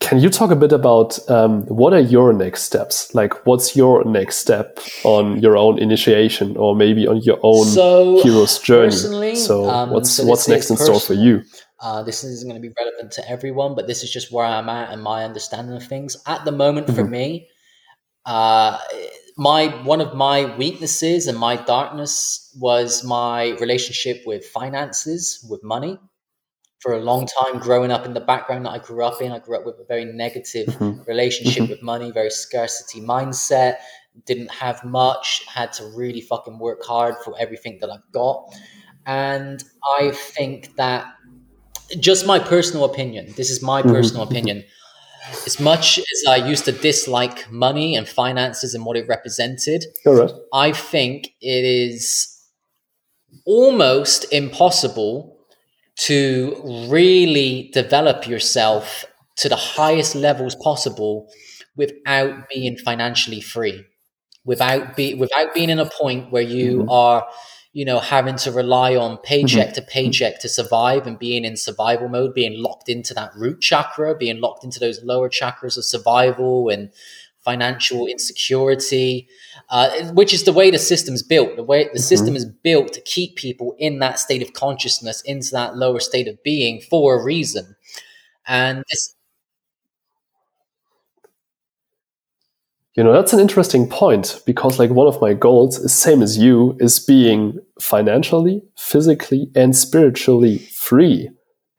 Can 0.00 0.18
you 0.18 0.28
talk 0.28 0.50
a 0.50 0.56
bit 0.56 0.72
about 0.72 1.18
um, 1.30 1.62
what 1.66 1.92
are 1.92 2.00
your 2.00 2.32
next 2.32 2.64
steps? 2.64 3.14
Like, 3.14 3.46
what's 3.46 3.76
your 3.76 4.04
next 4.04 4.38
step 4.38 4.80
on 5.04 5.38
your 5.40 5.56
own 5.56 5.78
initiation, 5.78 6.56
or 6.56 6.74
maybe 6.74 7.06
on 7.06 7.18
your 7.18 7.38
own 7.44 7.66
so, 7.66 8.20
hero's 8.22 8.58
journey? 8.58 8.88
personally, 8.88 9.36
So, 9.36 9.70
um, 9.70 9.90
what's 9.90 10.10
so 10.10 10.24
what's 10.24 10.48
next 10.48 10.70
in 10.70 10.76
store 10.76 10.98
for 10.98 11.14
you? 11.14 11.42
Uh, 11.80 12.02
this 12.02 12.24
isn't 12.24 12.48
going 12.48 12.60
to 12.60 12.68
be 12.68 12.74
relevant 12.76 13.12
to 13.12 13.30
everyone, 13.30 13.76
but 13.76 13.86
this 13.86 14.02
is 14.02 14.10
just 14.10 14.32
where 14.32 14.44
I'm 14.44 14.68
at 14.68 14.90
and 14.90 15.02
my 15.02 15.24
understanding 15.24 15.76
of 15.76 15.86
things. 15.86 16.16
At 16.26 16.44
the 16.44 16.52
moment, 16.52 16.86
for 16.88 17.04
Mhm. 17.04 17.10
me, 17.10 17.48
uh, 18.26 18.78
my 19.36 19.66
one 19.84 20.00
of 20.00 20.14
my 20.14 20.56
weaknesses 20.56 21.28
and 21.28 21.38
my 21.38 21.56
darkness 21.56 22.50
was 22.58 23.04
my 23.04 23.50
relationship 23.60 24.22
with 24.26 24.44
finances, 24.46 25.46
with 25.48 25.62
money. 25.62 25.98
For 26.84 26.92
a 26.92 27.00
long 27.00 27.26
time, 27.26 27.60
growing 27.60 27.90
up 27.90 28.04
in 28.04 28.12
the 28.12 28.20
background 28.20 28.66
that 28.66 28.72
I 28.72 28.78
grew 28.78 29.02
up 29.06 29.22
in, 29.22 29.32
I 29.32 29.38
grew 29.38 29.56
up 29.56 29.64
with 29.64 29.76
a 29.80 29.84
very 29.88 30.04
negative 30.04 30.66
Mhm. 30.68 31.06
relationship 31.06 31.62
Mhm. 31.64 31.70
with 31.70 31.80
money, 31.80 32.10
very 32.10 32.28
scarcity 32.30 33.00
mindset. 33.00 33.76
Didn't 34.26 34.50
have 34.50 34.84
much, 34.84 35.46
had 35.48 35.72
to 35.78 35.86
really 35.96 36.20
fucking 36.20 36.58
work 36.58 36.84
hard 36.84 37.14
for 37.24 37.32
everything 37.38 37.78
that 37.80 37.88
I've 37.90 38.12
got. 38.12 38.52
And 39.06 39.64
I 39.98 40.10
think 40.10 40.76
that 40.76 41.06
just 41.98 42.26
my 42.26 42.38
personal 42.38 42.84
opinion, 42.84 43.32
this 43.34 43.48
is 43.48 43.62
my 43.62 43.80
Mhm, 43.82 43.90
personal 43.90 44.22
opinion. 44.24 44.64
As 45.46 45.58
much 45.58 45.98
as 45.98 46.24
I 46.28 46.36
used 46.36 46.66
to 46.66 46.72
dislike 46.72 47.50
money 47.50 47.96
and 47.96 48.06
finances 48.06 48.74
and 48.74 48.84
what 48.84 48.98
it 48.98 49.08
represented, 49.08 49.86
right. 50.04 50.30
I 50.52 50.72
think 50.72 51.28
it 51.40 51.64
is 51.64 52.28
almost 53.46 54.26
impossible 54.32 55.33
to 55.96 56.86
really 56.88 57.70
develop 57.72 58.26
yourself 58.28 59.04
to 59.36 59.48
the 59.48 59.56
highest 59.56 60.14
levels 60.14 60.54
possible 60.56 61.28
without 61.76 62.48
being 62.48 62.76
financially 62.78 63.40
free 63.40 63.84
without 64.44 64.96
be 64.96 65.14
without 65.14 65.54
being 65.54 65.70
in 65.70 65.78
a 65.78 65.86
point 65.88 66.30
where 66.30 66.42
you 66.42 66.78
Mhm. 66.82 66.90
are 66.90 67.26
you 67.72 67.84
know 67.84 67.98
having 67.98 68.36
to 68.36 68.52
rely 68.52 68.94
on 68.94 69.16
paycheck 69.18 69.72
to 69.74 69.82
paycheck 69.82 70.40
to 70.40 70.48
survive 70.48 71.06
and 71.06 71.18
being 71.18 71.44
in 71.44 71.56
survival 71.56 72.08
mode 72.08 72.34
being 72.34 72.60
locked 72.62 72.88
into 72.88 73.14
that 73.14 73.30
root 73.36 73.60
chakra 73.60 74.14
being 74.16 74.40
locked 74.40 74.62
into 74.64 74.78
those 74.78 75.02
lower 75.02 75.28
chakras 75.28 75.76
of 75.78 75.84
survival 75.84 76.68
and 76.68 76.90
financial 77.44 78.06
insecurity 78.06 79.28
uh, 79.70 79.90
which 80.12 80.34
is 80.34 80.44
the 80.44 80.52
way 80.52 80.70
the 80.70 80.78
system's 80.78 81.22
built. 81.22 81.56
The 81.56 81.62
way 81.62 81.88
the 81.92 81.98
system 81.98 82.36
is 82.36 82.44
built 82.44 82.92
to 82.92 83.00
keep 83.00 83.36
people 83.36 83.74
in 83.78 83.98
that 84.00 84.18
state 84.18 84.42
of 84.42 84.52
consciousness 84.52 85.20
into 85.22 85.50
that 85.52 85.76
lower 85.76 86.00
state 86.00 86.28
of 86.28 86.42
being 86.42 86.80
for 86.90 87.20
a 87.20 87.24
reason. 87.24 87.74
And 88.46 88.84
this 88.90 89.14
You 92.96 93.02
know, 93.02 93.12
that's 93.12 93.32
an 93.32 93.40
interesting 93.40 93.88
point 93.88 94.40
because 94.46 94.78
like 94.78 94.90
one 94.90 95.08
of 95.08 95.20
my 95.20 95.34
goals 95.34 95.80
is 95.80 95.92
same 95.92 96.22
as 96.22 96.38
you 96.38 96.76
is 96.78 97.00
being 97.00 97.58
financially, 97.80 98.62
physically 98.78 99.50
and 99.56 99.74
spiritually 99.74 100.58
free. 100.58 101.28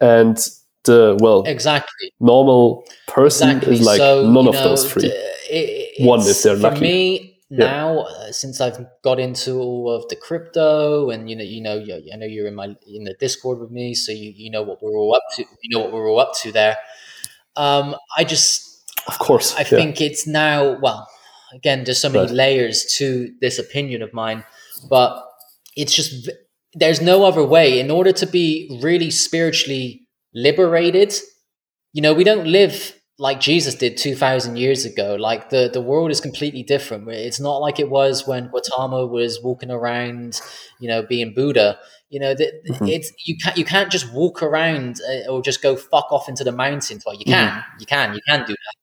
And 0.01 0.38
the 0.84 1.18
well, 1.22 1.43
exactly. 1.43 2.11
normal 2.20 2.86
person 3.07 3.49
exactly. 3.49 3.76
is 3.76 3.86
like 3.86 3.97
so 3.97 4.30
none 4.30 4.43
you 4.43 4.49
of 4.49 4.55
know, 4.55 4.63
those 4.63 4.91
free. 4.91 5.03
d- 5.03 5.24
it, 5.56 6.06
One, 6.06 6.20
if 6.22 6.43
they're 6.43 6.56
for 6.56 6.62
lucky. 6.72 6.82
me 6.82 7.32
Yeah. 7.49 7.68
now 7.78 7.89
uh, 7.99 8.32
since 8.32 8.60
i've 8.66 8.80
got 9.03 9.18
into 9.20 9.51
all 9.66 9.84
of 9.95 10.01
the 10.10 10.16
crypto 10.28 11.10
and 11.14 11.30
you 11.30 11.36
know 11.39 11.43
you 11.56 11.62
know 11.62 11.78
you- 11.88 12.12
i 12.14 12.16
know 12.20 12.26
you're 12.26 12.47
in 12.47 12.56
my 12.56 12.68
in 12.97 13.03
the 13.10 13.16
discord 13.26 13.58
with 13.64 13.72
me 13.80 13.93
so 13.93 14.12
you, 14.12 14.30
you 14.43 14.49
know 14.49 14.64
what 14.68 14.78
we're 14.82 14.97
all 15.01 15.14
up 15.20 15.24
to 15.36 15.41
you 15.62 15.70
know 15.72 15.80
what 15.84 15.91
we're 15.93 16.10
all 16.12 16.20
up 16.20 16.34
to 16.41 16.51
there 16.51 16.76
um 17.56 17.95
i 18.18 18.24
just 18.24 18.62
Of 19.08 19.18
course. 19.20 19.53
I 19.56 19.60
yeah. 19.62 19.78
think 19.80 20.01
it's 20.01 20.26
now, 20.26 20.80
well, 20.86 21.01
again, 21.53 21.84
there's 21.86 22.01
so 22.01 22.10
many 22.10 22.26
Right. 22.26 22.41
layers 22.43 22.78
to 22.97 23.06
this 23.43 23.60
opinion 23.66 24.01
of 24.01 24.12
mine, 24.14 24.39
but 24.89 25.12
it's 25.82 25.93
just, 25.99 26.12
there's 26.82 27.01
no 27.12 27.18
other 27.30 27.45
way. 27.56 27.68
In 27.84 27.91
order 27.91 28.12
to 28.22 28.26
be 28.26 28.47
really 28.88 29.12
spiritually 29.12 29.88
liberated, 30.34 31.12
you 31.93 32.01
know, 32.01 32.14
we 32.20 32.24
don't 32.24 32.47
live 32.60 32.76
like 33.18 33.39
Jesus 33.39 33.76
did 33.76 33.97
2000 33.97 34.57
years 34.57 34.86
ago. 34.86 35.16
Like 35.20 35.49
the, 35.49 35.70
the 35.72 35.82
world 35.82 36.11
is 36.11 36.20
completely 36.22 36.63
different. 36.63 37.07
It's 37.09 37.39
not 37.39 37.57
like 37.57 37.80
it 37.80 37.89
was 37.89 38.28
when 38.28 38.49
Gautama 38.49 39.05
was 39.05 39.41
walking 39.41 39.72
around, 39.72 40.41
you 40.80 40.88
know, 40.89 41.01
being 41.03 41.34
Buddha. 41.34 41.78
You 42.09 42.20
know, 42.20 42.34
that 42.36 42.51
Mhm. 42.70 42.88
it's 42.89 43.11
you 43.26 43.36
can't 43.43 43.57
you 43.57 43.66
can't 43.66 43.91
just 43.91 44.13
walk 44.13 44.43
around 44.43 44.97
uh, 45.09 45.32
or 45.32 45.41
just 45.41 45.61
go 45.61 45.76
fuck 45.76 46.11
off 46.11 46.30
into 46.30 46.43
the 46.43 46.51
mountains. 46.51 47.03
Well, 47.05 47.16
you 47.16 47.26
Mm-hmm. 47.26 47.32
can, 47.32 47.63
you 47.80 47.86
can, 47.86 48.13
you 48.13 48.22
can 48.28 48.39
do 48.45 48.53
that. 48.53 48.76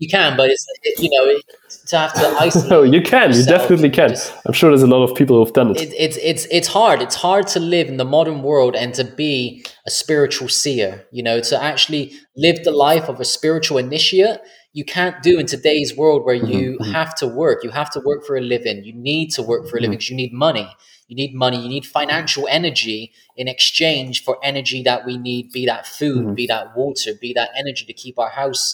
You 0.00 0.08
can, 0.08 0.36
but 0.36 0.50
it's 0.50 0.66
it, 0.82 0.98
you 1.04 1.10
know 1.10 1.24
it, 1.30 1.44
to 1.88 1.96
have 1.98 2.12
to 2.14 2.26
isolate. 2.46 2.70
no, 2.70 2.82
you 2.82 3.02
can. 3.02 3.32
You 3.34 3.44
definitely 3.44 3.90
can. 3.90 4.08
just- 4.10 4.32
I'm 4.46 4.54
sure 4.54 4.70
there's 4.70 4.82
a 4.82 4.86
lot 4.96 5.02
of 5.08 5.14
people 5.16 5.34
who've 5.38 5.52
done 5.52 5.70
it. 5.72 5.76
it, 5.82 5.94
it's 6.06 6.16
it's 6.30 6.44
it's 6.50 6.68
hard. 6.68 7.02
It's 7.02 7.16
hard 7.16 7.46
to 7.48 7.60
live 7.60 7.86
in 7.88 7.98
the 7.98 8.04
modern 8.16 8.42
world 8.42 8.74
and 8.74 8.94
to 8.94 9.04
be 9.04 9.64
a 9.86 9.90
spiritual 9.90 10.48
seer. 10.48 11.06
You 11.12 11.22
know, 11.22 11.38
to 11.50 11.62
actually 11.62 12.12
live 12.36 12.64
the 12.64 12.72
life 12.72 13.08
of 13.12 13.20
a 13.20 13.24
spiritual 13.24 13.78
initiate. 13.78 14.40
You 14.72 14.84
can't 14.84 15.20
do 15.22 15.38
in 15.38 15.46
today's 15.46 15.96
world 15.96 16.24
where 16.24 16.40
you 16.52 16.78
Mhm, 16.78 16.86
mhm. 16.86 16.92
have 16.92 17.14
to 17.16 17.26
work. 17.26 17.58
You 17.64 17.70
have 17.70 17.90
to 17.96 18.00
work 18.08 18.24
for 18.26 18.36
a 18.36 18.40
living. 18.54 18.84
You 18.84 18.94
need 18.94 19.28
to 19.36 19.42
work 19.42 19.68
for 19.68 19.76
a 19.76 19.80
living 19.80 19.98
because 19.98 20.10
you 20.10 20.16
need 20.16 20.32
money. 20.32 20.68
You 21.08 21.16
need 21.16 21.34
money. 21.34 21.58
You 21.60 21.68
need 21.68 21.84
financial 21.84 22.46
energy 22.48 23.12
in 23.36 23.48
exchange 23.48 24.22
for 24.24 24.38
energy 24.44 24.80
that 24.84 25.04
we 25.04 25.18
need. 25.18 25.50
Be 25.52 25.66
that 25.66 25.86
food, 25.98 26.24
Mhm. 26.28 26.34
be 26.36 26.46
that 26.46 26.76
water, 26.76 27.10
be 27.20 27.32
that 27.34 27.50
energy 27.62 27.84
to 27.84 27.92
keep 27.92 28.16
our 28.18 28.30
house 28.30 28.64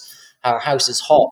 our 0.43 0.59
house 0.59 0.87
is 0.89 0.99
hot. 0.99 1.29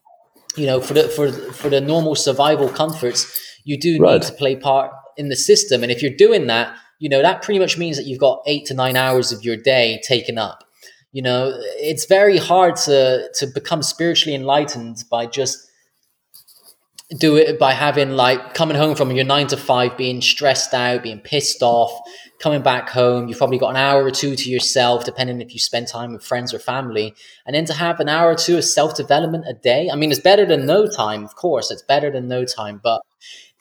You 0.56 0.66
know 0.68 0.80
for 0.82 0.94
the 0.94 1.10
for 1.10 1.32
for 1.32 1.70
the 1.70 1.82
normal 1.82 2.16
survival 2.16 2.70
comforts 2.70 3.42
you 3.66 3.78
do 3.80 4.00
Right. 4.00 4.14
need 4.14 4.22
to 4.24 4.34
play 4.34 4.56
part 4.56 4.92
in 5.18 5.30
the 5.30 5.36
system. 5.36 5.84
And 5.84 5.92
if 5.92 6.02
you're 6.02 6.16
doing 6.16 6.48
that 6.48 6.76
you 7.00 7.10
know 7.10 7.22
that 7.22 7.42
pretty 7.42 7.60
much 7.60 7.78
means 7.78 7.98
that 7.98 8.06
you've 8.06 8.20
got 8.22 8.42
8 8.48 8.66
to 8.68 8.74
9 8.74 8.96
hours 8.96 9.32
of 9.34 9.44
your 9.44 9.58
day 9.58 10.00
taken 10.08 10.38
up. 10.38 10.64
You 11.12 11.22
know 11.22 11.52
it's 11.78 12.06
very 12.06 12.38
hard 12.38 12.76
to 12.88 13.30
to 13.40 13.48
become 13.48 13.84
spiritually 13.84 14.36
enlightened 14.36 15.04
by 15.12 15.26
just 15.26 15.58
do 17.20 17.36
it 17.36 17.60
by 17.60 17.74
having 17.74 18.12
like 18.12 18.54
coming 18.54 18.76
home 18.78 18.96
from 18.96 19.12
your 19.12 19.26
9 19.26 19.48
to 19.48 19.58
5 19.58 19.98
being 19.98 20.22
stressed 20.22 20.74
out 20.74 21.04
being 21.04 21.20
pissed 21.20 21.62
off 21.62 21.92
coming 22.40 22.62
back 22.62 22.90
home 22.90 23.28
you've 23.28 23.38
probably 23.38 23.58
got 23.58 23.70
an 23.70 23.76
hour 23.78 24.04
or 24.04 24.12
two 24.12 24.36
to 24.36 24.50
yourself 24.50 25.06
depending 25.06 25.42
if 25.42 25.54
you 25.54 25.60
spend 25.60 25.88
time 25.88 26.12
with 26.14 26.24
friends 26.24 26.54
or 26.54 26.60
family 26.60 27.14
and 27.46 27.56
then 27.56 27.66
to 27.66 27.74
have 27.74 28.00
an 28.00 28.10
hour 28.10 28.32
or 28.32 28.36
two 28.36 28.58
of 28.58 28.64
self 28.64 28.96
development 28.96 29.46
a 29.48 29.54
day. 29.54 29.90
I 29.90 29.96
mean, 29.96 30.12
it's 30.12 30.20
better 30.20 30.46
than 30.46 30.66
no 30.66 30.88
time, 30.88 31.24
of 31.24 31.36
course. 31.36 31.72
It's 31.72 31.82
better 31.84 32.12
than 32.12 32.28
no 32.28 32.44
time, 32.46 32.82
but 32.84 33.02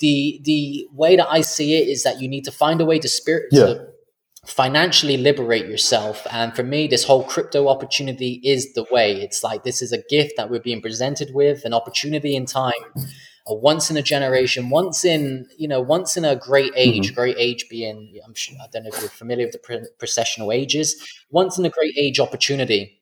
the 0.01 0.41
the 0.45 0.89
way 0.93 1.17
that 1.17 1.29
I 1.31 1.41
see 1.43 1.77
it 1.81 1.89
is 1.89 2.03
that 2.03 2.21
you 2.21 2.29
need 2.29 2.45
to 2.45 2.53
find 2.53 2.81
a 2.81 2.85
way 2.85 2.99
to 2.99 3.09
spirit 3.09 3.47
Yeah. 3.53 3.67
to 3.67 3.87
financially 4.45 5.17
liberate 5.17 5.67
yourself. 5.67 6.27
And 6.31 6.55
for 6.55 6.63
me, 6.63 6.87
this 6.87 7.05
whole 7.05 7.23
crypto 7.25 7.69
opportunity 7.69 8.41
is 8.45 8.75
the 8.75 8.85
way. 8.91 9.23
It's 9.23 9.43
like 9.43 9.65
this 9.65 9.81
is 9.81 9.93
a 9.93 10.03
gift 10.11 10.35
that 10.37 10.51
we're 10.51 10.61
being 10.61 10.83
presented 10.83 11.31
with, 11.33 11.65
an 11.65 11.73
opportunity 11.73 12.37
in 12.37 12.45
time. 12.45 12.73
A 13.47 13.55
once 13.55 13.91
in 13.91 13.97
a 13.99 14.03
generation, 14.03 14.71
once 14.71 15.05
in 15.05 15.47
you 15.59 15.69
know, 15.69 15.81
once 15.81 16.17
in 16.17 16.25
a 16.25 16.35
great 16.37 16.73
age. 16.77 17.15
Great 17.15 17.37
age 17.39 17.69
being, 17.69 18.19
I'm 18.25 18.35
sure, 18.35 18.57
I 18.63 18.67
don't 18.73 18.85
know 18.85 18.91
if 18.91 19.01
you're 19.01 19.11
familiar 19.11 19.47
with 19.47 19.53
the 19.53 19.59
pre- 19.59 19.87
precessional 19.99 20.55
ages. 20.55 20.97
Once 21.31 21.59
in 21.59 21.65
a 21.67 21.71
great 21.71 21.95
age 21.99 22.19
opportunity 22.21 23.01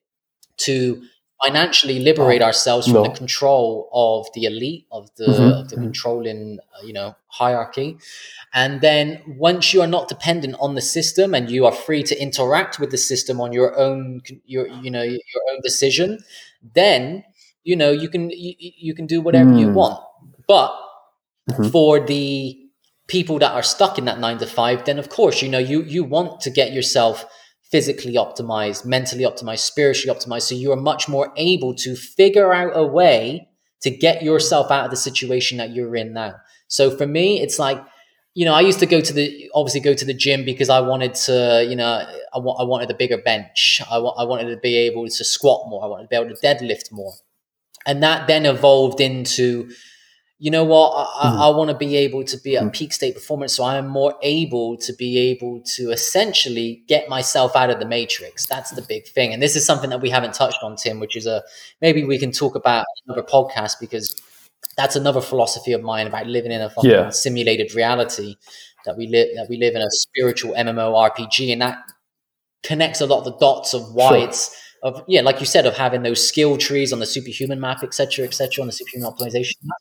to 0.59 1.03
financially 1.45 1.99
liberate 1.99 2.43
Oh, 2.43 2.47
ourselves 2.47 2.87
from 2.87 3.03
no. 3.03 3.03
the 3.03 3.11
control 3.11 3.89
of 3.93 4.29
the 4.35 4.45
elite 4.45 4.87
of 4.93 5.11
the 5.17 5.29
Mhm, 5.29 5.61
of 5.61 5.69
the 5.71 5.77
mhm. 5.77 5.83
controlling 5.83 6.59
uh, 6.79 6.87
you 6.87 6.93
know 6.93 7.17
hierarchy 7.29 7.99
and 8.55 8.81
then 8.81 9.23
once 9.39 9.73
you 9.75 9.81
are 9.81 9.87
not 9.89 10.09
dependent 10.09 10.55
on 10.61 10.75
the 10.77 10.81
system 10.83 11.35
and 11.35 11.51
you 11.51 11.67
are 11.67 11.73
free 11.73 12.03
to 12.05 12.21
interact 12.21 12.79
with 12.79 12.91
the 12.91 12.99
system 12.99 13.41
on 13.41 13.53
your 13.53 13.77
own 13.79 14.23
your 14.47 14.67
you 14.69 14.91
know 14.91 15.03
your 15.03 15.43
own 15.53 15.61
decision 15.63 16.19
then 16.75 17.25
you 17.65 17.77
know 17.77 17.91
you 17.91 18.09
can 18.09 18.31
you, 18.31 18.55
you 18.59 18.95
can 18.95 19.07
do 19.07 19.21
whatever 19.21 19.53
you 19.53 19.69
Mm. 19.69 19.75
want 19.81 20.01
but 20.55 20.71
Mhm. 21.51 21.71
for 21.73 21.91
the 22.15 22.27
people 23.15 23.37
that 23.43 23.53
are 23.59 23.67
stuck 23.75 23.95
in 24.01 24.05
that 24.09 24.19
nine 24.25 24.39
to 24.39 24.47
five, 24.61 24.79
then 24.89 24.99
of 24.99 25.09
course, 25.19 25.37
you 25.43 25.51
know, 25.55 25.63
you 25.73 25.79
you 25.95 26.03
want 26.17 26.31
to 26.45 26.51
get 26.61 26.69
yourself 26.79 27.15
physically 27.73 28.15
optimized, 28.27 28.81
mentally 28.97 29.25
optimized, 29.31 29.65
spiritually 29.73 30.13
optimized, 30.17 30.47
so 30.49 30.55
you 30.55 30.71
are 30.75 30.83
much 30.93 31.03
more 31.15 31.27
able 31.51 31.73
to 31.85 31.91
figure 32.21 32.51
out 32.61 32.73
a 32.85 32.87
way 33.01 33.49
to 33.85 33.91
get 34.07 34.17
yourself 34.31 34.67
out 34.75 34.85
of 34.87 34.91
the 34.95 35.03
situation 35.09 35.55
that 35.59 35.71
you're 35.75 35.97
in 36.03 36.09
now. 36.23 36.33
So 36.69 36.83
for 36.99 37.07
me, 37.19 37.27
it's 37.45 37.59
like, 37.67 37.81
you 38.39 38.45
know, 38.47 38.55
I 38.61 38.63
used 38.71 38.81
to 38.85 38.91
go 38.95 39.01
to 39.09 39.13
the 39.19 39.27
obviously 39.59 39.81
go 39.91 39.95
to 40.03 40.07
the 40.11 40.19
gym 40.25 40.41
because 40.53 40.71
I 40.79 40.81
wanted 40.91 41.15
to, 41.27 41.37
you 41.71 41.77
know, 41.81 41.93
I, 42.37 42.39
wa- 42.45 42.59
I 42.63 42.65
wanted 42.73 42.89
a 42.91 42.99
bigger 43.03 43.21
bench. 43.33 43.61
I, 43.95 43.99
wa- 44.05 44.17
I 44.23 44.25
wanted 44.31 44.49
to 44.55 44.59
be 44.69 44.75
able 44.87 45.05
to 45.19 45.25
squat 45.35 45.61
more. 45.71 45.81
I 45.85 45.89
wanted 45.93 46.05
to 46.07 46.11
be 46.15 46.17
able 46.21 46.31
to 46.35 46.41
deadlift 46.49 46.87
more, 47.01 47.15
and 47.89 47.97
that 48.07 48.21
then 48.31 48.45
evolved 48.55 49.01
into 49.11 49.47
you 50.43 50.51
know 50.51 50.65
what, 50.65 50.91
I, 50.91 51.29
mm. 51.29 51.39
I, 51.39 51.47
I 51.47 51.49
want 51.51 51.71
to 51.71 51.77
be 51.77 51.95
able 51.95 52.25
to 52.25 52.37
be 52.37 52.57
at 52.57 52.65
mm. 52.65 52.73
peak 52.73 52.93
state 52.93 53.15
performance, 53.15 53.55
so 53.55 53.63
I 53.63 53.77
am 53.77 53.87
more 53.87 54.17
able 54.23 54.77
to 54.79 54.93
be 54.93 55.17
able 55.17 55.61
to 55.77 55.93
essentially 55.93 56.83
get 56.89 57.09
myself 57.09 57.55
out 57.55 57.71
of 57.71 57.79
the 57.79 57.87
matrix. 57.87 58.45
That's 58.47 58.73
the 58.73 58.83
big 58.83 59.07
thing, 59.07 59.33
and 59.33 59.41
this 59.41 59.55
is 59.55 59.65
something 59.65 59.89
that 59.91 60.01
we 60.01 60.11
haven't 60.11 60.35
touched 60.35 60.59
on, 60.65 60.75
Tim, 60.75 60.99
which 60.99 61.15
is 61.15 61.27
a 61.27 61.45
maybe 61.81 62.03
we 62.03 62.19
can 62.19 62.33
talk 62.33 62.57
about 62.57 62.85
another 63.07 63.23
podcast 63.23 63.75
because 63.81 64.21
that's 64.77 64.97
another 64.97 65.21
philosophy 65.21 65.75
of 65.75 65.81
mine 65.81 66.09
about 66.09 66.27
living 66.27 66.51
in 66.51 66.61
a 66.61 66.73
yeah. 66.83 67.11
simulated 67.11 67.73
reality 67.77 68.35
that 68.85 68.97
we 68.97 69.07
live 69.07 69.29
that 69.37 69.47
we 69.49 69.59
live 69.59 69.77
in 69.77 69.81
a 69.81 69.91
spiritual 69.93 70.55
MMO 70.55 70.93
RPG, 71.09 71.53
and 71.53 71.63
that 71.63 71.79
connects 72.65 73.01
a 73.01 73.07
lot 73.07 73.19
of 73.19 73.27
the 73.27 73.37
dots 73.37 73.75
of 73.75 73.95
why 73.95 74.09
sure. 74.09 74.19
it's 74.27 74.61
of 74.83 75.05
yeah, 75.07 75.21
like 75.21 75.39
you 75.39 75.47
said, 75.47 75.67
of 75.67 75.77
having 75.77 76.03
those 76.03 76.27
skill 76.27 76.59
trees 76.59 76.93
on 76.93 76.99
the 76.99 77.07
superhuman 77.07 77.61
map, 77.61 77.85
etc., 77.85 78.25
etc., 78.25 78.61
on 78.61 78.67
the 78.67 78.73
superhuman 78.73 79.09
optimization 79.09 79.55
map 79.63 79.79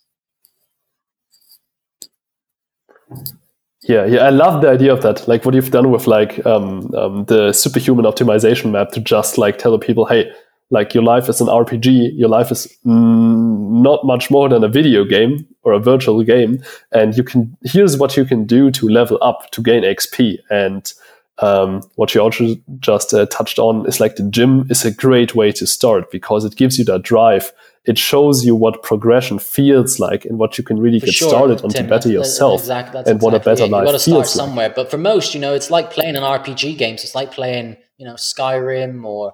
Yeah, 3.83 4.05
yeah, 4.05 4.19
I 4.19 4.29
love 4.29 4.61
the 4.61 4.69
idea 4.69 4.93
of 4.93 5.01
that. 5.01 5.27
Like 5.27 5.43
what 5.43 5.55
you've 5.55 5.71
done 5.71 5.89
with 5.89 6.05
like 6.05 6.45
um, 6.45 6.93
um, 6.93 7.25
the 7.25 7.51
superhuman 7.51 8.05
optimization 8.05 8.71
map 8.71 8.91
to 8.91 8.99
just 8.99 9.37
like 9.39 9.57
tell 9.57 9.71
the 9.71 9.79
people, 9.79 10.05
hey, 10.05 10.31
like 10.69 10.93
your 10.93 11.03
life 11.03 11.27
is 11.27 11.41
an 11.41 11.47
RPG, 11.47 12.11
your 12.15 12.29
life 12.29 12.51
is 12.51 12.67
mm, 12.85 13.81
not 13.81 14.05
much 14.05 14.29
more 14.29 14.47
than 14.47 14.63
a 14.63 14.69
video 14.69 15.03
game 15.03 15.47
or 15.63 15.73
a 15.73 15.79
virtual 15.79 16.23
game, 16.23 16.63
and 16.91 17.17
you 17.17 17.23
can 17.23 17.57
here's 17.63 17.97
what 17.97 18.15
you 18.15 18.23
can 18.23 18.45
do 18.45 18.69
to 18.71 18.87
level 18.87 19.17
up 19.21 19.49
to 19.51 19.61
gain 19.61 19.83
XP. 19.83 20.37
And 20.51 20.93
um, 21.39 21.81
what 21.95 22.13
you 22.13 22.21
also 22.21 22.55
just 22.79 23.13
uh, 23.15 23.25
touched 23.25 23.57
on 23.57 23.87
is 23.87 23.99
like 23.99 24.15
the 24.15 24.29
gym 24.29 24.67
is 24.69 24.85
a 24.85 24.91
great 24.93 25.33
way 25.33 25.51
to 25.53 25.65
start 25.65 26.11
because 26.11 26.45
it 26.45 26.55
gives 26.55 26.77
you 26.77 26.85
that 26.85 27.01
drive 27.01 27.51
it 27.85 27.97
shows 27.97 28.45
you 28.45 28.55
what 28.55 28.83
progression 28.83 29.39
feels 29.39 29.99
like 29.99 30.23
and 30.25 30.37
what 30.37 30.57
you 30.57 30.63
can 30.63 30.79
really 30.79 30.99
for 30.99 31.07
get 31.07 31.15
sure, 31.15 31.29
started 31.29 31.61
on 31.63 31.69
Tim, 31.69 31.85
to 31.85 31.89
better 31.89 32.09
yourself 32.09 32.61
exactly, 32.61 32.99
and 32.99 33.07
exactly 33.07 33.25
what 33.25 33.33
a 33.33 33.39
better 33.39 33.63
it. 33.63 33.71
life 33.71 33.81
you 33.81 33.87
got 33.87 33.91
to 33.93 33.99
start 33.99 34.27
somewhere 34.27 34.67
like. 34.67 34.75
but 34.75 34.91
for 34.91 34.97
most 34.97 35.33
you 35.33 35.39
know 35.39 35.53
it's 35.53 35.71
like 35.71 35.89
playing 35.89 36.15
an 36.15 36.21
rpg 36.21 36.77
games 36.77 37.03
it's 37.03 37.15
like 37.15 37.31
playing 37.31 37.77
you 37.97 38.05
know 38.05 38.13
skyrim 38.13 39.03
or 39.03 39.33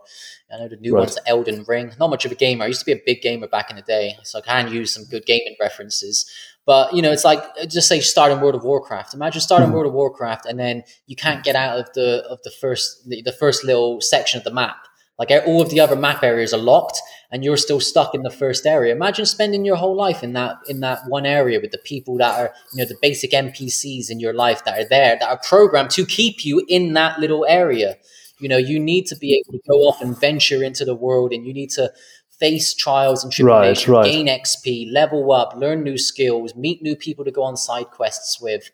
I 0.52 0.60
know 0.60 0.70
the 0.70 0.78
new 0.78 0.94
right. 0.94 1.02
one's 1.02 1.18
Elden 1.26 1.66
Ring. 1.68 1.92
Not 2.00 2.10
much 2.10 2.24
of 2.24 2.32
a 2.32 2.36
gamer. 2.36 2.64
I 2.64 2.68
used 2.68 2.80
to 2.80 2.86
be 2.86 2.94
a 2.94 3.02
big 3.06 3.22
gamer 3.22 3.48
back 3.48 3.70
in 3.70 3.76
the 3.76 3.82
day, 3.82 4.16
so 4.24 4.40
I 4.40 4.42
can 4.42 4.72
use 4.72 4.94
some 4.94 5.04
good 5.04 5.26
gaming 5.26 5.56
references. 5.60 6.30
But 6.66 6.94
you 6.94 7.02
know, 7.02 7.12
it's 7.12 7.26
like 7.26 7.44
just 7.68 7.88
say 7.88 8.00
starting 8.00 8.40
World 8.40 8.56
of 8.56 8.64
Warcraft. 8.64 9.14
Imagine 9.14 9.42
starting 9.42 9.70
mm. 9.70 9.74
World 9.74 9.88
of 9.88 9.94
Warcraft 9.94 10.46
and 10.46 10.60
then 10.60 10.84
you 11.06 11.16
can't 11.16 11.44
get 11.44 11.56
out 11.56 11.80
of 11.80 11.94
the 11.94 12.26
of 12.30 12.40
the 12.44 12.52
first 12.52 13.08
the, 13.10 13.22
the 13.22 13.32
first 13.32 13.64
little 13.64 14.02
section 14.02 14.38
of 14.38 14.44
the 14.44 14.54
map. 14.54 14.78
Like 15.18 15.32
all 15.46 15.62
of 15.62 15.70
the 15.70 15.80
other 15.80 15.96
map 15.96 16.24
areas 16.24 16.54
are 16.54 16.60
locked, 16.60 17.02
and 17.32 17.44
you're 17.44 17.58
still 17.58 17.80
stuck 17.80 18.16
in 18.16 18.24
the 18.24 18.32
first 18.32 18.66
area. 18.66 18.96
Imagine 18.96 19.26
spending 19.26 19.66
your 19.66 19.76
whole 19.76 19.96
life 19.96 20.24
in 20.24 20.34
that 20.34 20.58
in 20.68 20.80
that 20.80 21.00
one 21.08 21.26
area 21.26 21.60
with 21.62 21.72
the 21.72 21.78
people 21.80 22.18
that 22.18 22.40
are 22.40 22.54
you 22.74 22.80
know 22.80 22.88
the 22.88 22.98
basic 23.02 23.32
NPCs 23.32 24.10
in 24.10 24.20
your 24.20 24.34
life 24.34 24.64
that 24.66 24.80
are 24.80 24.88
there 24.88 25.18
that 25.20 25.30
are 25.30 25.40
programmed 25.44 25.92
to 25.92 26.06
keep 26.06 26.46
you 26.46 26.64
in 26.68 26.94
that 26.94 27.20
little 27.20 27.46
area. 27.48 27.98
You 28.40 28.50
know, 28.50 28.58
you 28.58 28.80
need 28.80 29.08
to 29.08 29.16
be 29.16 29.34
able 29.34 29.58
to 29.58 29.64
go 29.68 29.80
off 29.88 30.02
and 30.02 30.20
venture 30.20 30.64
into 30.64 30.86
the 30.86 30.96
world, 30.96 31.34
and 31.34 31.46
you 31.46 31.54
need 31.54 31.72
to 31.72 31.92
face 32.40 32.76
trials 32.76 33.24
and 33.24 33.34
tribulations, 33.34 33.88
right, 33.88 34.04
right. 34.04 34.12
gain 34.12 34.28
XP, 34.28 34.92
level 34.92 35.32
up, 35.32 35.56
learn 35.56 35.84
new 35.84 35.98
skills, 35.98 36.56
meet 36.56 36.84
new 36.84 36.96
people 36.96 37.26
to 37.26 37.32
go 37.32 37.42
on 37.42 37.58
side 37.58 37.88
quests 37.88 38.40
with 38.40 38.70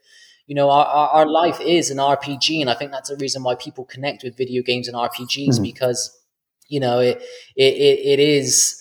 you 0.47 0.56
know 0.56 0.70
our, 0.70 0.86
our, 0.86 1.26
life 1.26 1.62
is 1.62 1.89
an 1.89 1.97
rpg 1.97 2.60
and 2.60 2.70
i 2.70 2.74
think 2.74 2.91
that's 2.91 3.10
the 3.10 3.16
reason 3.16 3.43
why 3.43 3.56
people 3.56 3.86
connect 3.86 4.24
with 4.24 4.36
video 4.36 4.62
games 4.62 4.89
and 4.89 4.97
rpgs 4.97 5.51
mm-hmm. 5.51 5.64
because 5.64 6.20
you 6.74 6.80
know 6.80 7.00
it 7.00 7.22
it, 7.56 7.74
it, 7.88 8.00
it 8.14 8.20
is 8.20 8.80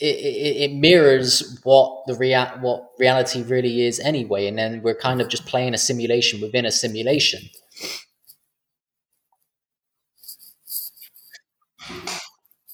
it, 0.00 0.70
it, 0.70 0.72
mirrors 0.74 1.58
what 1.64 2.04
the 2.06 2.14
rea- 2.14 2.54
what 2.60 2.90
reality 3.00 3.42
really 3.42 3.84
is 3.84 3.98
anyway 4.00 4.46
and 4.46 4.56
then 4.56 4.80
we're 4.82 4.94
kind 4.94 5.20
of 5.20 5.28
just 5.28 5.44
playing 5.46 5.74
a 5.74 5.78
simulation 5.78 6.40
within 6.40 6.64
a 6.64 6.70
simulation 6.70 7.40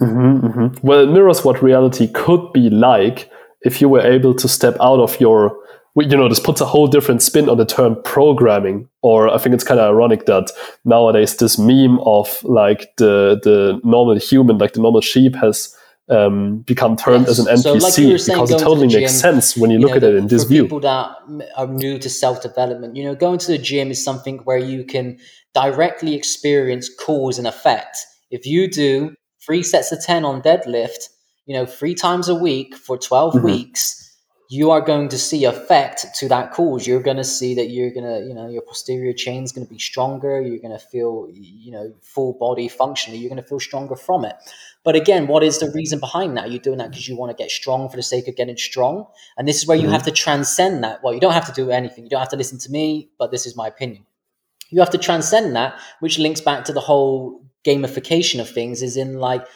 mm-hmm, 0.01 0.47
mm-hmm. 0.47 0.87
well 0.87 1.01
it 1.01 1.11
mirrors 1.11 1.45
what 1.45 1.63
reality 1.63 2.07
could 2.13 2.53
be 2.53 2.69
like 2.69 3.31
if 3.63 3.81
you 3.81 3.89
were 3.89 4.03
able 4.03 4.35
to 4.35 4.47
step 4.47 4.77
out 4.81 5.01
of 5.01 5.19
your 5.19 5.57
you 5.97 6.17
know, 6.17 6.29
this 6.29 6.41
puts 6.41 6.61
a 6.61 6.67
whole 6.67 6.87
different 6.87 7.23
spin 7.23 7.49
on 7.49 7.57
the 7.57 7.65
term 7.65 7.97
programming. 8.03 8.89
Or 9.03 9.29
I 9.29 9.39
think 9.39 9.55
it's 9.55 9.65
kind 9.65 9.79
of 9.79 9.89
ironic 9.89 10.27
that 10.27 10.51
nowadays 10.85 11.37
this 11.37 11.59
meme 11.59 12.01
of 12.01 12.43
like 12.43 12.97
the 12.97 13.41
the 13.43 13.81
normal 13.85 14.19
human, 14.19 14.59
like 14.59 14.73
the 14.73 14.81
normal 14.81 15.01
sheep, 15.01 15.37
has 15.37 15.75
um, 16.11 16.59
become 16.59 16.97
termed 16.97 17.27
yes. 17.29 17.39
as 17.39 17.47
an 17.47 17.47
NPC 17.47 17.63
so 17.63 17.73
like 17.75 17.93
saying, 17.93 18.11
because 18.27 18.51
it 18.51 18.59
totally 18.59 18.89
makes 18.89 19.13
sense 19.13 19.57
when 19.57 19.71
you, 19.71 19.79
you 19.79 19.87
look 19.87 19.93
know, 19.93 20.09
at 20.09 20.15
it 20.15 20.17
in 20.17 20.27
this 20.27 20.45
view. 20.45 20.65
People 20.65 20.81
that 20.81 21.17
are 21.57 21.67
new 21.67 21.99
to 21.99 22.11
self 22.11 22.43
development, 22.43 22.97
you 22.97 23.05
know, 23.05 23.15
going 23.15 23.39
to 23.39 23.47
the 23.47 23.59
gym 23.59 23.91
is 23.91 24.03
something 24.03 24.39
where 24.39 24.59
you 24.59 24.85
can 24.85 25.19
directly 25.55 26.15
experience 26.15 26.91
cause 26.93 27.39
and 27.39 27.47
effect. 27.47 27.99
If 28.31 28.47
you 28.47 28.69
do 28.69 29.15
three 29.47 29.63
sets 29.63 29.93
of 29.93 30.03
ten 30.03 30.25
on 30.25 30.43
deadlift, 30.43 31.09
you 31.47 31.55
know, 31.55 31.67
three 31.67 31.95
times 31.95 32.29
a 32.29 32.35
week 32.35 32.75
for 32.75 32.99
12 32.99 33.35
mm-hmm. 33.35 33.45
weeks 33.45 34.04
you 34.51 34.71
are 34.71 34.81
going 34.81 35.09
to 35.09 35.19
see 35.19 35.45
effect 35.45 36.07
to 36.17 36.29
that 36.29 36.53
cause. 36.53 36.87
You're 36.87 37.03
going 37.03 37.17
to 37.17 37.25
see 37.25 37.55
that 37.55 37.71
you're 37.71 37.91
going 37.91 38.05
to, 38.05 38.29
you 38.29 38.35
know, 38.35 38.49
your 38.49 38.63
posterior 38.63 39.13
chain 39.15 39.43
is 39.43 39.53
going 39.53 39.67
to 39.67 39.73
be 39.73 39.79
stronger. 39.79 40.41
You're 40.41 40.59
going 40.59 40.79
to 40.79 40.79
feel, 40.79 41.29
you 41.33 41.73
know, 41.73 41.95
full 42.03 42.35
body 42.35 42.69
functionally. 42.69 43.19
You're 43.19 43.31
going 43.31 43.43
to 43.43 43.49
feel 43.49 43.61
stronger 43.61 43.97
from 43.97 44.25
it. 44.25 44.37
But 44.85 44.97
again, 44.97 45.29
what 45.29 45.43
is 45.43 45.61
the 45.61 45.71
reason 45.71 45.99
behind 45.99 46.37
that? 46.37 46.51
You're 46.51 46.61
doing 46.61 46.77
that 46.79 46.91
because 46.91 47.09
you 47.09 47.17
want 47.17 47.37
to 47.37 47.43
get 47.43 47.51
strong 47.51 47.89
for 47.89 47.97
the 47.97 48.03
sake 48.03 48.29
of 48.29 48.37
getting 48.37 48.57
strong. 48.59 49.07
And 49.39 49.49
this 49.49 49.57
is 49.57 49.67
where 49.67 49.79
you 49.79 49.85
mm-hmm. 49.85 49.93
have 49.93 50.03
to 50.05 50.13
transcend 50.13 50.85
that. 50.85 51.03
Well, 51.03 51.15
you 51.15 51.21
don't 51.21 51.33
have 51.33 51.47
to 51.47 51.53
do 51.53 51.71
anything. 51.71 52.05
You 52.05 52.11
don't 52.11 52.21
have 52.21 52.29
to 52.31 52.37
listen 52.37 52.59
to 52.59 52.71
me, 52.71 53.09
but 53.19 53.31
this 53.31 53.47
is 53.47 53.57
my 53.57 53.69
opinion. 53.69 54.05
You 54.69 54.81
have 54.81 54.91
to 54.91 54.99
transcend 54.99 55.57
that, 55.57 55.79
which 56.01 56.19
links 56.19 56.43
back 56.43 56.65
to 56.65 56.73
the 56.75 56.81
whole 56.81 57.43
gamification 57.67 58.41
of 58.41 58.51
things, 58.51 58.83
is 58.83 58.99
in 58.99 59.19
like, 59.19 59.47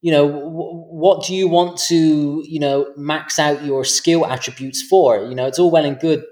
you 0.00 0.12
know 0.12 0.26
w- 0.26 0.84
what 1.02 1.24
do 1.24 1.34
you 1.34 1.48
want 1.48 1.78
to 1.78 2.42
you 2.46 2.60
know 2.60 2.92
max 2.96 3.38
out 3.38 3.64
your 3.64 3.84
skill 3.84 4.26
attributes 4.26 4.82
for? 4.82 5.24
You 5.24 5.34
know 5.34 5.46
it's 5.46 5.58
all 5.58 5.70
well 5.70 5.84
and 5.84 5.98
good 5.98 6.24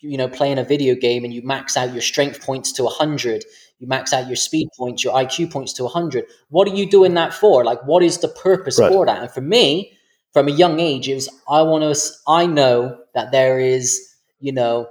you 0.00 0.18
know 0.18 0.28
playing 0.28 0.58
a 0.58 0.64
video 0.64 0.94
game 0.94 1.24
and 1.24 1.32
you 1.32 1.42
max 1.42 1.76
out 1.76 1.92
your 1.92 2.02
strength 2.02 2.42
points 2.42 2.72
to 2.72 2.84
100 2.84 3.44
you 3.78 3.86
max 3.88 4.12
out 4.12 4.26
your 4.26 4.36
speed 4.36 4.68
points 4.76 5.02
your 5.02 5.14
iq 5.14 5.50
points 5.50 5.72
to 5.72 5.82
100 5.82 6.26
what 6.50 6.68
are 6.68 6.74
you 6.74 6.88
doing 6.88 7.14
that 7.14 7.34
for? 7.34 7.64
Like 7.64 7.82
what 7.84 8.02
is 8.02 8.18
the 8.18 8.28
purpose 8.28 8.78
right. 8.78 8.92
for 8.92 9.06
that? 9.06 9.22
And 9.22 9.30
for 9.30 9.40
me 9.40 9.92
from 10.34 10.48
a 10.48 10.52
young 10.52 10.80
age 10.80 11.08
it 11.08 11.14
was 11.14 11.28
i 11.48 11.62
want 11.62 11.82
to 11.82 12.12
i 12.28 12.44
know 12.44 12.98
that 13.14 13.32
there 13.32 13.58
is 13.58 14.14
you 14.40 14.52
know 14.52 14.86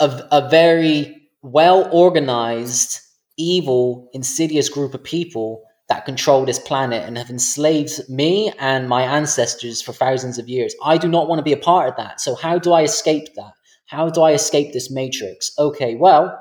a, 0.00 0.28
a 0.30 0.48
very 0.50 1.28
well 1.42 1.88
organized 1.92 3.00
evil 3.38 4.10
insidious 4.12 4.68
group 4.68 4.92
of 4.94 5.02
people 5.02 5.62
that 5.88 6.04
control 6.04 6.44
this 6.44 6.58
planet 6.58 7.02
and 7.04 7.16
have 7.16 7.30
enslaved 7.30 8.08
me 8.08 8.52
and 8.58 8.88
my 8.88 9.02
ancestors 9.02 9.80
for 9.80 9.92
thousands 9.92 10.38
of 10.38 10.48
years. 10.48 10.74
I 10.84 10.98
do 10.98 11.08
not 11.08 11.28
want 11.28 11.38
to 11.38 11.42
be 11.42 11.52
a 11.52 11.56
part 11.56 11.88
of 11.88 11.96
that. 11.96 12.20
So 12.20 12.34
how 12.34 12.58
do 12.58 12.72
I 12.72 12.82
escape 12.82 13.34
that? 13.36 13.52
How 13.86 14.10
do 14.10 14.20
I 14.20 14.32
escape 14.32 14.72
this 14.72 14.90
matrix? 14.90 15.50
Okay, 15.58 15.94
well, 15.94 16.38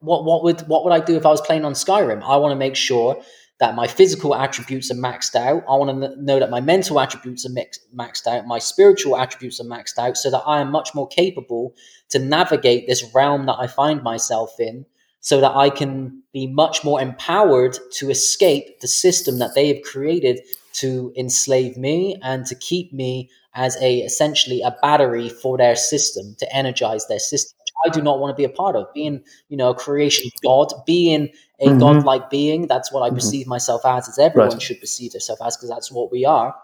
what 0.00 0.24
what 0.24 0.42
would 0.42 0.60
what 0.62 0.84
would 0.84 0.92
I 0.92 1.00
do 1.00 1.16
if 1.16 1.26
I 1.26 1.30
was 1.30 1.40
playing 1.42 1.64
on 1.64 1.72
Skyrim? 1.74 2.22
I 2.22 2.36
want 2.36 2.52
to 2.52 2.56
make 2.56 2.76
sure 2.76 3.20
that 3.60 3.74
my 3.74 3.86
physical 3.86 4.34
attributes 4.34 4.90
are 4.90 4.94
maxed 4.94 5.34
out. 5.34 5.64
I 5.68 5.74
want 5.76 6.00
to 6.00 6.22
know 6.22 6.38
that 6.38 6.48
my 6.48 6.60
mental 6.60 7.00
attributes 7.00 7.44
are 7.44 7.50
mix, 7.50 7.80
maxed 7.94 8.26
out, 8.26 8.46
my 8.46 8.60
spiritual 8.60 9.18
attributes 9.18 9.60
are 9.60 9.64
maxed 9.64 9.98
out, 9.98 10.16
so 10.16 10.30
that 10.30 10.42
I 10.46 10.60
am 10.60 10.70
much 10.70 10.94
more 10.94 11.08
capable 11.08 11.74
to 12.10 12.20
navigate 12.20 12.86
this 12.86 13.04
realm 13.12 13.46
that 13.46 13.56
I 13.58 13.66
find 13.66 14.02
myself 14.02 14.54
in 14.60 14.86
so 15.28 15.42
that 15.42 15.54
I 15.54 15.68
can 15.68 16.22
be 16.32 16.46
much 16.46 16.84
more 16.84 17.02
empowered 17.02 17.76
to 17.98 18.08
escape 18.08 18.80
the 18.80 18.88
system 18.88 19.38
that 19.40 19.54
they 19.54 19.68
have 19.68 19.82
created 19.82 20.40
to 20.80 21.12
enslave 21.18 21.76
me 21.76 22.16
and 22.22 22.46
to 22.46 22.54
keep 22.54 22.94
me 22.94 23.28
as 23.54 23.76
a 23.82 23.98
essentially 23.98 24.62
a 24.62 24.74
battery 24.80 25.28
for 25.28 25.58
their 25.58 25.76
system 25.76 26.34
to 26.38 26.56
energize 26.56 27.06
their 27.08 27.18
system 27.18 27.58
I 27.86 27.90
do 27.90 28.00
not 28.02 28.18
want 28.20 28.32
to 28.32 28.40
be 28.40 28.44
a 28.44 28.48
part 28.48 28.74
of. 28.74 28.92
Being, 28.94 29.22
you 29.50 29.56
know, 29.56 29.68
a 29.68 29.74
creation 29.74 30.30
god, 30.42 30.72
being 30.86 31.28
a 31.60 31.66
mm-hmm. 31.66 31.78
godlike 31.78 32.30
being, 32.30 32.66
that's 32.66 32.90
what 32.90 33.02
I 33.02 33.08
mm-hmm. 33.08 33.16
perceive 33.16 33.46
myself 33.46 33.82
as, 33.84 34.08
as 34.08 34.18
everyone 34.18 34.50
right. 34.50 34.62
should 34.62 34.80
perceive 34.80 35.12
themselves 35.12 35.42
as, 35.44 35.56
because 35.56 35.68
that's 35.68 35.92
what 35.92 36.10
we 36.10 36.24
are. 36.24 36.54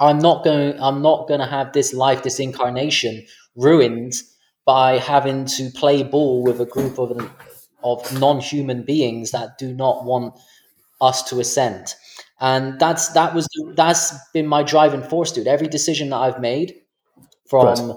I'm 0.00 0.18
not 0.18 0.44
going 0.44 0.80
I'm 0.80 1.02
not 1.02 1.28
gonna 1.28 1.46
have 1.48 1.72
this 1.72 1.92
life, 1.92 2.22
this 2.22 2.40
incarnation 2.40 3.26
ruined 3.56 4.14
by 4.64 4.98
having 4.98 5.44
to 5.44 5.70
play 5.70 6.02
ball 6.02 6.42
with 6.42 6.60
a 6.60 6.64
group 6.64 6.98
of 6.98 7.10
of 7.84 8.20
non-human 8.20 8.82
beings 8.82 9.30
that 9.30 9.58
do 9.58 9.72
not 9.74 10.04
want 10.04 10.34
us 11.00 11.22
to 11.22 11.40
ascend 11.40 11.94
and 12.40 12.78
that's 12.80 13.08
that 13.10 13.34
was 13.34 13.46
that's 13.74 14.14
been 14.32 14.46
my 14.46 14.62
driving 14.62 15.02
force 15.02 15.32
dude 15.32 15.46
every 15.46 15.68
decision 15.68 16.10
that 16.10 16.16
i've 16.16 16.40
made 16.40 16.74
from 17.46 17.66
right. 17.66 17.96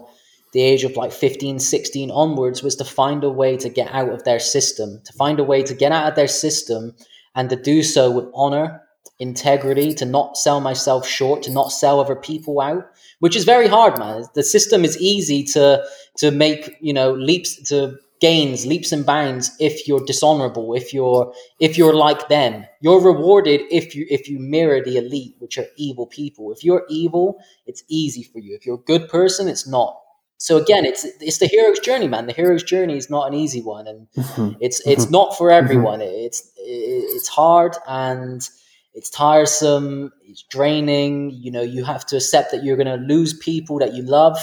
the 0.53 0.61
age 0.61 0.83
of 0.83 0.95
like 0.95 1.11
15 1.11 1.59
16 1.59 2.11
onwards 2.11 2.61
was 2.61 2.75
to 2.75 2.85
find 2.85 3.23
a 3.23 3.29
way 3.29 3.55
to 3.57 3.69
get 3.69 3.91
out 3.93 4.09
of 4.09 4.23
their 4.23 4.39
system 4.39 5.01
to 5.05 5.13
find 5.13 5.39
a 5.39 5.43
way 5.43 5.63
to 5.63 5.73
get 5.73 5.91
out 5.91 6.07
of 6.07 6.15
their 6.15 6.27
system 6.27 6.93
and 7.35 7.49
to 7.49 7.55
do 7.55 7.83
so 7.83 8.11
with 8.11 8.25
honor 8.33 8.81
integrity, 9.19 9.93
to 9.95 10.05
not 10.05 10.37
sell 10.37 10.61
myself 10.61 11.07
short, 11.07 11.43
to 11.43 11.51
not 11.51 11.71
sell 11.71 11.99
other 11.99 12.15
people 12.15 12.61
out, 12.61 12.89
which 13.19 13.35
is 13.35 13.45
very 13.45 13.67
hard, 13.67 13.97
man. 13.97 14.25
The 14.35 14.43
system 14.43 14.85
is 14.85 14.97
easy 14.99 15.43
to 15.45 15.83
to 16.17 16.31
make, 16.31 16.77
you 16.81 16.93
know, 16.93 17.13
leaps 17.13 17.61
to 17.69 17.97
gains 18.19 18.65
leaps 18.65 18.91
and 18.91 19.05
bounds 19.05 19.55
if 19.59 19.87
you're 19.87 20.03
dishonorable 20.05 20.73
if 20.73 20.93
you're 20.93 21.33
if 21.59 21.77
you're 21.77 21.95
like 21.95 22.27
them. 22.29 22.65
You're 22.81 23.01
rewarded 23.01 23.61
if 23.71 23.95
you 23.95 24.05
if 24.09 24.27
you 24.27 24.39
mirror 24.39 24.81
the 24.83 24.97
elite 24.97 25.35
which 25.39 25.57
are 25.57 25.67
evil 25.77 26.07
people. 26.07 26.51
If 26.51 26.63
you're 26.63 26.85
evil 26.89 27.39
it's 27.65 27.83
easy 27.89 28.23
for 28.23 28.39
you. 28.39 28.55
If 28.55 28.65
you're 28.65 28.75
a 28.75 28.91
good 28.91 29.09
person 29.09 29.47
it's 29.47 29.67
not. 29.67 29.99
So 30.37 30.57
again 30.57 30.85
it's 30.85 31.05
it's 31.19 31.37
the 31.37 31.47
hero's 31.47 31.79
journey 31.79 32.07
man. 32.07 32.27
The 32.27 32.33
hero's 32.33 32.63
journey 32.63 32.97
is 32.97 33.09
not 33.09 33.27
an 33.27 33.33
easy 33.33 33.61
one 33.61 33.87
and 33.87 34.07
mm-hmm. 34.17 34.57
it's 34.59 34.85
it's 34.87 35.05
mm-hmm. 35.05 35.13
not 35.13 35.37
for 35.37 35.51
everyone. 35.51 35.99
Mm-hmm. 35.99 36.25
it's 36.25 36.51
it's 36.57 37.27
hard 37.27 37.75
and 37.87 38.47
it's 38.93 39.09
tiresome 39.11 40.11
it's 40.25 40.43
draining. 40.43 41.31
You 41.31 41.51
know 41.51 41.61
you 41.61 41.83
have 41.83 42.05
to 42.07 42.15
accept 42.15 42.51
that 42.51 42.63
you're 42.63 42.77
going 42.77 42.87
to 42.87 43.05
lose 43.05 43.33
people 43.33 43.79
that 43.79 43.93
you 43.93 44.03
love 44.03 44.37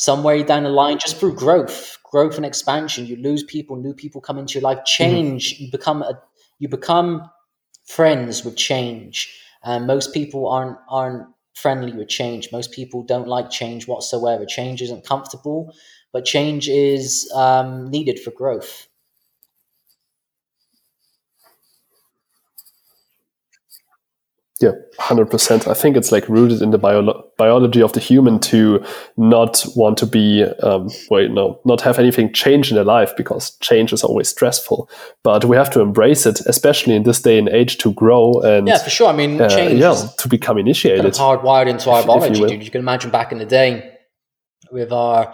somewhere 0.00 0.42
down 0.42 0.62
the 0.62 0.70
line 0.70 0.96
just 0.98 1.18
through 1.18 1.34
growth 1.34 1.98
growth 2.04 2.38
and 2.38 2.46
expansion 2.46 3.04
you 3.04 3.16
lose 3.16 3.44
people 3.44 3.76
new 3.76 3.92
people 3.92 4.18
come 4.18 4.38
into 4.38 4.54
your 4.54 4.62
life 4.62 4.78
mm-hmm. 4.78 4.84
change 4.86 5.54
mm-hmm. 5.54 5.64
you 5.64 5.70
become 5.70 6.00
a 6.00 6.18
you 6.58 6.68
become 6.68 7.30
friends 7.86 8.42
with 8.42 8.56
change 8.56 9.38
and 9.62 9.86
most 9.86 10.14
people 10.14 10.48
aren't 10.48 10.78
aren't 10.88 11.26
friendly 11.54 11.92
with 11.92 12.08
change 12.08 12.50
most 12.50 12.72
people 12.72 13.02
don't 13.02 13.28
like 13.28 13.50
change 13.50 13.86
whatsoever 13.86 14.46
change 14.46 14.80
isn't 14.80 15.06
comfortable 15.06 15.70
but 16.12 16.24
change 16.24 16.66
is 16.66 17.30
um, 17.34 17.90
needed 17.90 18.18
for 18.18 18.30
growth 18.30 18.86
Yeah, 24.60 24.72
hundred 24.98 25.30
percent. 25.30 25.66
I 25.66 25.72
think 25.72 25.96
it's 25.96 26.12
like 26.12 26.28
rooted 26.28 26.60
in 26.60 26.70
the 26.70 26.76
bio- 26.76 27.24
biology 27.38 27.80
of 27.80 27.94
the 27.94 28.00
human 28.00 28.38
to 28.40 28.84
not 29.16 29.64
want 29.74 29.96
to 29.98 30.06
be, 30.06 30.44
um, 30.62 30.90
wait, 31.10 31.30
no, 31.30 31.58
not 31.64 31.80
have 31.80 31.98
anything 31.98 32.30
change 32.34 32.70
in 32.70 32.74
their 32.74 32.84
life 32.84 33.16
because 33.16 33.56
change 33.60 33.90
is 33.90 34.04
always 34.04 34.28
stressful. 34.28 34.90
But 35.24 35.46
we 35.46 35.56
have 35.56 35.70
to 35.70 35.80
embrace 35.80 36.26
it, 36.26 36.40
especially 36.40 36.94
in 36.94 37.04
this 37.04 37.22
day 37.22 37.38
and 37.38 37.48
age, 37.48 37.78
to 37.78 37.94
grow 37.94 38.34
and 38.42 38.68
yeah, 38.68 38.76
for 38.76 38.90
sure. 38.90 39.08
I 39.08 39.14
mean, 39.14 39.40
uh, 39.40 39.48
change, 39.48 39.80
yeah, 39.80 39.96
to 40.18 40.28
become 40.28 40.58
initiated, 40.58 41.14
kind 41.14 41.14
of 41.14 41.42
hardwired 41.42 41.66
into 41.66 41.88
our 41.88 42.00
if, 42.00 42.06
biology. 42.06 42.44
If 42.44 42.50
you, 42.50 42.58
you 42.58 42.70
can 42.70 42.80
imagine 42.80 43.10
back 43.10 43.32
in 43.32 43.38
the 43.38 43.46
day 43.46 43.96
with 44.70 44.92
our 44.92 45.32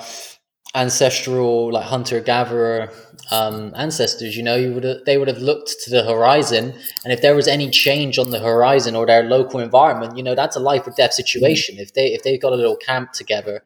ancestral 0.76 1.72
like 1.72 1.84
hunter 1.84 2.20
gatherer 2.20 2.90
um, 3.30 3.72
ancestors 3.74 4.36
you 4.36 4.42
know 4.42 4.54
you 4.54 4.72
would 4.72 5.04
they 5.06 5.16
would 5.16 5.26
have 5.26 5.38
looked 5.38 5.74
to 5.82 5.90
the 5.90 6.04
horizon 6.04 6.74
and 7.02 7.12
if 7.12 7.22
there 7.22 7.34
was 7.34 7.48
any 7.48 7.70
change 7.70 8.18
on 8.18 8.30
the 8.30 8.38
horizon 8.38 8.94
or 8.94 9.06
their 9.06 9.22
local 9.22 9.58
environment 9.58 10.16
you 10.16 10.22
know 10.22 10.34
that's 10.34 10.54
a 10.54 10.60
life 10.60 10.86
or 10.86 10.92
death 10.96 11.14
situation 11.14 11.78
if 11.78 11.94
they 11.94 12.08
if 12.08 12.22
they've 12.22 12.40
got 12.40 12.52
a 12.52 12.56
little 12.56 12.76
camp 12.76 13.12
together 13.12 13.64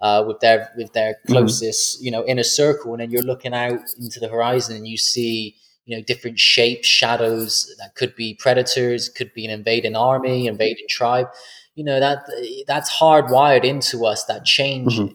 uh, 0.00 0.24
with 0.26 0.40
their 0.40 0.72
with 0.76 0.92
their 0.94 1.12
mm-hmm. 1.12 1.32
closest 1.32 1.98
mm-hmm. 1.98 2.06
you 2.06 2.10
know 2.10 2.24
inner 2.26 2.42
circle 2.42 2.92
and 2.92 3.02
then 3.02 3.10
you're 3.10 3.22
looking 3.22 3.54
out 3.54 3.80
into 4.00 4.18
the 4.18 4.28
horizon 4.28 4.74
and 4.74 4.88
you 4.88 4.96
see 4.96 5.54
you 5.84 5.96
know 5.96 6.02
different 6.02 6.38
shapes 6.38 6.88
shadows 6.88 7.72
that 7.78 7.94
could 7.94 8.16
be 8.16 8.34
predators 8.34 9.10
could 9.10 9.32
be 9.34 9.44
an 9.44 9.50
invading 9.50 9.94
army 9.94 10.46
invading 10.46 10.86
tribe 10.88 11.26
you 11.74 11.84
know 11.84 12.00
that 12.00 12.20
that's 12.66 12.90
hardwired 12.98 13.64
into 13.64 14.06
us 14.06 14.24
that 14.24 14.44
change 14.46 14.98
mm-hmm 14.98 15.14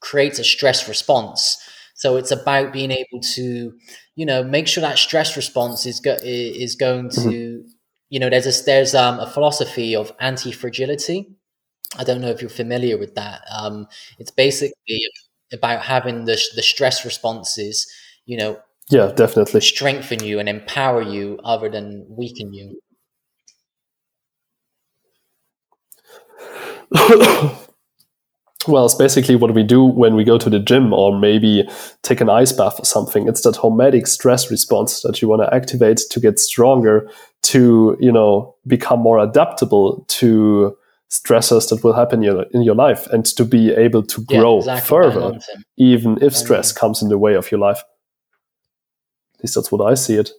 creates 0.00 0.38
a 0.38 0.44
stress 0.44 0.88
response. 0.88 1.58
So 1.94 2.16
it's 2.16 2.30
about 2.30 2.72
being 2.72 2.90
able 2.90 3.20
to, 3.34 3.72
you 4.16 4.26
know, 4.26 4.44
make 4.44 4.68
sure 4.68 4.82
that 4.82 4.98
stress 4.98 5.36
response 5.36 5.86
is 5.86 6.00
go- 6.00 6.18
is 6.22 6.74
going 6.74 7.08
to, 7.10 7.20
mm-hmm. 7.20 7.68
you 8.10 8.20
know, 8.20 8.28
there's 8.28 8.46
a 8.46 8.64
there's 8.64 8.94
um, 8.94 9.18
a 9.18 9.26
philosophy 9.26 9.96
of 9.96 10.12
anti 10.20 10.52
fragility. 10.52 11.34
I 11.98 12.04
don't 12.04 12.20
know 12.20 12.28
if 12.28 12.42
you're 12.42 12.50
familiar 12.50 12.98
with 12.98 13.14
that. 13.14 13.42
Um, 13.50 13.86
it's 14.18 14.30
basically 14.30 15.00
about 15.52 15.82
having 15.82 16.26
the 16.26 16.38
the 16.54 16.62
stress 16.62 17.04
responses, 17.04 17.90
you 18.26 18.36
know, 18.36 18.60
yeah, 18.90 19.10
definitely 19.14 19.62
strengthen 19.62 20.22
you 20.22 20.38
and 20.38 20.48
empower 20.48 21.02
you, 21.02 21.40
other 21.44 21.68
than 21.70 22.06
weaken 22.08 22.52
you. 22.52 22.80
Well, 28.68 28.84
it's 28.84 28.94
basically 28.94 29.36
what 29.36 29.54
we 29.54 29.62
do 29.62 29.84
when 29.84 30.14
we 30.14 30.24
go 30.24 30.38
to 30.38 30.50
the 30.50 30.58
gym 30.58 30.92
or 30.92 31.16
maybe 31.16 31.68
take 32.02 32.20
an 32.20 32.28
ice 32.28 32.52
bath 32.52 32.80
or 32.80 32.84
something. 32.84 33.28
It's 33.28 33.42
that 33.42 33.54
hormetic 33.54 34.06
stress 34.08 34.50
response 34.50 35.02
that 35.02 35.22
you 35.22 35.28
want 35.28 35.42
to 35.42 35.54
activate 35.54 36.00
to 36.10 36.20
get 36.20 36.38
stronger, 36.38 37.08
to, 37.44 37.96
you 38.00 38.10
know, 38.10 38.54
become 38.66 39.00
more 39.00 39.18
adaptable 39.18 40.04
to 40.08 40.76
stressors 41.10 41.68
that 41.68 41.84
will 41.84 41.92
happen 41.92 42.20
in 42.20 42.24
your, 42.24 42.42
in 42.52 42.62
your 42.62 42.74
life 42.74 43.06
and 43.08 43.24
to 43.24 43.44
be 43.44 43.72
able 43.72 44.02
to 44.02 44.24
grow 44.24 44.54
yeah, 44.54 44.76
exactly. 44.76 44.88
further, 44.88 45.38
even 45.76 46.18
if 46.20 46.34
stress 46.34 46.72
comes 46.72 47.02
in 47.02 47.08
the 47.08 47.18
way 47.18 47.34
of 47.34 47.50
your 47.50 47.60
life. 47.60 47.82
At 49.34 49.44
least 49.44 49.54
that's 49.54 49.70
what 49.70 49.88
I 49.88 49.94
see 49.94 50.16
it. 50.16 50.30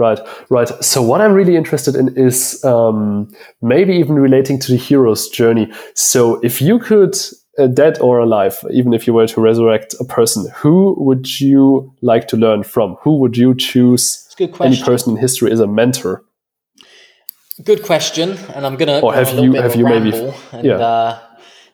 Right, 0.00 0.18
right. 0.48 0.68
So 0.82 1.02
what 1.02 1.20
I'm 1.20 1.34
really 1.34 1.56
interested 1.56 1.94
in 1.94 2.16
is 2.16 2.64
um, 2.64 3.28
maybe 3.60 3.92
even 3.96 4.14
relating 4.14 4.58
to 4.60 4.72
the 4.72 4.78
hero's 4.78 5.28
journey. 5.28 5.70
So 5.94 6.40
if 6.40 6.62
you 6.62 6.78
could, 6.78 7.14
uh, 7.58 7.66
dead 7.66 7.98
or 8.00 8.18
alive, 8.18 8.64
even 8.70 8.94
if 8.94 9.06
you 9.06 9.12
were 9.12 9.26
to 9.26 9.40
resurrect 9.42 9.94
a 10.00 10.04
person, 10.04 10.50
who 10.54 10.94
would 10.98 11.38
you 11.38 11.92
like 12.00 12.28
to 12.28 12.38
learn 12.38 12.62
from? 12.62 12.96
Who 13.02 13.18
would 13.18 13.36
you 13.36 13.54
choose? 13.54 14.26
Any 14.40 14.82
person 14.82 15.12
in 15.12 15.20
history 15.20 15.52
as 15.52 15.60
a 15.60 15.66
mentor? 15.66 16.24
Good 17.62 17.82
question, 17.82 18.38
and 18.54 18.64
I'm 18.64 18.76
gonna. 18.76 19.00
Or 19.00 19.12
have 19.12 19.38
you 19.38 19.52
have 19.52 19.76
you 19.76 19.84
maybe? 19.84 20.12
And, 20.52 20.64
yeah. 20.64 20.78
Uh, 20.78 21.18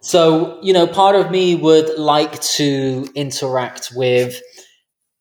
so 0.01 0.59
you 0.63 0.73
know, 0.73 0.89
part 0.89 1.15
of 1.15 1.31
me 1.31 1.55
would 1.55 1.97
like 1.97 2.41
to 2.57 3.07
interact 3.15 3.93
with 3.95 4.43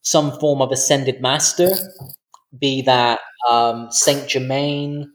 some 0.02 0.32
form 0.40 0.60
of 0.62 0.72
ascended 0.72 1.22
master 1.22 1.70
be 2.60 2.82
that 2.84 3.20
um, 3.50 3.92
Saint 3.92 4.28
Germain, 4.28 5.12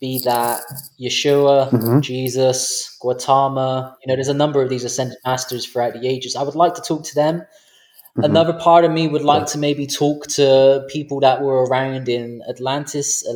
be 0.00 0.20
that 0.24 0.60
Yeshua, 1.00 1.70
mm-hmm. 1.70 2.00
Jesus, 2.00 2.96
Gautama. 3.00 3.96
You 4.02 4.10
know, 4.10 4.16
there's 4.16 4.28
a 4.28 4.34
number 4.34 4.62
of 4.62 4.68
these 4.68 4.84
ascended 4.84 5.18
masters 5.24 5.66
throughout 5.66 5.94
the 5.94 6.08
ages. 6.08 6.36
I 6.36 6.42
would 6.42 6.54
like 6.54 6.74
to 6.74 6.82
talk 6.82 7.04
to 7.04 7.14
them. 7.14 7.40
Mm-hmm. 7.40 8.24
Another 8.24 8.52
part 8.52 8.84
of 8.84 8.92
me 8.92 9.08
would 9.08 9.22
like 9.22 9.46
to 9.46 9.58
maybe 9.58 9.86
talk 9.86 10.26
to 10.28 10.86
people 10.88 11.20
that 11.20 11.42
were 11.42 11.64
around 11.64 12.08
in 12.08 12.42
Atlantis, 12.48 13.26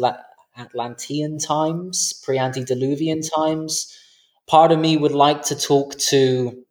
Atlantean 0.57 1.39
times, 1.39 2.13
pre-antediluvian 2.25 3.23
times. 3.23 3.97
Part 4.47 4.73
of 4.73 4.79
me 4.79 4.97
would 4.97 5.13
like 5.13 5.43
to 5.45 5.57
talk 5.57 5.97
to 5.97 6.65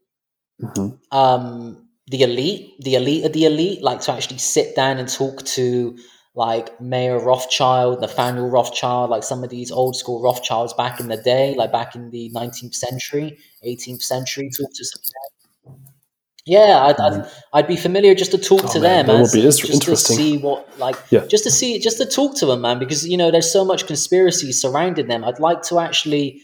mm-hmm. 0.61 1.17
um, 1.17 1.87
the 2.07 2.21
elite, 2.23 2.75
the 2.79 2.95
elite 2.95 3.25
of 3.25 3.33
the 3.33 3.45
elite, 3.45 3.83
like 3.83 4.01
to 4.01 4.13
actually 4.13 4.37
sit 4.37 4.75
down 4.75 4.97
and 4.97 5.09
talk 5.09 5.43
to 5.43 5.97
like 6.37 6.79
Mayer 6.79 7.19
Rothschild, 7.19 7.99
Nathaniel 7.99 8.47
Rothschild, 8.47 9.09
like 9.09 9.23
some 9.23 9.43
of 9.43 9.49
these 9.49 9.71
old 9.71 9.95
school 9.95 10.21
Rothschilds 10.21 10.71
back 10.71 10.99
in 10.99 11.07
the 11.07 11.17
day, 11.17 11.55
like 11.57 11.71
back 11.71 11.95
in 11.95 12.11
the 12.11 12.31
19th 12.35 12.75
century, 12.75 13.39
18th 13.65 14.03
century, 14.03 14.49
talk 14.55 14.69
to 14.75 14.85
some 14.85 15.01
yeah, 16.45 16.85
I'd, 16.85 16.97
I'd, 16.97 17.13
mm. 17.13 17.31
I'd, 17.51 17.67
be 17.67 17.75
familiar 17.75 18.15
just 18.15 18.31
to 18.31 18.37
talk 18.37 18.61
oh, 18.63 18.73
to 18.73 18.79
man, 18.79 19.05
them, 19.05 19.19
as, 19.19 19.33
just 19.33 19.81
to 19.81 19.97
see 19.97 20.37
what, 20.37 20.79
like, 20.79 20.95
yeah. 21.09 21.25
just 21.25 21.43
to 21.43 21.51
see, 21.51 21.77
just 21.77 21.97
to 21.97 22.05
talk 22.05 22.37
to 22.37 22.45
them, 22.45 22.61
man, 22.61 22.79
because 22.79 23.05
you 23.05 23.17
know 23.17 23.31
there's 23.31 23.51
so 23.51 23.65
much 23.65 23.85
conspiracy 23.85 24.53
surrounding 24.53 25.07
them. 25.07 25.25
I'd 25.25 25.41
like 25.41 25.61
to 25.63 25.79
actually 25.79 26.41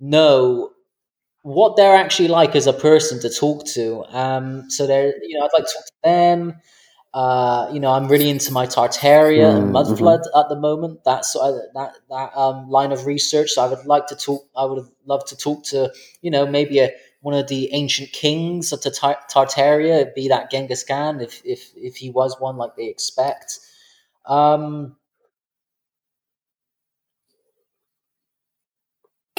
know 0.00 0.70
what 1.42 1.76
they're 1.76 1.94
actually 1.94 2.28
like 2.28 2.56
as 2.56 2.66
a 2.66 2.72
person 2.72 3.20
to 3.20 3.28
talk 3.28 3.66
to. 3.74 4.04
Um, 4.08 4.70
so 4.70 4.86
they're, 4.86 5.12
you 5.22 5.38
know, 5.38 5.44
I'd 5.44 5.52
like 5.52 5.66
to 5.66 5.72
talk 5.74 5.84
to 5.84 5.92
them. 6.02 6.54
Uh, 7.14 7.68
you 7.70 7.78
know, 7.78 7.92
I'm 7.92 8.08
really 8.08 8.30
into 8.30 8.52
my 8.52 8.66
Tartaria 8.66 9.44
mm, 9.44 9.58
and 9.58 9.74
Mudflood 9.74 10.20
mm-hmm. 10.20 10.38
at 10.38 10.48
the 10.48 10.56
moment. 10.56 11.04
That's 11.04 11.36
uh, 11.36 11.58
that 11.74 11.92
that 12.08 12.36
um, 12.36 12.70
line 12.70 12.90
of 12.90 13.04
research. 13.04 13.50
So 13.50 13.62
I 13.62 13.68
would 13.68 13.84
like 13.84 14.06
to 14.06 14.16
talk. 14.16 14.46
I 14.56 14.64
would 14.64 14.86
love 15.04 15.24
to 15.26 15.36
talk 15.36 15.64
to 15.64 15.92
you 16.22 16.30
know 16.30 16.46
maybe 16.46 16.78
a, 16.78 16.90
one 17.20 17.34
of 17.34 17.48
the 17.48 17.72
ancient 17.74 18.12
kings 18.12 18.72
of 18.72 18.80
Tartaria, 18.80 20.14
be 20.14 20.28
that 20.28 20.50
Genghis 20.50 20.84
Khan, 20.84 21.20
if 21.20 21.42
if 21.44 21.70
if 21.76 21.96
he 21.96 22.10
was 22.10 22.40
one 22.40 22.56
like 22.56 22.76
they 22.76 22.88
expect. 22.88 23.58
Um, 24.24 24.96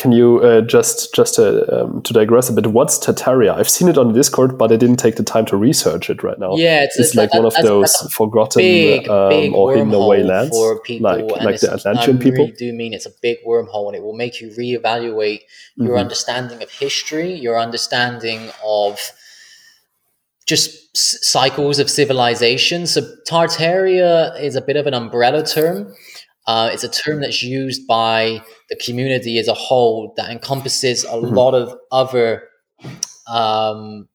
Can 0.03 0.11
you 0.11 0.41
uh, 0.41 0.59
just 0.59 1.15
just 1.15 1.39
uh, 1.39 1.63
um, 1.71 2.01
to 2.01 2.11
digress 2.11 2.49
a 2.49 2.53
bit? 2.53 2.67
What's 2.67 2.99
Tartaria? 2.99 3.55
I've 3.55 3.69
seen 3.69 3.88
it 3.88 3.97
on 3.97 4.11
Discord, 4.11 4.57
but 4.57 4.69
I 4.69 4.75
didn't 4.75 4.97
take 4.97 5.15
the 5.15 5.23
time 5.23 5.45
to 5.45 5.55
research 5.55 6.09
it 6.09 6.23
right 6.23 6.38
now. 6.38 6.57
Yeah, 6.57 6.84
it's, 6.84 6.99
it's 6.99 7.15
like 7.15 7.34
one 7.34 7.45
of 7.45 7.55
those 7.61 7.95
forgotten 8.11 8.61
big, 8.61 9.07
um, 9.07 9.30
big 9.30 9.53
or 9.53 9.73
hidden 9.73 9.93
away 9.93 10.23
lands 10.23 10.49
for 10.49 10.81
people, 10.81 11.09
like 11.09 11.23
like 11.41 11.59
the 11.61 11.71
Atlantean 11.71 12.17
I 12.17 12.21
people. 12.21 12.43
Really 12.43 12.51
do 12.51 12.73
mean 12.73 12.93
it's 12.93 13.05
a 13.05 13.13
big 13.21 13.38
wormhole, 13.47 13.88
and 13.88 13.95
it 13.95 14.03
will 14.03 14.17
make 14.17 14.41
you 14.41 14.49
reevaluate 14.49 15.43
your 15.77 15.91
mm-hmm. 15.91 15.95
understanding 15.95 16.61
of 16.61 16.69
history, 16.69 17.34
your 17.34 17.57
understanding 17.57 18.49
of 18.61 18.99
just 20.45 20.97
cycles 20.97 21.80
of 21.80 21.89
civilization. 21.89 22.88
So 22.88 23.03
Tartaria 23.25 24.38
is 24.38 24.57
a 24.57 24.61
bit 24.61 24.75
of 24.75 24.85
an 24.85 24.93
umbrella 24.93 25.45
term 25.45 25.95
Uh, 26.45 26.70
it's 26.74 26.84
a 26.84 26.90
term 26.90 27.22
that's 27.22 27.41
used 27.41 27.88
by 27.88 28.41
the 28.70 28.76
community 28.76 29.40
as 29.40 29.48
a 29.48 29.53
whole 29.53 30.14
that 30.18 30.30
encompasses 30.30 31.03
a 31.03 31.07
mm-hmm. 31.07 31.34
lot 31.34 31.53
of 31.53 31.78
other 31.91 32.49
um, 33.28 34.07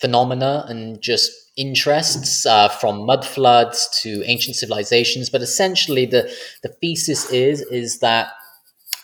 phenomena 0.00 0.64
and 0.68 1.00
just 1.00 1.30
interests 1.56 2.46
uh, 2.46 2.68
from 2.68 3.04
mud 3.04 3.24
floods 3.24 3.88
to 4.02 4.22
ancient 4.24 4.56
civilizations. 4.56 5.30
But 5.30 5.42
essentially, 5.42 6.06
the 6.06 6.32
the 6.62 6.68
thesis 6.80 7.30
is 7.30 7.60
is 7.62 8.00
that 8.00 8.32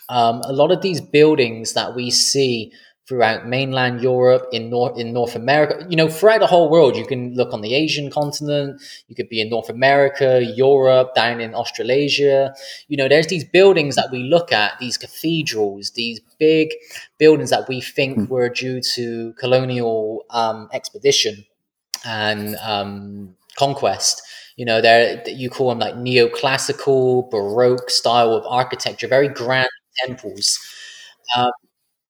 um, 0.08 0.40
a 0.42 0.52
lot 0.52 0.70
of 0.70 0.82
these 0.82 1.00
buildings 1.00 1.74
that 1.74 1.94
we 1.94 2.10
see 2.10 2.72
throughout 3.06 3.46
mainland 3.46 4.00
Europe, 4.02 4.46
in 4.52 4.70
North 4.70 4.98
in 4.98 5.12
North 5.12 5.36
America, 5.36 5.86
you 5.88 5.96
know, 5.96 6.08
throughout 6.08 6.40
the 6.40 6.46
whole 6.46 6.70
world. 6.70 6.96
You 6.96 7.06
can 7.06 7.34
look 7.34 7.52
on 7.52 7.60
the 7.60 7.74
Asian 7.74 8.10
continent. 8.10 8.80
You 9.08 9.14
could 9.14 9.28
be 9.28 9.40
in 9.40 9.50
North 9.50 9.68
America, 9.68 10.42
Europe, 10.42 11.14
down 11.14 11.40
in 11.40 11.54
Australasia. 11.54 12.54
You 12.88 12.96
know, 12.96 13.08
there's 13.08 13.26
these 13.26 13.44
buildings 13.44 13.96
that 13.96 14.08
we 14.10 14.20
look 14.20 14.52
at, 14.52 14.78
these 14.80 14.96
cathedrals, 14.96 15.90
these 15.90 16.20
big 16.38 16.70
buildings 17.18 17.50
that 17.50 17.68
we 17.68 17.80
think 17.80 18.18
mm. 18.18 18.28
were 18.28 18.48
due 18.48 18.80
to 18.94 19.34
colonial 19.38 20.24
um, 20.30 20.68
expedition 20.72 21.44
and 22.04 22.56
um, 22.56 23.36
conquest. 23.58 24.22
You 24.56 24.64
know, 24.64 24.80
there 24.80 25.22
you 25.28 25.50
call 25.50 25.68
them 25.68 25.78
like 25.78 25.94
neoclassical, 25.94 27.28
baroque 27.30 27.90
style 27.90 28.32
of 28.32 28.44
architecture, 28.46 29.08
very 29.08 29.28
grand 29.28 29.68
temples. 30.06 30.58
Um, 31.36 31.50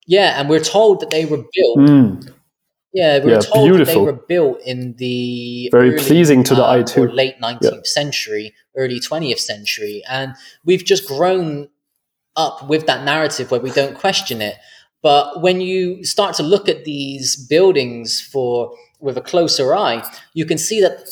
yeah, 0.07 0.39
and 0.39 0.49
we're 0.49 0.61
told 0.61 1.01
that 1.01 1.11
they 1.11 1.25
were 1.25 1.39
built. 1.55 1.79
Mm. 1.79 2.33
Yeah, 2.93 3.19
we're 3.25 3.35
yeah, 3.35 3.41
told 3.41 3.69
beautiful. 3.69 3.85
that 3.87 4.01
they 4.01 4.05
were 4.05 4.13
built 4.29 4.61
in 4.65 4.95
the 4.99 5.69
very 5.73 5.95
early, 5.95 6.05
pleasing 6.05 6.45
to 6.45 6.55
the 6.55 6.65
eye 6.65 6.83
too. 6.83 7.09
Late 7.09 7.41
nineteenth 7.41 7.75
yeah. 7.75 7.81
century, 7.85 8.55
early 8.77 9.01
twentieth 9.01 9.41
century, 9.41 10.03
and 10.09 10.35
we've 10.65 10.85
just 10.85 11.09
grown 11.09 11.69
up 12.37 12.69
with 12.69 12.87
that 12.87 13.05
narrative 13.05 13.51
where 13.51 13.61
we 13.61 13.71
don't 13.71 13.97
question 13.97 14.41
it. 14.41 14.57
But 15.03 15.43
when 15.43 15.61
you 15.61 16.05
start 16.05 16.35
to 16.37 16.43
look 16.43 16.69
at 16.69 16.85
these 16.85 17.37
buildings 17.37 18.21
for 18.21 18.75
with 19.01 19.19
a 19.19 19.21
closer 19.21 19.75
eye, 19.75 20.09
you 20.33 20.47
can 20.47 20.57
see 20.57 20.81
that 20.81 21.09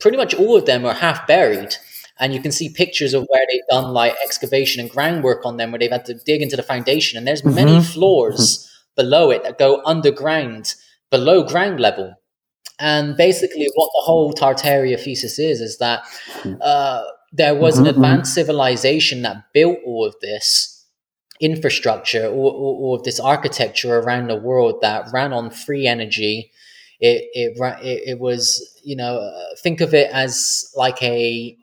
pretty 0.00 0.16
much 0.16 0.34
all 0.34 0.56
of 0.56 0.66
them 0.66 0.84
are 0.84 0.94
half 0.94 1.26
buried 1.26 1.76
and 2.20 2.34
you 2.34 2.40
can 2.40 2.52
see 2.52 2.68
pictures 2.68 3.14
of 3.14 3.26
where 3.30 3.44
they've 3.50 3.66
done 3.70 3.92
like 3.92 4.14
excavation 4.22 4.80
and 4.80 4.90
groundwork 4.90 5.44
on 5.44 5.56
them 5.56 5.72
where 5.72 5.78
they've 5.78 5.90
had 5.90 6.04
to 6.04 6.14
dig 6.14 6.42
into 6.42 6.54
the 6.54 6.62
foundation 6.62 7.18
and 7.18 7.26
there's 7.26 7.42
mm-hmm. 7.42 7.56
many 7.56 7.82
floors 7.82 8.40
mm-hmm. 8.40 9.02
below 9.02 9.30
it 9.30 9.42
that 9.42 9.58
go 9.58 9.82
underground 9.84 10.74
below 11.10 11.42
ground 11.42 11.80
level 11.80 12.14
and 12.78 13.16
basically 13.16 13.68
what 13.74 13.90
the 13.94 14.02
whole 14.04 14.32
tartaria 14.32 15.00
thesis 15.00 15.38
is 15.38 15.60
is 15.60 15.78
that 15.78 16.02
uh, 16.60 17.02
there 17.32 17.54
was 17.54 17.78
an 17.78 17.84
mm-hmm, 17.84 17.90
mm-hmm. 17.90 18.02
advanced 18.04 18.34
civilization 18.34 19.22
that 19.22 19.44
built 19.52 19.78
all 19.84 20.06
of 20.06 20.14
this 20.20 20.86
infrastructure 21.40 22.26
all, 22.28 22.48
all, 22.48 22.78
all, 22.82 22.94
of 22.96 23.02
this 23.04 23.18
architecture 23.18 23.98
around 23.98 24.28
the 24.28 24.36
world 24.36 24.78
that 24.82 25.08
ran 25.10 25.32
on 25.32 25.50
free 25.50 25.86
energy 25.86 26.52
it 27.00 27.24
it, 27.32 27.56
it, 27.82 28.02
it 28.10 28.18
was 28.18 28.78
you 28.84 28.94
know 28.94 29.16
uh, 29.16 29.56
think 29.62 29.80
of 29.80 29.94
it 29.94 30.10
as 30.12 30.70
like 30.76 31.02
a 31.02 31.56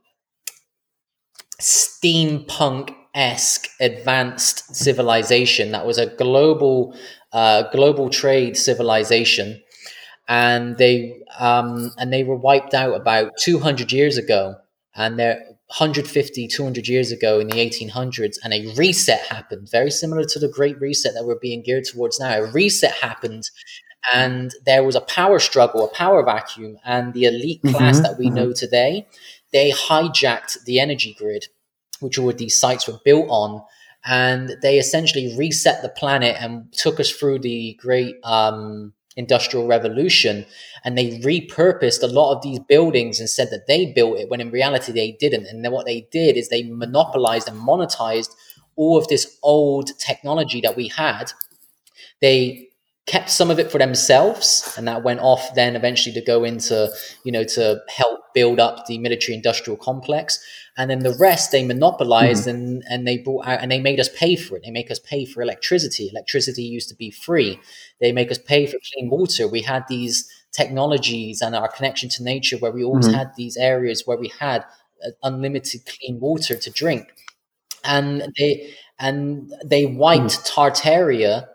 steampunk 1.62 2.94
esque 3.16 3.68
advanced 3.80 4.76
civilization 4.76 5.72
that 5.72 5.86
was 5.86 5.98
a 5.98 6.06
global 6.06 6.96
uh, 7.34 7.64
global 7.72 8.10
trade 8.10 8.56
civilization. 8.58 9.62
And 10.28 10.78
they 10.78 11.22
um, 11.40 11.92
and 11.98 12.12
they 12.12 12.24
were 12.24 12.36
wiped 12.36 12.74
out 12.74 12.96
about 12.96 13.32
200 13.40 13.92
years 13.92 14.18
ago. 14.18 14.56
And 14.96 15.20
they're 15.20 15.44
150 15.68 16.48
200 16.48 16.88
years 16.88 17.12
ago 17.12 17.40
in 17.40 17.48
the 17.50 17.58
1800s 17.58 18.38
and 18.42 18.54
a 18.54 18.74
reset 18.76 19.20
happened 19.28 19.68
very 19.70 19.92
similar 19.92 20.24
to 20.24 20.40
the 20.40 20.48
great 20.48 20.80
reset 20.80 21.14
that 21.14 21.26
we're 21.26 21.38
being 21.40 21.62
geared 21.62 21.84
towards 21.84 22.20
now. 22.20 22.38
A 22.38 22.52
reset 22.52 22.94
happened 22.94 23.44
and 24.14 24.52
there 24.66 24.84
was 24.86 24.96
a 24.96 25.02
power 25.02 25.40
struggle 25.40 25.84
a 25.84 25.94
power 25.94 26.24
vacuum 26.24 26.78
and 26.86 27.14
the 27.14 27.26
elite 27.26 27.62
class 27.64 27.96
mm-hmm, 27.96 28.04
that 28.04 28.18
we 28.18 28.28
mm-hmm. 28.28 28.36
know 28.36 28.54
today 28.54 29.06
they 29.58 29.72
hijacked 29.72 30.66
the 30.66 30.80
energy 30.80 31.16
grid, 31.18 31.48
which 32.00 32.20
all 32.20 32.32
these 32.32 32.60
sites 32.60 32.88
were 32.88 33.00
built 33.04 33.26
on, 33.28 33.64
and 34.06 34.56
they 34.62 34.78
essentially 34.78 35.36
reset 35.36 35.82
the 35.82 35.90
planet 35.90 36.38
and 36.40 36.72
took 36.72 37.00
us 37.00 37.10
through 37.10 37.40
the 37.40 37.76
great 37.82 38.18
um, 38.24 38.94
industrial 39.16 39.66
revolution. 39.66 40.46
And 40.86 40.96
they 40.96 41.20
repurposed 41.22 42.04
a 42.04 42.08
lot 42.08 42.36
of 42.36 42.44
these 42.44 42.60
buildings 42.60 43.20
and 43.20 43.28
said 43.28 43.50
that 43.50 43.66
they 43.68 43.92
built 43.94 44.20
it 44.20 44.30
when 44.30 44.42
in 44.42 44.52
reality 44.52 44.92
they 44.92 45.14
didn't. 45.14 45.48
And 45.48 45.66
then 45.66 45.72
what 45.72 45.88
they 45.88 46.08
did 46.12 46.38
is 46.38 46.50
they 46.50 46.70
monopolized 46.70 47.48
and 47.48 47.60
monetized 47.60 48.30
all 48.76 48.96
of 48.96 49.08
this 49.08 49.40
old 49.42 49.90
technology 49.98 50.62
that 50.62 50.78
we 50.78 50.88
had. 50.90 51.32
They 52.22 52.68
kept 53.08 53.32
some 53.32 53.50
of 53.50 53.58
it 53.58 53.72
for 53.72 53.80
themselves 53.80 54.76
and 54.78 54.88
that 54.88 55.02
went 55.02 55.22
off 55.22 55.56
then 55.56 55.76
eventually 55.78 56.14
to 56.14 56.22
go 56.22 56.44
into 56.44 56.90
you 57.24 57.32
know 57.32 57.46
to 57.46 57.82
help 57.88 58.20
build 58.38 58.60
up 58.60 58.86
the 58.86 58.98
military 59.00 59.36
industrial 59.36 59.78
complex 59.90 60.40
and 60.78 60.92
then 60.92 61.00
the 61.00 61.18
rest 61.28 61.52
they 61.52 61.66
monopolized 61.66 62.48
mm-hmm. 62.48 62.56
and 62.56 62.84
and 62.92 63.08
they 63.08 63.18
brought 63.18 63.48
out 63.48 63.60
and 63.62 63.72
they 63.72 63.82
made 63.90 64.00
us 64.00 64.10
pay 64.24 64.36
for 64.36 64.56
it 64.56 64.64
they 64.64 64.78
make 64.80 64.92
us 64.92 65.00
pay 65.00 65.26
for 65.26 65.42
electricity 65.42 66.06
electricity 66.14 66.64
used 66.78 66.90
to 66.90 66.96
be 66.96 67.10
free 67.10 67.60
they 68.00 68.12
make 68.12 68.32
us 68.32 68.38
pay 68.38 68.64
for 68.68 68.78
clean 68.90 69.10
water 69.10 69.48
we 69.48 69.64
had 69.74 69.84
these 69.90 70.30
technologies 70.52 71.42
and 71.42 71.56
our 71.56 71.72
connection 71.78 72.10
to 72.10 72.24
nature 72.24 72.58
where 72.58 72.76
we 72.78 72.84
always 72.84 73.08
mm-hmm. 73.08 73.18
had 73.18 73.32
these 73.36 73.58
areas 73.58 74.04
where 74.06 74.22
we 74.26 74.32
had 74.40 74.62
uh, 75.06 75.10
unlimited 75.24 75.82
clean 75.94 76.20
water 76.20 76.56
to 76.56 76.70
drink 76.70 77.06
and 77.84 78.34
they 78.38 78.52
and 79.00 79.52
they 79.66 79.86
wiped 79.86 80.38
mm-hmm. 80.38 80.60
tartaria 80.60 81.48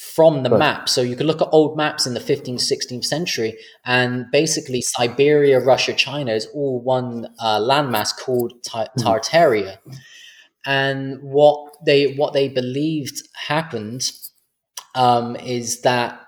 from 0.00 0.42
the 0.44 0.48
right. 0.48 0.58
map. 0.58 0.88
So 0.88 1.02
you 1.02 1.14
could 1.14 1.26
look 1.26 1.42
at 1.42 1.48
old 1.52 1.76
maps 1.76 2.06
in 2.06 2.14
the 2.14 2.20
15th, 2.20 2.62
16th 2.62 3.04
century, 3.04 3.58
and 3.84 4.24
basically 4.32 4.80
Siberia, 4.80 5.60
Russia, 5.60 5.92
China 5.92 6.32
is 6.32 6.46
all 6.54 6.80
one 6.80 7.28
uh, 7.38 7.60
landmass 7.60 8.16
called 8.16 8.54
mm-hmm. 8.62 9.06
Tartaria. 9.06 9.76
Mm-hmm. 9.76 9.92
And 10.64 11.22
what 11.22 11.74
they 11.84 12.14
what 12.14 12.32
they 12.32 12.48
believed 12.48 13.22
happened 13.34 14.10
um, 14.94 15.36
is 15.36 15.82
that 15.82 16.18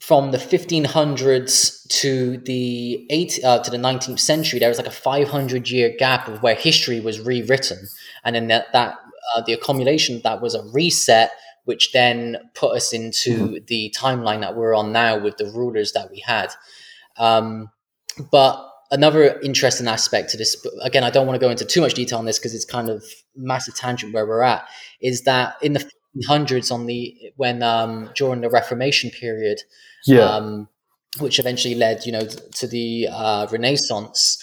from 0.00 0.30
the 0.30 0.38
1500s 0.38 1.88
to 1.88 2.38
the 2.38 3.06
eight 3.10 3.40
uh, 3.44 3.58
to 3.58 3.70
the 3.72 3.76
19th 3.76 4.20
century, 4.20 4.60
there 4.60 4.68
was 4.68 4.78
like 4.78 4.86
a 4.86 4.90
500 4.90 5.68
year 5.68 5.94
gap 5.98 6.28
of 6.28 6.42
where 6.44 6.54
history 6.54 7.00
was 7.00 7.18
rewritten, 7.18 7.88
and 8.24 8.36
then 8.36 8.46
that 8.48 8.66
that 8.72 8.94
uh, 9.34 9.42
the 9.44 9.52
accumulation 9.52 10.20
that 10.22 10.40
was 10.40 10.54
a 10.54 10.62
reset 10.72 11.32
which 11.64 11.92
then 11.92 12.36
put 12.54 12.74
us 12.74 12.92
into 12.92 13.36
mm-hmm. 13.36 13.64
the 13.66 13.94
timeline 13.96 14.40
that 14.40 14.56
we're 14.56 14.74
on 14.74 14.92
now 14.92 15.18
with 15.18 15.36
the 15.36 15.50
rulers 15.50 15.92
that 15.92 16.10
we 16.10 16.20
had. 16.20 16.52
Um, 17.16 17.70
but 18.30 18.68
another 18.90 19.40
interesting 19.40 19.88
aspect 19.88 20.30
to 20.30 20.36
this, 20.36 20.56
again, 20.82 21.04
I 21.04 21.10
don't 21.10 21.26
want 21.26 21.40
to 21.40 21.44
go 21.44 21.50
into 21.50 21.64
too 21.64 21.80
much 21.80 21.94
detail 21.94 22.18
on 22.18 22.24
this 22.24 22.38
because 22.38 22.54
it's 22.54 22.64
kind 22.64 22.90
of 22.90 23.04
massive 23.36 23.74
tangent 23.74 24.12
where 24.12 24.26
we're 24.26 24.42
at, 24.42 24.66
is 25.00 25.22
that 25.22 25.54
in 25.62 25.72
the 25.72 25.90
hundreds 26.26 26.70
on 26.70 26.86
the 26.86 27.16
when 27.36 27.62
um, 27.62 28.10
during 28.14 28.40
the 28.40 28.50
Reformation 28.50 29.10
period, 29.10 29.60
yeah. 30.06 30.24
Um, 30.24 30.68
which 31.18 31.38
eventually 31.38 31.74
led, 31.74 32.06
you 32.06 32.12
know, 32.12 32.26
to 32.26 32.66
the 32.66 33.06
uh, 33.10 33.46
Renaissance 33.52 34.42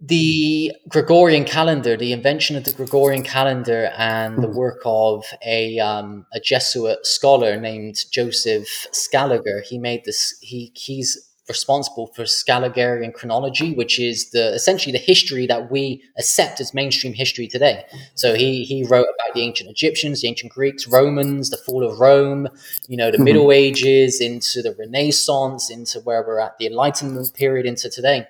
the 0.00 0.72
Gregorian 0.88 1.44
calendar, 1.44 1.96
the 1.96 2.12
invention 2.12 2.56
of 2.56 2.64
the 2.64 2.72
Gregorian 2.72 3.22
calendar, 3.22 3.92
and 3.98 4.42
the 4.42 4.48
hmm. 4.48 4.56
work 4.56 4.80
of 4.84 5.24
a 5.44 5.78
um, 5.78 6.26
a 6.32 6.40
Jesuit 6.40 7.04
scholar 7.04 7.60
named 7.60 7.96
Joseph 8.10 8.86
Scaliger. 8.92 9.62
He 9.62 9.78
made 9.78 10.04
this. 10.04 10.38
He 10.40 10.72
he's 10.74 11.26
responsible 11.50 12.06
for 12.14 12.22
Scaligerian 12.22 13.12
chronology, 13.12 13.74
which 13.74 13.98
is 13.98 14.30
the 14.30 14.54
essentially 14.54 14.92
the 14.92 14.98
history 14.98 15.46
that 15.46 15.70
we 15.70 16.02
accept 16.16 16.60
as 16.60 16.72
mainstream 16.72 17.12
history 17.12 17.48
today. 17.48 17.84
So 18.14 18.34
he 18.34 18.64
he 18.64 18.84
wrote 18.84 19.08
about 19.14 19.34
the 19.34 19.42
ancient 19.42 19.68
Egyptians, 19.68 20.22
the 20.22 20.28
ancient 20.28 20.52
Greeks, 20.52 20.86
Romans, 20.86 21.50
the 21.50 21.58
fall 21.58 21.84
of 21.84 21.98
Rome, 21.98 22.48
you 22.88 22.96
know, 22.96 23.10
the 23.10 23.18
mm-hmm. 23.18 23.24
Middle 23.24 23.52
Ages, 23.52 24.20
into 24.20 24.62
the 24.62 24.74
Renaissance, 24.78 25.68
into 25.68 26.00
where 26.00 26.24
we're 26.26 26.40
at 26.40 26.56
the 26.58 26.66
Enlightenment 26.66 27.34
period, 27.34 27.66
into 27.66 27.90
today. 27.90 28.26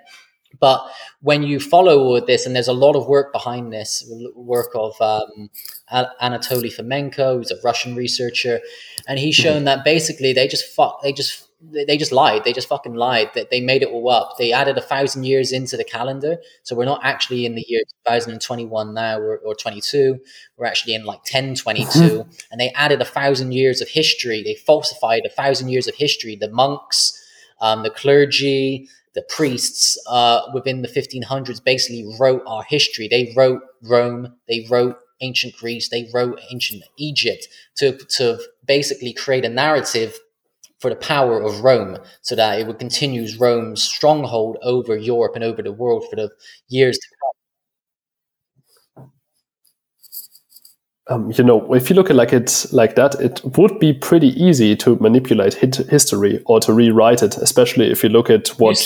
But 0.61 0.87
when 1.23 1.43
you 1.43 1.59
follow 1.59 2.21
this, 2.21 2.47
and 2.47 2.55
there's 2.55 2.69
a 2.69 2.73
lot 2.73 2.95
of 2.95 3.07
work 3.07 3.33
behind 3.33 3.73
this, 3.73 4.05
work 4.35 4.71
of 4.75 5.01
um, 5.01 5.51
Anatoly 5.91 6.73
Fomenko, 6.75 7.39
who's 7.39 7.51
a 7.51 7.57
Russian 7.65 7.97
researcher, 7.97 8.61
and 9.09 9.19
he's 9.19 9.37
mm-hmm. 9.37 9.43
shown 9.43 9.65
that 9.65 9.85
basically 9.85 10.33
they 10.33 10.47
just 10.47 10.67
fuck, 10.75 11.03
they 11.03 11.13
just 11.13 11.47
they 11.63 11.99
just 11.99 12.13
lied. 12.13 12.45
They 12.45 12.55
just 12.55 12.69
fucking 12.69 12.95
lied. 12.95 13.31
That 13.35 13.51
they 13.51 13.61
made 13.61 13.83
it 13.83 13.91
all 13.91 14.09
up. 14.09 14.37
They 14.39 14.53
added 14.53 14.79
a 14.79 14.81
thousand 14.81 15.25
years 15.25 15.53
into 15.53 15.77
the 15.77 15.85
calendar, 15.85 16.39
so 16.63 16.75
we're 16.75 16.87
not 16.87 17.01
actually 17.05 17.45
in 17.45 17.55
the 17.55 17.65
year 17.69 17.83
2021 18.07 18.95
now 18.95 19.19
or, 19.19 19.39
or 19.39 19.55
22. 19.55 20.19
We're 20.57 20.67
actually 20.67 20.95
in 20.95 21.05
like 21.05 21.19
1022, 21.19 21.87
mm-hmm. 21.99 22.31
and 22.51 22.61
they 22.61 22.71
added 22.71 23.03
a 23.03 23.05
thousand 23.05 23.53
years 23.53 23.83
of 23.83 23.89
history. 23.89 24.43
They 24.43 24.55
falsified 24.55 25.23
a 25.27 25.31
thousand 25.31 25.69
years 25.69 25.87
of 25.87 25.95
history. 25.97 26.35
The 26.35 26.51
monks, 26.51 27.13
um, 27.61 27.83
the 27.83 27.91
clergy, 27.91 28.89
the 29.15 29.23
priests 29.29 29.99
uh, 30.09 30.43
within 30.55 30.83
the 30.83 30.89
1500s 30.89 31.61
basically 31.61 32.07
wrote 32.19 32.43
our 32.47 32.63
history. 32.65 33.09
They 33.09 33.33
wrote 33.37 33.63
Rome, 33.83 34.35
they 34.49 34.67
wrote 34.71 34.97
ancient 35.21 35.55
Greece, 35.57 35.89
they 35.89 36.09
wrote 36.15 36.41
ancient 36.53 36.83
Egypt 36.99 37.47
to, 37.77 37.99
to 38.17 38.41
basically 38.67 39.13
create 39.13 39.45
a 39.45 39.49
narrative 39.49 40.19
for 40.81 40.91
the 40.91 40.97
power 40.97 41.41
of 41.43 41.63
Rome 41.63 41.99
so 42.23 42.35
that 42.37 42.59
it 42.59 42.67
would 42.67 42.79
continue 42.79 43.27
Rome's 43.39 43.83
stronghold 43.83 44.59
over 44.63 44.97
Europe 44.97 45.35
and 45.37 45.45
over 45.45 45.63
the 45.63 45.73
world 45.73 46.07
for 46.11 46.17
the 46.17 46.31
years 46.69 46.99
to 46.99 47.07
come. 47.09 47.40
Um, 51.11 51.33
you 51.37 51.43
know, 51.43 51.75
if 51.75 51.91
you 51.91 51.97
look 51.97 52.09
at 52.09 52.17
like 52.17 52.33
it 52.33 52.67
like 52.73 52.95
that, 52.95 53.15
it 53.21 53.41
would 53.57 53.79
be 53.81 53.93
pretty 53.93 54.29
easy 54.41 54.77
to 54.77 54.97
manipulate 54.97 55.55
hit 55.55 55.77
history 55.77 56.41
or 56.47 56.61
to 56.61 56.73
rewrite 56.73 57.23
it, 57.23 57.37
especially 57.37 57.91
if 57.91 58.03
you 58.05 58.09
look 58.09 58.31
at 58.31 58.49
what 58.61 58.77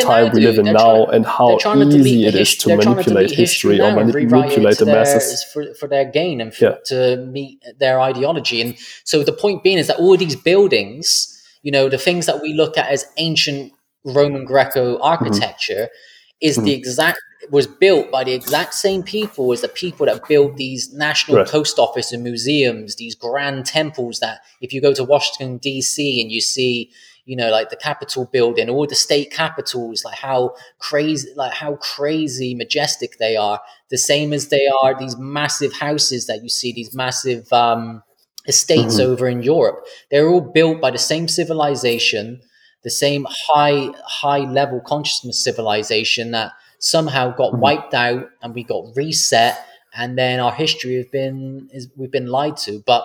time 0.00 0.26
now, 0.26 0.32
we 0.32 0.40
live 0.40 0.58
in 0.58 0.64
they're 0.64 0.74
now 0.74 1.04
trying, 1.04 1.14
and 1.14 1.26
how 1.26 1.56
easy 1.56 2.26
it 2.26 2.34
is 2.34 2.56
to 2.56 2.76
manipulate 2.76 3.30
history 3.30 3.80
or 3.80 3.92
manipulate 3.92 4.78
the 4.78 4.86
masses 4.86 5.44
for, 5.44 5.72
for 5.74 5.88
their 5.88 6.04
gain 6.04 6.40
and 6.40 6.52
for, 6.52 6.64
yeah. 6.64 6.74
to 6.86 7.16
meet 7.26 7.62
their 7.78 8.00
ideology. 8.00 8.60
And 8.60 8.76
so 9.04 9.22
the 9.22 9.32
point 9.32 9.62
being 9.62 9.78
is 9.78 9.86
that 9.86 9.98
all 9.98 10.16
these 10.16 10.36
buildings, 10.36 11.34
you 11.62 11.70
know, 11.70 11.88
the 11.88 11.98
things 11.98 12.26
that 12.26 12.42
we 12.42 12.54
look 12.54 12.76
at 12.76 12.90
as 12.90 13.06
ancient 13.16 13.72
Roman 14.04 14.44
Greco 14.44 14.94
Mm-hmm. 14.94 15.02
architecture. 15.02 15.74
Mm-hmm. 15.74 16.04
Is 16.40 16.54
the 16.54 16.72
exact 16.72 17.18
was 17.50 17.66
built 17.66 18.10
by 18.10 18.24
the 18.24 18.32
exact 18.32 18.74
same 18.74 19.02
people 19.02 19.52
as 19.52 19.60
the 19.60 19.68
people 19.68 20.06
that 20.06 20.26
build 20.28 20.56
these 20.56 20.92
national 20.92 21.38
Right. 21.38 21.46
post 21.48 21.78
office 21.78 22.12
and 22.12 22.22
museums, 22.22 22.96
these 22.96 23.14
grand 23.14 23.64
temples 23.66 24.20
that 24.20 24.40
if 24.60 24.72
you 24.72 24.80
go 24.80 24.92
to 24.92 25.04
Washington 25.04 25.58
DC 25.58 26.20
and 26.20 26.32
you 26.32 26.40
see, 26.40 26.90
you 27.26 27.36
know, 27.36 27.50
like 27.50 27.70
the 27.70 27.76
Capitol 27.76 28.24
building, 28.32 28.68
all 28.68 28.86
the 28.86 28.94
state 28.94 29.30
capitals, 29.30 30.04
like 30.04 30.16
how 30.18 30.54
crazy 30.78 31.28
like 31.36 31.52
how 31.52 31.76
crazy 31.76 32.54
majestic 32.54 33.18
they 33.18 33.36
are. 33.36 33.60
The 33.90 33.98
same 33.98 34.32
as 34.32 34.48
they 34.48 34.66
are 34.82 34.98
these 34.98 35.16
massive 35.16 35.72
houses 35.74 36.26
that 36.26 36.42
you 36.42 36.48
see, 36.48 36.72
these 36.72 36.94
massive 36.94 37.52
um 37.52 38.02
estates 38.46 38.96
Mhm. 38.98 39.04
over 39.04 39.28
in 39.28 39.42
Europe. 39.42 39.84
They're 40.10 40.28
all 40.28 40.40
built 40.40 40.80
by 40.80 40.90
the 40.90 40.98
same 40.98 41.28
civilization, 41.28 42.40
the 42.82 42.90
same 42.90 43.26
high 43.30 43.90
high 44.06 44.50
level 44.50 44.80
consciousness 44.80 45.38
civilization 45.42 46.30
that 46.32 46.52
somehow 46.78 47.34
got 47.34 47.52
Mhm. 47.54 47.58
wiped 47.60 47.94
out 47.94 48.26
and 48.42 48.54
we 48.54 48.62
got 48.64 48.84
reset 48.96 49.58
and 49.94 50.16
then 50.18 50.40
our 50.40 50.52
history 50.52 50.96
have 50.96 51.10
been 51.10 51.68
is 51.72 51.88
we've 51.96 52.10
been 52.12 52.26
lied 52.28 52.56
to 52.56 52.82
but 52.86 53.04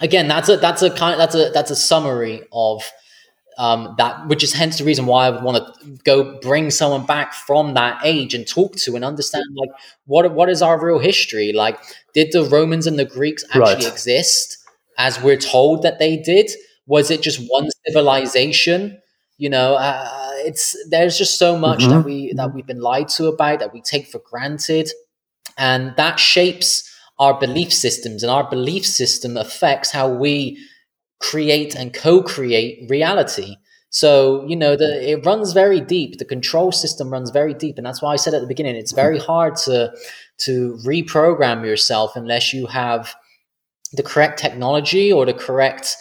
again 0.00 0.26
that's 0.28 0.48
a 0.48 0.56
that's 0.56 0.82
a 0.82 0.90
kind 0.90 1.18
that's 1.20 1.34
a 1.34 1.50
that's 1.54 1.70
a 1.70 1.76
summary 1.76 2.42
of 2.52 2.82
um, 3.58 3.94
that 3.98 4.28
which 4.28 4.42
is 4.42 4.54
hence 4.54 4.78
the 4.78 4.84
reason 4.84 5.04
why 5.04 5.26
I 5.26 5.30
would 5.30 5.42
want 5.44 5.58
to 5.82 5.90
go 6.04 6.40
bring 6.40 6.70
someone 6.70 7.04
back 7.04 7.34
from 7.34 7.74
that 7.74 8.00
age 8.02 8.32
and 8.34 8.48
talk 8.48 8.76
to 8.76 8.96
and 8.96 9.04
understand 9.04 9.44
like 9.54 9.68
what 10.06 10.32
what 10.34 10.48
is 10.48 10.62
our 10.62 10.82
real 10.84 10.98
history 10.98 11.52
like 11.52 11.78
did 12.14 12.32
the 12.32 12.44
Romans 12.44 12.86
and 12.86 12.98
the 12.98 13.04
Greeks 13.04 13.44
actually 13.50 13.60
Right. 13.84 13.86
exist 13.86 14.56
as 14.98 15.20
we're 15.22 15.36
told 15.36 15.82
that 15.82 15.98
they 15.98 16.16
did 16.16 16.50
was 16.86 17.10
it 17.10 17.20
just 17.20 17.40
one 17.48 17.68
civilization 17.86 18.98
you 19.38 19.50
know 19.50 19.74
uh, 19.74 20.30
it's 20.48 20.76
there's 20.90 21.18
just 21.18 21.38
so 21.38 21.58
much 21.58 21.88
that 21.88 22.02
Mhm. 22.02 22.04
we 22.04 22.32
that 22.34 22.54
we've 22.54 22.66
been 22.66 22.80
lied 22.80 23.08
to 23.10 23.26
about 23.28 23.60
that 23.60 23.72
we 23.72 23.80
take 23.82 24.06
for 24.08 24.20
granted. 24.30 24.90
And 25.58 25.94
that 25.96 26.20
shapes 26.20 26.88
our 27.18 27.38
belief 27.38 27.72
systems 27.72 28.22
and 28.22 28.30
our 28.30 28.48
belief 28.50 28.86
system 28.86 29.36
affects 29.36 29.90
how 29.92 30.08
we 30.08 30.58
create 31.20 31.74
and 31.76 31.92
co-create 31.94 32.88
reality. 32.90 33.56
So 33.90 34.44
you 34.48 34.56
know 34.56 34.76
the 34.76 35.10
it 35.12 35.26
runs 35.26 35.52
very 35.52 35.80
deep. 35.80 36.18
The 36.18 36.24
control 36.24 36.72
system 36.72 37.10
runs 37.10 37.30
very 37.30 37.54
deep. 37.54 37.78
And 37.78 37.86
that's 37.86 38.02
why 38.02 38.12
i 38.14 38.16
said 38.16 38.34
at 38.34 38.40
the 38.42 38.48
beginning 38.54 38.76
it's 38.76 38.92
very 38.92 39.18
hard 39.18 39.56
to 39.66 39.92
to 40.46 40.78
reprogram 40.86 41.64
yourself 41.66 42.16
unless 42.16 42.52
you 42.54 42.66
have 42.68 43.14
the 43.94 44.04
correct 44.04 44.38
technology 44.40 45.12
or 45.12 45.26
the 45.26 45.34
correct 45.34 45.96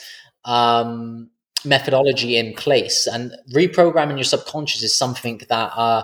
um, 0.46 1.31
methodology 1.66 2.38
in 2.38 2.54
place 2.54 3.08
and 3.08 3.34
reprogramming 3.54 4.16
your 4.16 4.24
subconscious 4.24 4.82
is 4.84 4.96
something 4.96 5.40
that 5.50 5.72
uh, 5.76 6.04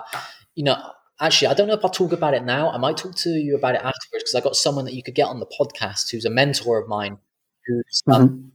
you 0.54 0.62
know 0.64 0.76
actually 1.20 1.48
i 1.48 1.54
don't 1.54 1.66
know 1.68 1.74
if 1.74 1.84
i'll 1.84 1.90
talk 1.90 2.12
about 2.12 2.32
it 2.34 2.44
now 2.44 2.70
i 2.70 2.78
might 2.78 2.96
talk 2.96 3.14
to 3.14 3.30
you 3.30 3.56
about 3.56 3.74
it 3.74 3.78
afterwards 3.82 4.22
because 4.22 4.34
i 4.36 4.40
got 4.40 4.54
someone 4.54 4.84
that 4.84 4.94
you 4.94 5.02
could 5.02 5.14
get 5.16 5.26
on 5.26 5.40
the 5.40 5.46
podcast 5.60 6.10
who's 6.10 6.24
a 6.24 6.30
mentor 6.30 6.78
of 6.80 6.88
mine 6.88 7.18
who's 7.66 8.02
um, 8.06 8.28
Mhm. 8.28 8.50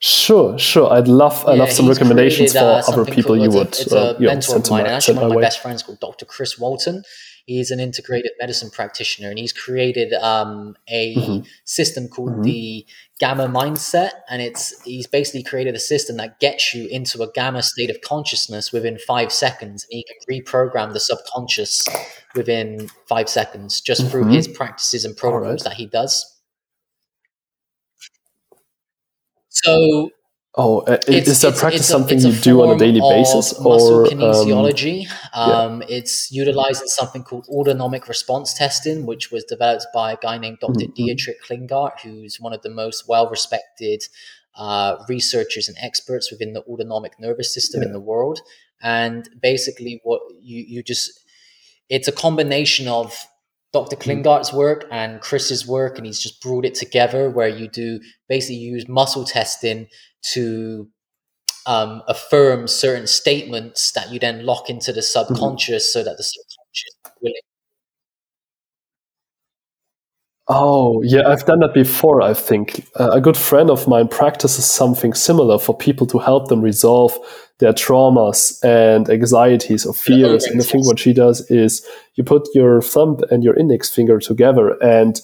Sure, 0.00 0.58
sure. 0.58 0.92
I'd 0.92 1.08
love, 1.08 1.46
I 1.46 1.52
Yeah, 1.54 1.60
love 1.60 1.72
some 1.72 1.88
recommendations 1.88 2.52
created, 2.52 2.84
for 2.84 2.90
uh, 2.92 2.92
other 3.02 3.10
people 3.10 3.36
called- 3.36 3.38
you 3.40 3.46
it's 3.46 3.54
a- 3.54 3.58
would, 3.58 3.68
It's 3.68 3.92
uh, 3.92 3.96
a 3.96 4.12
you 4.20 4.26
know, 4.26 4.32
mentor 4.34 4.56
of 4.56 4.70
mine, 4.70 4.80
and 4.84 4.88
actually 4.90 5.14
one 5.14 5.24
of 5.24 5.28
my 5.30 5.34
my 5.34 5.36
way. 5.38 5.42
best 5.42 5.60
friends 5.60 5.82
called 5.82 6.00
Dr. 6.00 6.26
Chris 6.26 6.58
Walton. 6.58 7.02
He's 7.46 7.70
an 7.70 7.78
integrated 7.78 8.32
medicine 8.40 8.70
practitioner, 8.70 9.28
and 9.28 9.38
he's 9.38 9.52
created 9.52 10.14
um, 10.14 10.76
a 10.88 11.14
Mhm. 11.14 11.46
system 11.64 12.08
called 12.08 12.36
Mhm. 12.38 12.42
the 12.44 12.86
Gamma 13.18 13.46
Mindset, 13.48 14.12
and 14.30 14.40
it's 14.40 14.80
he's 14.82 15.06
basically 15.06 15.42
created 15.42 15.74
a 15.74 15.78
system 15.78 16.16
that 16.16 16.40
gets 16.40 16.72
you 16.74 16.86
into 16.88 17.22
a 17.22 17.30
gamma 17.32 17.62
state 17.62 17.90
of 17.90 18.00
consciousness 18.00 18.72
within 18.72 18.98
five 18.98 19.30
seconds, 19.32 19.84
and 19.90 19.98
he 19.98 20.04
can 20.04 20.16
reprogram 20.28 20.94
the 20.94 21.00
subconscious 21.00 21.86
within 22.34 22.88
five 23.08 23.28
seconds 23.28 23.80
just 23.80 24.10
through 24.10 24.24
Mhm. 24.24 24.34
his 24.34 24.48
practices 24.48 25.04
and 25.04 25.14
programs 25.16 25.62
Alright. 25.62 25.76
that 25.76 25.76
he 25.76 25.86
does. 25.86 26.24
So 29.50 30.10
Oh, 30.56 30.80
uh, 30.80 30.98
it's, 31.08 31.28
is 31.28 31.40
that 31.40 31.48
it's- 31.48 31.60
practice 31.60 31.80
it's 31.80 31.88
a- 31.88 31.92
something 31.92 32.16
it's 32.18 32.24
you 32.26 32.32
do 32.32 32.62
on 32.62 32.76
a 32.76 32.78
daily 32.78 33.00
basis? 33.00 33.58
Muscle 33.58 33.94
Or, 33.94 34.04
um, 34.06 34.10
kinesiology. 34.12 35.06
Um, 35.32 35.82
It's 35.88 36.30
utilizing 36.30 36.86
something 36.86 37.24
called 37.24 37.46
autonomic 37.48 38.06
response 38.08 38.54
testing, 38.54 39.04
which 39.04 39.32
was 39.32 39.42
developed 39.44 39.86
by 39.92 40.12
a 40.12 40.16
guy 40.16 40.38
named 40.38 40.58
Dr. 40.60 40.86
Mhm. 40.86 40.94
Dietrich 40.94 41.42
Klinghardt, 41.42 42.00
who's 42.04 42.40
one 42.40 42.52
of 42.52 42.62
the 42.62 42.70
most 42.70 43.08
well-respected 43.08 44.04
uh, 44.56 44.94
researchers 45.08 45.66
and 45.68 45.76
experts 45.80 46.30
within 46.30 46.52
the 46.52 46.62
autonomic 46.62 47.18
nervous 47.18 47.52
system 47.52 47.82
in 47.82 47.92
the 47.92 47.98
world. 47.98 48.38
And 48.80 49.28
basically, 49.42 50.00
what 50.04 50.20
you 50.40 50.62
you 50.68 50.80
just 50.84 51.10
it's 51.88 52.06
a 52.06 52.12
combination 52.12 52.86
of 52.86 53.26
Dr. 53.72 53.96
Mm-hmm. 53.96 54.10
Klinghardt's 54.22 54.52
work 54.52 54.86
and 54.92 55.20
Chris's 55.20 55.66
work, 55.66 55.96
and 55.98 56.06
he's 56.06 56.20
just 56.20 56.40
brought 56.40 56.64
it 56.64 56.76
together 56.76 57.28
where 57.28 57.48
you 57.48 57.66
do 57.66 57.98
basically 58.28 58.56
use 58.58 58.86
muscle 58.86 59.24
testing 59.24 59.88
to 60.32 60.88
um, 61.66 62.02
affirm 62.08 62.66
certain 62.68 63.06
statements 63.06 63.92
that 63.92 64.10
you 64.10 64.18
then 64.18 64.44
lock 64.44 64.68
into 64.68 64.92
the 64.92 65.00
Mm-hmm. 65.00 65.34
subconscious 65.34 65.92
so 65.92 66.02
that 66.02 66.16
the 66.16 66.22
subconscious 66.22 66.94
will 67.20 67.32
Oh, 70.46 71.00
yeah, 71.02 71.26
I've 71.26 71.46
done 71.46 71.60
that 71.60 71.72
before, 71.72 72.20
I 72.20 72.34
think. 72.34 72.86
Uh, 73.00 73.12
a 73.12 73.20
good 73.20 73.36
friend 73.36 73.70
of 73.70 73.88
mine 73.88 74.08
practices 74.08 74.66
something 74.66 75.14
similar 75.14 75.58
for 75.58 75.74
people 75.74 76.06
to 76.08 76.18
help 76.18 76.48
them 76.48 76.60
resolve 76.60 77.16
their 77.60 77.72
traumas 77.72 78.62
and 78.62 79.08
anxieties 79.08 79.86
or 79.86 79.94
fears. 79.94 80.44
And 80.44 80.60
I 80.60 80.64
think 80.64 80.86
what 80.86 80.98
she 80.98 81.14
does 81.14 81.50
is 81.50 81.86
you 82.16 82.24
put 82.24 82.46
your 82.54 82.82
thumb 82.82 83.20
and 83.30 83.42
your 83.42 83.56
index 83.56 83.88
finger 83.88 84.18
together 84.18 84.76
and 84.82 85.18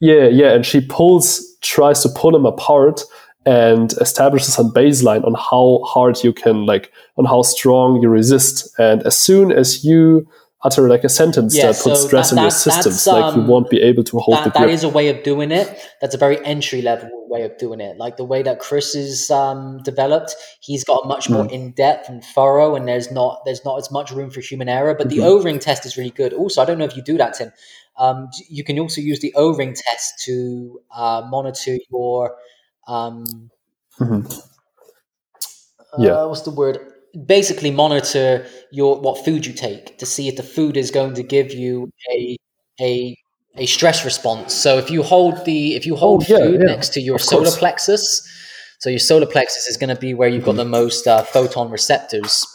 yeah, 0.00 0.26
yeah, 0.26 0.52
and 0.52 0.66
she 0.66 0.80
pulls, 0.80 1.44
tries 1.60 2.02
to 2.02 2.08
pull 2.08 2.32
them 2.32 2.44
apart 2.44 3.02
and 3.44 3.92
establishes 4.00 4.58
a 4.58 4.62
baseline 4.62 5.24
on 5.26 5.34
how 5.34 5.80
hard 5.84 6.22
you 6.22 6.32
can, 6.32 6.66
like, 6.66 6.90
on 7.16 7.24
how 7.24 7.42
strong 7.42 8.00
you 8.02 8.08
resist. 8.08 8.72
And 8.78 9.02
as 9.04 9.16
soon 9.16 9.50
as 9.52 9.84
you 9.84 10.28
utter 10.64 10.88
like 10.88 11.02
a 11.02 11.08
sentence 11.08 11.56
Yeah, 11.56 11.72
that 11.72 11.80
puts 11.82 12.00
so 12.02 12.06
stress 12.06 12.30
that- 12.30 12.36
in 12.36 12.42
your 12.42 12.50
systems, 12.52 13.04
that's, 13.04 13.06
like 13.08 13.34
you 13.34 13.42
um, 13.42 13.48
won't 13.48 13.68
be 13.68 13.82
able 13.82 14.04
to 14.04 14.18
hold 14.20 14.38
the 14.38 14.42
that, 14.44 14.52
grip. 14.54 14.68
that 14.68 14.72
is 14.72 14.84
a 14.84 14.88
way 14.88 15.08
of 15.08 15.20
doing 15.24 15.50
it. 15.50 15.76
That's 16.00 16.14
a 16.14 16.18
very 16.18 16.38
entry 16.46 16.82
level 16.82 17.10
way 17.28 17.42
of 17.42 17.58
doing 17.58 17.80
it. 17.80 17.96
Like 17.96 18.16
the 18.16 18.24
way 18.24 18.42
that 18.42 18.60
Chris 18.60 18.94
is 18.94 19.28
um, 19.32 19.82
developed, 19.82 20.36
he's 20.60 20.84
got 20.84 21.04
a 21.04 21.08
much 21.08 21.28
more 21.28 21.44
Mm. 21.46 21.50
in 21.50 21.70
depth 21.72 22.08
and 22.08 22.22
thorough, 22.24 22.76
and 22.76 22.86
there's 22.86 23.10
not 23.10 23.40
there's 23.44 23.64
not 23.64 23.76
as 23.78 23.90
much 23.90 24.12
room 24.12 24.30
for 24.30 24.40
human 24.40 24.68
error. 24.68 24.94
But 24.94 25.08
the 25.08 25.18
Mhm. 25.18 25.24
O 25.24 25.42
ring 25.42 25.58
test 25.58 25.84
is 25.84 25.96
really 25.96 26.10
good. 26.10 26.32
Also, 26.32 26.62
I 26.62 26.64
don't 26.64 26.78
know 26.78 26.84
if 26.84 26.96
you 26.96 27.02
do 27.02 27.18
that, 27.18 27.34
Tim. 27.34 27.50
Um, 27.98 28.28
you 28.48 28.62
can 28.62 28.78
also 28.78 29.00
use 29.00 29.18
the 29.18 29.32
O 29.34 29.52
ring 29.54 29.74
test 29.74 30.20
to 30.26 30.80
uh, 30.96 31.22
monitor 31.28 31.76
your 31.90 32.36
um, 32.88 33.50
mm-hmm. 34.00 34.26
uh, 34.26 36.02
Yeah. 36.02 36.24
what's 36.26 36.42
the 36.42 36.50
word? 36.50 36.78
Basically, 37.26 37.70
monitor 37.70 38.46
your 38.70 38.98
what 39.00 39.24
food 39.24 39.44
you 39.44 39.52
take 39.52 39.98
to 39.98 40.06
see 40.06 40.28
if 40.28 40.36
the 40.36 40.42
food 40.42 40.76
is 40.76 40.90
going 40.90 41.14
to 41.14 41.22
give 41.22 41.52
you 41.52 41.90
a 42.14 42.36
a 42.80 43.16
a 43.58 43.66
stress 43.66 44.02
response. 44.04 44.54
So 44.54 44.78
if 44.78 44.90
you 44.90 45.02
hold 45.02 45.44
the 45.44 45.74
if 45.76 45.84
you 45.86 45.94
hold 45.94 46.22
Oh, 46.22 46.26
yeah, 46.28 46.38
food 46.38 46.60
yeah, 46.60 46.74
next 46.74 46.94
to 46.94 47.00
your 47.00 47.16
of 47.16 47.22
solar 47.22 47.42
course. 47.44 47.58
plexus, 47.58 48.26
so 48.78 48.88
your 48.88 48.98
solar 48.98 49.26
plexus 49.26 49.66
is 49.66 49.76
going 49.76 49.94
to 49.94 50.00
be 50.00 50.14
where 50.14 50.28
you've 50.28 50.44
got 50.44 50.56
the 50.56 50.64
most 50.64 51.06
uh, 51.06 51.22
photon 51.22 51.70
receptors 51.70 52.46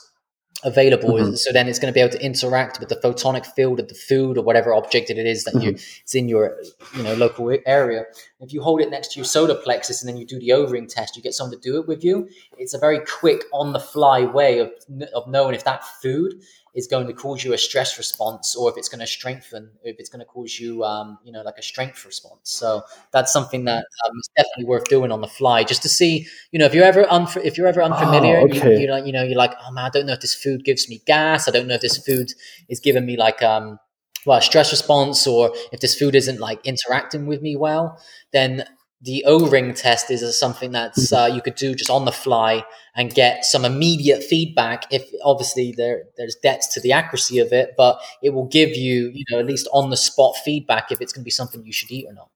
available. 0.64 1.14
Mhm. 1.14 1.38
So 1.38 1.52
then 1.54 1.68
it's 1.70 1.78
going 1.78 1.94
to 1.94 1.94
be 1.94 2.00
able 2.02 2.14
to 2.18 2.26
interact 2.26 2.80
with 2.80 2.90
the 2.90 2.96
photonic 2.96 3.46
field 3.46 3.80
of 3.80 3.90
the 3.90 3.94
food 3.94 4.40
or 4.40 4.44
whatever 4.44 4.74
object 4.74 5.12
it 5.12 5.20
is 5.20 5.44
that 5.44 5.54
you 5.62 5.74
Mm-hmm. 5.74 6.02
it's 6.04 6.16
in 6.16 6.28
your 6.28 6.58
you 6.96 7.04
know 7.04 7.14
local 7.14 7.56
area. 7.68 8.06
If 8.40 8.54
you 8.54 8.62
hold 8.62 8.82
it 8.82 8.92
next 8.92 9.14
to 9.14 9.20
your 9.20 9.26
solar 9.26 9.56
plexus 9.56 10.02
and 10.02 10.10
then 10.10 10.18
you 10.18 10.26
do 10.26 10.40
the 10.40 10.52
O-ring 10.54 10.88
test, 10.88 11.16
you 11.16 11.24
get 11.24 11.34
someone 11.34 11.60
to 11.60 11.62
do 11.62 11.80
it 11.80 11.88
with 11.88 12.04
you. 12.04 12.30
It's 12.58 12.74
a 12.76 12.78
very 12.78 13.00
quick, 13.00 13.44
on 13.52 13.74
the 13.74 13.80
fly 13.80 14.26
way 14.26 14.60
of, 14.60 14.72
of 15.16 15.28
knowing 15.28 15.56
if 15.56 15.64
that 15.64 15.84
food 15.84 16.36
is 16.76 16.86
going 16.86 17.08
to 17.08 17.14
cause 17.14 17.44
you 17.44 17.54
a 17.54 17.58
stress 17.58 17.98
response 17.98 18.56
or 18.56 18.70
if 18.70 18.78
it's 18.78 18.88
going 18.88 19.00
to 19.00 19.08
strengthen, 19.08 19.72
if 19.84 19.96
it's 19.98 20.10
going 20.10 20.20
to 20.20 20.26
cause 20.26 20.60
you, 20.60 20.84
um, 20.84 21.18
you 21.24 21.32
know, 21.32 21.42
like 21.42 21.58
a 21.58 21.64
strength 21.64 22.06
response. 22.06 22.52
So 22.52 22.84
that's 23.12 23.34
something 23.34 23.66
that 23.66 23.84
um, 24.06 24.20
is 24.20 24.30
definitely 24.38 24.66
worth 24.66 24.86
doing 24.86 25.12
on 25.12 25.22
the 25.22 25.28
fly, 25.28 25.64
just 25.64 25.82
to 25.82 25.90
see, 25.90 26.28
you 26.52 26.60
know, 26.60 26.66
if 26.66 26.76
you're 26.76 26.86
ever 26.86 27.06
unf- 27.06 27.44
if 27.44 27.58
you're 27.58 27.66
ever 27.66 27.82
unfamiliar, 27.82 28.38
oh, 28.38 28.44
okay. 28.46 28.74
you, 28.74 28.82
you, 28.82 28.88
know, 28.88 28.98
you 28.98 29.12
know, 29.12 29.24
you're 29.24 29.38
like, 29.38 29.56
oh 29.60 29.72
man, 29.72 29.86
I 29.86 29.90
don't 29.90 30.06
know 30.06 30.14
if 30.14 30.22
this 30.22 30.36
food 30.36 30.64
gives 30.64 30.88
me 30.88 31.02
gas. 31.08 31.48
I 31.48 31.52
don't 31.52 31.68
know 31.68 31.74
if 31.74 31.82
this 31.82 31.98
food 31.98 32.34
is 32.70 32.80
giving 32.80 33.08
me 33.08 33.18
like, 33.18 33.42
um, 33.42 33.80
well, 34.28 34.42
stress 34.42 34.72
response, 34.72 35.26
or 35.26 35.54
if 35.72 35.80
this 35.80 35.96
food 35.96 36.14
isn't 36.14 36.40
like 36.40 36.60
interacting 36.66 37.26
with 37.28 37.42
me 37.42 37.56
well, 37.56 38.00
then 38.34 38.66
the 39.02 39.24
O-ring 39.26 39.74
test 39.74 40.12
is 40.12 40.38
something 40.38 40.72
that's 40.74 41.14
uh, 41.14 41.30
you 41.34 41.42
could 41.42 41.56
do 41.56 41.74
just 41.74 41.90
on 41.90 42.04
the 42.04 42.12
fly 42.12 42.66
and 42.96 43.14
get 43.14 43.46
some 43.46 43.64
immediate 43.64 44.22
feedback. 44.24 44.86
If 44.92 45.10
obviously 45.24 45.74
there 45.78 46.04
there's 46.18 46.36
debts 46.36 46.74
to 46.74 46.82
the 46.82 46.92
accuracy 46.92 47.40
of 47.40 47.54
it, 47.54 47.76
but 47.78 48.00
it 48.22 48.32
will 48.32 48.48
give 48.48 48.76
you 48.76 49.12
you 49.14 49.24
know 49.32 49.40
at 49.40 49.46
least 49.46 49.70
on 49.72 49.92
the 49.92 49.98
spot 49.98 50.36
feedback 50.44 50.92
if 50.92 51.00
it's 51.00 51.14
going 51.14 51.24
to 51.24 51.26
be 51.26 51.32
something 51.32 51.66
you 51.66 51.72
should 51.72 51.92
eat 51.92 52.06
or 52.08 52.14
not. 52.14 52.30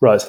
Right. 0.00 0.22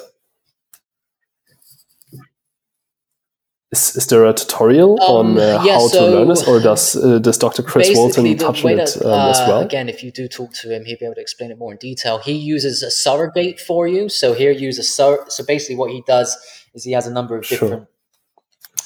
Is, 3.72 3.96
is 3.96 4.06
there 4.08 4.26
a 4.26 4.34
tutorial 4.34 5.00
um, 5.02 5.10
on 5.10 5.38
uh, 5.38 5.62
yeah, 5.64 5.72
how 5.72 5.86
so 5.88 6.10
to 6.10 6.16
learn 6.16 6.28
this, 6.28 6.46
or 6.46 6.60
does 6.60 6.94
uh, 6.94 7.18
does 7.18 7.38
Dr. 7.38 7.62
Chris 7.62 7.90
Walton 7.94 8.36
touch 8.36 8.62
on 8.66 8.78
it 8.78 9.02
um, 9.02 9.10
uh, 9.10 9.30
as 9.30 9.38
well? 9.48 9.60
Again, 9.60 9.88
if 9.88 10.04
you 10.04 10.10
do 10.10 10.28
talk 10.28 10.52
to 10.60 10.74
him, 10.74 10.84
he'll 10.84 10.98
be 10.98 11.06
able 11.06 11.14
to 11.14 11.22
explain 11.22 11.50
it 11.50 11.56
more 11.56 11.72
in 11.72 11.78
detail. 11.78 12.18
He 12.18 12.32
uses 12.32 12.82
a 12.82 12.90
surrogate 12.90 13.58
for 13.58 13.88
you. 13.88 14.10
So 14.10 14.34
here, 14.34 14.50
use 14.50 14.78
a 14.78 14.82
sur- 14.82 15.24
so 15.28 15.42
basically 15.42 15.76
what 15.76 15.90
he 15.90 16.02
does 16.06 16.36
is 16.74 16.84
he 16.84 16.92
has 16.92 17.06
a 17.06 17.12
number 17.12 17.34
of 17.34 17.46
different 17.46 17.72
sure. 17.72 17.88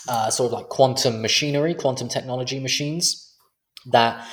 Uh, 0.08 0.30
sort 0.30 0.52
of 0.52 0.58
like 0.60 0.68
quantum 0.68 1.20
machinery, 1.20 1.74
quantum 1.74 2.08
technology 2.08 2.60
machines 2.60 3.34
that 3.90 4.24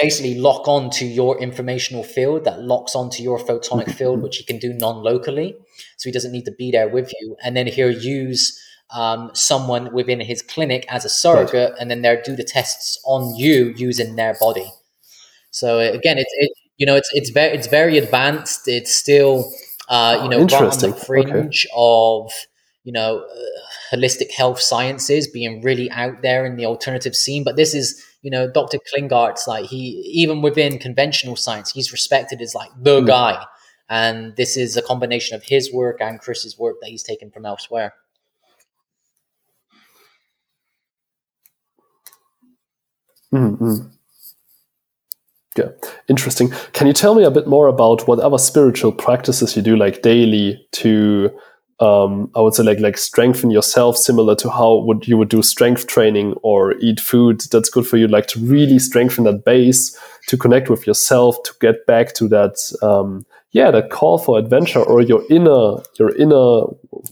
basically 0.00 0.34
lock 0.38 0.66
on 0.66 0.88
to 0.90 1.04
your 1.04 1.38
informational 1.42 2.02
field 2.02 2.44
that 2.44 2.62
locks 2.62 2.94
onto 2.94 3.22
your 3.22 3.38
photonic 3.38 3.92
field, 3.98 4.22
which 4.22 4.38
he 4.38 4.44
can 4.44 4.58
do 4.58 4.72
non-locally. 4.72 5.54
So 5.98 6.08
he 6.08 6.12
doesn't 6.12 6.32
need 6.32 6.46
to 6.46 6.52
be 6.52 6.70
there 6.70 6.88
with 6.88 7.12
you, 7.20 7.36
and 7.44 7.54
then 7.54 7.66
he'll 7.66 7.90
use 7.90 8.58
um, 8.92 9.30
someone 9.34 9.92
within 9.92 10.20
his 10.20 10.42
clinic 10.42 10.84
as 10.88 11.04
a 11.04 11.08
surrogate, 11.08 11.70
right. 11.70 11.80
and 11.80 11.90
then 11.90 12.02
they'll 12.02 12.22
do 12.22 12.36
the 12.36 12.44
tests 12.44 13.00
on 13.04 13.34
you 13.36 13.72
using 13.76 14.16
their 14.16 14.36
body. 14.40 14.70
So 15.50 15.78
again, 15.78 16.18
it's 16.18 16.32
it, 16.38 16.50
you 16.76 16.86
know 16.86 16.96
it's 16.96 17.10
it's 17.12 17.30
very 17.30 17.56
it's 17.56 17.66
very 17.66 17.98
advanced. 17.98 18.66
It's 18.66 18.94
still 18.94 19.52
uh, 19.88 20.20
you 20.22 20.28
know 20.28 20.42
right 20.44 20.52
on 20.52 20.78
the 20.78 20.94
fringe 20.94 21.66
okay. 21.66 21.74
of 21.74 22.32
you 22.84 22.92
know 22.92 23.24
uh, 23.24 23.94
holistic 23.94 24.32
health 24.32 24.60
sciences 24.60 25.28
being 25.28 25.62
really 25.62 25.90
out 25.90 26.22
there 26.22 26.46
in 26.46 26.56
the 26.56 26.66
alternative 26.66 27.14
scene. 27.14 27.44
But 27.44 27.56
this 27.56 27.74
is 27.74 28.02
you 28.22 28.30
know 28.30 28.50
Dr. 28.50 28.78
Klinghardt's 28.92 29.46
like 29.46 29.66
he 29.66 30.02
even 30.12 30.42
within 30.42 30.78
conventional 30.78 31.36
science, 31.36 31.70
he's 31.72 31.92
respected 31.92 32.40
as 32.40 32.54
like 32.54 32.70
the 32.80 33.00
mm. 33.00 33.06
guy. 33.06 33.44
And 33.88 34.36
this 34.36 34.56
is 34.56 34.76
a 34.76 34.82
combination 34.82 35.34
of 35.34 35.42
his 35.42 35.72
work 35.72 36.00
and 36.00 36.20
Chris's 36.20 36.56
work 36.56 36.76
that 36.80 36.90
he's 36.90 37.02
taken 37.02 37.32
from 37.32 37.44
elsewhere. 37.44 37.92
Mm-hmm. 43.32 43.88
Yeah, 45.56 45.68
interesting. 46.08 46.50
Can 46.72 46.86
you 46.86 46.92
tell 46.92 47.14
me 47.14 47.24
a 47.24 47.30
bit 47.30 47.46
more 47.46 47.66
about 47.68 48.06
what 48.06 48.20
other 48.20 48.38
spiritual 48.38 48.92
practices 48.92 49.56
you 49.56 49.62
do, 49.62 49.76
like 49.76 50.02
daily, 50.02 50.64
to 50.72 51.30
um, 51.80 52.30
I 52.36 52.40
would 52.40 52.54
say 52.54 52.62
like 52.62 52.78
like 52.78 52.98
strengthen 52.98 53.50
yourself, 53.50 53.96
similar 53.96 54.36
to 54.36 54.50
how 54.50 54.76
would 54.76 55.08
you 55.08 55.16
would 55.16 55.28
do 55.28 55.42
strength 55.42 55.86
training 55.86 56.34
or 56.42 56.74
eat 56.78 57.00
food 57.00 57.40
that's 57.50 57.70
good 57.70 57.86
for 57.86 57.96
you, 57.96 58.06
like 58.06 58.26
to 58.28 58.40
really 58.40 58.78
strengthen 58.78 59.24
that 59.24 59.44
base, 59.44 59.98
to 60.28 60.36
connect 60.36 60.68
with 60.70 60.86
yourself, 60.86 61.42
to 61.44 61.52
get 61.60 61.86
back 61.86 62.14
to 62.14 62.28
that 62.28 62.72
um, 62.82 63.24
yeah 63.52 63.70
that 63.70 63.90
call 63.90 64.18
for 64.18 64.38
adventure 64.38 64.80
or 64.80 65.02
your 65.02 65.24
inner 65.30 65.82
your 65.98 66.14
inner 66.16 66.62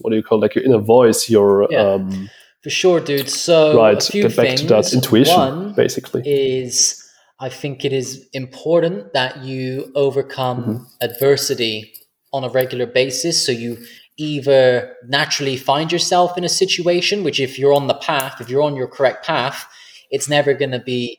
what 0.01 0.11
do 0.11 0.15
you 0.15 0.23
call 0.23 0.37
it, 0.37 0.41
like 0.41 0.55
your 0.55 0.63
inner 0.63 0.77
voice, 0.77 1.29
your 1.29 1.67
yeah. 1.71 1.79
um, 1.79 2.29
for 2.63 2.69
sure, 2.69 2.99
dude. 2.99 3.29
So 3.29 3.77
right, 3.77 4.09
get 4.11 4.35
back 4.35 4.47
things. 4.47 4.61
to 4.61 4.67
that 4.67 4.93
intuition, 4.93 5.35
One 5.35 5.73
basically. 5.73 6.23
Is 6.25 7.05
I 7.39 7.49
think 7.49 7.85
it 7.85 7.93
is 7.93 8.27
important 8.33 9.13
that 9.13 9.43
you 9.43 9.91
overcome 9.95 10.63
mm-hmm. 10.63 10.83
adversity 11.01 11.93
on 12.33 12.43
a 12.43 12.49
regular 12.49 12.85
basis. 12.85 13.43
So 13.43 13.51
you 13.51 13.77
either 14.17 14.95
naturally 15.07 15.55
find 15.55 15.91
yourself 15.91 16.37
in 16.37 16.43
a 16.43 16.49
situation, 16.49 17.23
which 17.23 17.39
if 17.39 17.57
you're 17.57 17.73
on 17.73 17.87
the 17.87 17.93
path, 17.93 18.41
if 18.41 18.49
you're 18.49 18.61
on 18.61 18.75
your 18.75 18.87
correct 18.87 19.25
path, 19.25 19.65
it's 20.11 20.27
never 20.27 20.53
going 20.53 20.71
to 20.71 20.79
be 20.79 21.17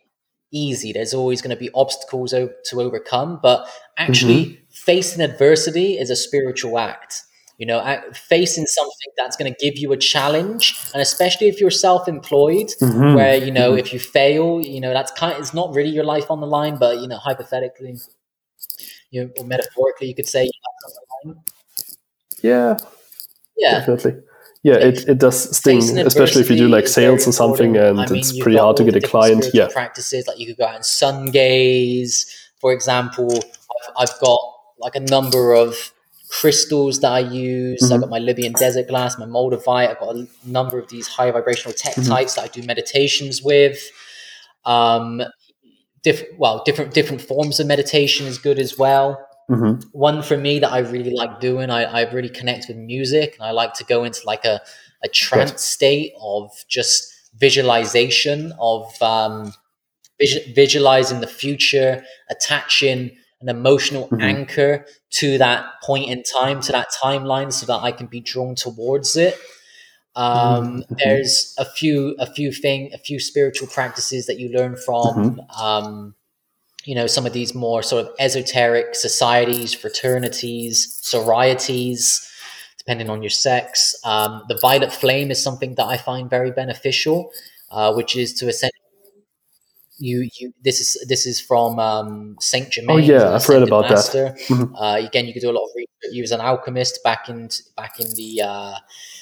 easy. 0.52 0.92
There's 0.92 1.14
always 1.14 1.40
going 1.40 1.56
to 1.56 1.60
be 1.60 1.70
obstacles 1.74 2.32
to 2.32 2.50
overcome. 2.74 3.40
But 3.42 3.66
actually, 3.96 4.44
mm-hmm. 4.44 4.62
facing 4.70 5.22
adversity 5.22 5.98
is 5.98 6.10
a 6.10 6.16
spiritual 6.16 6.78
act 6.78 7.22
you 7.60 7.66
know 7.66 7.78
facing 8.14 8.64
something 8.64 9.10
that's 9.18 9.36
going 9.36 9.52
to 9.52 9.56
give 9.64 9.76
you 9.76 9.92
a 9.92 9.96
challenge 9.96 10.74
and 10.94 11.02
especially 11.02 11.46
if 11.46 11.60
you're 11.60 11.70
self-employed 11.70 12.68
mm-hmm. 12.80 13.14
where 13.14 13.36
you 13.36 13.52
know 13.52 13.70
mm-hmm. 13.70 13.78
if 13.78 13.92
you 13.92 13.98
fail 13.98 14.60
you 14.62 14.80
know 14.80 14.94
that's 14.94 15.12
kind 15.12 15.34
of, 15.34 15.38
it's 15.38 15.52
not 15.52 15.72
really 15.74 15.90
your 15.90 16.04
life 16.04 16.30
on 16.30 16.40
the 16.40 16.46
line 16.46 16.76
but 16.78 16.98
you 17.00 17.06
know 17.06 17.18
hypothetically 17.18 17.94
you 19.10 19.22
know, 19.22 19.30
or 19.38 19.44
metaphorically 19.44 20.08
you 20.08 20.14
could 20.14 20.26
say 20.26 20.48
yeah 22.42 22.76
yeah 23.58 23.78
definitely 23.78 24.22
yeah, 24.62 24.74
it, 24.74 25.08
it 25.08 25.18
does 25.18 25.56
sting, 25.56 25.78
especially 26.00 26.42
if 26.42 26.50
you 26.50 26.56
do 26.56 26.68
like 26.68 26.86
sales 26.86 27.26
or 27.26 27.32
something, 27.32 27.78
and 27.78 27.98
I 27.98 28.04
mean, 28.04 28.18
it's 28.18 28.38
pretty 28.38 28.58
hard 28.58 28.76
to 28.76 28.84
get 28.84 28.94
a 28.94 29.00
client. 29.00 29.46
Yeah, 29.54 29.68
practices 29.72 30.26
like 30.26 30.38
you 30.38 30.44
could 30.44 30.58
go 30.58 30.66
out 30.66 30.74
and 30.74 30.84
sun 30.84 31.30
gaze, 31.30 32.26
for 32.60 32.70
example. 32.70 33.32
I've, 33.32 33.92
I've 33.96 34.20
got 34.20 34.38
like 34.78 34.96
a 34.96 35.00
number 35.00 35.54
of 35.54 35.94
crystals 36.30 37.00
that 37.00 37.12
I 37.12 37.18
use. 37.20 37.82
Mm-hmm. 37.82 37.92
I've 37.92 38.00
got 38.00 38.10
my 38.10 38.18
Libyan 38.18 38.52
desert 38.52 38.88
glass, 38.88 39.18
my 39.18 39.26
Moldavite. 39.26 39.90
I've 39.90 39.98
got 39.98 40.14
a 40.14 40.26
number 40.44 40.78
of 40.78 40.88
these 40.88 41.08
high 41.08 41.30
vibrational 41.30 41.74
tech 41.74 41.94
mm-hmm. 41.94 42.08
types 42.08 42.34
that 42.34 42.44
I 42.44 42.48
do 42.48 42.62
meditations 42.62 43.42
with. 43.42 43.78
Um, 44.64 45.22
different, 46.02 46.38
well, 46.38 46.62
different 46.64 46.94
different 46.94 47.20
forms 47.20 47.58
of 47.60 47.66
meditation 47.66 48.26
is 48.26 48.38
good 48.38 48.58
as 48.58 48.78
well. 48.78 49.26
Mm-hmm. 49.50 49.88
One 49.90 50.22
for 50.22 50.36
me 50.36 50.60
that 50.60 50.70
I 50.70 50.78
really 50.78 51.10
like 51.12 51.40
doing, 51.40 51.70
I, 51.70 51.82
I 51.82 52.12
really 52.12 52.28
connect 52.28 52.68
with 52.68 52.76
music, 52.76 53.34
and 53.38 53.44
I 53.46 53.50
like 53.50 53.74
to 53.74 53.84
go 53.84 54.04
into 54.04 54.20
like 54.24 54.44
a 54.44 54.60
a 55.02 55.08
trance 55.08 55.50
right. 55.50 55.60
state 55.60 56.12
of 56.20 56.52
just 56.68 57.12
visualization 57.38 58.52
of 58.60 58.84
um, 59.02 59.52
visualizing 60.54 61.20
the 61.20 61.26
future, 61.26 62.04
attaching 62.28 63.16
an 63.40 63.48
emotional 63.48 64.04
mm-hmm. 64.08 64.20
anchor 64.20 64.86
to 65.10 65.38
that 65.38 65.64
point 65.82 66.08
in 66.08 66.22
time, 66.22 66.60
to 66.62 66.72
that 66.72 66.88
timeline, 67.02 67.52
so 67.52 67.66
that 67.66 67.80
I 67.82 67.92
can 67.92 68.06
be 68.06 68.20
drawn 68.20 68.54
towards 68.54 69.16
it. 69.16 69.36
Um, 70.16 70.82
mm-hmm. 70.82 70.94
There's 70.98 71.54
a 71.58 71.64
few, 71.64 72.16
a 72.18 72.26
few 72.26 72.52
thing, 72.52 72.92
a 72.92 72.98
few 72.98 73.18
spiritual 73.20 73.68
practices 73.68 74.26
that 74.26 74.38
you 74.38 74.50
learn 74.50 74.76
from. 74.76 75.06
Mm-hmm. 75.06 75.62
Um, 75.62 76.14
you 76.84 76.94
know, 76.94 77.06
some 77.06 77.26
of 77.26 77.32
these 77.32 77.54
more 77.54 77.82
sort 77.82 78.06
of 78.06 78.12
esoteric 78.18 78.94
societies, 78.94 79.74
fraternities, 79.74 80.98
sororities, 81.02 82.26
depending 82.78 83.10
on 83.10 83.22
your 83.22 83.30
sex. 83.30 83.94
Um, 84.04 84.42
the 84.48 84.58
violet 84.60 84.92
flame 84.92 85.30
is 85.30 85.42
something 85.42 85.74
that 85.74 85.84
I 85.84 85.98
find 85.98 86.30
very 86.30 86.50
beneficial, 86.50 87.30
uh, 87.70 87.92
which 87.92 88.16
is 88.16 88.32
to 88.34 88.48
essentially 88.48 88.79
you 90.00 90.28
you 90.34 90.52
this 90.64 90.80
is 90.80 91.06
this 91.08 91.26
is 91.26 91.40
from 91.40 91.78
um, 91.78 92.36
Saint 92.40 92.70
Germain. 92.70 92.90
Oh 92.90 92.96
yeah, 92.96 93.34
I've 93.34 93.48
read 93.48 93.62
about 93.62 93.90
master. 93.90 94.24
that. 94.24 94.40
Mm-hmm. 94.50 94.74
Uh, 94.74 94.96
again, 94.96 95.26
you 95.26 95.32
could 95.32 95.42
do 95.42 95.50
a 95.50 95.52
lot 95.52 95.64
of 95.64 95.70
research. 95.76 96.12
He 96.12 96.20
was 96.20 96.32
an 96.32 96.40
alchemist 96.40 97.04
back 97.04 97.28
in 97.28 97.48
back 97.76 98.00
in 98.00 98.06
the 98.14 98.42
uh, 98.42 98.74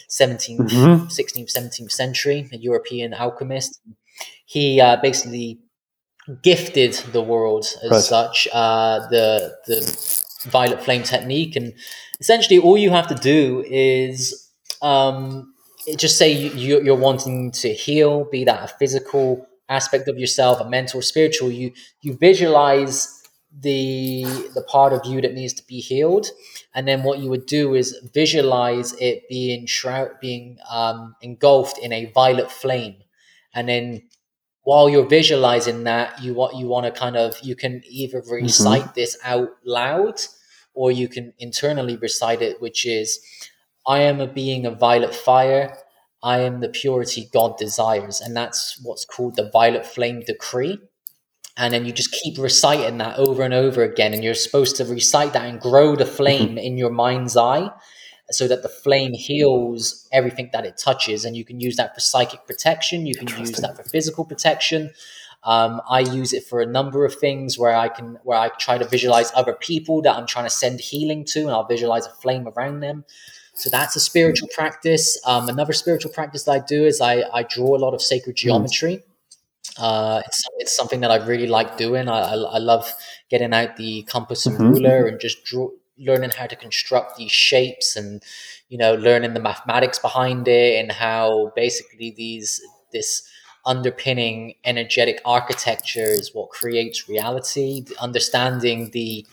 17th, 0.08 0.58
mm-hmm. 0.58 1.04
16th, 1.06 1.52
17th 1.52 1.90
century, 1.90 2.48
a 2.52 2.56
European 2.56 3.12
alchemist. 3.12 3.80
He 4.46 4.80
uh, 4.80 4.96
basically 5.02 5.58
gifted 6.42 6.94
the 7.12 7.22
world 7.22 7.66
as 7.82 7.90
right. 7.90 8.00
such 8.00 8.48
uh, 8.52 9.00
the 9.10 9.54
the 9.66 9.80
violet 10.50 10.82
flame 10.82 11.02
technique, 11.02 11.56
and 11.56 11.74
essentially 12.20 12.58
all 12.58 12.78
you 12.78 12.90
have 12.90 13.08
to 13.08 13.16
do 13.16 13.64
is 13.68 14.48
um, 14.80 15.52
just 15.96 16.16
say 16.16 16.30
you, 16.30 16.80
you're 16.82 16.96
wanting 16.96 17.50
to 17.50 17.72
heal, 17.72 18.24
be 18.24 18.44
that 18.44 18.62
a 18.64 18.68
physical 18.78 19.47
aspect 19.68 20.08
of 20.08 20.18
yourself, 20.18 20.60
a 20.60 20.68
mental, 20.68 21.02
spiritual, 21.02 21.50
you 21.50 21.72
you 22.00 22.16
visualize 22.16 23.14
the 23.60 24.24
the 24.54 24.62
part 24.62 24.92
of 24.92 25.00
you 25.04 25.20
that 25.20 25.34
needs 25.34 25.54
to 25.54 25.66
be 25.66 25.80
healed, 25.80 26.26
and 26.74 26.86
then 26.86 27.02
what 27.02 27.18
you 27.18 27.30
would 27.30 27.46
do 27.46 27.74
is 27.74 27.96
visualize 28.14 28.94
it 28.94 29.28
being 29.28 29.66
shroud 29.66 30.10
being 30.20 30.58
um, 30.70 31.14
engulfed 31.22 31.78
in 31.78 31.92
a 31.92 32.06
violet 32.06 32.50
flame, 32.50 32.96
and 33.54 33.68
then 33.68 34.02
while 34.62 34.90
you're 34.90 35.06
visualizing 35.06 35.84
that, 35.84 36.22
you 36.22 36.34
what 36.34 36.54
you 36.56 36.66
want 36.66 36.84
to 36.84 36.92
kind 36.92 37.16
of 37.16 37.38
you 37.42 37.56
can 37.56 37.82
either 37.88 38.20
mm-hmm. 38.20 38.44
recite 38.44 38.82
mm-hmm. 38.82 38.92
this 38.94 39.16
out 39.24 39.48
loud 39.64 40.20
or 40.74 40.92
you 40.92 41.08
can 41.08 41.32
internally 41.40 41.96
recite 41.96 42.40
it, 42.40 42.62
which 42.62 42.86
is, 42.86 43.18
I 43.84 44.02
am 44.02 44.20
a 44.20 44.28
being 44.28 44.64
of 44.64 44.78
violet 44.78 45.12
fire. 45.12 45.76
I 46.22 46.40
am 46.40 46.60
the 46.60 46.68
purity 46.68 47.28
God 47.32 47.56
desires. 47.58 48.20
And 48.20 48.36
that's 48.36 48.80
what's 48.82 49.04
called 49.04 49.36
the 49.36 49.50
violet 49.50 49.86
flame 49.86 50.20
decree. 50.26 50.78
And 51.56 51.74
then 51.74 51.84
you 51.84 51.92
just 51.92 52.12
keep 52.12 52.38
reciting 52.38 52.98
that 52.98 53.18
over 53.18 53.42
and 53.42 53.54
over 53.54 53.82
again. 53.82 54.14
And 54.14 54.22
you're 54.22 54.34
supposed 54.34 54.76
to 54.76 54.84
recite 54.84 55.32
that 55.32 55.46
and 55.46 55.60
grow 55.60 55.96
the 55.96 56.06
flame 56.06 56.50
mm-hmm. 56.50 56.58
in 56.58 56.78
your 56.78 56.90
mind's 56.90 57.36
eye 57.36 57.70
so 58.30 58.46
that 58.46 58.62
the 58.62 58.68
flame 58.68 59.12
heals 59.12 60.06
everything 60.12 60.50
that 60.52 60.64
it 60.66 60.76
touches. 60.76 61.24
And 61.24 61.36
you 61.36 61.44
can 61.44 61.60
use 61.60 61.76
that 61.76 61.94
for 61.94 62.00
psychic 62.00 62.46
protection, 62.46 63.06
you 63.06 63.14
can 63.14 63.28
use 63.38 63.52
that 63.52 63.76
for 63.76 63.82
physical 63.82 64.24
protection. 64.24 64.90
Um, 65.44 65.80
I 65.88 66.00
use 66.00 66.32
it 66.32 66.44
for 66.44 66.60
a 66.60 66.66
number 66.66 67.04
of 67.04 67.14
things 67.14 67.58
where 67.58 67.74
I 67.74 67.88
can 67.88 68.18
where 68.24 68.38
I 68.38 68.48
try 68.48 68.76
to 68.76 68.84
visualize 68.84 69.30
other 69.34 69.54
people 69.54 70.02
that 70.02 70.16
I'm 70.16 70.26
trying 70.26 70.46
to 70.46 70.50
send 70.50 70.80
healing 70.80 71.24
to, 71.26 71.42
and 71.42 71.50
I'll 71.50 71.66
visualize 71.66 72.06
a 72.06 72.10
flame 72.10 72.48
around 72.48 72.80
them. 72.80 73.04
So 73.58 73.68
that's 73.70 73.96
a 73.96 74.00
spiritual 74.00 74.48
practice. 74.54 75.20
Um, 75.26 75.48
another 75.48 75.72
spiritual 75.72 76.12
practice 76.12 76.44
that 76.44 76.52
I 76.52 76.58
do 76.60 76.84
is 76.84 77.00
I, 77.00 77.24
I 77.34 77.42
draw 77.42 77.76
a 77.76 77.80
lot 77.84 77.92
of 77.92 78.00
sacred 78.00 78.38
hmm. 78.38 78.46
geometry. 78.46 79.02
Uh, 79.76 80.22
it's, 80.24 80.44
it's 80.58 80.76
something 80.76 81.00
that 81.00 81.10
I 81.10 81.16
really 81.26 81.48
like 81.48 81.76
doing. 81.76 82.08
I, 82.08 82.20
I, 82.20 82.34
I 82.34 82.58
love 82.58 82.92
getting 83.30 83.52
out 83.52 83.76
the 83.76 84.02
compass 84.04 84.46
and 84.46 84.56
mm-hmm. 84.56 84.70
ruler 84.74 85.06
and 85.06 85.20
just 85.20 85.44
draw, 85.44 85.70
learning 85.98 86.30
how 86.30 86.46
to 86.46 86.54
construct 86.54 87.16
these 87.16 87.32
shapes 87.32 87.96
and 87.96 88.22
you 88.68 88.78
know 88.78 88.94
learning 88.94 89.34
the 89.34 89.40
mathematics 89.40 89.98
behind 89.98 90.46
it 90.46 90.80
and 90.80 90.92
how 90.92 91.52
basically 91.56 92.12
these 92.16 92.60
this 92.92 93.28
underpinning 93.66 94.54
energetic 94.64 95.20
architecture 95.24 96.06
is 96.06 96.32
what 96.32 96.50
creates 96.50 97.08
reality 97.08 97.84
understanding 98.00 98.90
the 98.92 99.26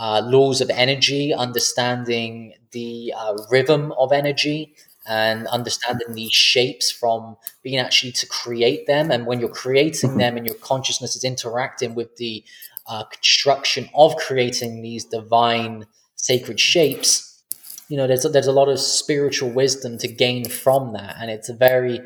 uh, 0.00 0.22
laws 0.24 0.60
of 0.60 0.70
energy 0.70 1.32
understanding 1.32 2.54
the 2.72 3.12
uh, 3.16 3.36
rhythm 3.50 3.92
of 3.92 4.12
energy 4.12 4.74
and 5.06 5.46
understanding 5.48 6.14
these 6.14 6.32
shapes 6.32 6.90
from 6.90 7.36
being 7.62 7.78
actually 7.78 8.12
to 8.12 8.26
create 8.26 8.86
them 8.86 9.10
and 9.10 9.26
when 9.26 9.38
you're 9.40 9.48
creating 9.48 10.10
mm-hmm. 10.10 10.18
them 10.18 10.36
and 10.38 10.46
your 10.46 10.56
consciousness 10.56 11.14
is 11.16 11.22
interacting 11.22 11.94
with 11.94 12.16
the 12.16 12.42
uh, 12.86 13.04
construction 13.04 13.88
of 13.94 14.16
creating 14.16 14.82
these 14.82 15.04
divine 15.04 15.86
sacred 16.16 16.58
shapes, 16.58 17.42
you 17.88 17.96
know, 17.96 18.06
there's 18.06 18.24
a, 18.24 18.28
there's 18.28 18.46
a 18.46 18.52
lot 18.52 18.68
of 18.68 18.78
spiritual 18.78 19.50
wisdom 19.50 19.98
to 19.98 20.08
gain 20.08 20.48
from 20.48 20.92
that, 20.92 21.16
and 21.20 21.30
it's 21.30 21.48
a 21.48 21.54
very 21.54 22.00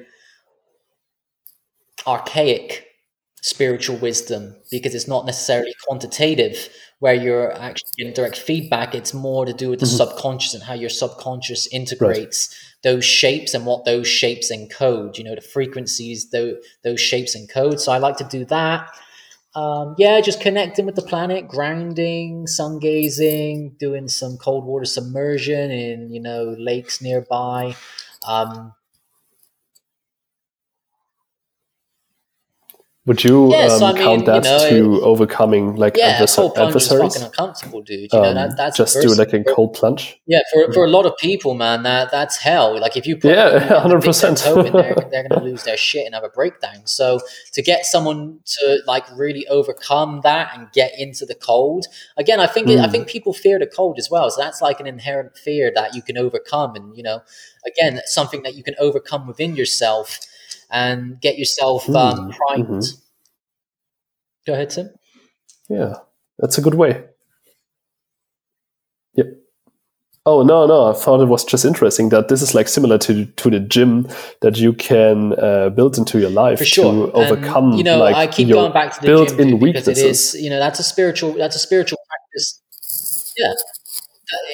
archaic 2.07 2.87
spiritual 3.43 3.97
wisdom 3.97 4.57
because 4.71 4.95
it's 4.95 5.09
not 5.09 5.27
necessarily 5.27 5.75
quantitative 5.87 6.69
where 7.01 7.15
you're 7.15 7.53
actually 7.53 7.91
getting 7.97 8.13
direct 8.13 8.39
feedback 8.39 8.95
it's 8.95 9.15
more 9.15 9.45
to 9.45 9.53
do 9.53 9.71
with 9.71 9.81
the 9.81 9.87
mm-hmm. 9.87 9.97
subconscious 9.97 10.55
and 10.55 10.63
how 10.63 10.75
your 10.75 10.91
subconscious 10.91 11.67
integrates 11.69 12.49
right. 12.51 12.93
those 12.93 13.05
shapes 13.05 13.55
and 13.55 13.67
what 13.67 13.85
those 13.85 14.07
shapes 14.07 14.53
encode 14.53 15.19
you 15.19 15.25
know 15.25 15.35
the 15.35 15.41
frequencies 15.41 16.31
those, 16.31 16.57
those 16.83 17.01
shapes 17.01 17.37
encode 17.37 17.79
so 17.81 17.93
i 17.93 17.99
like 17.99 18.17
to 18.17 18.25
do 18.25 18.45
that 18.45 18.91
um, 19.57 19.95
yeah, 19.99 20.21
just 20.21 20.41
connecting 20.41 20.85
with 20.85 20.97
the 20.97 21.03
planet, 21.03 21.47
grounding, 21.47 22.47
sun 22.49 22.81
gazing, 22.81 23.77
doing 23.79 24.09
some 24.09 24.37
cold 24.37 24.65
water 24.65 24.85
submersion 24.85 25.71
in 25.71 26.11
you 26.11 26.21
know 26.21 26.57
lakes 26.59 27.01
nearby. 27.01 27.77
Um, 28.27 28.75
Would 33.07 33.23
you 33.23 33.53
um, 33.53 33.83
I 33.83 33.93
mean, 33.93 34.03
count 34.03 34.27
that 34.27 34.45
you 34.45 34.51
know, 34.81 34.99
to 34.99 35.05
overcoming 35.05 35.77
like 35.77 35.95
yeah, 35.95 36.19
advers- 36.19 36.37
cold 36.37 36.55
plunge 36.55 36.69
adversaries? 36.69 37.15
Is 37.15 37.23
fucking 37.23 37.27
uncomfortable, 37.27 37.83
dude. 37.83 38.11
You 38.11 38.19
know, 38.19 38.33
that, 38.33 38.51
um, 38.51 38.57
that's 38.57 38.79
just 38.79 38.99
do 38.99 39.15
like 39.15 39.35
a 39.35 39.45
cold 39.45 39.75
plunge. 39.75 40.19
Yeah, 40.27 40.41
for, 40.51 40.73
for 40.73 40.85
a 40.87 40.89
lot 40.89 41.05
of 41.05 41.15
people, 41.19 41.53
man, 41.53 41.83
that 41.83 42.11
that's 42.11 42.39
hell. 42.39 42.81
Like 42.81 42.97
if 42.97 43.07
you 43.07 43.19
put 43.19 43.33
yeah, 43.33 43.59
hundred 43.83 44.03
percent, 44.03 44.39
they're, 44.39 44.63
they're 44.63 45.29
going 45.29 45.29
to 45.29 45.43
lose 45.43 45.65
their 45.65 45.77
shit 45.77 46.07
and 46.07 46.15
have 46.15 46.25
a 46.25 46.31
breakdown. 46.31 46.87
So 46.87 47.21
to 47.53 47.61
get 47.61 47.85
someone 47.85 48.41
to 48.47 48.79
like 48.87 49.05
really 49.15 49.47
overcome 49.49 50.23
that 50.23 50.57
and 50.57 50.73
get 50.73 50.99
into 50.99 51.27
the 51.27 51.35
cold 51.35 51.85
again, 52.17 52.41
I 52.41 52.47
think 52.47 52.69
mm. 52.69 52.81
I 52.81 52.87
hmm. 52.87 52.91
think 52.91 53.07
people 53.07 53.35
fear 53.35 53.59
the 53.59 53.67
cold 53.67 53.99
as 53.99 54.09
well. 54.11 54.31
So 54.31 54.41
that's 54.41 54.63
like 54.63 54.81
an 54.81 54.87
inherent 54.87 55.37
fear 55.37 55.71
that 55.75 55.95
you 55.95 56.01
can 56.01 56.17
overcome, 56.17 56.75
and 56.75 56.97
you 56.97 57.03
know, 57.03 57.21
again, 57.67 58.01
something 58.07 58.45
that 58.45 58.55
you 58.55 58.63
can 58.63 58.75
overcome 58.79 59.27
within 59.27 59.57
yourself 59.57 60.21
and 60.71 61.21
get 61.21 61.39
yourself 61.39 61.89
um, 61.89 61.95
mm-hmm. 61.95 62.31
primed. 62.31 62.67
Mm-hmm. 62.67 63.01
Go 64.47 64.53
ahead, 64.53 64.71
Tim. 64.71 64.91
Yeah, 65.69 65.95
that's 66.39 66.59
a 66.59 66.61
good 66.61 66.75
way. 66.75 67.05
Yep. 69.15 69.27
Oh 70.27 70.43
no, 70.43 70.67
no! 70.67 70.91
I 70.91 70.95
thought 70.95 71.21
it 71.21 71.27
was 71.27 71.45
just 71.45 71.65
interesting 71.65 72.09
that 72.09 72.29
this 72.29 72.43
is 72.43 72.55
like 72.55 72.69
similar 72.69 72.99
to 72.99 73.27
to 73.27 73.51
the 73.51 73.61
gym 73.61 74.09
that 74.41 74.59
you 74.59 74.73
can 74.73 75.39
uh, 75.39 75.69
build 75.71 75.99
into 75.99 76.19
your 76.19 76.31
life 76.31 76.63
sure. 76.65 77.09
to 77.09 77.13
overcome. 77.13 77.71
And, 77.71 77.79
you 77.79 77.85
know, 77.85 77.99
like, 77.99 78.17
I 78.17 78.27
keep 78.27 78.49
going 78.49 78.73
back 78.73 78.95
to 78.95 79.01
the 79.01 79.07
built-in 79.07 79.49
gym 79.51 79.61
weaknesses. 79.61 79.99
Because 79.99 80.03
it 80.03 80.11
is, 80.11 80.43
you 80.43 80.51
know, 80.51 80.59
that's 80.59 80.79
a 80.79 80.83
spiritual 80.83 81.35
that's 81.35 81.57
a 81.57 81.59
spiritual 81.59 81.99
practice. 82.09 82.63
Yeah, 83.37 83.53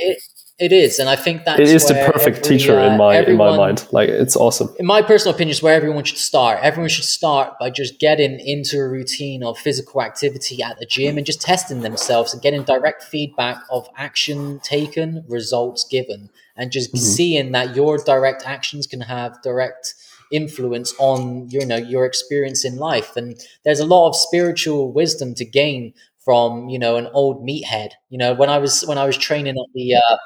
it, 0.02 0.22
it 0.60 0.72
is, 0.72 0.98
and 0.98 1.08
I 1.08 1.16
think 1.16 1.46
that 1.46 1.58
it 1.58 1.68
is 1.68 1.88
the 1.88 1.94
perfect 1.94 2.44
every, 2.44 2.58
teacher 2.58 2.78
uh, 2.78 2.90
in 2.90 2.98
my 2.98 3.16
everyone, 3.16 3.48
in 3.48 3.56
my 3.56 3.66
mind. 3.66 3.88
Like 3.92 4.10
it's 4.10 4.36
awesome. 4.36 4.68
In 4.78 4.84
my 4.84 5.00
personal 5.00 5.34
opinion, 5.34 5.52
is 5.52 5.62
where 5.62 5.74
everyone 5.74 6.04
should 6.04 6.18
start. 6.18 6.58
Everyone 6.62 6.90
should 6.90 7.06
start 7.06 7.58
by 7.58 7.70
just 7.70 7.98
getting 7.98 8.38
into 8.38 8.78
a 8.78 8.86
routine 8.86 9.42
of 9.42 9.56
physical 9.56 10.02
activity 10.02 10.62
at 10.62 10.78
the 10.78 10.84
gym 10.84 11.16
and 11.16 11.24
just 11.24 11.40
testing 11.40 11.80
themselves 11.80 12.34
and 12.34 12.42
getting 12.42 12.62
direct 12.62 13.02
feedback 13.02 13.56
of 13.70 13.88
action 13.96 14.60
taken, 14.60 15.24
results 15.28 15.84
given, 15.84 16.28
and 16.56 16.70
just 16.70 16.90
mm-hmm. 16.90 16.98
seeing 16.98 17.52
that 17.52 17.74
your 17.74 17.96
direct 17.96 18.42
actions 18.44 18.86
can 18.86 19.00
have 19.00 19.40
direct 19.42 19.94
influence 20.30 20.94
on 20.98 21.48
you 21.48 21.64
know 21.64 21.76
your 21.76 22.04
experience 22.04 22.66
in 22.66 22.76
life. 22.76 23.16
And 23.16 23.40
there's 23.64 23.80
a 23.80 23.86
lot 23.86 24.08
of 24.08 24.14
spiritual 24.16 24.92
wisdom 24.92 25.34
to 25.36 25.44
gain 25.46 25.94
from 26.22 26.68
you 26.68 26.78
know 26.78 26.96
an 26.96 27.08
old 27.14 27.42
meathead. 27.46 27.92
You 28.10 28.18
know 28.18 28.34
when 28.34 28.50
I 28.50 28.58
was 28.58 28.82
when 28.86 28.98
I 28.98 29.04
was 29.04 29.16
training 29.16 29.56
at 29.56 29.72
the 29.74 29.94
uh, 29.94 30.16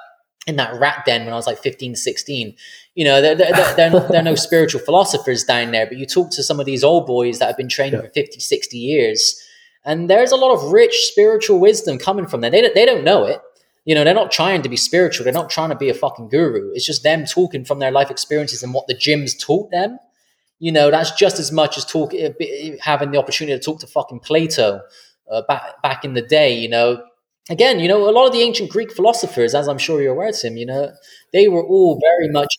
in 0.47 0.57
that 0.57 0.79
rat 0.79 1.05
den 1.07 1.25
when 1.25 1.33
I 1.33 1.37
was 1.37 1.47
like 1.47 1.59
15, 1.59 1.97
16. 1.97 2.55
You 2.95 3.05
know, 3.05 3.21
there, 3.21 3.35
there, 3.35 3.53
there, 3.53 3.91
there, 3.91 4.21
are 4.21 4.23
no 4.23 4.35
spiritual 4.35 4.81
philosophers 4.81 5.45
down 5.45 5.73
there, 5.73 5.87
but 5.87 5.97
you 5.97 6.07
talk 6.07 6.31
to 6.33 6.43
some 6.43 6.61
of 6.61 6.67
these 6.67 6.85
old 6.85 7.07
boys 7.07 7.39
that 7.39 7.47
have 7.47 7.57
been 7.57 7.69
training 7.69 8.01
yeah. 8.01 8.07
for 8.07 8.13
50, 8.13 8.41
60 8.41 8.79
years, 8.79 9.41
and 9.85 10.09
there's 10.09 10.33
a 10.33 10.37
lot 10.37 10.55
of 10.55 10.73
rich 10.73 10.95
spiritual 11.11 11.59
wisdom 11.59 11.99
coming 11.99 12.27
from 12.27 12.41
them. 12.41 12.53
They 12.53 12.63
don't, 12.63 12.75
they 12.75 12.87
don't 12.87 13.05
know 13.05 13.25
it. 13.25 13.41
You 13.85 13.95
know, 13.95 14.03
they're 14.03 14.15
not 14.15 14.31
trying 14.31 14.63
to 14.63 14.69
be 14.69 14.77
spiritual. 14.77 15.25
They're 15.25 15.33
not 15.33 15.51
trying 15.51 15.69
to 15.69 15.77
be 15.77 15.91
a 15.91 15.95
fucking 15.95 16.31
guru. 16.31 16.71
It's 16.73 16.87
just 16.87 17.03
them 17.03 17.27
talking 17.27 17.67
from 17.67 17.81
their 17.81 17.91
life 17.91 18.11
experiences 18.11 18.63
and 18.63 18.73
what 18.73 18.87
the 18.87 18.95
gyms 18.95 19.39
taught 19.39 19.71
them. 19.71 19.99
You 20.59 20.73
know, 20.73 20.91
that's 20.91 21.11
just 21.11 21.39
as 21.39 21.53
much 21.53 21.77
as 21.77 21.85
talk, 21.85 22.15
eh, 22.15 22.77
having 22.81 23.11
the 23.11 23.19
opportunity 23.19 23.59
to 23.59 23.63
talk 23.63 23.81
to 23.81 23.87
fucking 23.87 24.21
Plato 24.21 24.81
uh, 25.31 25.43
back, 25.47 25.83
back 25.83 26.05
in 26.05 26.15
the 26.15 26.23
day, 26.23 26.55
you 26.59 26.69
know, 26.69 27.05
again, 27.51 27.81
you 27.81 27.89
know, 27.89 28.09
a 28.09 28.13
lot 28.13 28.27
of 28.27 28.33
the 28.33 28.41
ancient 28.41 28.71
Greek 28.71 28.93
philosophers, 28.93 29.55
as 29.55 29.69
I'm 29.69 29.79
sure 29.79 30.01
you're 30.01 30.13
aware, 30.13 30.33
Tim, 30.33 30.57
you 30.57 30.67
know, 30.67 30.93
they 31.33 31.49
were 31.49 31.65
all 31.65 32.01
very 32.01 32.31
much. 32.31 32.55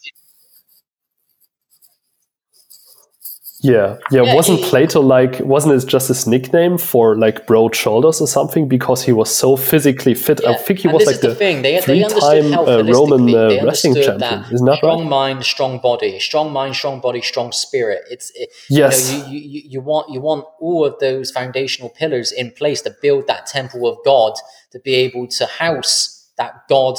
Yeah, 3.62 3.98
yeah. 4.12 4.22
yeah 4.24 4.36
wasn't 4.36 4.60
he, 4.60 4.66
Plato 4.66 5.02
like? 5.02 5.40
Wasn't 5.40 5.74
it 5.74 5.88
just 5.88 6.10
his 6.10 6.28
nickname 6.28 6.78
for 6.78 7.18
like 7.18 7.48
broad 7.48 7.76
shoulders 7.76 8.22
or 8.22 8.28
something? 8.28 8.68
Because 8.68 9.02
he 9.02 9.12
was 9.12 9.34
so 9.34 9.56
physically 9.56 10.14
fit. 10.14 10.40
Yeah. 10.44 10.52
I 10.52 10.58
think 10.58 10.80
he 10.80 10.88
and 10.88 10.94
was 10.94 11.08
like 11.08 11.20
the, 11.20 11.30
the 11.30 11.62
they, 11.62 11.82
three-time 11.82 12.54
uh, 12.54 12.84
Roman 12.84 13.34
uh, 13.34 13.66
wrestling 13.66 13.96
champion. 13.96 14.46
Isn't 14.52 14.68
that 14.68 14.78
strong 14.78 15.02
right? 15.02 15.10
mind, 15.10 15.46
strong 15.46 15.80
body, 15.80 16.20
strong 16.20 16.54
mind, 16.54 16.76
strong 16.76 17.00
body, 17.00 17.22
strong 17.22 17.52
spirit. 17.52 18.04
It's 18.12 18.32
it, 18.36 18.50
yes. 18.70 19.12
You, 19.12 19.18
know, 19.18 19.28
you, 19.30 19.40
you, 19.40 19.62
you 19.66 19.82
want 19.82 20.12
you 20.12 20.22
want 20.22 20.46
all 20.60 20.86
of 20.86 21.00
those 21.00 21.32
foundational 21.32 21.90
pillars 21.90 22.32
in 22.32 22.52
place 22.52 22.82
to 22.82 22.96
build 23.02 23.26
that 23.28 23.48
temple 23.48 23.88
of 23.88 23.98
God 24.06 24.34
to 24.76 24.82
be 24.82 24.94
able 24.96 25.26
to 25.26 25.46
house 25.46 26.30
that 26.38 26.68
God 26.68 26.98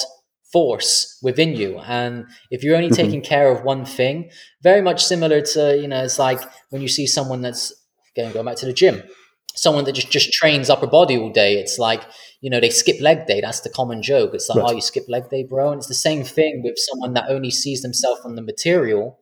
force 0.50 1.18
within 1.22 1.54
you. 1.54 1.78
And 1.80 2.24
if 2.50 2.64
you're 2.64 2.74
only 2.74 2.88
mm-hmm. 2.88 2.96
taking 2.96 3.20
care 3.20 3.50
of 3.50 3.64
one 3.64 3.84
thing, 3.84 4.30
very 4.62 4.80
much 4.80 5.04
similar 5.04 5.42
to, 5.42 5.78
you 5.78 5.86
know, 5.86 6.02
it's 6.02 6.18
like 6.18 6.40
when 6.70 6.80
you 6.80 6.88
see 6.88 7.06
someone 7.06 7.42
that's 7.42 7.74
going, 8.16 8.32
going 8.32 8.46
back 8.46 8.56
to 8.56 8.66
the 8.66 8.72
gym, 8.72 9.02
someone 9.54 9.84
that 9.84 9.92
just, 9.92 10.10
just 10.10 10.32
trains 10.32 10.70
upper 10.70 10.86
body 10.86 11.18
all 11.18 11.30
day. 11.30 11.58
It's 11.58 11.78
like, 11.78 12.02
you 12.40 12.48
know, 12.48 12.60
they 12.60 12.70
skip 12.70 12.98
leg 13.02 13.26
day. 13.26 13.42
That's 13.42 13.60
the 13.60 13.68
common 13.68 14.00
joke. 14.02 14.30
It's 14.32 14.48
like, 14.48 14.58
right. 14.58 14.70
oh, 14.70 14.74
you 14.74 14.80
skip 14.80 15.04
leg 15.06 15.28
day, 15.28 15.44
bro. 15.44 15.72
And 15.72 15.78
it's 15.78 15.88
the 15.88 15.92
same 15.94 16.24
thing 16.24 16.62
with 16.64 16.78
someone 16.78 17.12
that 17.12 17.28
only 17.28 17.50
sees 17.50 17.82
themselves 17.82 18.22
on 18.24 18.36
the 18.36 18.42
material 18.42 19.18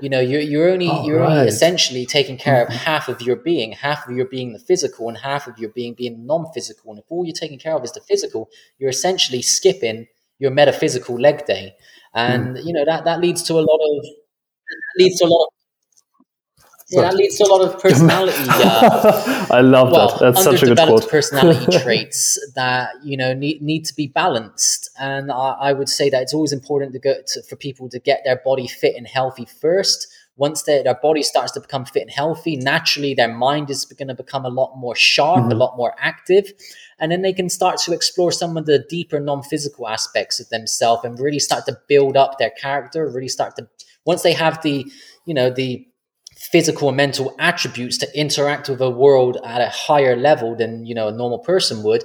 you 0.00 0.08
know 0.08 0.20
you're, 0.20 0.40
you're 0.40 0.70
only 0.70 0.88
oh, 0.88 1.04
you're 1.04 1.20
right. 1.20 1.38
only 1.38 1.48
essentially 1.48 2.06
taking 2.06 2.36
care 2.36 2.62
of 2.62 2.68
mm-hmm. 2.68 2.78
half 2.78 3.08
of 3.08 3.20
your 3.20 3.36
being 3.36 3.72
half 3.72 4.08
of 4.08 4.16
your 4.16 4.26
being 4.26 4.52
the 4.52 4.58
physical 4.58 5.08
and 5.08 5.18
half 5.18 5.46
of 5.46 5.58
your 5.58 5.70
being 5.70 5.94
being 5.94 6.26
non-physical 6.26 6.90
and 6.90 6.98
if 6.98 7.04
all 7.08 7.24
you're 7.24 7.34
taking 7.34 7.58
care 7.58 7.74
of 7.74 7.84
is 7.84 7.92
the 7.92 8.00
physical 8.00 8.48
you're 8.78 8.90
essentially 8.90 9.42
skipping 9.42 10.06
your 10.38 10.50
metaphysical 10.50 11.18
leg 11.18 11.44
day 11.46 11.74
and 12.14 12.56
mm. 12.56 12.64
you 12.64 12.72
know 12.72 12.84
that 12.84 13.04
that 13.04 13.20
leads 13.20 13.42
to 13.42 13.54
a 13.54 13.60
lot 13.60 13.78
of 13.78 14.06
leads 14.98 15.18
to 15.18 15.24
a 15.24 15.28
lot 15.28 15.44
of 15.44 15.59
Yeah, 16.90 17.02
that 17.02 17.14
leads 17.14 17.38
to 17.38 17.44
a 17.44 17.46
lot 17.46 17.62
of 17.62 17.80
personality. 17.82 18.36
Uh, 18.48 19.46
I 19.50 19.60
love 19.60 19.92
well, 19.92 20.18
that. 20.18 20.20
That's 20.34 20.42
such 20.44 20.62
a 20.62 20.66
good 20.66 20.78
underdeveloped 20.78 21.02
quote. 21.08 21.10
personality 21.20 21.78
traits 21.78 22.38
that 22.54 22.90
you 23.02 23.16
know 23.16 23.32
need 23.32 23.62
need 23.62 23.84
to 23.86 23.94
be 23.94 24.08
balanced, 24.08 24.90
and 24.98 25.30
I, 25.30 25.56
I 25.60 25.72
would 25.72 25.88
say 25.88 26.10
that 26.10 26.22
it's 26.22 26.34
always 26.34 26.52
important 26.52 26.92
to 26.92 26.98
go 26.98 27.14
to, 27.26 27.42
for 27.44 27.56
people 27.56 27.88
to 27.90 27.98
get 28.00 28.22
their 28.24 28.40
body 28.44 28.66
fit 28.66 28.96
and 28.96 29.06
healthy 29.06 29.46
first. 29.46 30.08
Once 30.36 30.62
their, 30.62 30.82
their 30.82 30.94
body 31.02 31.22
starts 31.22 31.52
to 31.52 31.60
become 31.60 31.84
fit 31.84 32.00
and 32.00 32.10
healthy, 32.10 32.56
naturally 32.56 33.12
their 33.12 33.28
mind 33.28 33.68
is 33.68 33.84
going 33.84 34.08
to 34.08 34.14
become 34.14 34.46
a 34.46 34.48
lot 34.48 34.74
more 34.76 34.96
sharp, 34.96 35.44
Mhm. 35.44 35.52
a 35.52 35.54
lot 35.54 35.76
more 35.76 35.94
active, 35.98 36.50
and 36.98 37.12
then 37.12 37.20
they 37.20 37.32
can 37.32 37.50
start 37.50 37.76
to 37.76 37.92
explore 37.92 38.32
some 38.32 38.56
of 38.56 38.64
the 38.64 38.78
deeper 38.88 39.20
non-physical 39.20 39.86
aspects 39.86 40.40
of 40.40 40.48
themselves 40.48 41.04
and 41.04 41.20
really 41.20 41.38
start 41.38 41.66
to 41.66 41.78
build 41.88 42.16
up 42.16 42.38
their 42.38 42.50
character. 42.50 43.06
Really 43.06 43.28
start 43.28 43.54
to 43.56 43.68
once 44.06 44.22
they 44.22 44.32
have 44.32 44.62
the 44.62 44.86
you 45.26 45.34
know 45.34 45.50
the 45.50 45.86
physical 46.40 46.88
and 46.88 46.96
mental 46.96 47.34
attributes 47.38 47.98
to 47.98 48.08
interact 48.18 48.68
with 48.68 48.80
a 48.80 48.90
world 48.90 49.36
at 49.44 49.60
a 49.60 49.68
higher 49.68 50.16
level 50.16 50.56
than 50.56 50.86
you 50.86 50.94
know 50.94 51.08
a 51.08 51.12
normal 51.12 51.38
person 51.40 51.82
would 51.82 52.02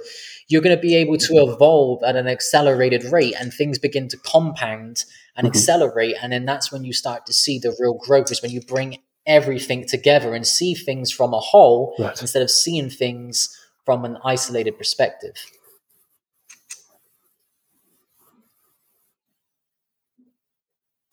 you're 0.48 0.62
going 0.62 0.76
to 0.76 0.80
be 0.80 0.94
able 0.94 1.16
to 1.16 1.34
evolve 1.38 2.02
at 2.04 2.14
an 2.16 2.28
accelerated 2.28 3.02
rate 3.04 3.34
and 3.40 3.52
things 3.52 3.78
begin 3.78 4.06
to 4.08 4.16
compound 4.18 5.04
and 5.36 5.46
Mhm. 5.46 5.50
accelerate 5.50 6.16
and 6.22 6.32
then 6.32 6.44
that's 6.44 6.70
when 6.70 6.84
you 6.84 6.92
start 6.92 7.24
to 7.26 7.32
see 7.32 7.58
the 7.58 7.74
real 7.80 7.94
growth 7.94 8.30
is 8.30 8.42
when 8.42 8.50
you 8.50 8.60
bring 8.60 8.98
everything 9.26 9.86
together 9.86 10.34
and 10.34 10.46
see 10.46 10.74
things 10.74 11.10
from 11.10 11.32
a 11.34 11.40
whole 11.40 11.94
Right. 11.98 12.20
instead 12.20 12.42
of 12.42 12.50
seeing 12.50 12.90
things 12.90 13.48
from 13.86 14.04
an 14.04 14.18
isolated 14.24 14.76
perspective 14.78 15.34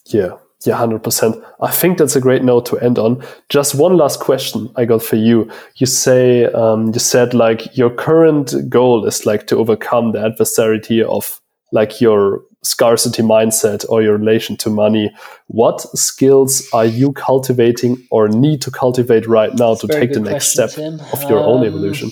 Yeah, 0.06 0.38
yeah, 0.65 0.76
hundred 0.76 1.03
percent. 1.03 1.35
I 1.61 1.72
think 1.72 1.98
that's 1.98 2.15
a 2.15 2.22
great 2.22 2.44
note 2.44 2.65
to 2.68 2.80
end 2.80 2.98
on. 2.98 3.23
Just 3.49 3.76
one 3.76 3.98
last 3.98 4.19
question 4.19 4.69
I 4.76 4.85
got 4.85 5.03
for 5.03 5.15
you. 5.15 5.49
You 5.76 5.85
say 5.85 6.45
um, 6.45 6.88
you 6.94 6.99
said 6.99 7.34
like 7.34 7.76
your 7.77 7.90
current 7.90 8.53
goal 8.69 9.06
is 9.06 9.26
like 9.26 9.48
to 9.48 9.57
overcome 9.57 10.11
the 10.11 10.26
adversity 10.26 11.03
of 11.03 11.41
like 11.72 11.99
your 11.99 12.41
scarcity 12.64 13.22
mindset 13.22 13.85
or 13.90 14.02
your 14.02 14.18
relation 14.18 14.56
to 14.57 14.69
money. 14.69 15.11
What 15.48 15.81
skills 15.98 16.64
are 16.72 16.85
you 16.85 17.11
cultivating 17.11 17.98
or 18.10 18.30
need 18.30 18.61
to 18.61 18.72
cultivate 18.72 19.27
right 19.27 19.53
now 19.56 19.76
to 19.76 19.88
take 19.88 20.14
the 20.14 20.19
next 20.22 20.56
question, 20.56 20.69
step 20.69 20.99
Tim. 20.99 20.99
of 21.11 21.30
your 21.30 21.40
own 21.40 21.61
Um, 21.61 21.68
evolution? 21.68 22.11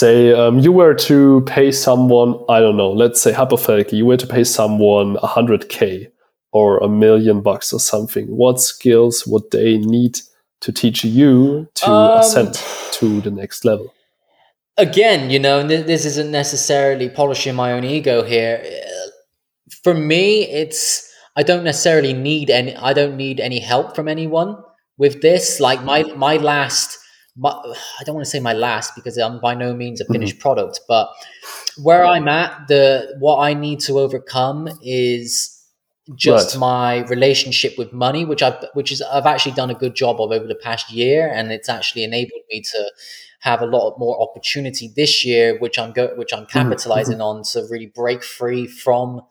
Say 0.00 0.32
um, 0.32 0.58
you 0.58 0.72
were 0.80 0.94
to 0.94 1.18
pay 1.54 1.68
someone 1.86 2.30
i 2.48 2.58
don't 2.64 2.76
know 2.76 2.92
let's 3.02 3.20
say 3.24 3.32
hypothetically 3.32 3.98
you 3.98 4.06
were 4.06 4.16
to 4.24 4.26
pay 4.26 4.44
someone 4.44 5.16
100k 5.16 6.10
or 6.52 6.78
a 6.78 6.88
million 6.88 7.40
bucks 7.48 7.72
or 7.72 7.80
something 7.80 8.26
what 8.42 8.60
skills 8.60 9.26
would 9.26 9.46
they 9.50 9.78
need 9.78 10.14
to 10.60 10.72
teach 10.72 11.04
you 11.04 11.68
to 11.74 11.90
Um, 11.90 12.20
ascend 12.20 12.54
to 12.98 13.20
the 13.20 13.30
next 13.30 13.64
level 13.64 13.88
again, 14.76 15.30
you 15.30 15.38
know, 15.38 15.66
th- 15.66 15.86
this 15.86 16.04
isn't 16.04 16.30
necessarily 16.30 17.08
polishing 17.08 17.54
my 17.54 17.72
own 17.72 17.84
ego 17.84 18.22
here. 18.22 18.62
Uh, 18.64 19.10
For 19.82 19.94
me, 19.94 20.44
it's 20.48 21.10
I 21.36 21.42
don't 21.42 21.64
necessarily 21.64 22.12
need 22.12 22.50
any. 22.50 22.74
I 22.76 22.92
don't 22.92 23.16
need 23.16 23.40
any 23.40 23.58
help 23.58 23.94
from 23.94 24.08
anyone 24.08 24.56
with 24.96 25.20
this. 25.20 25.60
Like 25.60 25.82
my 25.84 26.02
my 26.16 26.36
last, 26.36 26.98
my, 27.36 27.50
I 27.50 28.04
don't 28.04 28.14
want 28.14 28.24
to 28.24 28.30
say 28.30 28.40
my 28.40 28.52
last 28.52 28.94
because 28.94 29.16
I'm 29.16 29.40
by 29.40 29.54
no 29.54 29.74
means 29.74 30.00
a 30.00 30.04
finished 30.04 30.34
mm-hmm. 30.34 30.42
product, 30.42 30.80
but 30.86 31.08
where 31.82 32.04
I'm 32.04 32.28
at, 32.28 32.68
the 32.68 33.16
what 33.18 33.38
I 33.38 33.54
need 33.54 33.80
to 33.80 33.98
overcome 33.98 34.68
is 34.82 35.50
just 36.14 36.54
Right. 36.54 36.60
my 36.60 37.04
relationship 37.06 37.78
with 37.78 37.92
money, 37.92 38.24
which 38.24 38.42
I've 38.42 38.64
which 38.74 38.92
is 38.92 39.02
I've 39.02 39.26
actually 39.26 39.52
done 39.52 39.70
a 39.70 39.74
good 39.74 39.94
job 39.94 40.20
of 40.20 40.30
over 40.30 40.46
the 40.46 40.54
past 40.54 40.92
year, 40.92 41.28
and 41.28 41.50
it's 41.50 41.68
actually 41.68 42.04
enabled 42.04 42.42
me 42.50 42.60
to 42.60 42.92
have 43.40 43.60
a 43.62 43.66
lot 43.66 43.98
more 43.98 44.20
opportunity 44.22 44.92
this 44.94 45.24
year, 45.24 45.58
which 45.58 45.78
I'm 45.78 45.92
go- 45.92 46.14
which 46.16 46.32
I'm 46.32 46.44
mm-hmm. 46.44 46.58
capitalizing 46.58 47.18
mm-hmm. 47.18 47.38
on 47.38 47.42
to 47.52 47.66
really 47.70 47.86
break 47.86 48.22
free 48.22 48.66
from, 48.66 49.22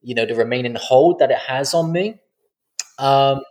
you 0.00 0.14
know, 0.14 0.26
the 0.26 0.34
remaining 0.34 0.74
hold 0.74 1.18
that 1.20 1.30
it 1.30 1.38
has 1.38 1.74
on 1.74 1.92
me. 1.92 2.20
Um, 2.98 3.42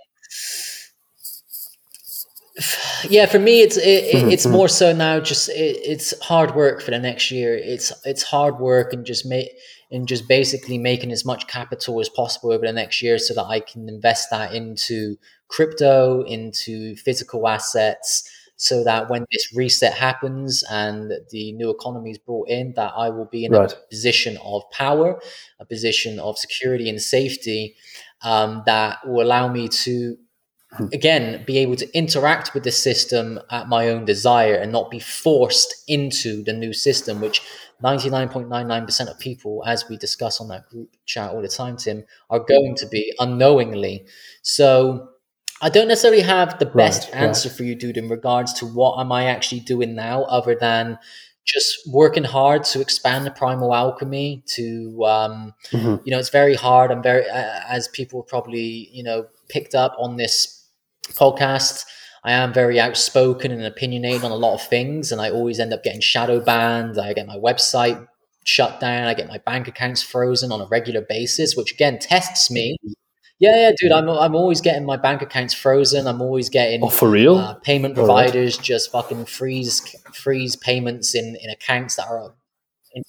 yeah, 3.09 3.25
for 3.25 3.39
me, 3.39 3.61
it's 3.61 3.77
it, 3.77 3.81
it, 3.83 4.31
it's 4.31 4.45
Mhm, 4.45 4.51
more 4.51 4.67
so 4.67 4.93
now. 4.93 5.19
Just 5.19 5.49
it, 5.49 5.77
it's 5.83 6.19
hard 6.21 6.55
work 6.55 6.81
for 6.81 6.91
the 6.91 6.99
next 6.99 7.31
year. 7.31 7.55
It's 7.55 7.91
it's 8.05 8.23
hard 8.23 8.59
work 8.59 8.93
and 8.93 9.05
just 9.05 9.25
make 9.25 9.49
and 9.91 10.07
just 10.07 10.27
basically 10.27 10.77
making 10.77 11.11
as 11.11 11.25
much 11.25 11.47
capital 11.47 11.99
as 11.99 12.09
possible 12.09 12.51
over 12.51 12.65
the 12.65 12.73
next 12.73 13.01
year, 13.01 13.17
so 13.17 13.33
that 13.33 13.45
I 13.45 13.59
can 13.59 13.89
invest 13.89 14.29
that 14.31 14.53
into 14.53 15.17
crypto, 15.47 16.23
into 16.23 16.95
physical 16.95 17.47
assets, 17.47 18.29
so 18.55 18.83
that 18.83 19.09
when 19.09 19.25
this 19.31 19.53
reset 19.55 19.93
happens 19.93 20.63
and 20.69 21.11
the 21.31 21.51
new 21.53 21.69
economy 21.69 22.11
is 22.11 22.17
brought 22.19 22.47
in, 22.49 22.73
that 22.75 22.93
I 22.95 23.09
will 23.09 23.25
be 23.25 23.45
in 23.45 23.51
Right. 23.51 23.71
a 23.73 23.89
position 23.89 24.37
of 24.43 24.63
power, 24.71 25.19
a 25.59 25.65
position 25.65 26.19
of 26.19 26.37
security 26.37 26.89
and 26.89 27.01
safety 27.01 27.75
um, 28.23 28.63
that 28.65 28.99
will 29.05 29.25
allow 29.25 29.47
me 29.51 29.67
to 29.67 30.15
again 30.93 31.43
be 31.45 31.57
able 31.57 31.75
to 31.75 31.97
interact 31.97 32.53
with 32.53 32.63
the 32.63 32.71
system 32.71 33.39
at 33.49 33.67
my 33.67 33.89
own 33.89 34.05
desire 34.05 34.55
and 34.55 34.71
not 34.71 34.89
be 34.89 34.99
forced 34.99 35.83
into 35.87 36.43
the 36.43 36.53
new 36.53 36.73
system 36.73 37.19
which 37.21 37.41
99.99% 37.83 39.09
of 39.09 39.19
people 39.19 39.63
as 39.65 39.87
we 39.89 39.97
discuss 39.97 40.39
on 40.39 40.47
that 40.49 40.67
group 40.69 40.89
chat 41.05 41.31
all 41.31 41.41
the 41.41 41.47
time 41.47 41.75
tim 41.77 42.03
are 42.29 42.39
going 42.39 42.75
to 42.75 42.87
be 42.87 43.13
unknowingly 43.19 44.05
so 44.41 45.09
i 45.61 45.69
don't 45.69 45.87
necessarily 45.87 46.21
have 46.21 46.57
the 46.59 46.65
best 46.65 47.07
Right, 47.09 47.15
right. 47.15 47.27
answer 47.27 47.49
for 47.49 47.63
you 47.63 47.75
dude 47.75 47.97
in 47.97 48.07
regards 48.09 48.53
to 48.53 48.65
what 48.65 48.99
am 48.99 49.11
i 49.11 49.25
actually 49.25 49.61
doing 49.61 49.95
now 49.95 50.23
other 50.23 50.55
than 50.55 50.97
just 51.43 51.79
working 51.91 52.23
hard 52.23 52.63
to 52.65 52.79
expand 52.81 53.25
the 53.25 53.31
primal 53.31 53.73
alchemy 53.73 54.43
to 54.45 55.03
um, 55.05 55.53
Mhm. 55.71 56.01
you 56.05 56.11
know 56.11 56.19
it's 56.19 56.29
very 56.29 56.55
hard 56.55 56.91
i'm 56.91 57.01
very 57.03 57.27
uh, 57.29 57.59
as 57.67 57.87
people 57.89 58.21
probably 58.23 58.89
you 58.93 59.03
know 59.03 59.25
picked 59.49 59.73
up 59.75 59.95
on 59.99 60.17
this 60.17 60.60
podcast 61.09 61.85
i 62.23 62.31
am 62.31 62.53
very 62.53 62.79
outspoken 62.79 63.51
and 63.51 63.63
opinionated 63.63 64.23
on 64.23 64.31
a 64.31 64.35
lot 64.35 64.53
of 64.53 64.61
things 64.61 65.11
and 65.11 65.19
i 65.21 65.29
always 65.29 65.59
end 65.59 65.73
up 65.73 65.83
getting 65.83 66.01
shadow 66.01 66.39
banned. 66.39 66.97
I 66.99 67.13
get 67.13 67.27
my 67.27 67.37
website 67.37 68.07
shut 68.43 68.79
down. 68.79 69.07
I 69.07 69.13
get 69.13 69.27
my 69.27 69.37
bank 69.39 69.67
accounts 69.67 70.01
frozen 70.01 70.51
on 70.51 70.61
a 70.61 70.65
regular 70.67 71.01
basis 71.07 71.55
which 71.55 71.71
again 71.73 71.99
tests 71.99 72.49
me. 72.49 72.77
Yeah 73.39 73.55
yeah 73.55 73.71
dude 73.77 73.91
i'm, 73.91 74.09
I'm 74.09 74.35
always 74.35 74.61
getting 74.61 74.85
my 74.85 74.97
bank 74.97 75.21
accounts 75.21 75.53
frozen. 75.53 76.07
I'm 76.07 76.21
always 76.21 76.49
getting 76.49 76.83
oh 76.83 76.89
for 76.89 77.09
real? 77.09 77.37
uh, 77.37 77.55
payment 77.55 77.97
right. 77.97 78.05
providers 78.05 78.57
just 78.57 78.91
fucking 78.91 79.25
freeze 79.25 79.79
freeze 80.13 80.55
payments 80.55 81.13
in 81.15 81.35
in 81.41 81.49
accounts 81.49 81.95
that 81.95 82.07
are 82.07 82.33
in- 82.93 83.03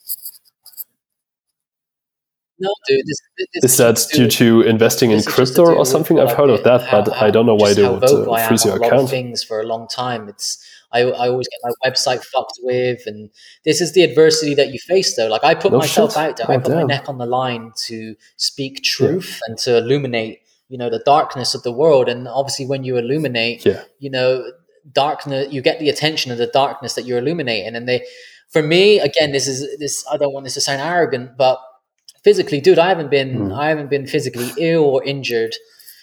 no 2.62 2.74
dude 2.88 3.06
this, 3.06 3.20
this 3.62 3.64
is 3.72 3.76
that 3.78 3.96
due 4.16 4.28
to 4.28 4.62
investing 4.62 5.10
in 5.10 5.16
this 5.18 5.26
is 5.26 5.34
just 5.36 5.54
to 5.56 5.62
crypto 5.62 5.74
or 5.80 5.86
something 5.94 6.18
i've 6.18 6.36
heard 6.40 6.50
of 6.50 6.62
that 6.64 6.80
but 6.90 7.04
i 7.26 7.30
don't 7.30 7.46
know 7.46 7.54
why 7.54 7.72
they 7.74 7.82
how 7.82 7.92
would 7.94 8.04
uh, 8.04 8.48
freeze 8.48 8.64
your 8.64 8.76
a 8.76 8.80
lot 8.80 8.86
of 8.86 8.92
account 8.92 9.10
things 9.10 9.42
for 9.44 9.60
a 9.60 9.66
long 9.72 9.86
time. 9.88 10.28
It's 10.28 10.48
I, 10.94 11.00
I 11.22 11.28
always 11.28 11.48
get 11.48 11.58
my 11.68 11.72
website 11.88 12.22
fucked 12.22 12.58
with, 12.62 13.00
and 13.06 13.30
this 13.64 13.80
is 13.80 13.94
the 13.94 14.02
adversity 14.02 14.54
that 14.56 14.72
you 14.74 14.78
face. 14.78 15.16
Though, 15.16 15.28
like 15.28 15.42
I 15.42 15.54
put 15.54 15.72
No 15.72 15.78
myself 15.78 16.12
shit. 16.12 16.18
out 16.22 16.36
there, 16.36 16.50
I 16.50 16.56
Oh, 16.56 16.60
put 16.60 16.74
my 16.74 16.82
neck 16.82 17.08
on 17.08 17.16
the 17.16 17.24
line 17.24 17.72
to 17.86 18.14
speak 18.36 18.82
truth 18.82 19.40
and 19.46 19.56
to 19.64 19.78
illuminate, 19.78 20.40
you 20.68 20.76
know, 20.76 20.90
the 20.90 21.02
darkness 21.14 21.54
of 21.54 21.62
the 21.62 21.72
world. 21.72 22.10
And 22.10 22.28
obviously, 22.28 22.66
when 22.66 22.84
you 22.84 22.98
illuminate, 22.98 23.64
yeah 23.64 23.84
you 24.00 24.10
know 24.10 24.28
darkness 24.92 25.52
you 25.52 25.62
get 25.62 25.78
the 25.78 25.88
attention 25.88 26.30
of 26.32 26.38
the 26.38 26.46
darkness 26.48 26.94
that 26.94 27.04
you're 27.06 27.18
illuminating 27.18 27.74
and 27.76 27.88
they 27.88 28.04
for 28.50 28.62
me 28.62 28.98
again 28.98 29.30
this 29.32 29.46
is 29.46 29.78
this 29.78 30.04
i 30.12 30.16
don't 30.16 30.32
want 30.34 30.44
this 30.44 30.54
to 30.54 30.60
sound 30.60 30.80
arrogant 30.80 31.36
but 31.36 31.58
physically 32.24 32.60
dude 32.60 32.78
i 32.78 32.88
haven't 32.88 33.10
been 33.10 33.30
Mhm. 33.38 33.58
i 33.58 33.68
haven't 33.68 33.90
been 33.90 34.06
physically 34.06 34.50
ill 34.58 34.84
or 34.84 35.02
injured 35.04 35.54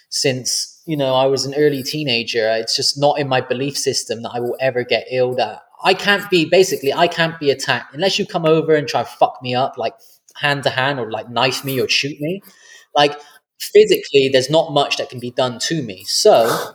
since 0.08 0.80
you 0.86 0.96
know 0.96 1.14
i 1.14 1.26
was 1.26 1.44
an 1.44 1.54
early 1.54 1.82
teenager 1.82 2.50
it's 2.50 2.76
just 2.76 2.98
not 2.98 3.18
in 3.18 3.28
my 3.28 3.40
belief 3.40 3.76
system 3.76 4.22
that 4.22 4.30
i 4.34 4.40
will 4.40 4.56
ever 4.60 4.82
get 4.84 5.06
ill 5.10 5.34
that 5.34 5.62
i 5.84 5.94
can't 5.94 6.28
be 6.30 6.44
basically 6.44 6.92
i 6.92 7.06
can't 7.06 7.38
be 7.40 7.50
attacked 7.50 7.94
unless 7.94 8.18
you 8.18 8.26
come 8.26 8.44
over 8.44 8.74
and 8.74 8.88
try 8.88 9.02
to 9.02 9.08
fuck 9.08 9.38
me 9.42 9.54
up 9.54 9.74
like 9.78 9.94
hand 10.36 10.62
to 10.62 10.70
hand 10.70 10.98
or 10.98 11.10
like 11.10 11.28
knife 11.30 11.64
me 11.64 11.80
or 11.80 11.88
shoot 11.88 12.20
me 12.20 12.40
like 12.94 13.18
physically 13.58 14.28
there's 14.32 14.50
not 14.50 14.72
much 14.72 14.96
that 14.96 15.08
can 15.10 15.20
be 15.20 15.30
done 15.30 15.58
to 15.58 15.82
me 15.82 16.02
so 16.04 16.74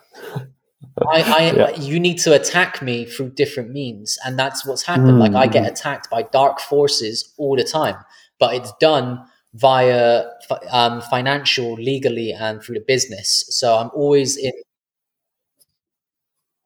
I, 1.07 1.21
I, 1.21 1.51
Yeah. 1.55 1.69
You 1.75 1.99
need 1.99 2.19
to 2.19 2.33
attack 2.33 2.81
me 2.81 3.05
through 3.05 3.31
different 3.31 3.71
means 3.71 4.17
and 4.25 4.37
that's 4.39 4.65
what's 4.65 4.83
happened 4.83 5.19
like 5.19 5.33
i 5.33 5.47
Mm. 5.47 5.51
get 5.51 5.65
attacked 5.71 6.09
by 6.09 6.21
dark 6.23 6.59
forces 6.59 7.33
all 7.37 7.55
the 7.57 7.63
time 7.63 7.95
but 8.39 8.53
it's 8.55 8.71
done 8.79 9.25
via 9.55 10.25
um, 10.71 11.01
financial 11.01 11.73
legally 11.75 12.31
and 12.33 12.61
through 12.61 12.75
the 12.75 12.83
business 12.85 13.45
so 13.49 13.75
i'm 13.77 13.89
always 13.93 14.35
in 14.37 14.51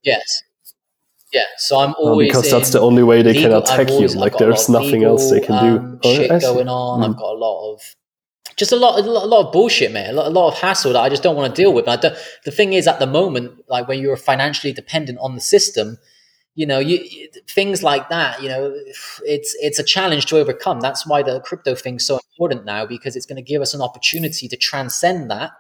yes 0.04 0.42
yeah 1.34 1.42
so 1.58 1.80
i'm 1.80 1.94
always 2.00 2.28
because 2.30 2.50
that's 2.50 2.72
the 2.72 2.80
only 2.80 3.04
way 3.04 3.22
they 3.22 3.34
can 3.34 3.44
legal- 3.44 3.58
I've 3.58 3.64
attack 3.64 3.90
you 3.90 3.96
always- 3.96 4.16
I've 4.16 4.22
like 4.22 4.38
there's 4.38 4.70
nothing 4.70 5.04
else 5.04 5.30
they 5.30 5.40
can 5.40 5.64
do 5.64 5.78
um, 5.80 6.00
Oh, 6.04 6.16
shit 6.16 6.42
going 6.42 6.68
on 6.68 7.02
Mm. 7.02 7.10
i've 7.10 7.18
got 7.18 7.34
a 7.36 7.38
lot 7.38 7.74
of 7.74 7.82
just 8.58 8.74
a 8.74 8.76
lot, 8.76 9.00
a 9.00 9.04
lot, 9.10 9.24
a 9.24 9.28
lot 9.28 9.46
of 9.48 9.54
bullshit, 9.54 9.94
man. 9.94 10.10
A 10.10 10.14
lot, 10.14 10.28
a 10.28 10.30
lot 10.32 10.50
of 10.50 10.58
hassle 10.60 10.92
that 10.92 11.00
I 11.00 11.08
just 11.08 11.24
don't 11.24 11.38
want 11.38 11.56
to 11.56 11.62
deal 11.62 11.72
with. 11.74 11.86
And 11.88 11.94
I 11.94 12.02
don't, 12.02 12.18
the 12.44 12.52
thing 12.52 12.74
is, 12.74 12.88
at 12.90 13.00
the 13.00 13.08
moment, 13.08 13.54
like 13.70 13.88
when 13.88 14.02
you're 14.02 14.18
financially 14.18 14.74
dependent 14.74 15.18
on 15.22 15.36
the 15.36 15.40
system, 15.40 15.98
you 16.56 16.66
know, 16.66 16.80
you, 16.80 17.30
things 17.48 17.84
like 17.84 18.10
that. 18.10 18.42
You 18.42 18.50
know, 18.50 18.76
it's 19.26 19.56
it's 19.60 19.80
a 19.80 19.84
challenge 19.84 20.26
to 20.28 20.38
overcome. 20.38 20.80
That's 20.82 21.08
why 21.08 21.24
the 21.24 21.40
crypto 21.42 21.76
thing's 21.76 22.06
so 22.06 22.20
important 22.34 22.66
now 22.66 22.86
because 22.86 23.16
it's 23.16 23.26
going 23.26 23.38
to 23.38 23.42
give 23.42 23.62
us 23.62 23.74
an 23.74 23.82
opportunity 23.82 24.48
to 24.48 24.58
transcend 24.58 25.32
that. 25.32 25.52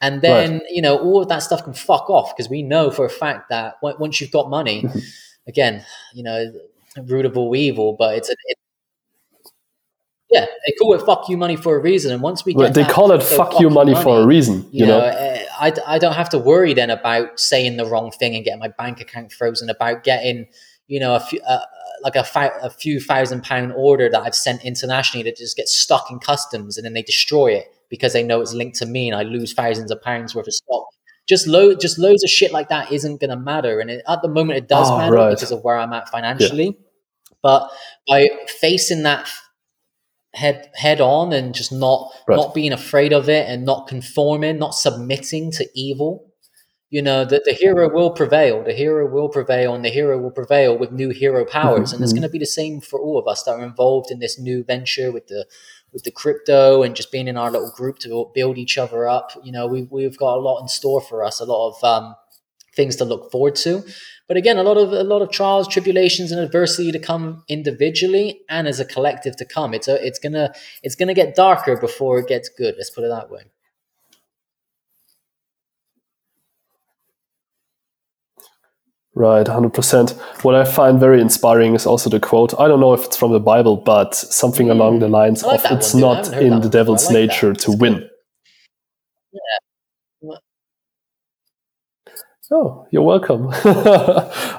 And 0.00 0.20
then 0.20 0.54
right. 0.54 0.62
you 0.70 0.82
know 0.82 0.98
all 0.98 1.22
of 1.22 1.28
that 1.28 1.38
stuff 1.38 1.64
can 1.64 1.72
fuck 1.72 2.10
off 2.10 2.36
because 2.36 2.50
we 2.50 2.62
know 2.62 2.90
for 2.90 3.06
a 3.06 3.10
fact 3.10 3.48
that 3.48 3.76
once 3.82 4.20
you've 4.20 4.32
got 4.32 4.50
money, 4.50 4.84
again, 5.48 5.84
you 6.12 6.22
know, 6.22 6.52
root 7.06 7.24
of 7.24 7.36
all 7.38 7.54
evil, 7.56 7.96
but 7.98 8.16
it's 8.16 8.28
a, 8.28 8.32
it, 8.32 8.58
yeah, 10.30 10.46
they 10.66 10.72
call 10.72 10.94
it 10.94 11.02
"fuck 11.02 11.28
you 11.28 11.36
money" 11.36 11.56
for 11.56 11.76
a 11.76 11.78
reason. 11.78 12.12
And 12.12 12.20
once 12.20 12.44
we 12.44 12.54
get 12.54 12.74
they 12.74 12.82
that, 12.82 12.90
call 12.90 13.12
it 13.12 13.22
"fuck, 13.22 13.52
fuck 13.52 13.60
you 13.60 13.70
money, 13.70 13.92
money" 13.92 14.04
for 14.04 14.20
a 14.20 14.26
reason. 14.26 14.62
You, 14.72 14.80
you 14.80 14.86
know, 14.86 14.98
know? 14.98 15.06
Eh, 15.06 15.43
I, 15.58 15.72
I 15.86 15.98
don't 15.98 16.14
have 16.14 16.28
to 16.30 16.38
worry 16.38 16.74
then 16.74 16.90
about 16.90 17.38
saying 17.38 17.76
the 17.76 17.86
wrong 17.86 18.10
thing 18.10 18.34
and 18.34 18.44
getting 18.44 18.60
my 18.60 18.68
bank 18.68 19.00
account 19.00 19.32
frozen. 19.32 19.68
About 19.70 20.04
getting 20.04 20.46
you 20.86 21.00
know 21.00 21.14
a 21.14 21.20
few 21.20 21.40
uh, 21.46 21.60
like 22.02 22.16
a, 22.16 22.24
fi- 22.24 22.52
a 22.62 22.70
few 22.70 23.00
thousand 23.00 23.42
pound 23.42 23.72
order 23.72 24.10
that 24.10 24.22
I've 24.22 24.34
sent 24.34 24.64
internationally 24.64 25.24
that 25.24 25.36
just 25.36 25.56
gets 25.56 25.74
stuck 25.74 26.10
in 26.10 26.18
customs 26.18 26.76
and 26.76 26.84
then 26.84 26.92
they 26.92 27.02
destroy 27.02 27.52
it 27.52 27.74
because 27.88 28.12
they 28.12 28.22
know 28.22 28.40
it's 28.40 28.52
linked 28.52 28.76
to 28.78 28.86
me 28.86 29.08
and 29.08 29.16
I 29.16 29.22
lose 29.22 29.54
thousands 29.54 29.90
of 29.90 30.02
pounds 30.02 30.34
worth 30.34 30.46
of 30.46 30.52
stock. 30.52 30.86
Just 31.26 31.46
load, 31.46 31.80
just 31.80 31.98
loads 31.98 32.22
of 32.22 32.28
shit 32.28 32.52
like 32.52 32.68
that 32.68 32.92
isn't 32.92 33.20
going 33.20 33.30
to 33.30 33.36
matter. 33.36 33.80
And 33.80 33.90
it, 33.90 34.02
at 34.06 34.20
the 34.20 34.28
moment, 34.28 34.58
it 34.58 34.68
does 34.68 34.90
oh, 34.90 34.98
matter 34.98 35.14
right. 35.14 35.30
because 35.30 35.50
of 35.50 35.64
where 35.64 35.78
I'm 35.78 35.92
at 35.94 36.08
financially. 36.10 36.66
Yeah. 36.66 37.34
But 37.42 37.70
by 38.06 38.28
facing 38.60 39.04
that 39.04 39.30
head 40.34 40.70
head 40.74 41.00
on 41.00 41.32
and 41.32 41.54
just 41.54 41.72
not 41.72 42.12
right. 42.28 42.36
not 42.36 42.54
being 42.54 42.72
afraid 42.72 43.12
of 43.12 43.28
it 43.28 43.48
and 43.48 43.64
not 43.64 43.86
conforming, 43.86 44.58
not 44.58 44.74
submitting 44.74 45.50
to 45.52 45.68
evil. 45.74 46.30
You 46.90 47.02
know 47.02 47.24
that 47.24 47.44
the 47.44 47.52
hero 47.52 47.92
will 47.92 48.10
prevail. 48.10 48.62
The 48.62 48.72
hero 48.72 49.10
will 49.10 49.28
prevail, 49.28 49.74
and 49.74 49.84
the 49.84 49.88
hero 49.88 50.18
will 50.18 50.30
prevail 50.30 50.78
with 50.78 50.92
new 50.92 51.10
hero 51.10 51.44
powers. 51.44 51.88
Mm-hmm. 51.88 51.94
And 51.94 52.04
it's 52.04 52.12
mm-hmm. 52.12 52.20
going 52.20 52.28
to 52.28 52.32
be 52.32 52.38
the 52.38 52.46
same 52.46 52.80
for 52.80 53.00
all 53.00 53.18
of 53.18 53.26
us 53.26 53.42
that 53.44 53.52
are 53.52 53.64
involved 53.64 54.10
in 54.10 54.20
this 54.20 54.38
new 54.38 54.62
venture 54.62 55.10
with 55.10 55.26
the 55.26 55.46
with 55.92 56.02
the 56.02 56.10
crypto 56.10 56.82
and 56.82 56.94
just 56.94 57.10
being 57.10 57.28
in 57.28 57.36
our 57.36 57.50
little 57.50 57.72
group 57.74 57.98
to 58.00 58.30
build 58.34 58.58
each 58.58 58.76
other 58.78 59.08
up. 59.08 59.30
You 59.42 59.52
know, 59.52 59.66
we 59.66 59.88
we've 59.90 60.18
got 60.18 60.36
a 60.36 60.40
lot 60.40 60.60
in 60.60 60.68
store 60.68 61.00
for 61.00 61.24
us. 61.24 61.40
A 61.40 61.44
lot 61.44 61.70
of 61.70 61.84
um, 61.84 62.14
things 62.76 62.96
to 62.96 63.04
look 63.04 63.30
forward 63.30 63.54
to. 63.56 63.82
But 64.26 64.38
again, 64.38 64.56
a 64.56 64.62
lot 64.62 64.78
of 64.78 64.92
a 64.92 65.04
lot 65.04 65.20
of 65.20 65.30
trials, 65.30 65.68
tribulations, 65.68 66.32
and 66.32 66.40
adversity 66.40 66.90
to 66.92 66.98
come 66.98 67.44
individually 67.48 68.40
and 68.48 68.66
as 68.66 68.80
a 68.80 68.84
collective 68.84 69.36
to 69.36 69.44
come. 69.44 69.74
It's 69.74 69.86
a, 69.88 70.04
it's 70.04 70.18
gonna 70.18 70.54
it's 70.82 70.94
gonna 70.94 71.14
get 71.14 71.34
darker 71.34 71.76
before 71.76 72.18
it 72.20 72.28
gets 72.28 72.48
good. 72.48 72.74
Let's 72.78 72.90
put 72.90 73.04
it 73.04 73.08
that 73.08 73.30
way. 73.30 73.42
Right, 79.16 79.46
100%. 79.46 80.10
What 80.42 80.56
I 80.56 80.64
find 80.64 80.98
very 80.98 81.20
inspiring 81.20 81.76
is 81.76 81.86
also 81.86 82.10
the 82.10 82.18
quote. 82.18 82.52
I 82.58 82.66
don't 82.66 82.80
know 82.80 82.94
if 82.94 83.04
it's 83.04 83.16
from 83.16 83.30
the 83.30 83.38
Bible, 83.38 83.76
but 83.76 84.12
something 84.12 84.70
along 84.70 84.98
the 84.98 85.06
hmm. 85.06 85.12
lines 85.12 85.44
like 85.44 85.64
of 85.64 85.78
it's 85.78 85.94
one, 85.94 86.00
not 86.00 86.32
in 86.32 86.60
the 86.60 86.68
devil's 86.68 87.06
like 87.06 87.14
nature 87.14 87.52
that. 87.52 87.60
to 87.60 87.72
it's 87.72 87.80
win. 87.80 88.10
Yeah. 89.32 89.40
Oh, 92.50 92.86
you're 92.90 93.02
welcome. 93.02 93.46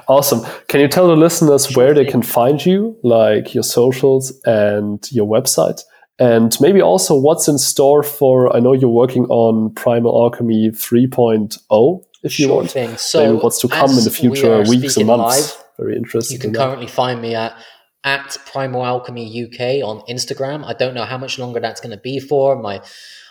awesome. 0.08 0.40
Can 0.68 0.80
you 0.80 0.88
tell 0.88 1.06
the 1.06 1.16
listeners 1.16 1.74
where 1.76 1.94
they 1.94 2.04
can 2.04 2.22
find 2.22 2.64
you, 2.64 2.96
like 3.02 3.54
your 3.54 3.62
socials 3.62 4.32
and 4.44 5.04
your 5.12 5.26
website? 5.26 5.82
And 6.18 6.56
maybe 6.60 6.80
also 6.80 7.18
what's 7.18 7.46
in 7.46 7.58
store 7.58 8.02
for, 8.02 8.54
I 8.54 8.60
know 8.60 8.72
you're 8.72 8.88
working 8.88 9.26
on 9.26 9.72
Primal 9.74 10.22
Alchemy 10.22 10.70
3.0, 10.70 12.04
if 12.22 12.38
you 12.38 12.46
sure 12.46 12.56
want. 12.56 12.70
Thing. 12.70 12.96
So 12.96 13.32
maybe 13.32 13.38
what's 13.42 13.60
to 13.60 13.68
come 13.68 13.90
in 13.90 14.04
the 14.04 14.10
future 14.10 14.62
we 14.62 14.78
weeks 14.78 14.96
and 14.96 15.06
months. 15.06 15.56
Live, 15.56 15.64
Very 15.78 15.96
interesting. 15.96 16.36
You 16.36 16.40
can 16.40 16.54
currently 16.54 16.86
find 16.86 17.20
me 17.20 17.34
at 17.34 17.56
at 18.02 18.36
Primal 18.46 18.84
Alchemy 18.86 19.44
UK 19.44 19.84
on 19.84 20.00
Instagram. 20.08 20.64
I 20.64 20.74
don't 20.74 20.94
know 20.94 21.04
how 21.04 21.18
much 21.18 21.38
longer 21.38 21.58
that's 21.58 21.80
going 21.80 21.90
to 21.90 22.00
be 22.00 22.20
for. 22.20 22.56
My 22.56 22.80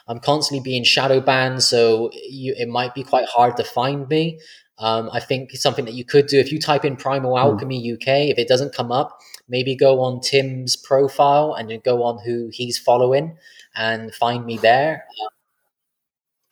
I'm 0.08 0.20
constantly 0.20 0.64
being 0.64 0.84
shadow 0.84 1.20
banned, 1.20 1.64
so 1.64 2.12
you, 2.14 2.54
it 2.58 2.68
might 2.68 2.94
be 2.94 3.04
quite 3.04 3.26
hard 3.26 3.58
to 3.58 3.64
find 3.64 4.08
me. 4.08 4.40
Um, 4.78 5.10
I 5.14 5.20
think 5.20 5.52
something 5.52 5.86
that 5.86 5.94
you 5.94 6.04
could 6.04 6.28
do 6.28 6.38
if 6.38 6.52
you 6.52 6.60
type 6.60 6.84
in 6.84 6.98
Primal 6.98 7.32
hmm. 7.32 7.38
Alchemy 7.38 7.82
mm. 7.82 7.94
UK, 7.96 8.30
if 8.30 8.38
it 8.38 8.48
doesn't 8.48 8.74
come 8.74 8.92
up, 8.92 9.20
maybe 9.48 9.76
go 9.76 10.02
on 10.02 10.20
Tim's 10.20 10.76
profile 10.76 11.54
and 11.54 11.70
then 11.70 11.82
go 11.84 12.04
on 12.04 12.20
who 12.26 12.50
he's 12.52 12.78
following 12.78 13.38
and 13.76 14.14
find 14.14 14.46
me 14.46 14.58
there. 14.58 15.06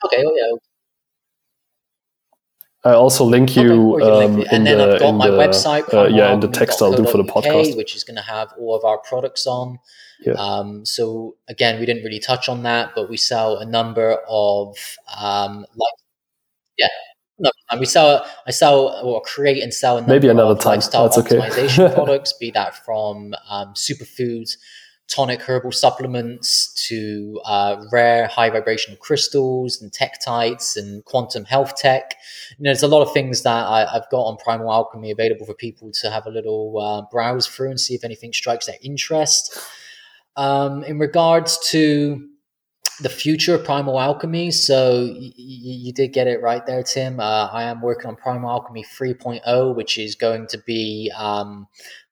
okay, 0.05 0.23
oh 0.25 0.35
yeah. 0.35 0.57
I 2.85 2.95
also 2.95 3.23
link 3.23 3.55
you, 3.55 3.95
okay, 3.95 4.25
um, 4.25 4.35
link 4.35 4.47
and 4.51 4.67
then 4.67 4.77
the, 4.77 4.95
I've 4.95 4.99
got 4.99 5.11
my 5.13 5.29
the, 5.29 5.37
website, 5.37 5.93
uh, 5.93 6.07
yeah, 6.07 6.33
in 6.33 6.41
the 6.41 6.49
text 6.49 6.81
I'll 6.81 6.91
do 6.91 7.05
for 7.05 7.17
the 7.17 7.23
podcast, 7.23 7.77
which 7.77 7.95
is 7.95 8.03
going 8.03 8.17
to 8.17 8.23
have 8.23 8.53
all 8.59 8.75
of 8.75 8.83
our 8.83 8.97
products 8.97 9.47
on. 9.47 9.79
Yeah. 10.25 10.33
Um, 10.33 10.85
so 10.85 11.35
again, 11.47 11.79
we 11.79 11.85
didn't 11.85 12.03
really 12.03 12.19
touch 12.19 12.49
on 12.49 12.63
that, 12.63 12.91
but 12.95 13.09
we 13.09 13.17
sell 13.17 13.57
a 13.57 13.65
number 13.65 14.19
of 14.27 14.77
um, 15.17 15.65
like 15.75 15.93
yeah. 16.77 16.87
No, 17.39 17.49
we 17.79 17.85
sell, 17.85 18.25
I 18.45 18.51
sell 18.51 19.01
or 19.03 19.21
create 19.21 19.63
and 19.63 19.73
sell 19.73 19.97
a 19.97 20.07
maybe 20.07 20.29
another 20.29 20.51
of 20.51 20.59
time. 20.59 20.75
lifestyle 20.75 21.09
That's 21.09 21.17
optimization 21.17 21.85
okay. 21.85 21.93
products, 21.95 22.33
be 22.33 22.51
that 22.51 22.85
from 22.85 23.33
um, 23.49 23.73
superfoods, 23.73 24.55
tonic 25.07 25.41
herbal 25.41 25.71
supplements 25.71 26.73
to 26.87 27.41
uh, 27.45 27.83
rare 27.91 28.27
high 28.27 28.49
vibrational 28.49 28.97
crystals 28.97 29.81
and 29.81 29.91
tektites 29.91 30.77
and 30.77 31.03
quantum 31.05 31.43
health 31.45 31.75
tech. 31.75 32.15
You 32.57 32.63
know, 32.63 32.69
there's 32.69 32.83
a 32.83 32.87
lot 32.87 33.01
of 33.01 33.13
things 33.13 33.43
that 33.43 33.65
I, 33.65 33.91
have 33.91 34.05
got 34.09 34.21
on 34.21 34.37
Primal 34.37 34.71
Alchemy 34.71 35.11
available 35.11 35.45
for 35.45 35.53
people 35.53 35.91
to 36.01 36.09
have 36.09 36.25
a 36.25 36.31
little 36.31 36.79
uh, 36.79 37.01
browse 37.11 37.47
through 37.47 37.71
and 37.71 37.79
see 37.79 37.95
if 37.95 38.03
anything 38.03 38.31
strikes 38.31 38.67
their 38.67 38.77
interest. 38.81 39.59
Um, 40.35 40.83
in 40.83 40.99
regards 40.99 41.59
to 41.69 42.27
the 43.01 43.09
future 43.09 43.55
of 43.55 43.63
Primal 43.63 43.99
Alchemy, 43.99 44.51
so 44.51 45.05
y- 45.05 45.13
y- 45.13 45.33
you 45.37 45.93
did 45.93 46.13
get 46.13 46.27
it 46.27 46.41
right 46.41 46.65
there, 46.65 46.83
Tim. 46.83 47.19
Uh, 47.19 47.47
I 47.51 47.63
am 47.63 47.81
working 47.81 48.07
on 48.07 48.15
Primal 48.15 48.49
Alchemy 48.49 48.83
3.0, 48.83 49.75
which 49.75 49.97
is 49.97 50.15
going 50.15 50.47
to 50.47 50.57
be 50.65 51.11
um, 51.17 51.67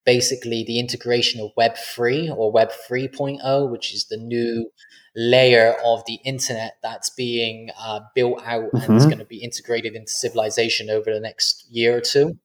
basically 0.05 0.63
the 0.63 0.79
integration 0.79 1.41
of 1.41 1.51
Web 1.55 1.75
3 1.77 2.29
or 2.29 2.51
Web 2.51 2.71
3.0, 2.89 3.71
which 3.71 3.93
is 3.93 4.05
the 4.05 4.17
new 4.17 4.69
layer 5.15 5.75
of 5.83 6.03
the 6.05 6.19
internet 6.23 6.77
that's 6.81 7.09
being 7.09 7.69
uh, 7.79 7.99
built 8.15 8.41
out 8.45 8.71
mm-hmm. 8.71 8.91
and 8.91 8.97
is 8.97 9.05
going 9.05 9.17
to 9.19 9.25
be 9.25 9.43
integrated 9.43 9.93
into 9.93 10.11
civilization 10.11 10.89
over 10.89 11.13
the 11.13 11.19
next 11.19 11.65
year 11.69 11.97
or 11.97 12.01
two. 12.01 12.37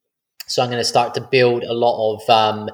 So 0.46 0.62
I'm 0.62 0.70
going 0.70 0.80
to 0.80 0.84
start 0.84 1.14
to 1.14 1.20
build 1.20 1.64
a 1.64 1.72
lot 1.72 2.14
of 2.14 2.30
um, 2.30 2.70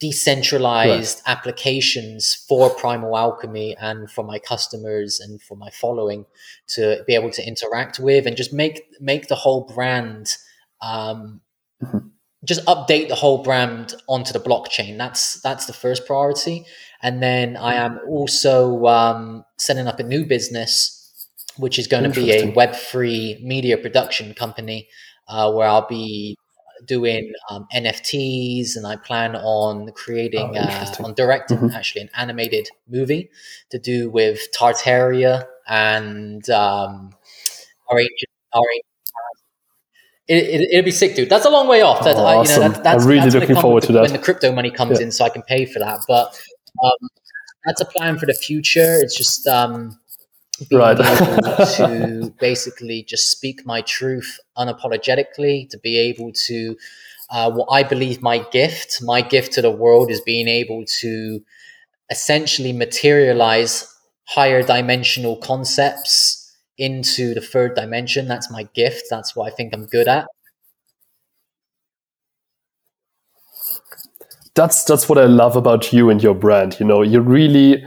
decentralized 0.00 1.22
right. 1.26 1.32
applications 1.36 2.34
for 2.48 2.70
Primal 2.70 3.16
Alchemy 3.16 3.76
and 3.80 4.10
for 4.10 4.24
my 4.24 4.38
customers 4.38 5.18
and 5.18 5.42
for 5.42 5.56
my 5.56 5.70
following 5.70 6.24
to 6.68 7.02
be 7.06 7.14
able 7.14 7.30
to 7.30 7.46
interact 7.46 7.98
with 7.98 8.26
and 8.26 8.36
just 8.36 8.52
make 8.52 8.84
make 9.00 9.28
the 9.28 9.34
whole 9.34 9.64
brand 9.64 10.36
um, 10.80 11.40
mm-hmm. 11.82 11.98
just 12.44 12.64
update 12.66 13.08
the 13.08 13.16
whole 13.16 13.42
brand 13.42 13.94
onto 14.08 14.32
the 14.32 14.40
blockchain. 14.40 14.98
That's 14.98 15.40
that's 15.40 15.66
the 15.66 15.72
first 15.72 16.06
priority. 16.06 16.64
And 17.02 17.22
then 17.22 17.56
I 17.56 17.74
am 17.74 18.00
also 18.08 18.86
um, 18.86 19.44
setting 19.56 19.86
up 19.86 20.00
a 20.00 20.04
new 20.04 20.26
business, 20.26 21.26
which 21.56 21.78
is 21.78 21.86
going 21.86 22.04
to 22.04 22.10
be 22.10 22.32
a 22.32 22.50
Web 22.52 22.74
3 22.74 23.40
media 23.42 23.78
production 23.78 24.34
company, 24.34 24.88
uh, 25.28 25.52
where 25.52 25.68
I'll 25.68 25.86
be 25.86 26.36
doing 26.84 27.32
um, 27.50 27.66
NFTs, 27.74 28.76
and 28.76 28.86
I 28.86 28.96
plan 28.96 29.36
on 29.36 29.90
creating, 29.92 30.56
oh, 30.56 30.60
uh, 30.60 30.94
on 31.04 31.14
directing 31.14 31.58
mm-hmm. 31.58 31.76
actually 31.76 32.02
an 32.02 32.10
animated 32.14 32.68
movie 32.88 33.30
to 33.70 33.78
do 33.78 34.10
with 34.10 34.48
Tartaria 34.56 35.46
and 35.66 36.48
um, 36.50 37.14
our 37.90 37.98
ancient, 37.98 38.30
our 38.52 38.62
ancient 38.62 38.84
it, 40.28 40.60
will 40.60 40.78
it, 40.80 40.84
be 40.84 40.90
sick, 40.90 41.16
dude. 41.16 41.30
That's 41.30 41.46
a 41.46 41.50
long 41.50 41.68
way 41.68 41.80
off. 41.80 42.04
That, 42.04 42.16
oh, 42.16 42.20
awesome. 42.20 42.62
you 42.62 42.68
know, 42.68 42.74
that, 42.74 42.84
that's, 42.84 43.02
I'm 43.02 43.08
really 43.08 43.22
that's 43.22 43.34
looking 43.34 43.56
forward 43.56 43.82
to 43.84 43.92
that. 43.92 44.02
When 44.02 44.12
the 44.12 44.18
crypto 44.18 44.52
money 44.52 44.70
comes 44.70 45.00
yeah. 45.00 45.06
in, 45.06 45.12
so 45.12 45.24
I 45.24 45.30
can 45.30 45.42
pay 45.42 45.64
for 45.64 45.78
that. 45.78 46.00
But 46.06 46.38
um, 46.84 47.08
that's 47.64 47.80
a 47.80 47.86
plan 47.86 48.18
for 48.18 48.26
the 48.26 48.34
future. 48.34 48.98
It's 49.00 49.16
just 49.16 49.46
um, 49.46 49.98
being 50.68 50.80
right. 50.80 50.98
able 50.98 51.66
to 51.76 52.34
basically 52.40 53.02
just 53.02 53.30
speak 53.30 53.64
my 53.64 53.80
truth 53.82 54.38
unapologetically, 54.56 55.68
to 55.70 55.78
be 55.78 55.98
able 55.98 56.32
to 56.46 56.76
uh, 57.30 57.50
what 57.50 57.68
I 57.70 57.82
believe 57.82 58.22
my 58.22 58.38
gift, 58.50 59.02
my 59.02 59.20
gift 59.20 59.52
to 59.54 59.62
the 59.62 59.70
world 59.70 60.10
is 60.10 60.20
being 60.20 60.48
able 60.48 60.84
to 61.00 61.40
essentially 62.10 62.72
materialize 62.72 63.94
higher 64.26 64.62
dimensional 64.62 65.36
concepts 65.36 66.56
into 66.78 67.34
the 67.34 67.40
third 67.40 67.74
dimension. 67.74 68.28
That's 68.28 68.50
my 68.50 68.64
gift. 68.74 69.04
That's 69.10 69.36
what 69.36 69.52
I 69.52 69.54
think 69.54 69.74
I'm 69.74 69.86
good 69.86 70.08
at. 70.08 70.26
That's 74.54 74.82
that's 74.84 75.08
what 75.08 75.18
I 75.18 75.26
love 75.26 75.54
about 75.54 75.92
you 75.92 76.10
and 76.10 76.20
your 76.22 76.34
brand. 76.34 76.80
You 76.80 76.86
know, 76.86 77.02
you 77.02 77.20
really 77.20 77.84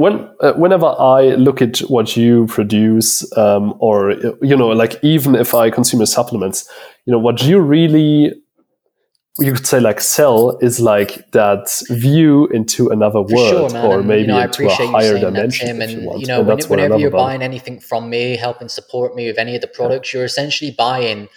when 0.00 0.30
uh, 0.40 0.54
whenever 0.54 0.86
I 0.86 1.34
look 1.34 1.60
at 1.60 1.80
what 1.80 2.16
you 2.16 2.46
produce, 2.46 3.10
um, 3.36 3.74
or 3.80 4.12
you 4.40 4.56
know, 4.56 4.68
like 4.68 4.94
even 5.02 5.34
if 5.34 5.52
I 5.54 5.68
consume 5.68 6.00
your 6.00 6.06
supplements, 6.06 6.66
you 7.04 7.12
know, 7.12 7.18
what 7.18 7.42
you 7.42 7.60
really 7.60 8.32
you 9.38 9.52
could 9.52 9.66
say 9.66 9.78
like 9.78 10.00
sell 10.00 10.56
is 10.62 10.80
like 10.80 11.30
that 11.32 11.66
view 11.90 12.46
into 12.46 12.88
another 12.88 13.20
world 13.20 13.72
sure, 13.72 13.86
or 13.86 13.98
And, 13.98 14.08
maybe 14.08 14.22
you 14.22 14.28
know, 14.28 14.40
into 14.40 14.68
a 14.68 14.86
higher 14.86 15.18
that, 15.18 15.20
dimension 15.20 15.66
Tim. 15.66 15.82
if 15.82 15.90
you 15.90 16.10
And 16.10 16.20
you 16.20 16.26
know, 16.26 16.38
and 16.38 16.48
when, 16.48 16.56
that's 16.56 16.70
what 16.70 16.78
I 16.78 16.84
whenever 16.84 16.98
you're 16.98 17.08
about 17.08 17.26
buying 17.26 17.42
anything 17.42 17.78
from 17.78 18.08
me, 18.08 18.36
helping 18.36 18.70
support 18.70 19.14
me 19.14 19.26
with 19.26 19.38
any 19.38 19.54
of 19.54 19.60
the 19.60 19.66
products, 19.66 20.14
you're 20.14 20.24
essentially 20.24 20.70
buying. 20.70 21.28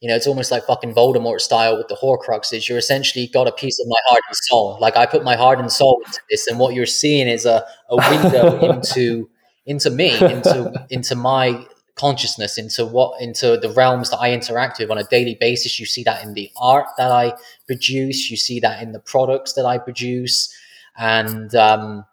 You 0.00 0.08
know, 0.08 0.14
it's 0.14 0.28
almost 0.28 0.52
like 0.52 0.64
fucking 0.64 0.94
Voldemort 0.94 1.40
style 1.40 1.76
with 1.76 1.88
the 1.88 1.96
Horcruxes. 1.96 2.68
You're 2.68 2.78
essentially 2.78 3.26
got 3.26 3.48
a 3.48 3.52
piece 3.52 3.80
of 3.80 3.86
my 3.88 3.98
heart 4.06 4.20
and 4.28 4.36
soul. 4.36 4.78
Like 4.80 4.96
I 4.96 5.06
put 5.06 5.24
my 5.24 5.34
heart 5.34 5.58
and 5.58 5.72
soul 5.72 6.00
into 6.06 6.20
this, 6.30 6.46
and 6.46 6.58
what 6.58 6.74
you're 6.74 6.86
seeing 6.86 7.26
is 7.26 7.44
a, 7.44 7.66
a 7.90 7.96
window 7.96 8.60
into 8.72 9.28
into 9.66 9.90
me, 9.90 10.14
into 10.18 10.86
into 10.90 11.14
my 11.16 11.66
consciousness, 11.96 12.58
into 12.58 12.86
what 12.86 13.20
into 13.20 13.56
the 13.56 13.70
realms 13.70 14.10
that 14.10 14.18
I 14.18 14.32
interact 14.32 14.78
with 14.78 14.90
on 14.90 14.98
a 14.98 15.04
daily 15.04 15.36
basis. 15.40 15.80
You 15.80 15.86
see 15.86 16.04
that 16.04 16.22
in 16.22 16.34
the 16.34 16.50
art 16.56 16.86
that 16.96 17.10
I 17.10 17.34
produce. 17.66 18.30
You 18.30 18.36
see 18.36 18.60
that 18.60 18.82
in 18.82 18.92
the 18.92 19.00
products 19.00 19.54
that 19.54 19.66
I 19.66 19.78
produce, 19.78 20.54
and 20.96 21.52
um, 21.56 22.04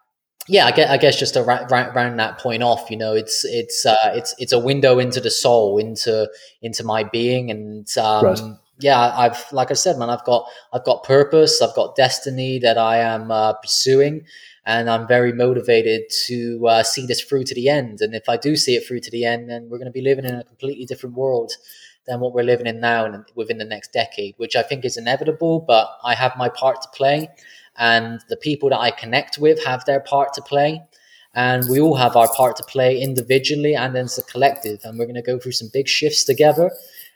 yeah, 0.47 0.65
I 0.67 0.71
guess, 0.71 0.89
I 0.89 0.97
guess 0.97 1.17
just 1.19 1.33
to 1.33 1.43
ra- 1.43 1.65
round 1.69 2.19
that 2.19 2.37
point 2.37 2.61
off, 2.63 2.91
you 2.91 2.97
know, 2.97 3.13
it's 3.13 3.43
it's 3.45 3.85
uh, 3.85 3.95
it's 4.13 4.35
it's 4.37 4.51
a 4.51 4.59
window 4.59 4.99
into 4.99 5.19
the 5.19 5.31
soul, 5.31 5.77
into 5.77 6.29
into 6.61 6.83
my 6.83 7.03
being, 7.03 7.49
and 7.49 7.87
um, 7.97 8.23
Right. 8.25 8.39
yeah, 8.79 8.99
I've 9.17 9.51
like 9.51 9.71
I 9.71 9.73
said, 9.73 9.97
man, 9.97 10.09
I've 10.09 10.23
got 10.23 10.47
I've 10.71 10.83
got 10.85 11.03
purpose, 11.03 11.61
I've 11.61 11.75
got 11.75 11.95
destiny 11.95 12.59
that 12.59 12.77
I 12.77 12.97
am 12.97 13.31
uh, 13.31 13.53
pursuing, 13.53 14.25
and 14.65 14.89
I'm 14.89 15.07
very 15.07 15.33
motivated 15.33 16.03
to 16.27 16.67
uh, 16.67 16.83
see 16.83 17.07
this 17.07 17.21
through 17.21 17.45
to 17.45 17.55
the 17.55 17.69
end. 17.69 18.01
And 18.01 18.13
if 18.13 18.29
I 18.29 18.37
do 18.37 18.55
see 18.55 18.75
it 18.75 18.85
through 18.87 18.99
to 19.01 19.11
the 19.11 19.25
end, 19.25 19.49
then 19.49 19.69
we're 19.69 19.79
going 19.79 19.87
to 19.87 19.91
be 19.91 20.01
living 20.01 20.25
in 20.25 20.35
a 20.35 20.43
completely 20.43 20.85
different 20.85 21.15
world 21.15 21.53
than 22.07 22.19
what 22.19 22.33
we're 22.33 22.43
living 22.43 22.67
in 22.67 22.79
now 22.79 23.05
and 23.05 23.25
within 23.33 23.57
the 23.57 23.65
next 23.65 23.91
decade, 23.91 24.35
which 24.37 24.55
I 24.55 24.61
think 24.61 24.85
is 24.85 24.95
inevitable. 24.95 25.59
But 25.59 25.89
I 26.03 26.13
have 26.13 26.37
my 26.37 26.49
part 26.49 26.81
to 26.83 26.87
play, 26.89 27.29
and 27.77 28.21
the 28.29 28.37
people 28.37 28.69
that 28.69 28.79
I 28.79 28.91
connect 28.91 29.37
with 29.37 29.63
have 29.65 29.85
their 29.85 29.99
part 29.99 30.33
to 30.33 30.41
play. 30.41 30.81
And 31.33 31.69
we 31.69 31.81
all 31.81 31.95
have 31.95 32.15
our 32.15 32.33
part 32.33 32.55
to 32.57 32.63
play 32.63 32.97
individually 32.97 33.75
and 33.75 33.93
then 33.93 34.05
as 34.05 34.17
a 34.17 34.23
collective. 34.23 34.79
And 34.85 34.97
we're 34.97 35.05
going 35.05 35.15
to 35.15 35.21
go 35.21 35.37
through 35.37 35.51
some 35.51 35.69
big 35.73 35.87
shifts 35.87 36.23
together. 36.23 36.71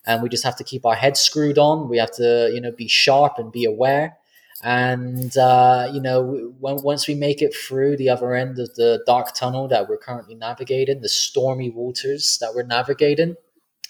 And 0.06 0.22
we 0.22 0.28
just 0.28 0.44
have 0.44 0.58
to 0.58 0.64
keep 0.64 0.86
our 0.86 0.96
heads 0.96 1.22
screwed 1.22 1.58
on. 1.58 1.88
We 1.88 1.98
have 2.00 2.12
to, 2.16 2.52
you 2.54 2.60
know, 2.60 2.72
be 2.72 2.90
sharp 2.90 3.38
and 3.38 3.52
be 3.52 3.64
aware. 3.64 4.18
And 4.62 5.38
uh, 5.38 5.90
you 5.94 6.02
know, 6.02 6.54
when, 6.60 6.82
once 6.84 7.08
we 7.08 7.16
make 7.16 7.42
it 7.42 7.56
through 7.56 7.96
the 7.96 8.10
other 8.10 8.36
end 8.36 8.60
of 8.60 8.76
the 8.76 9.02
dark 9.06 9.34
tunnel 9.34 9.70
that 9.70 9.88
we're 9.88 9.98
currently 9.98 10.36
navigating, 10.36 11.00
the 11.00 11.10
stormy 11.10 11.70
waters 11.70 12.38
that 12.42 12.54
we're 12.54 12.64
navigating, 12.64 13.38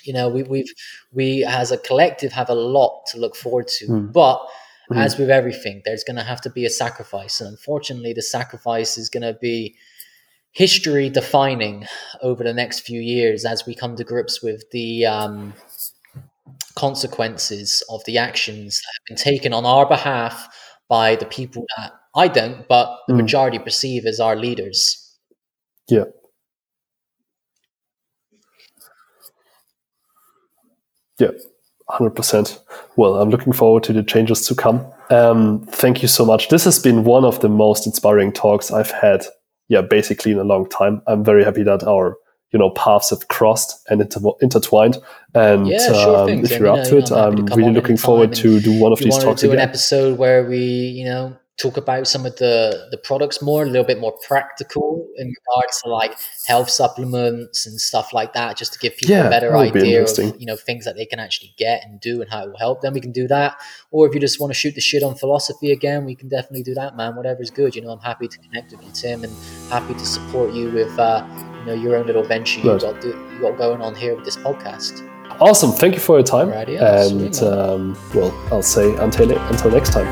you 0.03 0.13
know, 0.13 0.29
we, 0.29 0.43
we've 0.43 0.71
we 1.11 1.43
as 1.43 1.71
a 1.71 1.77
collective 1.77 2.31
have 2.33 2.49
a 2.49 2.55
lot 2.55 3.05
to 3.07 3.17
look 3.17 3.35
forward 3.35 3.67
to. 3.67 3.87
Mm. 3.87 4.13
But 4.13 4.45
Mhm. 4.91 5.05
as 5.05 5.17
with 5.17 5.29
everything, 5.29 5.81
there's 5.85 6.03
going 6.03 6.17
to 6.17 6.23
have 6.23 6.41
to 6.41 6.49
be 6.49 6.65
a 6.65 6.69
sacrifice, 6.69 7.39
and 7.41 7.49
unfortunately, 7.49 8.13
the 8.13 8.21
sacrifice 8.21 8.97
is 8.97 9.09
going 9.09 9.23
to 9.23 9.37
be 9.39 9.75
history 10.51 11.09
defining 11.09 11.85
over 12.21 12.43
the 12.43 12.53
next 12.53 12.81
few 12.81 12.99
years 12.99 13.45
as 13.45 13.65
we 13.65 13.75
come 13.75 13.95
to 13.95 14.03
grips 14.03 14.41
with 14.41 14.63
the 14.71 15.05
um, 15.05 15.53
consequences 16.75 17.83
of 17.89 18.03
the 18.05 18.17
actions 18.17 18.81
that 18.81 18.91
have 18.99 19.05
been 19.17 19.23
taken 19.33 19.53
on 19.53 19.65
our 19.65 19.85
behalf 19.87 20.47
by 20.87 21.15
the 21.15 21.25
people 21.25 21.65
that 21.77 21.93
I 22.15 22.27
don't, 22.27 22.67
but 22.67 22.99
the 23.07 23.13
Mm. 23.13 23.17
majority 23.17 23.59
perceive 23.59 24.05
as 24.05 24.19
our 24.19 24.35
leaders. 24.35 25.15
Yeah. 25.87 26.05
Yeah, 31.19 31.31
100%. 31.89 32.59
Well, 32.95 33.15
I'm 33.15 33.29
looking 33.29 33.53
forward 33.53 33.83
to 33.83 33.93
the 33.93 34.03
changes 34.03 34.45
to 34.47 34.55
come. 34.55 34.85
Um, 35.09 35.65
thank 35.71 36.01
you 36.01 36.07
so 36.07 36.25
much. 36.25 36.49
This 36.49 36.63
has 36.65 36.79
been 36.79 37.03
one 37.03 37.25
of 37.25 37.39
the 37.39 37.49
most 37.49 37.85
inspiring 37.85 38.31
talks 38.31 38.71
I've 38.71 38.91
had, 38.91 39.25
yeah, 39.67 39.81
basically 39.81 40.31
in 40.31 40.39
a 40.39 40.43
long 40.43 40.69
time. 40.69 41.01
I'm 41.07 41.23
very 41.23 41.43
happy 41.43 41.63
that 41.63 41.83
our 41.83 42.17
you 42.51 42.59
know 42.59 42.71
paths 42.71 43.11
have 43.11 43.27
crossed 43.27 43.79
and 43.89 44.01
inter- 44.01 44.19
intertwined. 44.41 44.97
And 45.33 45.67
Yeah, 45.67 45.87
sure 45.87 46.17
um, 46.17 46.29
if 46.29 46.51
you're 46.51 46.67
You 46.67 46.73
up 46.73 46.87
to 46.87 46.97
it, 46.97 47.11
know, 47.11 47.17
I'm 47.17 47.51
I'm 47.51 47.57
really 47.57 47.73
looking 47.73 47.97
forward 47.97 48.33
to 48.35 48.59
do 48.59 48.79
one 48.79 48.91
of 48.91 48.99
these 48.99 49.17
talks 49.17 49.41
to 49.41 49.47
do 49.47 49.53
an 49.53 49.59
episode 49.59 50.17
where 50.17 50.45
we, 50.45 50.57
you 50.59 51.05
know, 51.05 51.37
talk 51.59 51.77
about 51.77 52.07
some 52.07 52.25
of 52.25 52.35
the 52.37 52.87
the 52.91 52.97
products 52.97 53.41
more, 53.41 53.63
a 53.63 53.65
little 53.65 53.85
bit 53.85 53.99
more 53.99 54.15
practical 54.25 55.07
in 55.17 55.27
regards 55.27 55.81
to 55.81 55.89
like 55.89 56.15
health 56.47 56.69
supplements 56.69 57.67
and 57.67 57.79
stuff 57.79 58.13
like 58.13 58.33
that, 58.33 58.57
just 58.57 58.73
to 58.73 58.79
give 58.79 58.95
people 58.95 59.15
Yeah, 59.15 59.27
a 59.27 59.29
better 59.29 59.55
idea 59.57 60.03
of 60.03 60.17
you 60.39 60.45
know 60.45 60.55
things 60.55 60.85
that 60.85 60.95
they 60.95 61.05
can 61.05 61.19
actually 61.19 61.53
get 61.57 61.83
and 61.83 61.99
do 61.99 62.21
and 62.21 62.29
how 62.29 62.43
it 62.43 62.51
will 62.51 62.57
help 62.57 62.81
them. 62.81 62.93
We 62.93 63.01
can 63.01 63.11
do 63.11 63.27
that, 63.27 63.55
or 63.91 64.07
if 64.07 64.13
you 64.13 64.19
just 64.19 64.39
want 64.39 64.51
to 64.51 64.59
shoot 64.59 64.75
the 64.75 64.81
shit 64.81 65.03
on 65.03 65.15
philosophy 65.15 65.71
again, 65.71 66.05
we 66.05 66.15
can 66.15 66.29
definitely 66.29 66.63
do 66.63 66.73
that, 66.75 66.95
man. 66.95 67.15
Whatever's 67.15 67.51
good, 67.51 67.75
you 67.75 67.81
know. 67.81 67.91
I'm 67.91 67.99
happy 67.99 68.27
to 68.27 68.37
connect 68.37 68.71
with 68.71 68.83
you, 68.83 68.91
Tim, 68.93 69.23
and 69.23 69.33
happy 69.69 69.93
to 69.93 70.05
support 70.05 70.53
you 70.53 70.69
with 70.71 70.97
uh, 70.97 71.25
you 71.59 71.65
know 71.65 71.73
your 71.73 71.95
own 71.97 72.05
little 72.07 72.23
venture 72.23 72.59
you 72.59 72.79
got 72.79 73.01
do, 73.01 73.09
you 73.33 73.41
got 73.41 73.57
going 73.57 73.81
on 73.81 73.95
here 73.95 74.15
with 74.15 74.25
this 74.25 74.37
podcast. 74.37 75.18
Awesome. 75.39 75.71
Thank 75.71 75.93
you 75.95 76.01
for 76.01 76.17
your 76.17 76.25
time. 76.25 76.49
And 77.07 77.35
um, 77.43 77.97
well, 78.13 78.31
I'll 78.51 78.61
say 78.63 78.93
until, 78.97 79.31
until 79.37 79.71
next 79.71 79.93
time. 79.93 80.07